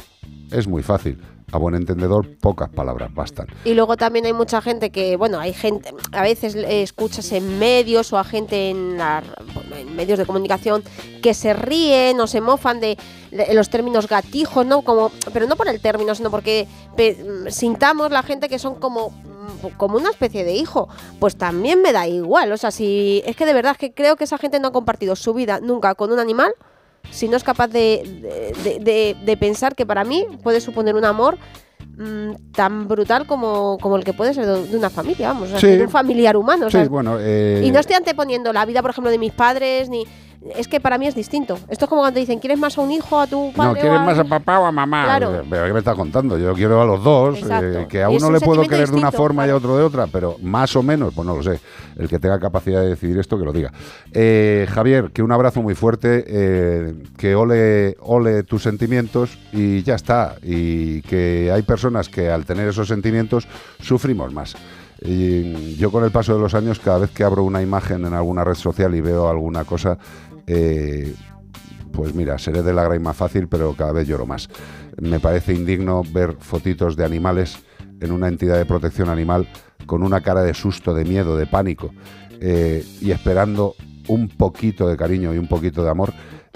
Es 0.52 0.68
muy 0.68 0.84
fácil. 0.84 1.20
A 1.52 1.57
buen 1.57 1.76
entendedor, 1.76 2.38
pocas 2.40 2.70
palabras 2.70 3.14
bastan. 3.14 3.48
Y 3.64 3.76
luego 3.76 3.98
también 3.98 4.26
hay 4.26 4.34
mucha 4.34 4.62
gente 4.62 4.90
que, 4.90 5.16
bueno, 5.16 5.40
hay 5.40 5.53
gente, 5.53 5.94
a 6.12 6.24
veces 6.24 6.56
escuchas 6.56 7.32
en 7.32 7.60
medios 7.60 8.12
o 8.12 8.18
a 8.18 8.24
gente 8.24 8.72
en, 8.72 8.98
medios 9.95 10.18
de 10.18 10.26
comunicación 10.26 10.84
que 11.22 11.34
se 11.34 11.53
ríen 11.53 12.20
o 12.20 12.28
se 12.28 12.41
mofan 12.41 12.80
de, 12.80 12.98
los 13.53 13.70
términos 13.70 14.07
gatijos, 14.07 14.66
¿no? 14.66 14.82
Como, 14.82 15.12
pero 15.32 15.45
no 15.45 15.56
por 15.56 15.68
el 15.68 15.80
término, 15.80 16.16
sino 16.16 16.32
porque 16.32 16.68
sintamos 17.49 18.12
la 18.12 18.24
gente 18.24 18.49
que 18.49 18.57
son 18.57 18.76
como 18.76 19.14
como 19.78 19.98
una 19.98 20.10
especie 20.10 20.44
de 20.44 20.54
hijo, 20.54 20.88
pues 21.20 21.36
también 21.38 21.82
me 21.82 21.92
da 21.92 22.08
igual. 22.08 22.52
O 22.52 22.58
sea, 22.58 22.72
si 22.72 23.22
es 23.26 23.36
que 23.36 23.46
de 23.46 23.54
verdad 23.54 23.76
que 23.78 23.94
creo 23.94 24.16
que 24.16 24.24
esa 24.26 24.38
gente 24.38 24.60
no 24.60 24.70
ha 24.70 24.72
compartido 24.72 25.16
su 25.16 25.34
vida 25.34 25.60
nunca 25.62 25.96
con 25.96 26.12
un 26.12 26.20
animal, 26.20 26.54
si 27.12 27.28
no 27.28 27.38
es 27.38 27.44
capaz 27.44 27.68
de, 27.68 28.54
de- 28.64 28.80
de- 28.80 29.16
de 29.24 29.38
pensar 29.38 29.76
que 29.76 29.86
para 29.86 30.04
mí 30.04 30.26
puede 30.44 30.60
suponer 30.60 30.96
un 30.96 31.06
amor 31.06 31.38
mm, 31.98 32.52
tan 32.52 32.88
brutal 32.88 33.28
como, 33.28 33.78
como 33.80 33.96
el 33.96 34.04
que 34.04 34.14
puede 34.14 34.34
ser 34.34 34.46
de, 34.46 34.76
una 34.78 34.90
familia, 34.90 35.28
vamos, 35.30 35.48
o 35.48 35.52
sea, 35.52 35.60
Sí. 35.60 35.68
de 35.68 35.84
un 35.84 35.90
familiar 35.90 36.36
humano. 36.36 36.70
Sí, 36.70 36.80
bueno, 36.90 37.18
eh, 37.20 37.62
y 37.64 37.72
no 37.72 37.80
estoy 37.80 37.96
anteponiendo 37.96 38.52
la 38.54 38.66
vida, 38.66 38.82
por 38.82 38.92
ejemplo, 38.92 39.12
de 39.12 39.18
mis 39.20 39.32
padres, 39.34 39.90
ni... 39.90 40.06
Es 40.56 40.68
que 40.68 40.80
para 40.80 40.98
mí 40.98 41.08
es 41.08 41.16
distinto. 41.16 41.56
Esto 41.70 41.86
es 41.86 41.90
como 41.90 42.02
cuando 42.02 42.14
te 42.14 42.20
dicen, 42.20 42.40
¿quieres 42.40 42.60
más 42.60 42.78
a 42.78 42.82
un 42.82 42.92
hijo, 42.92 43.20
a 43.20 43.26
tu 43.26 43.52
padre? 43.54 43.68
No, 43.68 43.72
o 43.72 43.82
¿quieres 43.82 44.00
a- 44.00 44.04
más 44.04 44.20
a 44.20 44.24
papá 44.26 44.60
o 44.60 44.66
a 44.66 44.72
mamá? 44.72 45.04
Claro. 45.06 45.44
Pero 45.50 45.66
¿qué 45.66 45.74
me 45.74 45.80
estás 45.80 45.96
contando? 45.96 46.38
Yo 46.38 46.54
quiero 46.54 46.82
a 46.82 46.86
los 46.86 47.04
dos, 47.04 47.40
eh, 47.50 47.88
que 47.90 48.04
a 48.04 48.10
uno 48.10 48.28
un 48.28 48.34
le 48.34 48.40
puedo 48.40 48.62
querer 48.68 48.90
de 48.90 48.96
una 48.98 49.12
forma 49.12 49.48
y 49.48 49.50
a 49.50 49.56
otro 49.56 49.76
de 49.78 49.84
otra, 49.84 50.08
pero 50.08 50.36
más 50.44 50.76
o 50.76 50.84
menos, 50.84 51.14
pues 51.16 51.26
no 51.26 51.36
lo 51.36 51.42
sé. 51.44 51.60
El 51.98 52.08
que 52.08 52.20
tenga 52.20 52.40
capacidad 52.40 52.82
de 52.82 52.90
decidir 52.90 53.18
esto, 53.18 53.40
que 53.40 53.46
lo 53.46 53.52
diga. 53.54 53.72
Eh, 54.12 54.68
Javier, 54.70 55.12
que 55.12 55.24
un 55.24 55.32
abrazo 55.32 55.62
muy 55.64 55.74
fuerte, 55.74 56.24
eh, 56.28 56.94
que 57.18 57.34
ole, 57.36 57.98
ole 58.02 58.44
tus 58.44 58.62
sentimientos 58.64 59.38
y 59.52 59.82
ya 59.84 59.96
está. 59.96 60.36
Y 60.44 61.02
que 61.04 61.52
hay 61.54 61.64
personas 61.64 62.08
que 62.10 62.30
al 62.30 62.46
tener 62.46 62.68
esos 62.68 62.88
sentimientos 62.88 63.48
sufrimos 63.82 64.32
más. 64.34 64.56
Y 65.02 65.76
yo 65.76 65.92
con 65.92 66.06
el 66.06 66.12
paso 66.12 66.34
de 66.34 66.40
los 66.40 66.54
años, 66.54 66.80
cada 66.80 67.00
vez 67.00 67.12
que 67.12 67.24
abro 67.26 67.44
una 67.44 67.62
imagen 67.62 68.06
en 68.06 68.14
alguna 68.14 68.46
red 68.46 68.54
social 68.56 68.96
y 68.96 69.02
veo 69.02 69.28
alguna 69.30 69.66
cosa, 69.66 69.98
eh, 70.48 71.14
pues 71.92 72.14
mira, 72.14 72.38
seré 72.38 72.62
de 72.62 72.74
la 72.74 72.88
grima 72.88 73.14
fácil, 73.14 73.48
pero 73.48 73.74
cada 73.74 73.94
vez 73.94 74.08
lloro 74.08 74.26
más. 74.26 74.50
Me 75.00 75.20
parece 75.20 75.54
indigno 75.54 76.04
ver 76.04 76.36
fotitos 76.40 76.96
de 76.96 77.06
animales 77.06 77.58
en 78.02 78.12
una 78.12 78.28
entidad 78.28 78.58
de 78.58 78.66
protección 78.66 79.10
animal 79.10 79.48
con 79.86 80.04
una 80.04 80.22
cara 80.22 80.42
de 80.42 80.54
susto, 80.54 80.94
de 80.94 81.06
miedo, 81.06 81.38
de 81.38 81.48
pánico 81.48 81.94
eh, 82.42 82.86
y 83.02 83.12
esperando 83.12 83.76
un 84.08 84.28
poquito 84.28 84.88
de 84.88 84.98
cariño 84.98 85.34
y 85.34 85.38
un 85.38 85.48
poquito 85.48 85.84
de 85.84 85.90
amor 85.90 86.14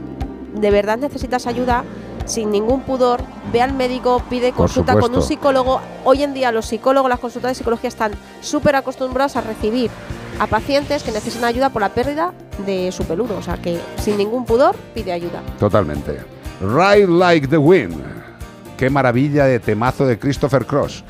de 0.55 0.71
verdad 0.71 0.97
necesitas 0.97 1.45
ayuda, 1.45 1.83
sin 2.25 2.51
ningún 2.51 2.81
pudor, 2.81 3.21
ve 3.51 3.61
al 3.61 3.73
médico, 3.73 4.21
pide 4.29 4.51
consulta 4.51 4.99
con 4.99 5.13
un 5.13 5.21
psicólogo. 5.21 5.81
Hoy 6.05 6.23
en 6.23 6.33
día 6.33 6.51
los 6.51 6.67
psicólogos, 6.67 7.09
las 7.09 7.19
consultas 7.19 7.51
de 7.51 7.55
psicología 7.55 7.87
están 7.87 8.11
súper 8.41 8.75
acostumbrados 8.75 9.35
a 9.35 9.41
recibir 9.41 9.89
a 10.39 10.47
pacientes 10.47 11.03
que 11.03 11.11
necesitan 11.11 11.45
ayuda 11.45 11.69
por 11.69 11.81
la 11.81 11.89
pérdida 11.89 12.33
de 12.65 12.91
su 12.91 13.03
peludo. 13.03 13.37
O 13.37 13.41
sea 13.41 13.57
que 13.57 13.79
sin 13.97 14.17
ningún 14.17 14.45
pudor 14.45 14.75
pide 14.93 15.11
ayuda. 15.11 15.41
Totalmente. 15.59 16.19
Ride 16.61 17.07
Like 17.07 17.47
the 17.47 17.57
Wind. 17.57 17.95
Qué 18.77 18.89
maravilla 18.89 19.45
de 19.45 19.59
temazo 19.59 20.05
de 20.05 20.17
Christopher 20.17 20.65
Cross. 20.65 21.03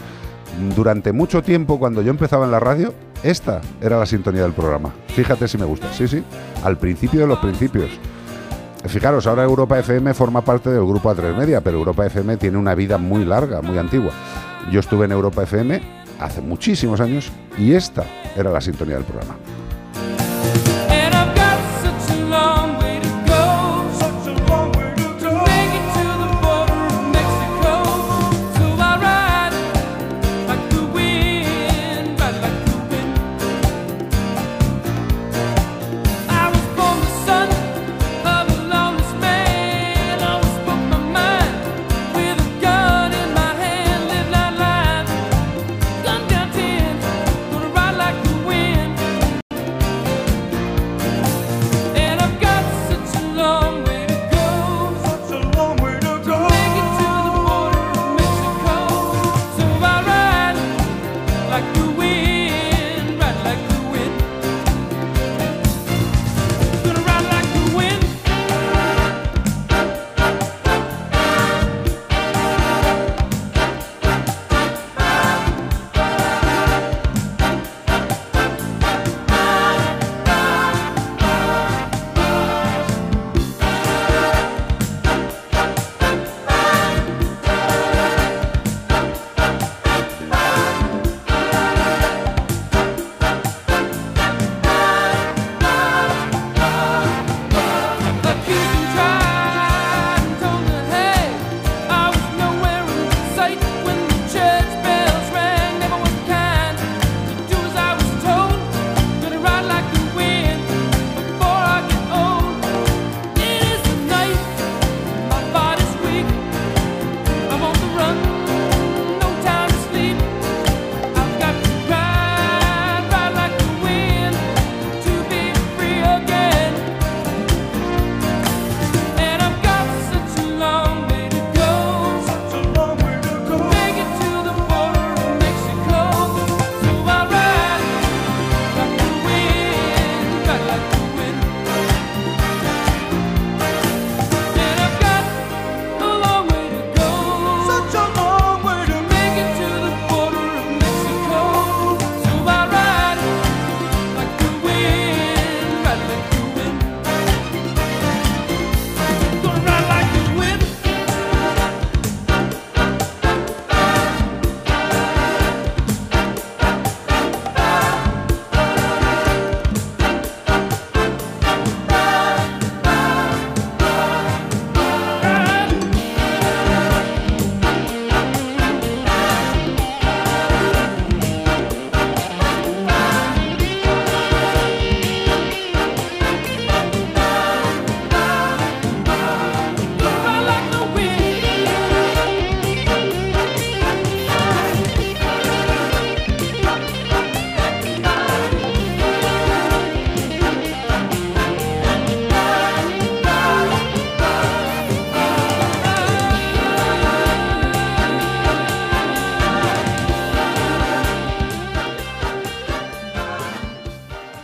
Durante 0.76 1.12
mucho 1.12 1.44
tiempo, 1.44 1.80
cuando 1.80 2.02
yo 2.02 2.10
empezaba 2.10 2.46
en 2.46 2.52
la 2.52 2.60
radio, 2.60 2.94
esta 3.24 3.62
era 3.82 4.00
la 4.00 4.06
sintonía 4.06 4.44
del 4.44 4.54
programa. 4.54 4.94
Fíjate 5.08 5.48
si 5.48 5.58
me 5.58 5.66
gusta. 5.66 5.92
Sí, 5.94 6.08
sí. 6.08 6.24
Al 6.64 6.78
principio 6.78 7.22
de 7.22 7.28
los 7.28 7.40
principios. 7.40 7.90
Fijaros, 8.88 9.28
ahora 9.28 9.44
Europa 9.44 9.78
FM 9.78 10.14
forma 10.14 10.42
parte 10.42 10.70
del 10.70 10.86
grupo 10.86 11.14
A3 11.14 11.36
Media, 11.36 11.62
pero 11.62 11.78
Europa 11.78 12.06
FM 12.06 12.38
tiene 12.38 12.58
una 12.58 12.76
vida 12.76 12.98
muy 12.98 13.26
larga, 13.26 13.62
muy 13.62 13.78
antigua. 13.78 14.12
Yo 14.72 14.80
estuve 14.80 15.06
en 15.06 15.12
Europa 15.12 15.44
FM 15.44 15.82
hace 16.20 16.42
muchísimos 16.42 17.02
años 17.02 17.32
y 17.58 17.74
esta 17.74 18.06
era 18.38 18.52
la 18.52 18.62
sintonía 18.62 18.96
del 18.96 19.04
programa. 19.04 19.36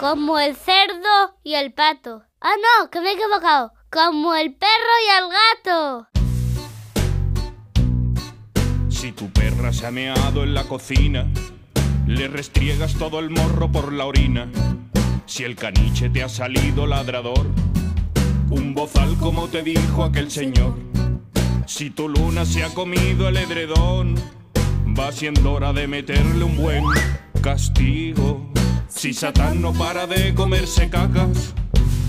Como 0.07 0.37
el 0.37 0.55
cerdo 0.55 1.35
y 1.43 1.55
el 1.55 1.73
pato. 1.73 2.21
Ah, 2.39 2.53
no, 2.61 2.91
que 2.91 3.01
me 3.01 3.09
he 3.09 3.13
equivocado. 3.13 3.73
Como 3.91 4.35
el 4.35 4.53
perro 4.53 4.93
y 5.03 5.09
el 5.17 5.29
gato. 5.65 6.07
Si 8.87 9.11
tu 9.13 9.31
perra 9.31 9.73
se 9.73 9.87
ha 9.87 9.89
meado 9.89 10.43
en 10.43 10.53
la 10.53 10.63
cocina, 10.65 11.25
le 12.05 12.27
restriegas 12.27 12.93
todo 12.99 13.17
el 13.17 13.31
morro 13.31 13.71
por 13.71 13.91
la 13.91 14.05
orina. 14.05 14.47
Si 15.25 15.43
el 15.43 15.55
caniche 15.55 16.07
te 16.11 16.21
ha 16.21 16.29
salido 16.29 16.85
ladrador, 16.85 17.47
un 18.51 18.75
bozal 18.75 19.17
como 19.17 19.47
te 19.47 19.63
dijo 19.63 20.03
aquel 20.03 20.29
señor. 20.29 20.75
Si 21.65 21.89
tu 21.89 22.09
luna 22.09 22.45
se 22.45 22.63
ha 22.63 22.71
comido 22.75 23.27
el 23.27 23.37
edredón, 23.37 24.13
va 24.87 25.11
siendo 25.11 25.53
hora 25.53 25.73
de 25.73 25.87
meterle 25.87 26.43
un 26.43 26.57
buen 26.57 26.83
castigo. 27.41 28.54
Si 28.95 29.13
Satán 29.13 29.61
no 29.61 29.73
para 29.73 30.07
de 30.07 30.33
comerse 30.33 30.89
cacas, 30.89 31.53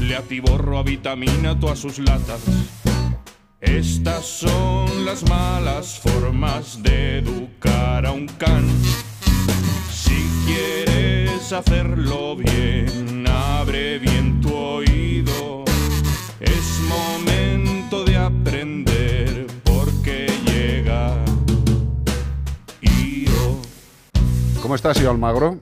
le 0.00 0.16
atiborro 0.16 0.78
a 0.78 0.82
vitamina 0.84 1.58
todas 1.58 1.80
sus 1.80 1.98
latas. 1.98 2.40
Estas 3.60 4.24
son 4.24 5.04
las 5.04 5.28
malas 5.28 5.98
formas 5.98 6.80
de 6.82 7.18
educar 7.18 8.06
a 8.06 8.12
un 8.12 8.28
can. 8.28 8.64
Si 9.90 10.26
quieres 10.46 11.52
hacerlo 11.52 12.36
bien, 12.36 13.26
abre 13.28 13.98
bien 13.98 14.40
tu 14.40 14.54
oído. 14.54 15.64
Es 16.40 16.80
momento 16.88 18.04
de 18.04 18.16
aprender 18.16 19.46
porque 19.64 20.28
llega 20.46 21.16
Io. 22.80 23.60
¿Cómo 24.62 24.76
estás, 24.76 25.00
Io 25.00 25.10
Almagro? 25.10 25.60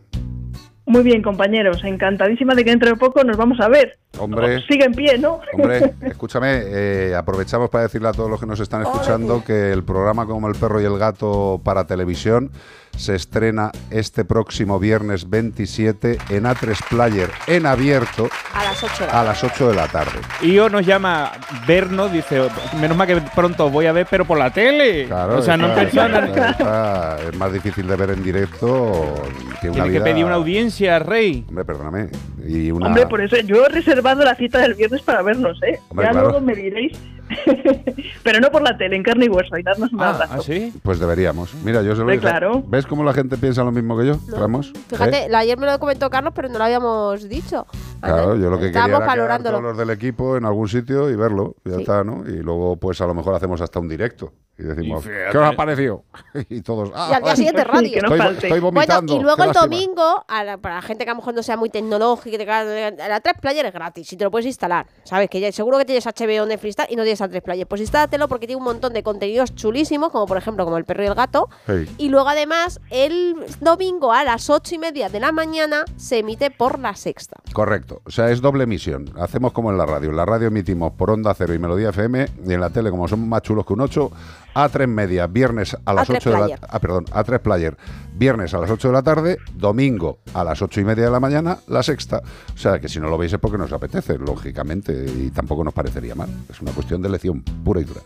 Muy 0.86 1.02
bien, 1.02 1.22
compañeros. 1.22 1.82
Encantadísima 1.82 2.54
de 2.54 2.64
que 2.64 2.70
dentro 2.70 2.90
de 2.90 2.96
poco 2.96 3.24
nos 3.24 3.36
vamos 3.36 3.58
a 3.60 3.68
ver. 3.68 3.98
Hombre. 4.18 4.60
Sigue 4.68 4.84
en 4.84 4.92
pie, 4.92 5.18
¿no? 5.18 5.40
Hombre, 5.54 5.94
escúchame, 6.02 6.62
eh, 6.66 7.14
aprovechamos 7.16 7.70
para 7.70 7.84
decirle 7.84 8.08
a 8.08 8.12
todos 8.12 8.30
los 8.30 8.38
que 8.38 8.46
nos 8.46 8.60
están 8.60 8.82
escuchando 8.82 9.42
que 9.44 9.72
el 9.72 9.82
programa 9.82 10.26
como 10.26 10.48
El 10.48 10.54
perro 10.54 10.80
y 10.80 10.84
el 10.84 10.98
gato 10.98 11.60
para 11.64 11.86
televisión 11.86 12.50
se 12.96 13.14
estrena 13.14 13.70
este 13.90 14.24
próximo 14.24 14.78
viernes 14.78 15.28
27 15.28 16.18
en 16.30 16.44
A3 16.44 16.76
Player 16.88 17.30
en 17.46 17.66
abierto 17.66 18.28
A 18.54 18.64
las 18.64 18.82
8 18.82 19.06
a 19.10 19.24
las 19.24 19.44
8 19.44 19.68
de 19.70 19.74
la 19.74 19.88
tarde. 19.88 20.18
Io 20.42 20.68
nos 20.68 20.86
llama 20.86 21.32
vernos, 21.66 22.12
dice, 22.12 22.42
menos 22.80 22.96
mal 22.96 23.06
que 23.06 23.20
pronto 23.34 23.70
voy 23.70 23.86
a 23.86 23.92
ver, 23.92 24.06
pero 24.10 24.24
por 24.24 24.38
la 24.38 24.50
tele. 24.50 25.06
Claro, 25.06 25.38
o 25.38 25.42
sea, 25.42 25.56
no 25.56 25.72
en 25.72 25.86
está- 25.86 27.18
es 27.28 27.36
más 27.36 27.52
difícil 27.52 27.86
de 27.86 27.96
ver 27.96 28.10
en 28.10 28.22
directo 28.22 29.14
que 29.60 29.68
una 29.70 29.84
Tiene 29.84 29.98
que 29.98 30.04
pedir 30.04 30.24
una 30.24 30.34
audiencia, 30.34 30.98
Rey. 30.98 31.44
Hombre, 31.48 31.64
perdóname. 31.64 32.08
Y 32.46 32.70
una... 32.70 32.86
Hombre, 32.86 33.06
por 33.06 33.20
eso 33.20 33.36
yo 33.38 33.64
he 33.64 33.68
reservado 33.68 34.24
la 34.24 34.34
cita 34.34 34.58
del 34.60 34.74
viernes 34.74 35.02
para 35.02 35.22
vernos, 35.22 35.62
¿eh? 35.62 35.80
Hombre, 35.88 36.06
ya 36.06 36.12
claro. 36.12 36.28
luego 36.30 36.40
me 36.44 36.54
diréis. 36.54 36.98
Pero 38.22 38.40
no 38.40 38.50
por 38.50 38.62
la 38.62 38.76
tele, 38.76 38.96
en 38.96 39.02
carne 39.02 39.26
y 39.26 39.28
hueso, 39.28 39.56
y 39.56 39.62
darnos 39.62 39.92
un 39.92 40.02
abrazo. 40.02 40.44
Pues 40.82 40.98
deberíamos. 40.98 41.54
Mira, 41.64 41.82
yo 41.82 41.94
se 41.94 42.02
lo 42.02 42.08
dije. 42.10 42.20
claro. 42.20 42.62
¿Ves 42.66 42.83
cómo 42.86 43.04
la 43.04 43.12
gente 43.12 43.36
piensa 43.36 43.62
lo 43.64 43.72
mismo 43.72 43.96
que 43.98 44.06
yo? 44.06 44.16
Ramos? 44.28 44.72
Fíjate, 44.88 45.24
¿Eh? 45.26 45.34
ayer 45.34 45.58
me 45.58 45.66
lo 45.66 45.78
comentó 45.78 46.10
Carlos, 46.10 46.32
pero 46.34 46.48
no 46.48 46.58
lo 46.58 46.64
habíamos 46.64 47.28
dicho. 47.28 47.66
Claro, 48.00 48.36
yo 48.36 48.50
lo 48.50 48.56
que 48.58 48.66
quería 48.66 48.80
Estábamos 48.80 48.96
era 48.96 48.98
quedar 48.98 49.08
valorándolo. 49.18 49.58
todos 49.58 49.70
los 49.70 49.78
del 49.78 49.90
equipo 49.90 50.36
en 50.36 50.44
algún 50.44 50.68
sitio 50.68 51.10
y 51.10 51.16
verlo, 51.16 51.56
y 51.64 51.70
ya 51.70 51.76
Sí. 51.76 51.82
está, 51.82 52.04
¿no? 52.04 52.22
Y 52.28 52.36
luego, 52.42 52.76
pues 52.76 53.00
a 53.00 53.06
lo 53.06 53.14
mejor 53.14 53.34
hacemos 53.34 53.60
hasta 53.60 53.78
un 53.80 53.88
directo 53.88 54.32
y 54.58 54.62
decimos, 54.62 55.04
Y. 55.06 55.08
¿qué 55.32 55.38
os 55.38 55.44
ha 55.44 55.52
parecido? 55.56 56.04
y 56.50 56.60
todos, 56.60 56.90
ah, 56.94 57.08
Y 57.10 57.14
al 57.14 57.22
día 57.22 57.36
siguiente 57.36 57.64
radio. 57.64 57.96
estoy, 57.96 58.20
estoy 58.20 58.60
vomitando. 58.60 59.12
Bueno, 59.12 59.20
y 59.20 59.24
luego 59.24 59.42
el 59.42 59.48
lástima". 59.48 59.62
domingo, 59.62 60.24
a 60.28 60.44
la- 60.44 60.58
para 60.58 60.76
la 60.76 60.82
gente 60.82 61.04
que 61.04 61.10
a 61.10 61.14
lo 61.14 61.18
mejor 61.20 61.34
no 61.34 61.42
sea 61.42 61.56
muy 61.56 61.70
tecnológica, 61.70 62.64
la 62.64 63.20
3 63.20 63.34
Player 63.40 63.66
es 63.66 63.72
gratis 63.72 64.12
y 64.12 64.16
te 64.16 64.24
lo 64.24 64.30
puedes 64.30 64.46
instalar. 64.46 64.86
¿Sabes? 65.04 65.28
Que 65.30 65.40
ya- 65.40 65.50
seguro 65.52 65.78
que 65.78 65.84
tienes 65.84 66.06
HBO, 66.06 66.46
Netflix 66.46 66.76
y 66.88 66.96
no 66.96 67.02
tienes 67.02 67.20
a 67.22 67.28
3 67.28 67.42
Player. 67.42 67.66
Pues 67.66 67.80
instálatelo 67.80 68.28
porque 68.28 68.46
tiene 68.46 68.58
un 68.58 68.64
montón 68.64 68.92
de 68.92 69.02
contenidos 69.02 69.54
chulísimos, 69.54 70.10
como 70.10 70.26
por 70.26 70.36
ejemplo 70.36 70.64
como 70.64 70.76
el 70.76 70.84
perro 70.84 71.02
y 71.02 71.06
el 71.06 71.14
gato. 71.14 71.48
Hey. 71.66 71.88
Y 71.98 72.08
luego 72.10 72.28
además, 72.28 72.73
el 72.90 73.36
domingo 73.60 74.12
a 74.12 74.24
las 74.24 74.50
8 74.50 74.74
y 74.74 74.78
media 74.78 75.08
de 75.08 75.20
la 75.20 75.32
mañana 75.32 75.84
se 75.96 76.18
emite 76.18 76.50
por 76.50 76.78
la 76.78 76.94
sexta. 76.94 77.40
Correcto, 77.52 78.02
o 78.04 78.10
sea, 78.10 78.30
es 78.30 78.40
doble 78.40 78.64
emisión. 78.64 79.12
Hacemos 79.18 79.52
como 79.52 79.70
en 79.70 79.78
la 79.78 79.86
radio. 79.86 80.10
En 80.10 80.16
la 80.16 80.24
radio 80.24 80.48
emitimos 80.48 80.92
por 80.92 81.10
Onda 81.10 81.34
Cero 81.34 81.54
y 81.54 81.58
Melodía 81.58 81.90
FM, 81.90 82.26
y 82.46 82.52
en 82.52 82.60
la 82.60 82.70
tele, 82.70 82.90
como 82.90 83.08
somos 83.08 83.28
más 83.28 83.42
chulos 83.42 83.64
que 83.66 83.72
un 83.72 83.80
8, 83.80 84.10
A3 84.54 84.86
Media, 84.86 85.26
viernes 85.26 85.76
a 85.84 85.92
las 85.92 86.08
A3 86.08 86.16
8 86.16 86.30
de 86.30 86.38
la. 86.38 86.58
Ah, 86.68 86.78
perdón, 86.78 87.06
A3 87.06 87.40
Player, 87.40 87.76
viernes 88.14 88.54
a 88.54 88.58
las 88.58 88.70
8 88.70 88.88
de 88.88 88.94
la 88.94 89.02
tarde, 89.02 89.38
domingo 89.54 90.18
a 90.32 90.44
las 90.44 90.62
8 90.62 90.80
y 90.80 90.84
media 90.84 91.04
de 91.04 91.10
la 91.10 91.20
mañana, 91.20 91.58
la 91.66 91.82
sexta. 91.82 92.22
O 92.54 92.58
sea, 92.58 92.78
que 92.78 92.88
si 92.88 93.00
no 93.00 93.08
lo 93.08 93.18
veis 93.18 93.32
es 93.32 93.38
porque 93.38 93.58
nos 93.58 93.72
apetece, 93.72 94.16
lógicamente, 94.18 94.92
y 95.06 95.30
tampoco 95.30 95.64
nos 95.64 95.74
parecería 95.74 96.14
mal. 96.14 96.28
Es 96.48 96.60
una 96.60 96.72
cuestión 96.72 97.02
de 97.02 97.08
elección 97.08 97.42
pura 97.42 97.80
y 97.80 97.84
dura. 97.84 98.00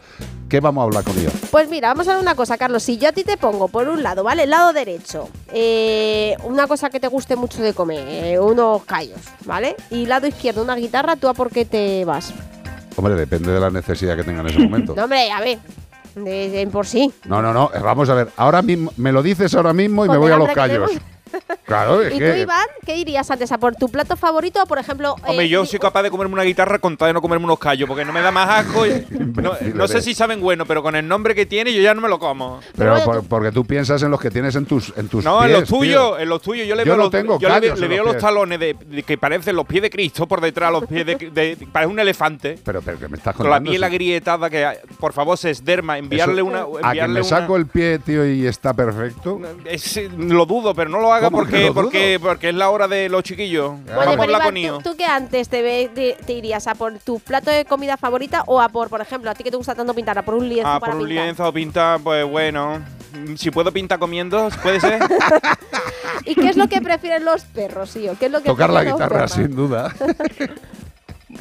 ¿Qué 0.48 0.60
vamos 0.60 0.82
a 0.82 0.84
hablar 0.84 1.04
con 1.04 1.18
ellos? 1.18 1.32
Pues 1.50 1.68
mira, 1.68 1.88
vamos 1.88 2.08
a 2.08 2.14
ver 2.14 2.22
una 2.22 2.34
cosa, 2.34 2.56
Carlos. 2.56 2.82
Si 2.82 2.96
yo 2.96 3.10
a 3.10 3.12
ti 3.12 3.24
te 3.24 3.36
pongo 3.36 3.68
por 3.68 3.88
un 3.88 4.02
lado, 4.02 4.24
¿vale? 4.24 4.44
El 4.44 4.50
lado 4.50 4.72
derecho, 4.72 5.28
eh, 5.52 6.36
una 6.44 6.66
cosa 6.66 6.88
que 6.88 7.00
te 7.00 7.08
guste 7.08 7.36
mucho 7.36 7.62
de 7.62 7.74
comer, 7.74 8.06
eh, 8.08 8.40
unos 8.40 8.84
callos, 8.84 9.20
¿vale? 9.44 9.76
Y 9.90 10.06
lado 10.06 10.26
izquierdo, 10.26 10.62
una 10.62 10.76
guitarra, 10.76 11.16
¿tú 11.16 11.28
a 11.28 11.34
por 11.34 11.50
qué 11.50 11.64
te 11.64 12.04
vas? 12.04 12.32
Hombre, 12.96 13.14
depende 13.14 13.52
de 13.52 13.60
la 13.60 13.70
necesidad 13.70 14.16
que 14.16 14.24
tenga 14.24 14.40
en 14.40 14.46
ese 14.48 14.58
momento. 14.58 14.94
No, 14.96 15.04
hombre, 15.04 15.30
a 15.30 15.40
ver, 15.40 15.58
de, 16.24 16.50
de 16.50 16.66
por 16.66 16.86
sí. 16.86 17.12
No, 17.26 17.40
no, 17.42 17.52
no, 17.52 17.70
eh, 17.74 17.78
vamos 17.82 18.08
a 18.08 18.14
ver. 18.14 18.28
Ahora 18.36 18.62
mismo, 18.62 18.92
me 18.96 19.12
lo 19.12 19.22
dices 19.22 19.54
ahora 19.54 19.72
mismo 19.72 20.04
y 20.04 20.08
me 20.08 20.16
voy 20.16 20.32
a 20.32 20.36
los 20.36 20.50
callos. 20.50 20.90
Claro, 21.64 22.02
es 22.02 22.14
¿Y 22.14 22.18
tú. 22.18 22.24
Iván, 22.24 22.66
qué 22.86 22.94
dirías 22.94 23.30
antes? 23.30 23.52
¿A 23.52 23.58
por 23.58 23.74
tu 23.76 23.88
plato 23.88 24.16
favorito 24.16 24.62
o, 24.62 24.66
por 24.66 24.78
ejemplo... 24.78 25.14
Hombre, 25.26 25.44
eh, 25.44 25.48
yo 25.48 25.64
soy 25.66 25.78
capaz 25.78 26.02
de 26.02 26.10
comerme 26.10 26.32
una 26.34 26.42
guitarra 26.42 26.78
con 26.78 26.96
tal 26.96 27.08
de 27.08 27.12
no 27.14 27.20
comerme 27.20 27.44
unos 27.44 27.58
callos, 27.58 27.86
porque 27.88 28.04
no 28.04 28.12
me 28.12 28.20
da 28.20 28.30
más 28.30 28.48
asco. 28.66 28.86
y- 28.86 29.04
no, 29.10 29.52
no 29.74 29.88
sé 29.88 30.00
si 30.00 30.14
saben 30.14 30.40
bueno, 30.40 30.64
pero 30.66 30.82
con 30.82 30.96
el 30.96 31.06
nombre 31.06 31.34
que 31.34 31.44
tiene 31.46 31.72
yo 31.74 31.82
ya 31.82 31.92
no 31.94 32.00
me 32.00 32.08
lo 32.08 32.18
como. 32.18 32.60
Pero 32.76 33.02
por- 33.04 33.24
porque 33.26 33.52
tú 33.52 33.64
piensas 33.64 34.02
en 34.02 34.10
los 34.10 34.20
que 34.20 34.30
tienes 34.30 34.54
en 34.56 34.64
tus, 34.66 34.92
en 34.96 35.08
tus 35.08 35.24
No, 35.24 35.44
en 35.44 35.52
los 35.52 35.68
tuyos, 35.68 36.18
en 36.20 36.28
los 36.28 36.40
tuyos. 36.40 36.66
Yo 36.66 36.74
le 36.74 36.82
Yo 36.84 36.92
veo, 36.92 36.96
no 36.96 37.02
los, 37.04 37.10
tengo 37.10 37.38
yo 37.38 37.48
le 37.48 37.60
veo, 37.60 37.60
callos 37.60 37.78
le 37.80 37.86
en 37.86 37.90
veo 37.90 37.98
los 38.04 38.06
los 38.06 38.14
pies. 38.14 38.22
talones 38.22 38.60
de, 38.60 38.74
de 38.86 39.02
que 39.02 39.18
parecen 39.18 39.56
los 39.56 39.66
pies 39.66 39.82
de 39.82 39.90
Cristo 39.90 40.26
por 40.26 40.40
detrás, 40.40 40.72
los 40.72 40.86
pies 40.86 41.04
de, 41.04 41.16
de- 41.16 41.58
parece 41.70 41.92
un 41.92 41.98
elefante. 41.98 42.58
Pero, 42.64 42.80
pero 42.82 42.98
que 42.98 43.08
me 43.08 43.16
estás 43.18 43.34
Con 43.34 43.44
la 43.46 43.56
contando. 43.56 43.70
piel 43.70 43.84
agrietada 43.84 44.48
que, 44.50 44.66
por 44.98 45.12
favor, 45.12 45.36
se 45.36 45.50
esderma. 45.50 45.98
Enviarle 45.98 46.40
Eso- 46.40 46.44
una. 46.46 46.66
A 46.82 46.92
que 46.94 47.02
me 47.08 47.20
una- 47.20 47.24
saco 47.24 47.56
el 47.56 47.66
pie, 47.66 47.98
tío, 47.98 48.26
y 48.26 48.46
está 48.46 48.72
perfecto. 48.74 49.40
Es- 49.64 50.00
lo 50.16 50.46
dudo, 50.46 50.74
pero 50.74 50.88
no 50.90 51.00
lo 51.00 51.12
haga 51.18 51.30
¿Cómo 51.30 51.44
que 51.44 51.50
porque, 51.68 51.72
porque, 51.72 52.18
porque 52.20 52.48
es 52.48 52.54
la 52.54 52.70
hora 52.70 52.88
de 52.88 53.08
los 53.08 53.22
chiquillos. 53.22 53.72
Oye, 53.72 53.82
Vamos 53.94 54.06
a 54.06 54.10
pero 54.10 54.22
hablar 54.22 54.56
Iván. 54.56 54.82
¿tú, 54.82 54.90
tú 54.90 54.96
qué 54.96 55.04
antes 55.04 55.48
te, 55.48 55.62
ve- 55.62 55.90
te, 55.94 56.16
te 56.24 56.32
irías? 56.32 56.66
¿A 56.66 56.74
por 56.74 56.98
tu 56.98 57.20
plato 57.20 57.50
de 57.50 57.64
comida 57.64 57.96
favorita 57.96 58.42
o 58.46 58.60
a 58.60 58.68
por, 58.68 58.88
por 58.88 59.00
ejemplo, 59.00 59.30
a 59.30 59.34
ti 59.34 59.44
que 59.44 59.50
te 59.50 59.56
gusta 59.56 59.74
tanto 59.74 59.94
pintar, 59.94 60.16
a 60.18 60.22
por 60.24 60.34
un 60.34 60.48
lienzo 60.48 60.68
Ah, 60.70 60.80
para 60.80 60.92
por 60.92 61.02
un 61.02 61.08
pintar? 61.08 61.24
lienzo 61.24 61.46
o 61.48 61.52
pintar, 61.52 62.00
pues 62.00 62.24
bueno. 62.28 62.82
Mm, 63.12 63.34
Si 63.36 63.50
puedo 63.50 63.72
pintar 63.72 63.98
comiendo, 63.98 64.48
puede 64.62 64.80
ser. 64.80 65.00
¿Y 66.24 66.34
qué 66.34 66.48
es 66.48 66.56
lo 66.56 66.68
que 66.68 66.80
prefieren 66.80 67.24
los 67.24 67.42
perros, 67.44 67.94
Io? 67.96 68.16
¿Qué 68.18 68.26
es 68.26 68.32
lo 68.32 68.40
que 68.42 68.46
Tocar 68.50 68.70
la 68.70 68.84
guitarra, 68.84 69.28
sin 69.28 69.54
duda. 69.54 69.94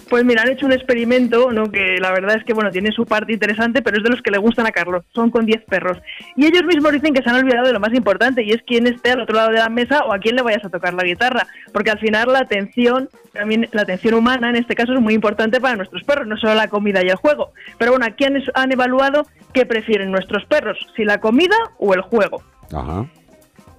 Pues 0.10 0.24
mira, 0.24 0.44
han 0.44 0.50
hecho 0.50 0.66
un 0.66 0.72
experimento, 0.72 1.52
¿no? 1.52 1.70
Que 1.70 1.98
la 2.00 2.12
verdad 2.12 2.38
es 2.38 2.44
que, 2.44 2.54
bueno, 2.54 2.72
tiene 2.72 2.92
su 2.92 3.06
parte 3.06 3.34
interesante, 3.34 3.82
pero 3.82 3.98
es 3.98 4.04
de 4.04 4.10
los 4.10 4.22
que 4.22 4.32
le 4.32 4.38
gustan 4.38 4.66
a 4.66 4.72
Carlos. 4.72 5.04
Son 5.14 5.30
con 5.30 5.46
10 5.46 5.64
perros. 5.66 5.98
Y 6.36 6.46
ellos 6.46 6.64
mismos 6.64 6.94
dicen 6.94 7.14
que 7.14 7.22
se 7.22 7.30
han 7.30 7.36
olvidado 7.36 7.68
de 7.68 7.74
lo 7.74 7.80
más 7.80 7.94
importante, 7.94 8.44
y 8.44 8.52
es 8.52 8.62
quién 8.66 8.88
esté 8.88 9.12
al 9.12 9.22
otro 9.22 9.36
lado 9.36 9.52
de 9.52 9.60
la 9.60 9.70
mesa 9.70 10.04
o 10.06 10.14
a 10.14 10.20
quién 10.20 10.36
le 10.36 10.42
vayas 10.42 10.64
a 10.64 10.70
tocar 10.70 10.94
la 10.94 11.04
guitarra. 11.04 11.48
Porque 11.74 11.92
al 11.92 12.00
final 12.00 12.32
la 12.32 12.40
atención, 12.40 13.10
también 13.34 13.68
la 13.72 13.82
atención 13.82 14.14
humana 14.14 14.50
en 14.50 14.56
este 14.56 14.76
caso 14.76 14.94
es 14.94 15.02
muy 15.02 15.14
importante 15.14 15.60
para 15.60 15.76
nuestros 15.76 16.04
perros, 16.04 16.28
no 16.28 16.38
solo 16.38 16.56
la 16.56 16.70
comida 16.70 17.04
y 17.04 17.10
el 17.10 17.16
juego. 17.16 17.52
Pero 17.78 17.92
bueno, 17.92 18.06
aquí 18.06 18.24
han, 18.24 18.42
han 18.54 18.72
evaluado 18.72 19.28
qué 19.54 19.66
prefieren 19.66 20.12
nuestros 20.12 20.46
perros, 20.46 20.78
si 20.96 21.04
la 21.04 21.20
comida 21.20 21.56
o 21.80 21.94
el 21.94 22.02
juego. 22.02 22.42
Ajá. 22.74 23.06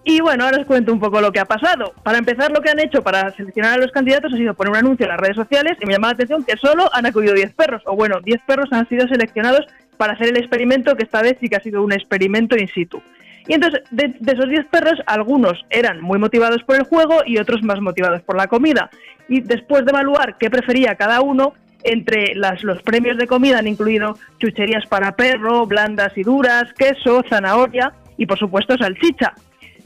Y 0.09 0.23
bueno, 0.23 0.47
ahora 0.47 0.57
os 0.57 0.65
cuento 0.65 0.91
un 0.91 0.99
poco 0.99 1.21
lo 1.21 1.31
que 1.31 1.39
ha 1.39 1.45
pasado. 1.45 1.93
Para 2.03 2.17
empezar, 2.17 2.51
lo 2.51 2.63
que 2.63 2.71
han 2.71 2.81
hecho 2.81 3.03
para 3.03 3.31
seleccionar 3.33 3.75
a 3.75 3.77
los 3.77 3.93
candidatos 3.93 4.33
ha 4.33 4.39
sido 4.39 4.55
poner 4.55 4.71
un 4.71 4.79
anuncio 4.79 5.05
en 5.05 5.11
las 5.11 5.21
redes 5.21 5.37
sociales 5.37 5.77
y 5.83 5.85
me 5.85 5.93
llama 5.93 6.07
la 6.07 6.15
atención 6.15 6.45
que 6.45 6.57
solo 6.57 6.89
han 6.95 7.05
acudido 7.05 7.35
10 7.35 7.53
perros, 7.53 7.83
o 7.85 7.95
bueno, 7.95 8.19
10 8.25 8.41
perros 8.47 8.73
han 8.73 8.89
sido 8.89 9.07
seleccionados 9.07 9.67
para 9.99 10.15
hacer 10.15 10.29
el 10.29 10.39
experimento, 10.39 10.97
que 10.97 11.03
esta 11.03 11.21
vez 11.21 11.37
sí 11.43 11.51
que 11.51 11.57
ha 11.57 11.61
sido 11.61 11.83
un 11.83 11.93
experimento 11.93 12.57
in 12.57 12.69
situ. 12.69 13.03
Y 13.49 13.53
entonces, 13.53 13.83
de, 13.91 14.15
esos 14.33 14.49
10 14.49 14.65
perros, 14.69 14.95
algunos 15.05 15.67
eran 15.69 16.01
muy 16.01 16.19
motivados 16.19 16.63
por 16.63 16.77
el 16.77 16.85
juego 16.85 17.19
y 17.27 17.37
otros 17.37 17.63
más 17.63 17.79
motivados 17.83 18.23
por 18.23 18.35
la 18.35 18.47
comida. 18.47 18.89
Y 19.29 19.43
después 19.43 19.85
de 19.85 19.91
evaluar 19.91 20.39
qué 20.39 20.49
prefería 20.49 20.95
cada 20.95 21.21
uno, 21.21 21.53
entre 21.85 22.35
los 22.35 22.83
premios 22.83 23.19
de 23.19 23.27
comida 23.27 23.59
han 23.59 23.67
incluido 23.67 24.17
chucherías 24.39 24.87
para 24.87 25.13
perro, 25.13 25.67
blandas 25.67 26.17
y 26.17 26.23
duras, 26.23 26.73
queso, 26.73 27.23
zanahoria 27.29 27.93
y 28.17 28.25
por 28.25 28.39
supuesto 28.39 28.75
salchicha. 28.79 29.35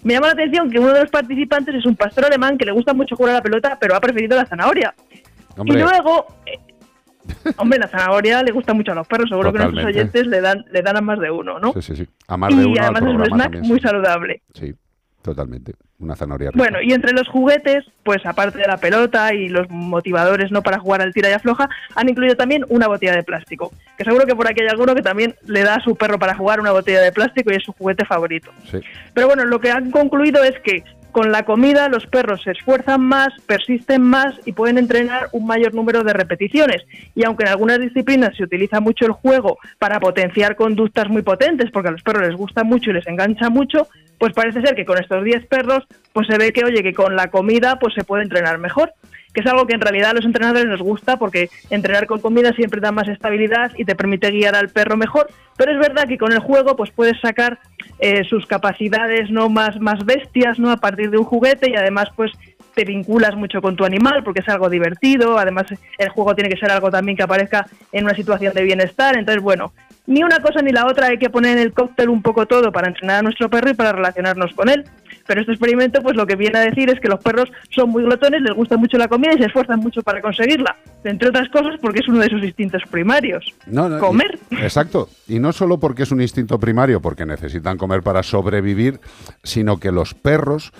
Me 0.02 0.14
llama 0.14 0.28
la 0.28 0.32
atención 0.32 0.70
que 0.70 0.78
uno 0.78 0.92
de 0.92 1.00
los 1.00 1.10
participantes 1.10 1.74
es 1.74 1.86
un 1.86 1.96
pastor 1.96 2.24
alemán 2.26 2.58
que 2.58 2.64
le 2.64 2.72
gusta 2.72 2.92
mucho 2.92 3.14
jugar 3.16 3.34
a 3.34 3.38
la 3.38 3.42
pelota, 3.42 3.78
pero 3.80 3.94
ha 3.94 4.00
preferido 4.00 4.36
la 4.36 4.46
zanahoria. 4.46 4.94
Hombre. 5.56 5.78
Y 5.78 5.82
luego, 5.82 6.26
eh, 6.46 6.58
hombre, 7.56 7.78
la 7.78 7.88
zanahoria 7.88 8.42
le 8.42 8.50
gusta 8.52 8.74
mucho 8.74 8.92
a 8.92 8.94
los 8.96 9.06
perros, 9.06 9.28
seguro 9.28 9.52
que 9.52 9.58
nuestros 9.58 9.82
Totalmente. 9.82 10.00
oyentes 10.00 10.26
le 10.26 10.40
dan, 10.40 10.64
le 10.70 10.82
dan 10.82 10.96
a 10.96 11.00
más 11.00 11.20
de 11.20 11.30
uno, 11.30 11.58
¿no? 11.58 11.72
Sí, 11.74 11.82
sí, 11.82 11.96
sí. 11.96 12.08
A 12.26 12.36
más 12.36 12.56
de 12.56 12.62
y 12.62 12.66
uno 12.66 12.82
además 12.82 13.02
es 13.02 13.08
un 13.08 13.24
snack 13.24 13.42
también, 13.42 13.66
muy 13.68 13.78
sí. 13.78 13.82
saludable. 13.86 14.42
Sí. 14.54 14.74
Totalmente. 15.22 15.74
Una 16.00 16.16
zanahoria 16.16 16.50
rica. 16.50 16.58
Bueno, 16.58 16.82
y 16.82 16.92
entre 16.92 17.12
los 17.12 17.28
juguetes, 17.28 17.84
pues 18.02 18.26
aparte 18.26 18.58
de 18.58 18.66
la 18.66 18.76
pelota 18.78 19.32
y 19.32 19.48
los 19.48 19.70
motivadores 19.70 20.50
no 20.50 20.62
para 20.62 20.80
jugar 20.80 21.00
al 21.00 21.14
tira 21.14 21.30
y 21.30 21.32
afloja, 21.32 21.68
han 21.94 22.08
incluido 22.08 22.34
también 22.34 22.64
una 22.68 22.88
botella 22.88 23.14
de 23.14 23.22
plástico. 23.22 23.72
Que 23.96 24.04
seguro 24.04 24.26
que 24.26 24.34
por 24.34 24.48
aquí 24.48 24.62
hay 24.62 24.68
alguno 24.68 24.96
que 24.96 25.02
también 25.02 25.36
le 25.46 25.62
da 25.62 25.76
a 25.76 25.80
su 25.80 25.94
perro 25.94 26.18
para 26.18 26.34
jugar 26.34 26.60
una 26.60 26.72
botella 26.72 27.00
de 27.00 27.12
plástico 27.12 27.52
y 27.52 27.56
es 27.56 27.62
su 27.62 27.72
juguete 27.72 28.04
favorito. 28.04 28.50
Sí. 28.68 28.80
Pero 29.14 29.28
bueno, 29.28 29.44
lo 29.44 29.60
que 29.60 29.70
han 29.70 29.92
concluido 29.92 30.42
es 30.42 30.58
que 30.60 30.82
con 31.12 31.30
la 31.30 31.44
comida 31.44 31.88
los 31.88 32.06
perros 32.06 32.42
se 32.42 32.52
esfuerzan 32.52 33.02
más, 33.02 33.28
persisten 33.46 34.02
más 34.02 34.34
y 34.46 34.52
pueden 34.52 34.78
entrenar 34.78 35.28
un 35.32 35.46
mayor 35.46 35.74
número 35.74 36.02
de 36.02 36.14
repeticiones. 36.14 36.82
Y 37.14 37.24
aunque 37.24 37.44
en 37.44 37.50
algunas 37.50 37.78
disciplinas 37.78 38.34
se 38.34 38.44
utiliza 38.44 38.80
mucho 38.80 39.04
el 39.04 39.12
juego 39.12 39.58
para 39.78 40.00
potenciar 40.00 40.56
conductas 40.56 41.08
muy 41.08 41.22
potentes, 41.22 41.70
porque 41.70 41.90
a 41.90 41.92
los 41.92 42.02
perros 42.02 42.26
les 42.26 42.36
gusta 42.36 42.64
mucho 42.64 42.90
y 42.90 42.94
les 42.94 43.06
engancha 43.06 43.50
mucho, 43.50 43.88
pues 44.18 44.32
parece 44.32 44.60
ser 44.60 44.74
que 44.74 44.84
con 44.84 44.98
estos 44.98 45.24
10 45.24 45.46
perros 45.46 45.84
pues 46.12 46.26
se 46.28 46.38
ve 46.38 46.52
que, 46.52 46.64
oye, 46.64 46.82
que 46.82 46.94
con 46.94 47.16
la 47.16 47.30
comida 47.30 47.78
pues 47.78 47.94
se 47.94 48.04
puede 48.04 48.22
entrenar 48.22 48.58
mejor 48.58 48.92
que 49.32 49.40
es 49.40 49.46
algo 49.46 49.66
que 49.66 49.74
en 49.74 49.80
realidad 49.80 50.10
a 50.10 50.14
los 50.14 50.24
entrenadores 50.24 50.66
nos 50.66 50.80
gusta 50.80 51.16
porque 51.16 51.48
entrenar 51.70 52.06
con 52.06 52.20
comida 52.20 52.52
siempre 52.52 52.80
da 52.80 52.92
más 52.92 53.08
estabilidad 53.08 53.72
y 53.76 53.84
te 53.84 53.94
permite 53.94 54.30
guiar 54.30 54.54
al 54.54 54.68
perro 54.68 54.96
mejor, 54.96 55.28
pero 55.56 55.72
es 55.72 55.78
verdad 55.78 56.06
que 56.06 56.18
con 56.18 56.32
el 56.32 56.40
juego 56.40 56.76
pues 56.76 56.90
puedes 56.90 57.18
sacar 57.20 57.58
eh, 57.98 58.24
sus 58.24 58.46
capacidades 58.46 59.30
no 59.30 59.48
más, 59.48 59.80
más 59.80 60.04
bestias 60.04 60.58
no 60.58 60.70
a 60.70 60.76
partir 60.76 61.10
de 61.10 61.18
un 61.18 61.24
juguete 61.24 61.70
y 61.70 61.76
además 61.76 62.08
pues 62.14 62.32
te 62.74 62.84
vinculas 62.84 63.36
mucho 63.36 63.60
con 63.60 63.76
tu 63.76 63.84
animal 63.84 64.22
porque 64.24 64.40
es 64.40 64.48
algo 64.48 64.68
divertido, 64.70 65.38
además 65.38 65.66
el 65.98 66.08
juego 66.10 66.34
tiene 66.34 66.50
que 66.50 66.56
ser 66.58 66.70
algo 66.70 66.90
también 66.90 67.16
que 67.16 67.22
aparezca 67.22 67.66
en 67.92 68.04
una 68.04 68.14
situación 68.14 68.54
de 68.54 68.62
bienestar, 68.62 69.16
entonces 69.16 69.42
bueno, 69.42 69.72
ni 70.06 70.22
una 70.22 70.40
cosa 70.40 70.62
ni 70.62 70.72
la 70.72 70.86
otra 70.86 71.08
hay 71.08 71.18
que 71.18 71.30
poner 71.30 71.56
en 71.58 71.62
el 71.62 71.72
cóctel 71.72 72.08
un 72.08 72.22
poco 72.22 72.46
todo 72.46 72.72
para 72.72 72.88
entrenar 72.88 73.18
a 73.18 73.22
nuestro 73.22 73.48
perro 73.48 73.70
y 73.70 73.74
para 73.74 73.92
relacionarnos 73.92 74.52
con 74.54 74.68
él. 74.68 74.84
Pero 75.24 75.40
este 75.40 75.52
experimento, 75.52 76.02
pues 76.02 76.16
lo 76.16 76.26
que 76.26 76.34
viene 76.34 76.58
a 76.58 76.62
decir 76.62 76.90
es 76.90 76.98
que 76.98 77.06
los 77.08 77.22
perros 77.22 77.48
son 77.70 77.90
muy 77.90 78.02
glotones, 78.02 78.42
les 78.42 78.52
gusta 78.54 78.76
mucho 78.76 78.98
la 78.98 79.06
comida 79.06 79.32
y 79.34 79.38
se 79.38 79.44
esfuerzan 79.44 79.78
mucho 79.78 80.02
para 80.02 80.20
conseguirla. 80.20 80.74
Entre 81.04 81.28
otras 81.28 81.48
cosas 81.50 81.76
porque 81.80 82.00
es 82.00 82.08
uno 82.08 82.18
de 82.18 82.28
sus 82.28 82.42
instintos 82.42 82.82
primarios. 82.90 83.44
No, 83.66 83.88
no, 83.88 84.00
Comer. 84.00 84.36
y- 84.50 84.56
exacto. 84.56 85.08
Y 85.28 85.38
no 85.38 85.52
solo 85.52 85.78
porque 85.78 86.02
es 86.02 86.10
un 86.10 86.20
instinto 86.20 86.58
primario, 86.58 87.00
porque 87.00 87.24
necesitan 87.24 87.78
comer 87.78 88.02
para 88.02 88.24
sobrevivir, 88.24 88.98
sino 89.44 89.78
que 89.78 89.92
los 89.92 90.12
perros 90.14 90.72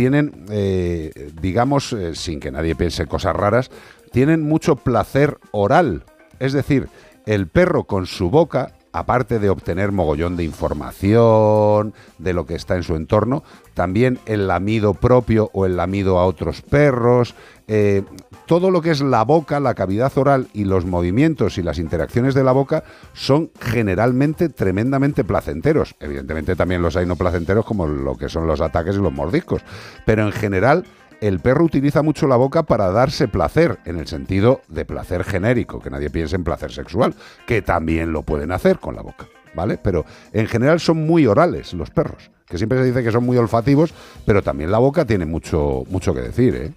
tienen, 0.00 0.46
eh, 0.50 1.30
digamos, 1.42 1.92
eh, 1.92 2.14
sin 2.14 2.40
que 2.40 2.50
nadie 2.50 2.74
piense 2.74 3.04
cosas 3.04 3.36
raras, 3.36 3.70
tienen 4.12 4.40
mucho 4.40 4.76
placer 4.76 5.36
oral. 5.50 6.04
Es 6.38 6.54
decir, 6.54 6.88
el 7.26 7.48
perro 7.48 7.84
con 7.84 8.06
su 8.06 8.30
boca, 8.30 8.72
aparte 8.94 9.38
de 9.38 9.50
obtener 9.50 9.92
mogollón 9.92 10.38
de 10.38 10.44
información 10.44 11.92
de 12.16 12.32
lo 12.32 12.46
que 12.46 12.54
está 12.54 12.76
en 12.76 12.82
su 12.82 12.96
entorno, 12.96 13.44
también 13.74 14.18
el 14.24 14.48
lamido 14.48 14.94
propio 14.94 15.50
o 15.52 15.66
el 15.66 15.76
lamido 15.76 16.18
a 16.18 16.24
otros 16.24 16.62
perros, 16.62 17.34
eh, 17.68 18.02
todo 18.50 18.72
lo 18.72 18.82
que 18.82 18.90
es 18.90 19.00
la 19.00 19.22
boca, 19.22 19.60
la 19.60 19.74
cavidad 19.74 20.10
oral 20.18 20.48
y 20.52 20.64
los 20.64 20.84
movimientos 20.84 21.56
y 21.56 21.62
las 21.62 21.78
interacciones 21.78 22.34
de 22.34 22.42
la 22.42 22.50
boca 22.50 22.82
son 23.12 23.52
generalmente 23.60 24.48
tremendamente 24.48 25.22
placenteros. 25.22 25.94
Evidentemente 26.00 26.56
también 26.56 26.82
los 26.82 26.96
hay 26.96 27.06
no 27.06 27.14
placenteros 27.14 27.64
como 27.64 27.86
lo 27.86 28.16
que 28.16 28.28
son 28.28 28.48
los 28.48 28.60
ataques 28.60 28.96
y 28.96 28.98
los 28.98 29.12
mordiscos, 29.12 29.62
pero 30.04 30.24
en 30.26 30.32
general 30.32 30.84
el 31.20 31.38
perro 31.38 31.64
utiliza 31.64 32.02
mucho 32.02 32.26
la 32.26 32.34
boca 32.34 32.64
para 32.64 32.90
darse 32.90 33.28
placer, 33.28 33.78
en 33.84 34.00
el 34.00 34.08
sentido 34.08 34.62
de 34.66 34.84
placer 34.84 35.22
genérico, 35.22 35.78
que 35.78 35.90
nadie 35.90 36.10
piense 36.10 36.34
en 36.34 36.42
placer 36.42 36.72
sexual, 36.72 37.14
que 37.46 37.62
también 37.62 38.12
lo 38.12 38.22
pueden 38.22 38.50
hacer 38.50 38.80
con 38.80 38.96
la 38.96 39.02
boca, 39.02 39.28
¿vale? 39.54 39.78
Pero 39.80 40.04
en 40.32 40.48
general 40.48 40.80
son 40.80 41.06
muy 41.06 41.24
orales 41.24 41.72
los 41.72 41.90
perros, 41.90 42.32
que 42.46 42.58
siempre 42.58 42.78
se 42.78 42.86
dice 42.86 43.04
que 43.04 43.12
son 43.12 43.24
muy 43.24 43.36
olfativos, 43.36 43.94
pero 44.26 44.42
también 44.42 44.72
la 44.72 44.78
boca 44.78 45.04
tiene 45.04 45.24
mucho, 45.24 45.84
mucho 45.88 46.12
que 46.12 46.22
decir, 46.22 46.56
¿eh? 46.56 46.72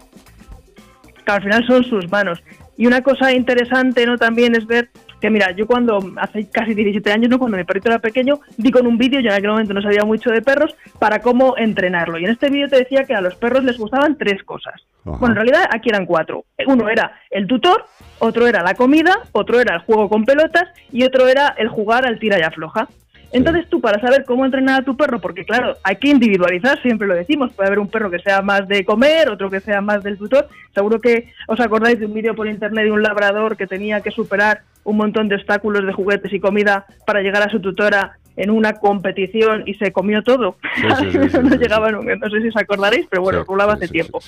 Que 1.24 1.32
al 1.32 1.44
final 1.44 1.66
son 1.66 1.84
sus 1.84 2.10
manos. 2.12 2.44
Y 2.78 2.88
una 2.88 3.02
cosa 3.02 3.32
interesante 3.32 4.06
no 4.06 4.18
también 4.18 4.56
es 4.56 4.66
ver 4.66 4.90
que, 5.22 5.30
mira, 5.30 5.52
yo 5.52 5.66
cuando 5.66 6.00
hace 6.18 6.50
casi 6.50 6.74
17 6.74 7.12
años, 7.12 7.30
¿no? 7.30 7.40
cuando 7.40 7.56
mi 7.56 7.64
perrito 7.64 7.88
era 7.88 8.00
pequeño, 8.00 8.40
di 8.58 8.72
con 8.72 8.86
un 8.86 8.98
vídeo, 8.98 9.22
yo 9.22 9.30
en 9.30 9.36
aquel 9.36 9.52
momento 9.52 9.74
no 9.74 9.82
sabía 9.82 10.04
mucho 10.04 10.32
de 10.32 10.42
perros, 10.42 10.76
para 11.00 11.22
cómo 11.22 11.56
entrenarlo. 11.58 12.18
Y 12.18 12.26
en 12.26 12.32
este 12.32 12.50
vídeo 12.50 12.68
te 12.68 12.78
decía 12.78 13.06
que 13.06 13.14
a 13.16 13.22
los 13.22 13.36
perros 13.36 13.64
les 13.64 13.78
gustaban 13.78 14.18
tres 14.18 14.44
cosas. 14.44 14.74
Bueno, 15.06 15.28
en 15.28 15.36
realidad 15.36 15.70
aquí 15.72 15.90
eran 15.90 16.06
cuatro. 16.06 16.46
Uno 16.68 16.90
era 16.90 17.14
el 17.30 17.48
tutor, 17.48 17.86
otro 18.20 18.48
era 18.48 18.64
la 18.64 18.74
comida, 18.74 19.20
otro 19.32 19.60
era 19.60 19.76
el 19.76 19.82
juego 19.82 20.10
con 20.10 20.26
pelotas 20.26 20.66
y 20.92 21.04
otro 21.04 21.28
era 21.28 21.56
el 21.58 21.68
jugar 21.68 22.06
al 22.06 22.20
tira 22.20 22.40
y 22.40 22.42
afloja. 22.42 22.88
Entonces 23.34 23.68
tú 23.68 23.82
para 23.82 24.00
saber 24.00 24.26
cómo 24.26 24.46
entrenar 24.46 24.82
a 24.82 24.86
tu 24.86 24.96
perro, 24.96 25.20
porque 25.20 25.44
claro, 25.44 25.76
hay 25.84 25.96
que 25.96 26.10
individualizar, 26.10 26.80
siempre 26.84 27.08
lo 27.08 27.16
decimos, 27.16 27.52
puede 27.52 27.68
haber 27.68 27.80
un 27.80 27.88
perro 27.88 28.12
que 28.12 28.20
sea 28.20 28.44
más 28.44 28.68
de 28.68 28.86
comer, 28.86 29.30
otro 29.30 29.50
que 29.50 29.60
sea 29.60 29.82
más 29.82 30.04
del 30.04 30.20
tutor. 30.20 30.48
Seguro 30.74 31.02
que 31.02 31.34
os 31.48 31.60
acordáis 31.60 32.00
de 32.00 32.06
un 32.06 32.14
vídeo 32.14 32.36
por 32.36 32.48
internet 32.48 32.86
de 32.86 32.92
un 32.92 33.02
labrador 33.02 33.58
que 33.58 33.66
tenía 33.66 34.02
que 34.02 34.12
superar 34.12 34.62
un 34.84 34.98
montón 34.98 35.30
de 35.30 35.36
obstáculos 35.36 35.84
de 35.84 35.94
juguetes 35.94 36.32
y 36.32 36.40
comida 36.40 36.86
para 37.08 37.22
llegar 37.22 37.42
a 37.42 37.50
su 37.50 37.60
tutora 37.60 38.18
en 38.36 38.50
una 38.50 38.74
competición 38.74 39.64
y 39.66 39.76
se 39.76 39.92
comió 39.92 40.24
todo. 40.24 40.58
sí, 40.76 41.12
sí, 41.12 41.30
sí, 41.30 41.38
no 41.44 41.56
llegaba 41.56 41.92
no 41.92 42.02
sé 42.02 42.42
si 42.42 42.48
os 42.48 42.58
acordaréis, 42.58 43.08
pero 43.10 43.22
bueno, 43.22 43.44
rulaba 43.44 43.74
hace 43.74 43.88
tiempo. 43.88 44.20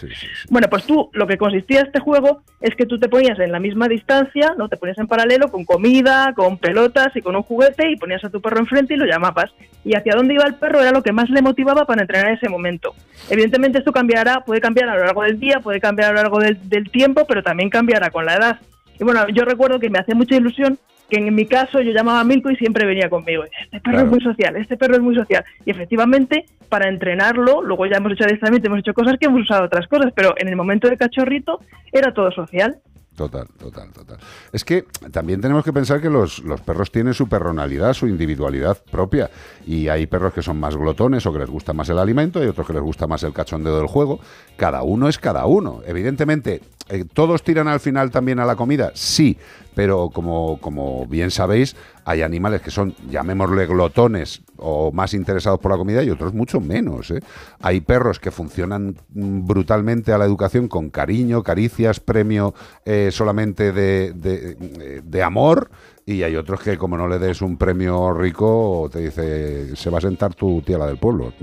Bueno, 0.50 0.68
pues 0.70 0.86
tú, 0.86 1.10
lo 1.14 1.28
que 1.28 1.38
consistía 1.38 1.82
este 1.82 2.00
juego 2.00 2.42
es 2.62 2.76
que 2.76 2.86
tú 2.86 3.00
te 3.00 3.10
ponías 3.10 3.40
en 3.40 3.52
la 3.52 3.60
misma 3.60 3.88
distancia, 3.88 4.54
¿no? 4.58 4.70
Te 4.70 4.78
ponías 4.78 4.98
en 4.98 5.08
paralelo 5.08 5.50
con 5.50 5.66
comida, 5.66 6.34
con 6.36 6.58
pelotas 6.58 7.16
y 7.16 7.22
con 7.22 7.36
un 7.36 7.44
juguete 7.44 7.90
y 7.90 7.96
ponías 7.96 8.24
a 8.24 8.30
tu 8.30 8.42
perro 8.42 8.60
enfrente 8.60 8.94
y 8.94 8.98
lo 8.98 9.06
llamabas. 9.06 9.52
Y 9.84 9.96
hacia 9.96 10.16
dónde 10.16 10.36
iba 10.36 10.46
el 10.46 10.56
perro 10.56 10.82
era 10.82 10.92
lo 10.92 11.04
que 11.04 11.12
más 11.12 11.30
le 11.30 11.42
motivaba 11.42 11.86
para 11.86 12.02
entrenar 12.02 12.30
en 12.30 12.36
ese 12.36 12.50
momento. 12.50 12.94
Evidentemente 13.30 13.80
esto 13.80 13.92
cambiará, 13.92 14.42
puede 14.42 14.62
cambiar 14.62 14.90
a 14.90 14.96
lo 14.96 15.06
largo 15.06 15.24
del 15.24 15.40
día, 15.40 15.60
puede 15.60 15.80
cambiar 15.80 16.10
a 16.10 16.14
lo 16.14 16.22
largo 16.22 16.40
del, 16.40 16.70
del 16.70 16.90
tiempo, 16.92 17.26
pero 17.28 17.44
también 17.44 17.70
cambiará 17.70 18.10
con 18.12 18.26
la 18.26 18.36
edad. 18.36 18.60
Y 19.00 19.04
bueno, 19.04 19.28
yo 19.30 19.44
recuerdo 19.44 19.80
que 19.80 19.90
me 19.90 20.00
hacía 20.00 20.16
mucha 20.16 20.36
ilusión 20.36 20.80
que 21.10 21.18
en 21.18 21.34
mi 21.36 21.46
caso 21.46 21.82
yo 21.82 21.92
llamaba 21.92 22.20
a 22.20 22.24
Milko 22.24 22.50
y 22.52 22.56
siempre 22.56 22.86
venía 22.86 23.10
conmigo. 23.10 23.44
Este 23.44 23.80
perro 23.80 23.98
Claro. 23.98 24.06
es 24.08 24.12
muy 24.12 24.22
social, 24.22 24.56
este 24.56 24.78
perro 24.78 24.96
es 24.96 25.02
muy 25.02 25.16
social. 25.16 25.44
Y 25.66 25.72
efectivamente, 25.72 26.46
para 26.70 26.90
entrenarlo, 26.90 27.62
luego 27.62 27.86
ya 27.86 27.98
hemos 27.98 28.12
hecho 28.14 28.24
adiestramiento, 28.26 28.68
hemos 28.68 28.80
hecho 28.80 28.94
cosas 28.94 29.16
que 29.20 29.28
hemos 29.28 29.42
usado 29.42 29.66
otras 29.66 29.88
cosas, 29.88 30.12
pero 30.16 30.34
en 30.38 30.48
el 30.48 30.56
momento 30.56 30.90
de 30.90 30.98
cachorrito 30.98 31.60
era 31.92 32.14
todo 32.14 32.32
social. 32.32 32.78
Total, 33.16 33.48
total, 33.58 33.94
total. 33.94 34.18
Es 34.52 34.66
que 34.66 34.84
también 35.14 35.40
tenemos 35.40 35.64
que 35.64 35.72
pensar 35.72 36.02
que 36.02 36.10
los, 36.10 36.40
los 36.40 36.60
perros 36.60 36.92
tienen 36.92 37.14
su 37.14 37.30
personalidad, 37.30 37.94
su 37.94 38.08
individualidad 38.08 38.78
propia. 38.92 39.30
Y 39.66 39.88
hay 39.88 40.06
perros 40.06 40.34
que 40.34 40.42
son 40.42 40.60
más 40.60 40.76
glotones 40.76 41.26
o 41.26 41.32
que 41.32 41.40
les 41.40 41.50
gusta 41.50 41.72
más 41.72 41.88
el 41.88 41.98
alimento, 41.98 42.44
y 42.44 42.48
otros 42.48 42.68
que 42.68 42.74
les 42.74 42.82
gusta 42.82 43.08
más 43.08 43.24
el 43.24 43.32
cachondeo 43.32 43.78
del 43.78 43.88
juego. 43.88 44.20
Cada 44.58 44.84
uno 44.84 45.08
es 45.08 45.18
cada 45.18 45.46
uno. 45.46 45.80
Evidentemente, 45.88 46.60
eh, 46.90 47.06
¿todos 47.14 47.42
tiran 47.42 47.70
al 47.70 47.80
final 47.80 48.12
también 48.12 48.42
a 48.42 48.46
la 48.46 48.58
comida? 48.58 48.92
Sí, 48.96 49.38
pero 49.76 50.10
como, 50.10 50.58
como 50.60 51.06
bien 51.06 51.30
sabéis, 51.30 51.76
hay 52.06 52.22
animales 52.22 52.62
que 52.62 52.72
son, 52.72 52.96
llamémosle 53.10 53.66
glotones 53.68 54.42
o 54.58 54.92
más 54.92 55.14
interesados 55.14 55.60
por 55.60 55.72
la 55.72 55.78
comida 55.78 56.02
y 56.04 56.10
otros 56.10 56.34
mucho 56.34 56.62
menos. 56.62 57.12
¿eh? 57.12 57.20
Hay 57.62 57.82
perros 57.82 58.20
que 58.20 58.32
funcionan 58.32 58.96
brutalmente 59.10 60.14
a 60.14 60.18
la 60.18 60.26
educación 60.26 60.68
con 60.68 60.90
cariño, 60.90 61.44
caricias, 61.44 62.00
premio 62.00 62.54
eh, 62.86 63.10
solamente 63.12 63.72
de, 63.72 64.14
de- 64.14 64.58
eh, 64.80 65.02
de 65.04 65.24
amor. 65.24 65.70
Y 66.08 66.22
hay 66.22 66.36
otros 66.36 66.62
que 66.62 66.78
como 66.78 66.98
no 66.98 67.08
le 67.08 67.18
des 67.18 67.42
un 67.42 67.58
premio 67.58 68.14
rico, 68.14 68.88
te 68.92 69.00
dice, 69.00 69.76
se 69.76 69.90
va 69.90 69.98
a 69.98 70.02
sentar 70.02 70.36
tu 70.36 70.62
tía 70.62 70.78
la 70.78 70.86
del 70.88 70.98
pueblo. 70.98 71.34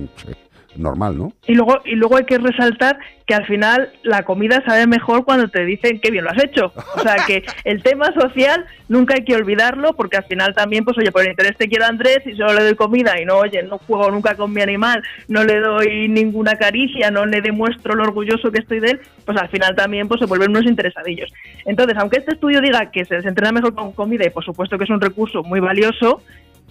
Normal, 0.77 1.19
¿no? 1.19 1.33
Y 1.47 1.55
luego, 1.55 1.81
y 1.85 1.97
luego 1.97 2.17
hay 2.17 2.25
que 2.25 2.39
resaltar 2.39 2.99
que 3.27 3.35
al 3.35 3.47
final 3.47 3.91
la 4.03 4.23
comida 4.25 4.63
sabe 4.67 4.87
mejor 4.87 5.25
cuando 5.25 5.49
te 5.49 5.65
dicen 5.65 6.01
que 6.01 6.11
bien 6.11 6.25
lo 6.25 6.31
has 6.31 6.43
hecho. 6.43 6.73
O 6.97 7.01
sea 7.01 7.17
que 7.27 7.45
el 7.65 7.83
tema 7.83 8.07
social 8.13 8.65
nunca 8.89 9.15
hay 9.15 9.25
que 9.25 9.35
olvidarlo 9.35 9.93
porque 9.95 10.17
al 10.17 10.25
final 10.25 10.55
también, 10.55 10.85
pues 10.85 10.97
oye, 10.99 11.13
por 11.13 11.23
el 11.23 11.31
interés 11.31 11.57
te 11.57 11.69
quiero 11.69 11.85
a 11.85 11.89
Andrés 11.89 12.21
y 12.27 12.37
solo 12.37 12.55
le 12.55 12.65
doy 12.65 12.75
comida 12.75 13.21
y 13.21 13.25
no, 13.25 13.39
oye, 13.39 13.63
no 13.63 13.79
juego 13.79 14.11
nunca 14.11 14.35
con 14.35 14.53
mi 14.53 14.63
animal, 14.63 15.03
no 15.29 15.45
le 15.45 15.61
doy 15.61 16.09
ninguna 16.09 16.57
caricia, 16.57 17.11
no 17.11 17.27
le 17.27 17.41
demuestro 17.41 17.95
lo 17.95 18.05
orgulloso 18.05 18.51
que 18.51 18.61
estoy 18.61 18.81
de 18.81 18.93
él, 18.93 19.01
pues 19.25 19.39
al 19.39 19.49
final 19.49 19.75
también 19.75 20.09
pues 20.09 20.21
se 20.21 20.27
vuelven 20.27 20.51
unos 20.51 20.65
interesadillos. 20.65 21.31
Entonces, 21.65 21.97
aunque 21.99 22.19
este 22.19 22.35
estudio 22.35 22.61
diga 22.61 22.91
que 22.91 23.05
se 23.05 23.17
les 23.17 23.27
entrena 23.27 23.53
mejor 23.53 23.75
con 23.75 23.93
comida 23.93 24.27
y 24.27 24.31
por 24.31 24.45
supuesto 24.45 24.79
que 24.79 24.85
es 24.85 24.91
un 24.91 25.01
recurso 25.01 25.43
muy 25.43 25.61
valioso, 25.61 26.23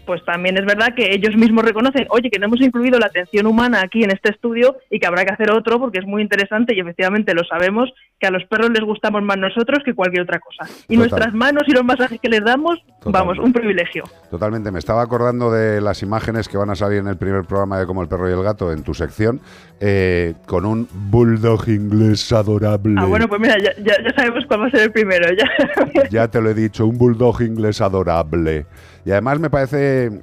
pues 0.05 0.23
también 0.25 0.57
es 0.57 0.65
verdad 0.65 0.93
que 0.95 1.13
ellos 1.13 1.35
mismos 1.35 1.63
reconocen, 1.63 2.07
oye, 2.09 2.29
que 2.29 2.39
no 2.39 2.45
hemos 2.47 2.61
incluido 2.61 2.99
la 2.99 3.07
atención 3.07 3.45
humana 3.45 3.81
aquí 3.81 4.03
en 4.03 4.11
este 4.11 4.31
estudio 4.31 4.77
y 4.89 4.99
que 4.99 5.07
habrá 5.07 5.25
que 5.25 5.33
hacer 5.33 5.51
otro 5.51 5.79
porque 5.79 5.99
es 5.99 6.05
muy 6.05 6.21
interesante 6.21 6.75
y 6.75 6.79
efectivamente 6.79 7.33
lo 7.33 7.43
sabemos 7.43 7.91
que 8.19 8.27
a 8.27 8.31
los 8.31 8.43
perros 8.45 8.69
les 8.69 8.83
gustamos 8.83 9.23
más 9.23 9.37
nosotros 9.37 9.79
que 9.83 9.95
cualquier 9.95 10.23
otra 10.23 10.39
cosa. 10.39 10.71
Y 10.87 10.95
Total. 10.95 10.97
nuestras 10.97 11.33
manos 11.33 11.63
y 11.67 11.71
los 11.71 11.83
masajes 11.83 12.19
que 12.21 12.29
les 12.29 12.43
damos, 12.43 12.79
vamos, 13.03 13.39
un 13.39 13.51
privilegio. 13.51 14.03
Totalmente, 14.29 14.71
me 14.71 14.77
estaba 14.79 15.01
acordando 15.01 15.51
de 15.51 15.81
las 15.81 16.03
imágenes 16.03 16.47
que 16.47 16.57
van 16.57 16.69
a 16.69 16.75
salir 16.75 16.99
en 16.99 17.07
el 17.07 17.17
primer 17.17 17.45
programa 17.45 17.79
de 17.79 17.87
Como 17.87 18.03
el 18.03 18.07
perro 18.07 18.29
y 18.29 18.33
el 18.33 18.43
gato 18.43 18.71
en 18.71 18.83
tu 18.83 18.93
sección, 18.93 19.41
eh, 19.79 20.35
con 20.45 20.65
un 20.65 20.87
bulldog 20.93 21.67
inglés 21.67 22.31
adorable. 22.31 22.95
Ah, 22.99 23.05
bueno, 23.05 23.27
pues 23.27 23.41
mira, 23.41 23.57
ya, 23.57 23.71
ya, 23.83 23.95
ya 24.03 24.15
sabemos 24.15 24.45
cuál 24.47 24.61
va 24.61 24.67
a 24.67 24.71
ser 24.71 24.81
el 24.81 24.91
primero. 24.91 25.27
Ya. 25.33 26.09
Ya 26.09 26.27
te 26.27 26.41
lo 26.41 26.49
he 26.49 26.53
dicho, 26.53 26.85
un 26.85 26.97
bulldog 26.97 27.41
inglés 27.41 27.81
adorable. 27.81 28.65
Y 29.05 29.11
además 29.11 29.39
me 29.39 29.49
parece, 29.49 30.21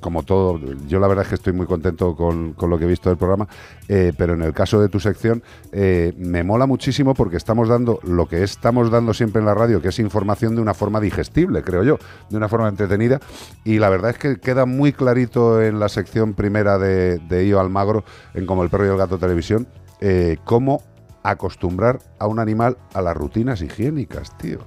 como 0.00 0.22
todo, 0.22 0.58
yo 0.86 0.98
la 1.00 1.06
verdad 1.06 1.24
es 1.24 1.28
que 1.28 1.34
estoy 1.34 1.52
muy 1.52 1.66
contento 1.66 2.16
con, 2.16 2.54
con 2.54 2.70
lo 2.70 2.78
que 2.78 2.84
he 2.84 2.88
visto 2.88 3.10
del 3.10 3.18
programa, 3.18 3.46
eh, 3.88 4.12
pero 4.16 4.34
en 4.34 4.42
el 4.42 4.52
caso 4.52 4.80
de 4.80 4.88
tu 4.88 5.00
sección 5.00 5.42
eh, 5.72 6.14
me 6.16 6.42
mola 6.42 6.66
muchísimo 6.66 7.14
porque 7.14 7.36
estamos 7.36 7.68
dando 7.68 8.00
lo 8.02 8.26
que 8.26 8.42
estamos 8.42 8.90
dando 8.90 9.12
siempre 9.12 9.40
en 9.40 9.46
la 9.46 9.54
radio, 9.54 9.82
que 9.82 9.88
es 9.88 9.98
información 9.98 10.54
de 10.54 10.62
una 10.62 10.74
forma 10.74 11.00
digestible, 11.00 11.62
creo 11.62 11.84
yo, 11.84 11.98
de 12.30 12.36
una 12.36 12.48
forma 12.48 12.68
entretenida. 12.68 13.20
Y 13.64 13.78
la 13.78 13.90
verdad 13.90 14.10
es 14.10 14.18
que 14.18 14.40
queda 14.40 14.66
muy 14.66 14.92
clarito 14.92 15.62
en 15.62 15.78
la 15.78 15.88
sección 15.88 16.34
primera 16.34 16.78
de, 16.78 17.18
de 17.18 17.46
Io 17.46 17.60
Almagro, 17.60 18.04
en 18.34 18.46
Como 18.46 18.62
el 18.62 18.70
perro 18.70 18.86
y 18.86 18.88
el 18.88 18.96
gato 18.96 19.18
televisión, 19.18 19.68
eh, 20.00 20.38
cómo 20.44 20.82
acostumbrar 21.22 21.98
a 22.18 22.26
un 22.26 22.38
animal 22.38 22.78
a 22.94 23.02
las 23.02 23.16
rutinas 23.16 23.60
higiénicas, 23.60 24.36
tío, 24.38 24.60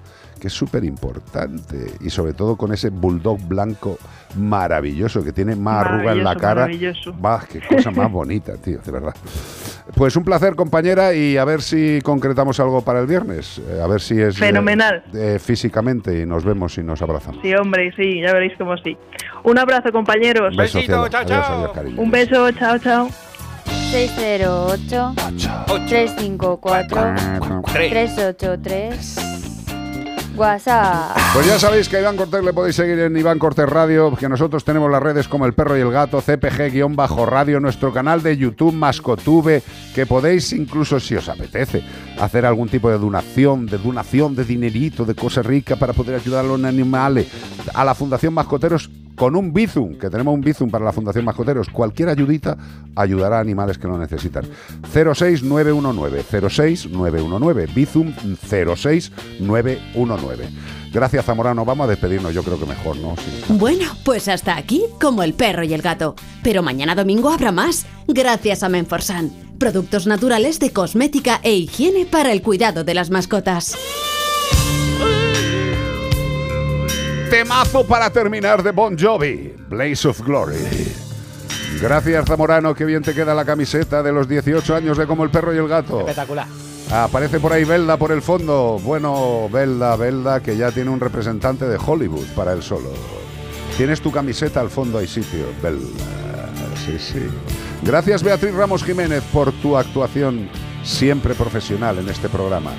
que 0.43 0.47
es 0.47 0.53
súper 0.53 0.83
importante. 0.83 1.93
Y 2.01 2.09
sobre 2.09 2.33
todo 2.33 2.57
con 2.57 2.73
ese 2.73 2.89
bulldog 2.89 3.39
blanco 3.47 3.97
maravilloso 4.35 5.23
que 5.23 5.31
tiene 5.31 5.55
más 5.55 5.85
arruga 5.85 6.11
en 6.11 6.21
la 6.21 6.35
cara. 6.35 6.61
maravilloso. 6.63 7.15
Va, 7.17 7.41
qué 7.49 7.61
cosa 7.61 7.91
más 7.91 8.11
bonita, 8.11 8.57
tío, 8.57 8.79
de 8.79 8.91
verdad. 8.91 9.15
Pues 9.95 10.17
un 10.17 10.25
placer, 10.25 10.55
compañera, 10.55 11.13
y 11.13 11.37
a 11.37 11.45
ver 11.45 11.61
si 11.61 12.01
concretamos 12.03 12.59
algo 12.59 12.81
para 12.81 12.99
el 12.99 13.07
viernes. 13.07 13.61
Eh, 13.69 13.79
a 13.81 13.87
ver 13.87 14.01
si 14.01 14.19
es. 14.19 14.35
eh, 14.35 14.39
Fenomenal. 14.39 15.01
eh, 15.13 15.39
físicamente 15.39 16.19
y 16.19 16.25
nos 16.25 16.43
vemos 16.43 16.77
y 16.77 16.83
nos 16.83 17.01
abrazamos. 17.01 17.39
Sí, 17.41 17.53
hombre, 17.55 17.93
sí, 17.95 18.19
ya 18.21 18.33
veréis 18.33 18.51
cómo 18.57 18.75
sí. 18.77 18.97
Un 19.45 19.57
abrazo, 19.57 19.93
compañeros. 19.93 20.51
Un 20.51 20.57
beso, 20.57 20.79
cielo. 20.79 21.03
Adiós, 21.05 21.31
adiós, 21.31 21.71
cariño. 21.71 22.01
Un 22.01 22.11
beso, 22.11 22.51
chao, 22.51 22.77
chao. 22.79 23.07
608 23.91 25.13
354 25.87 27.13
383 27.71 29.32
WhatsApp. 30.35 31.17
Pues 31.33 31.45
ya 31.45 31.59
sabéis 31.59 31.87
que 31.89 31.97
a 31.97 32.01
Iván 32.01 32.17
Cortés 32.17 32.43
le 32.43 32.53
podéis 32.53 32.75
seguir 32.75 32.99
en 32.99 33.15
Iván 33.15 33.39
Cortés 33.39 33.67
Radio, 33.67 34.15
que 34.15 34.29
nosotros 34.29 34.63
tenemos 34.63 34.89
las 34.89 35.01
redes 35.01 35.27
como 35.27 35.45
El 35.45 35.53
Perro 35.53 35.77
y 35.77 35.81
el 35.81 35.91
Gato, 35.91 36.21
CPG-Radio, 36.21 37.59
nuestro 37.59 37.93
canal 37.93 38.23
de 38.23 38.37
YouTube, 38.37 38.73
Mascotube, 38.73 39.61
que 39.93 40.05
podéis 40.05 40.53
incluso, 40.53 40.99
si 40.99 41.15
os 41.15 41.29
apetece, 41.29 41.83
hacer 42.19 42.45
algún 42.45 42.69
tipo 42.69 42.89
de 42.89 42.97
donación, 42.97 43.65
de 43.65 43.77
donación 43.77 44.35
de 44.35 44.45
dinerito, 44.45 45.05
de 45.05 45.15
cosas 45.15 45.45
ricas 45.45 45.77
para 45.77 45.93
poder 45.93 46.15
ayudar 46.15 46.45
a 46.45 46.47
los 46.47 46.63
animales, 46.63 47.27
a 47.73 47.85
la 47.85 47.93
Fundación 47.93 48.33
Mascoteros 48.33 48.89
con 49.15 49.35
un 49.35 49.53
Bizum, 49.53 49.97
que 49.97 50.09
tenemos 50.09 50.33
un 50.33 50.41
Bizum 50.41 50.69
para 50.69 50.85
la 50.85 50.91
Fundación 50.91 51.25
Mascoteros. 51.25 51.69
Cualquier 51.69 52.09
ayudita 52.09 52.57
ayudará 52.95 53.37
a 53.37 53.41
animales 53.41 53.77
que 53.77 53.87
lo 53.87 53.97
necesitan. 53.97 54.45
06919, 54.93 56.23
06919, 56.23 57.67
Bizum 57.73 58.13
06919. 58.13 60.49
Gracias, 60.91 61.25
Zamorano. 61.25 61.65
Vamos 61.65 61.85
a 61.85 61.89
despedirnos, 61.89 62.33
yo 62.33 62.43
creo 62.43 62.59
que 62.59 62.67
mejor, 62.67 62.97
¿no? 62.97 63.15
Bueno, 63.49 63.85
pues 64.05 64.27
hasta 64.27 64.57
aquí, 64.57 64.83
como 65.01 65.23
el 65.23 65.33
perro 65.33 65.63
y 65.63 65.73
el 65.73 65.81
gato. 65.81 66.15
Pero 66.43 66.61
mañana 66.61 66.93
domingo 66.93 67.29
habrá 67.29 67.51
más, 67.51 67.87
gracias 68.07 68.61
a 68.61 68.69
Menforsan. 68.69 69.31
Productos 69.57 70.07
naturales 70.07 70.59
de 70.59 70.71
cosmética 70.71 71.39
e 71.41 71.55
higiene 71.55 72.05
para 72.05 72.31
el 72.31 72.41
cuidado 72.41 72.83
de 72.83 72.93
las 72.93 73.09
mascotas. 73.09 73.75
Temazo 77.33 77.83
para 77.83 78.11
terminar 78.11 78.61
de 78.61 78.69
Bon 78.69 78.95
Jovi, 78.95 79.55
Blaze 79.67 80.07
of 80.07 80.21
Glory. 80.21 80.55
Gracias, 81.81 82.25
Zamorano, 82.27 82.75
que 82.75 82.85
bien 82.85 83.01
te 83.01 83.15
queda 83.15 83.33
la 83.33 83.43
camiseta 83.43 84.03
de 84.03 84.11
los 84.11 84.27
18 84.27 84.75
años 84.75 84.99
de 84.99 85.07
Como 85.07 85.23
el 85.23 85.31
Perro 85.31 85.51
y 85.51 85.57
el 85.57 85.67
Gato. 85.67 86.01
Espectacular. 86.01 86.45
Aparece 86.91 87.39
por 87.39 87.51
ahí 87.51 87.63
Belda 87.63 87.97
por 87.97 88.11
el 88.11 88.21
fondo. 88.21 88.79
Bueno, 88.83 89.49
Belda, 89.51 89.95
Belda, 89.95 90.41
que 90.41 90.55
ya 90.55 90.71
tiene 90.71 90.91
un 90.91 90.99
representante 90.99 91.65
de 91.65 91.79
Hollywood 91.83 92.27
para 92.35 92.53
él 92.53 92.61
solo. 92.61 92.91
Tienes 93.77 93.99
tu 93.99 94.11
camiseta 94.11 94.59
al 94.59 94.69
fondo, 94.69 94.99
hay 94.99 95.07
sitio, 95.07 95.47
Belda. 95.59 95.87
Sí, 96.85 96.99
sí. 96.99 97.27
Gracias, 97.81 98.21
Beatriz 98.21 98.53
Ramos 98.53 98.83
Jiménez, 98.83 99.23
por 99.33 99.51
tu 99.53 99.75
actuación 99.75 100.49
siempre 100.83 101.33
profesional 101.33 101.97
en 101.97 102.09
este 102.09 102.29
programa. 102.29 102.73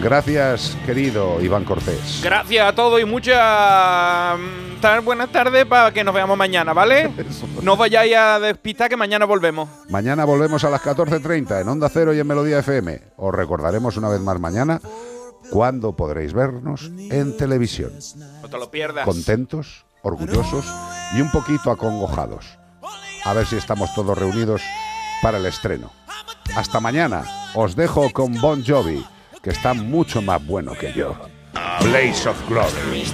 Gracias, 0.00 0.76
querido 0.86 1.40
Iván 1.40 1.64
Cortés. 1.64 2.20
Gracias 2.22 2.66
a 2.66 2.74
todos 2.74 3.00
y 3.00 3.04
muchas 3.04 4.38
mm, 4.38 5.04
buenas 5.04 5.30
tardes 5.30 5.64
para 5.66 5.92
que 5.92 6.02
nos 6.02 6.14
veamos 6.14 6.36
mañana, 6.36 6.72
¿vale? 6.72 7.12
No 7.62 7.76
vayáis 7.76 8.16
a 8.16 8.40
despistar 8.40 8.88
que 8.88 8.96
mañana 8.96 9.24
volvemos. 9.24 9.68
Mañana 9.88 10.24
volvemos 10.24 10.64
a 10.64 10.70
las 10.70 10.82
14.30 10.82 11.60
en 11.60 11.68
Onda 11.68 11.88
Cero 11.88 12.12
y 12.12 12.18
en 12.18 12.26
Melodía 12.26 12.58
FM. 12.58 13.00
Os 13.16 13.34
recordaremos 13.34 13.96
una 13.96 14.08
vez 14.08 14.20
más 14.20 14.40
mañana 14.40 14.80
cuándo 15.50 15.94
podréis 15.94 16.32
vernos 16.32 16.90
en 17.10 17.36
televisión. 17.36 17.92
No 18.42 18.48
te 18.48 18.58
lo 18.58 18.70
pierdas. 18.70 19.04
Contentos, 19.04 19.84
orgullosos 20.02 20.64
y 21.14 21.20
un 21.20 21.30
poquito 21.30 21.70
acongojados. 21.70 22.58
A 23.24 23.34
ver 23.34 23.46
si 23.46 23.56
estamos 23.56 23.94
todos 23.94 24.18
reunidos 24.18 24.62
para 25.22 25.38
el 25.38 25.46
estreno. 25.46 25.92
Hasta 26.56 26.80
mañana. 26.80 27.22
Os 27.54 27.76
dejo 27.76 28.10
con 28.12 28.40
Bon 28.40 28.64
Jovi, 28.64 29.04
que 29.42 29.50
está 29.50 29.74
mucho 29.74 30.22
más 30.22 30.44
bueno 30.46 30.72
que 30.72 30.92
yo. 30.92 31.16
Blaze 31.80 32.28
of 32.28 32.48
Glory. 32.48 33.04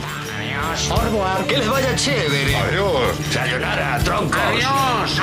Orwar, 0.91 1.47
que 1.47 1.57
les 1.57 1.69
vaya 1.69 1.97
chévere. 1.97 2.55
Adiós. 2.55 3.17
Sayonara, 3.31 3.99
troncos. 4.05 4.39
Adiós. 4.39 5.21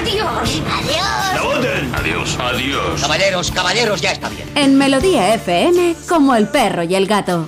Adiós. 0.00 0.62
Adiós. 1.36 1.94
Adiós. 1.94 2.38
Adiós. 2.40 3.00
Caballeros, 3.02 3.50
caballeros, 3.50 4.00
ya 4.00 4.12
está 4.12 4.30
bien. 4.30 4.48
En 4.54 4.78
Melodía 4.78 5.34
FM, 5.34 5.96
como 6.08 6.34
el 6.34 6.48
perro 6.48 6.82
y 6.84 6.94
el 6.94 7.06
gato. 7.06 7.46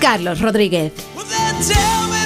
Carlos 0.00 0.40
Rodríguez. 0.40 0.92
Tell 1.66 2.08
me 2.08 2.17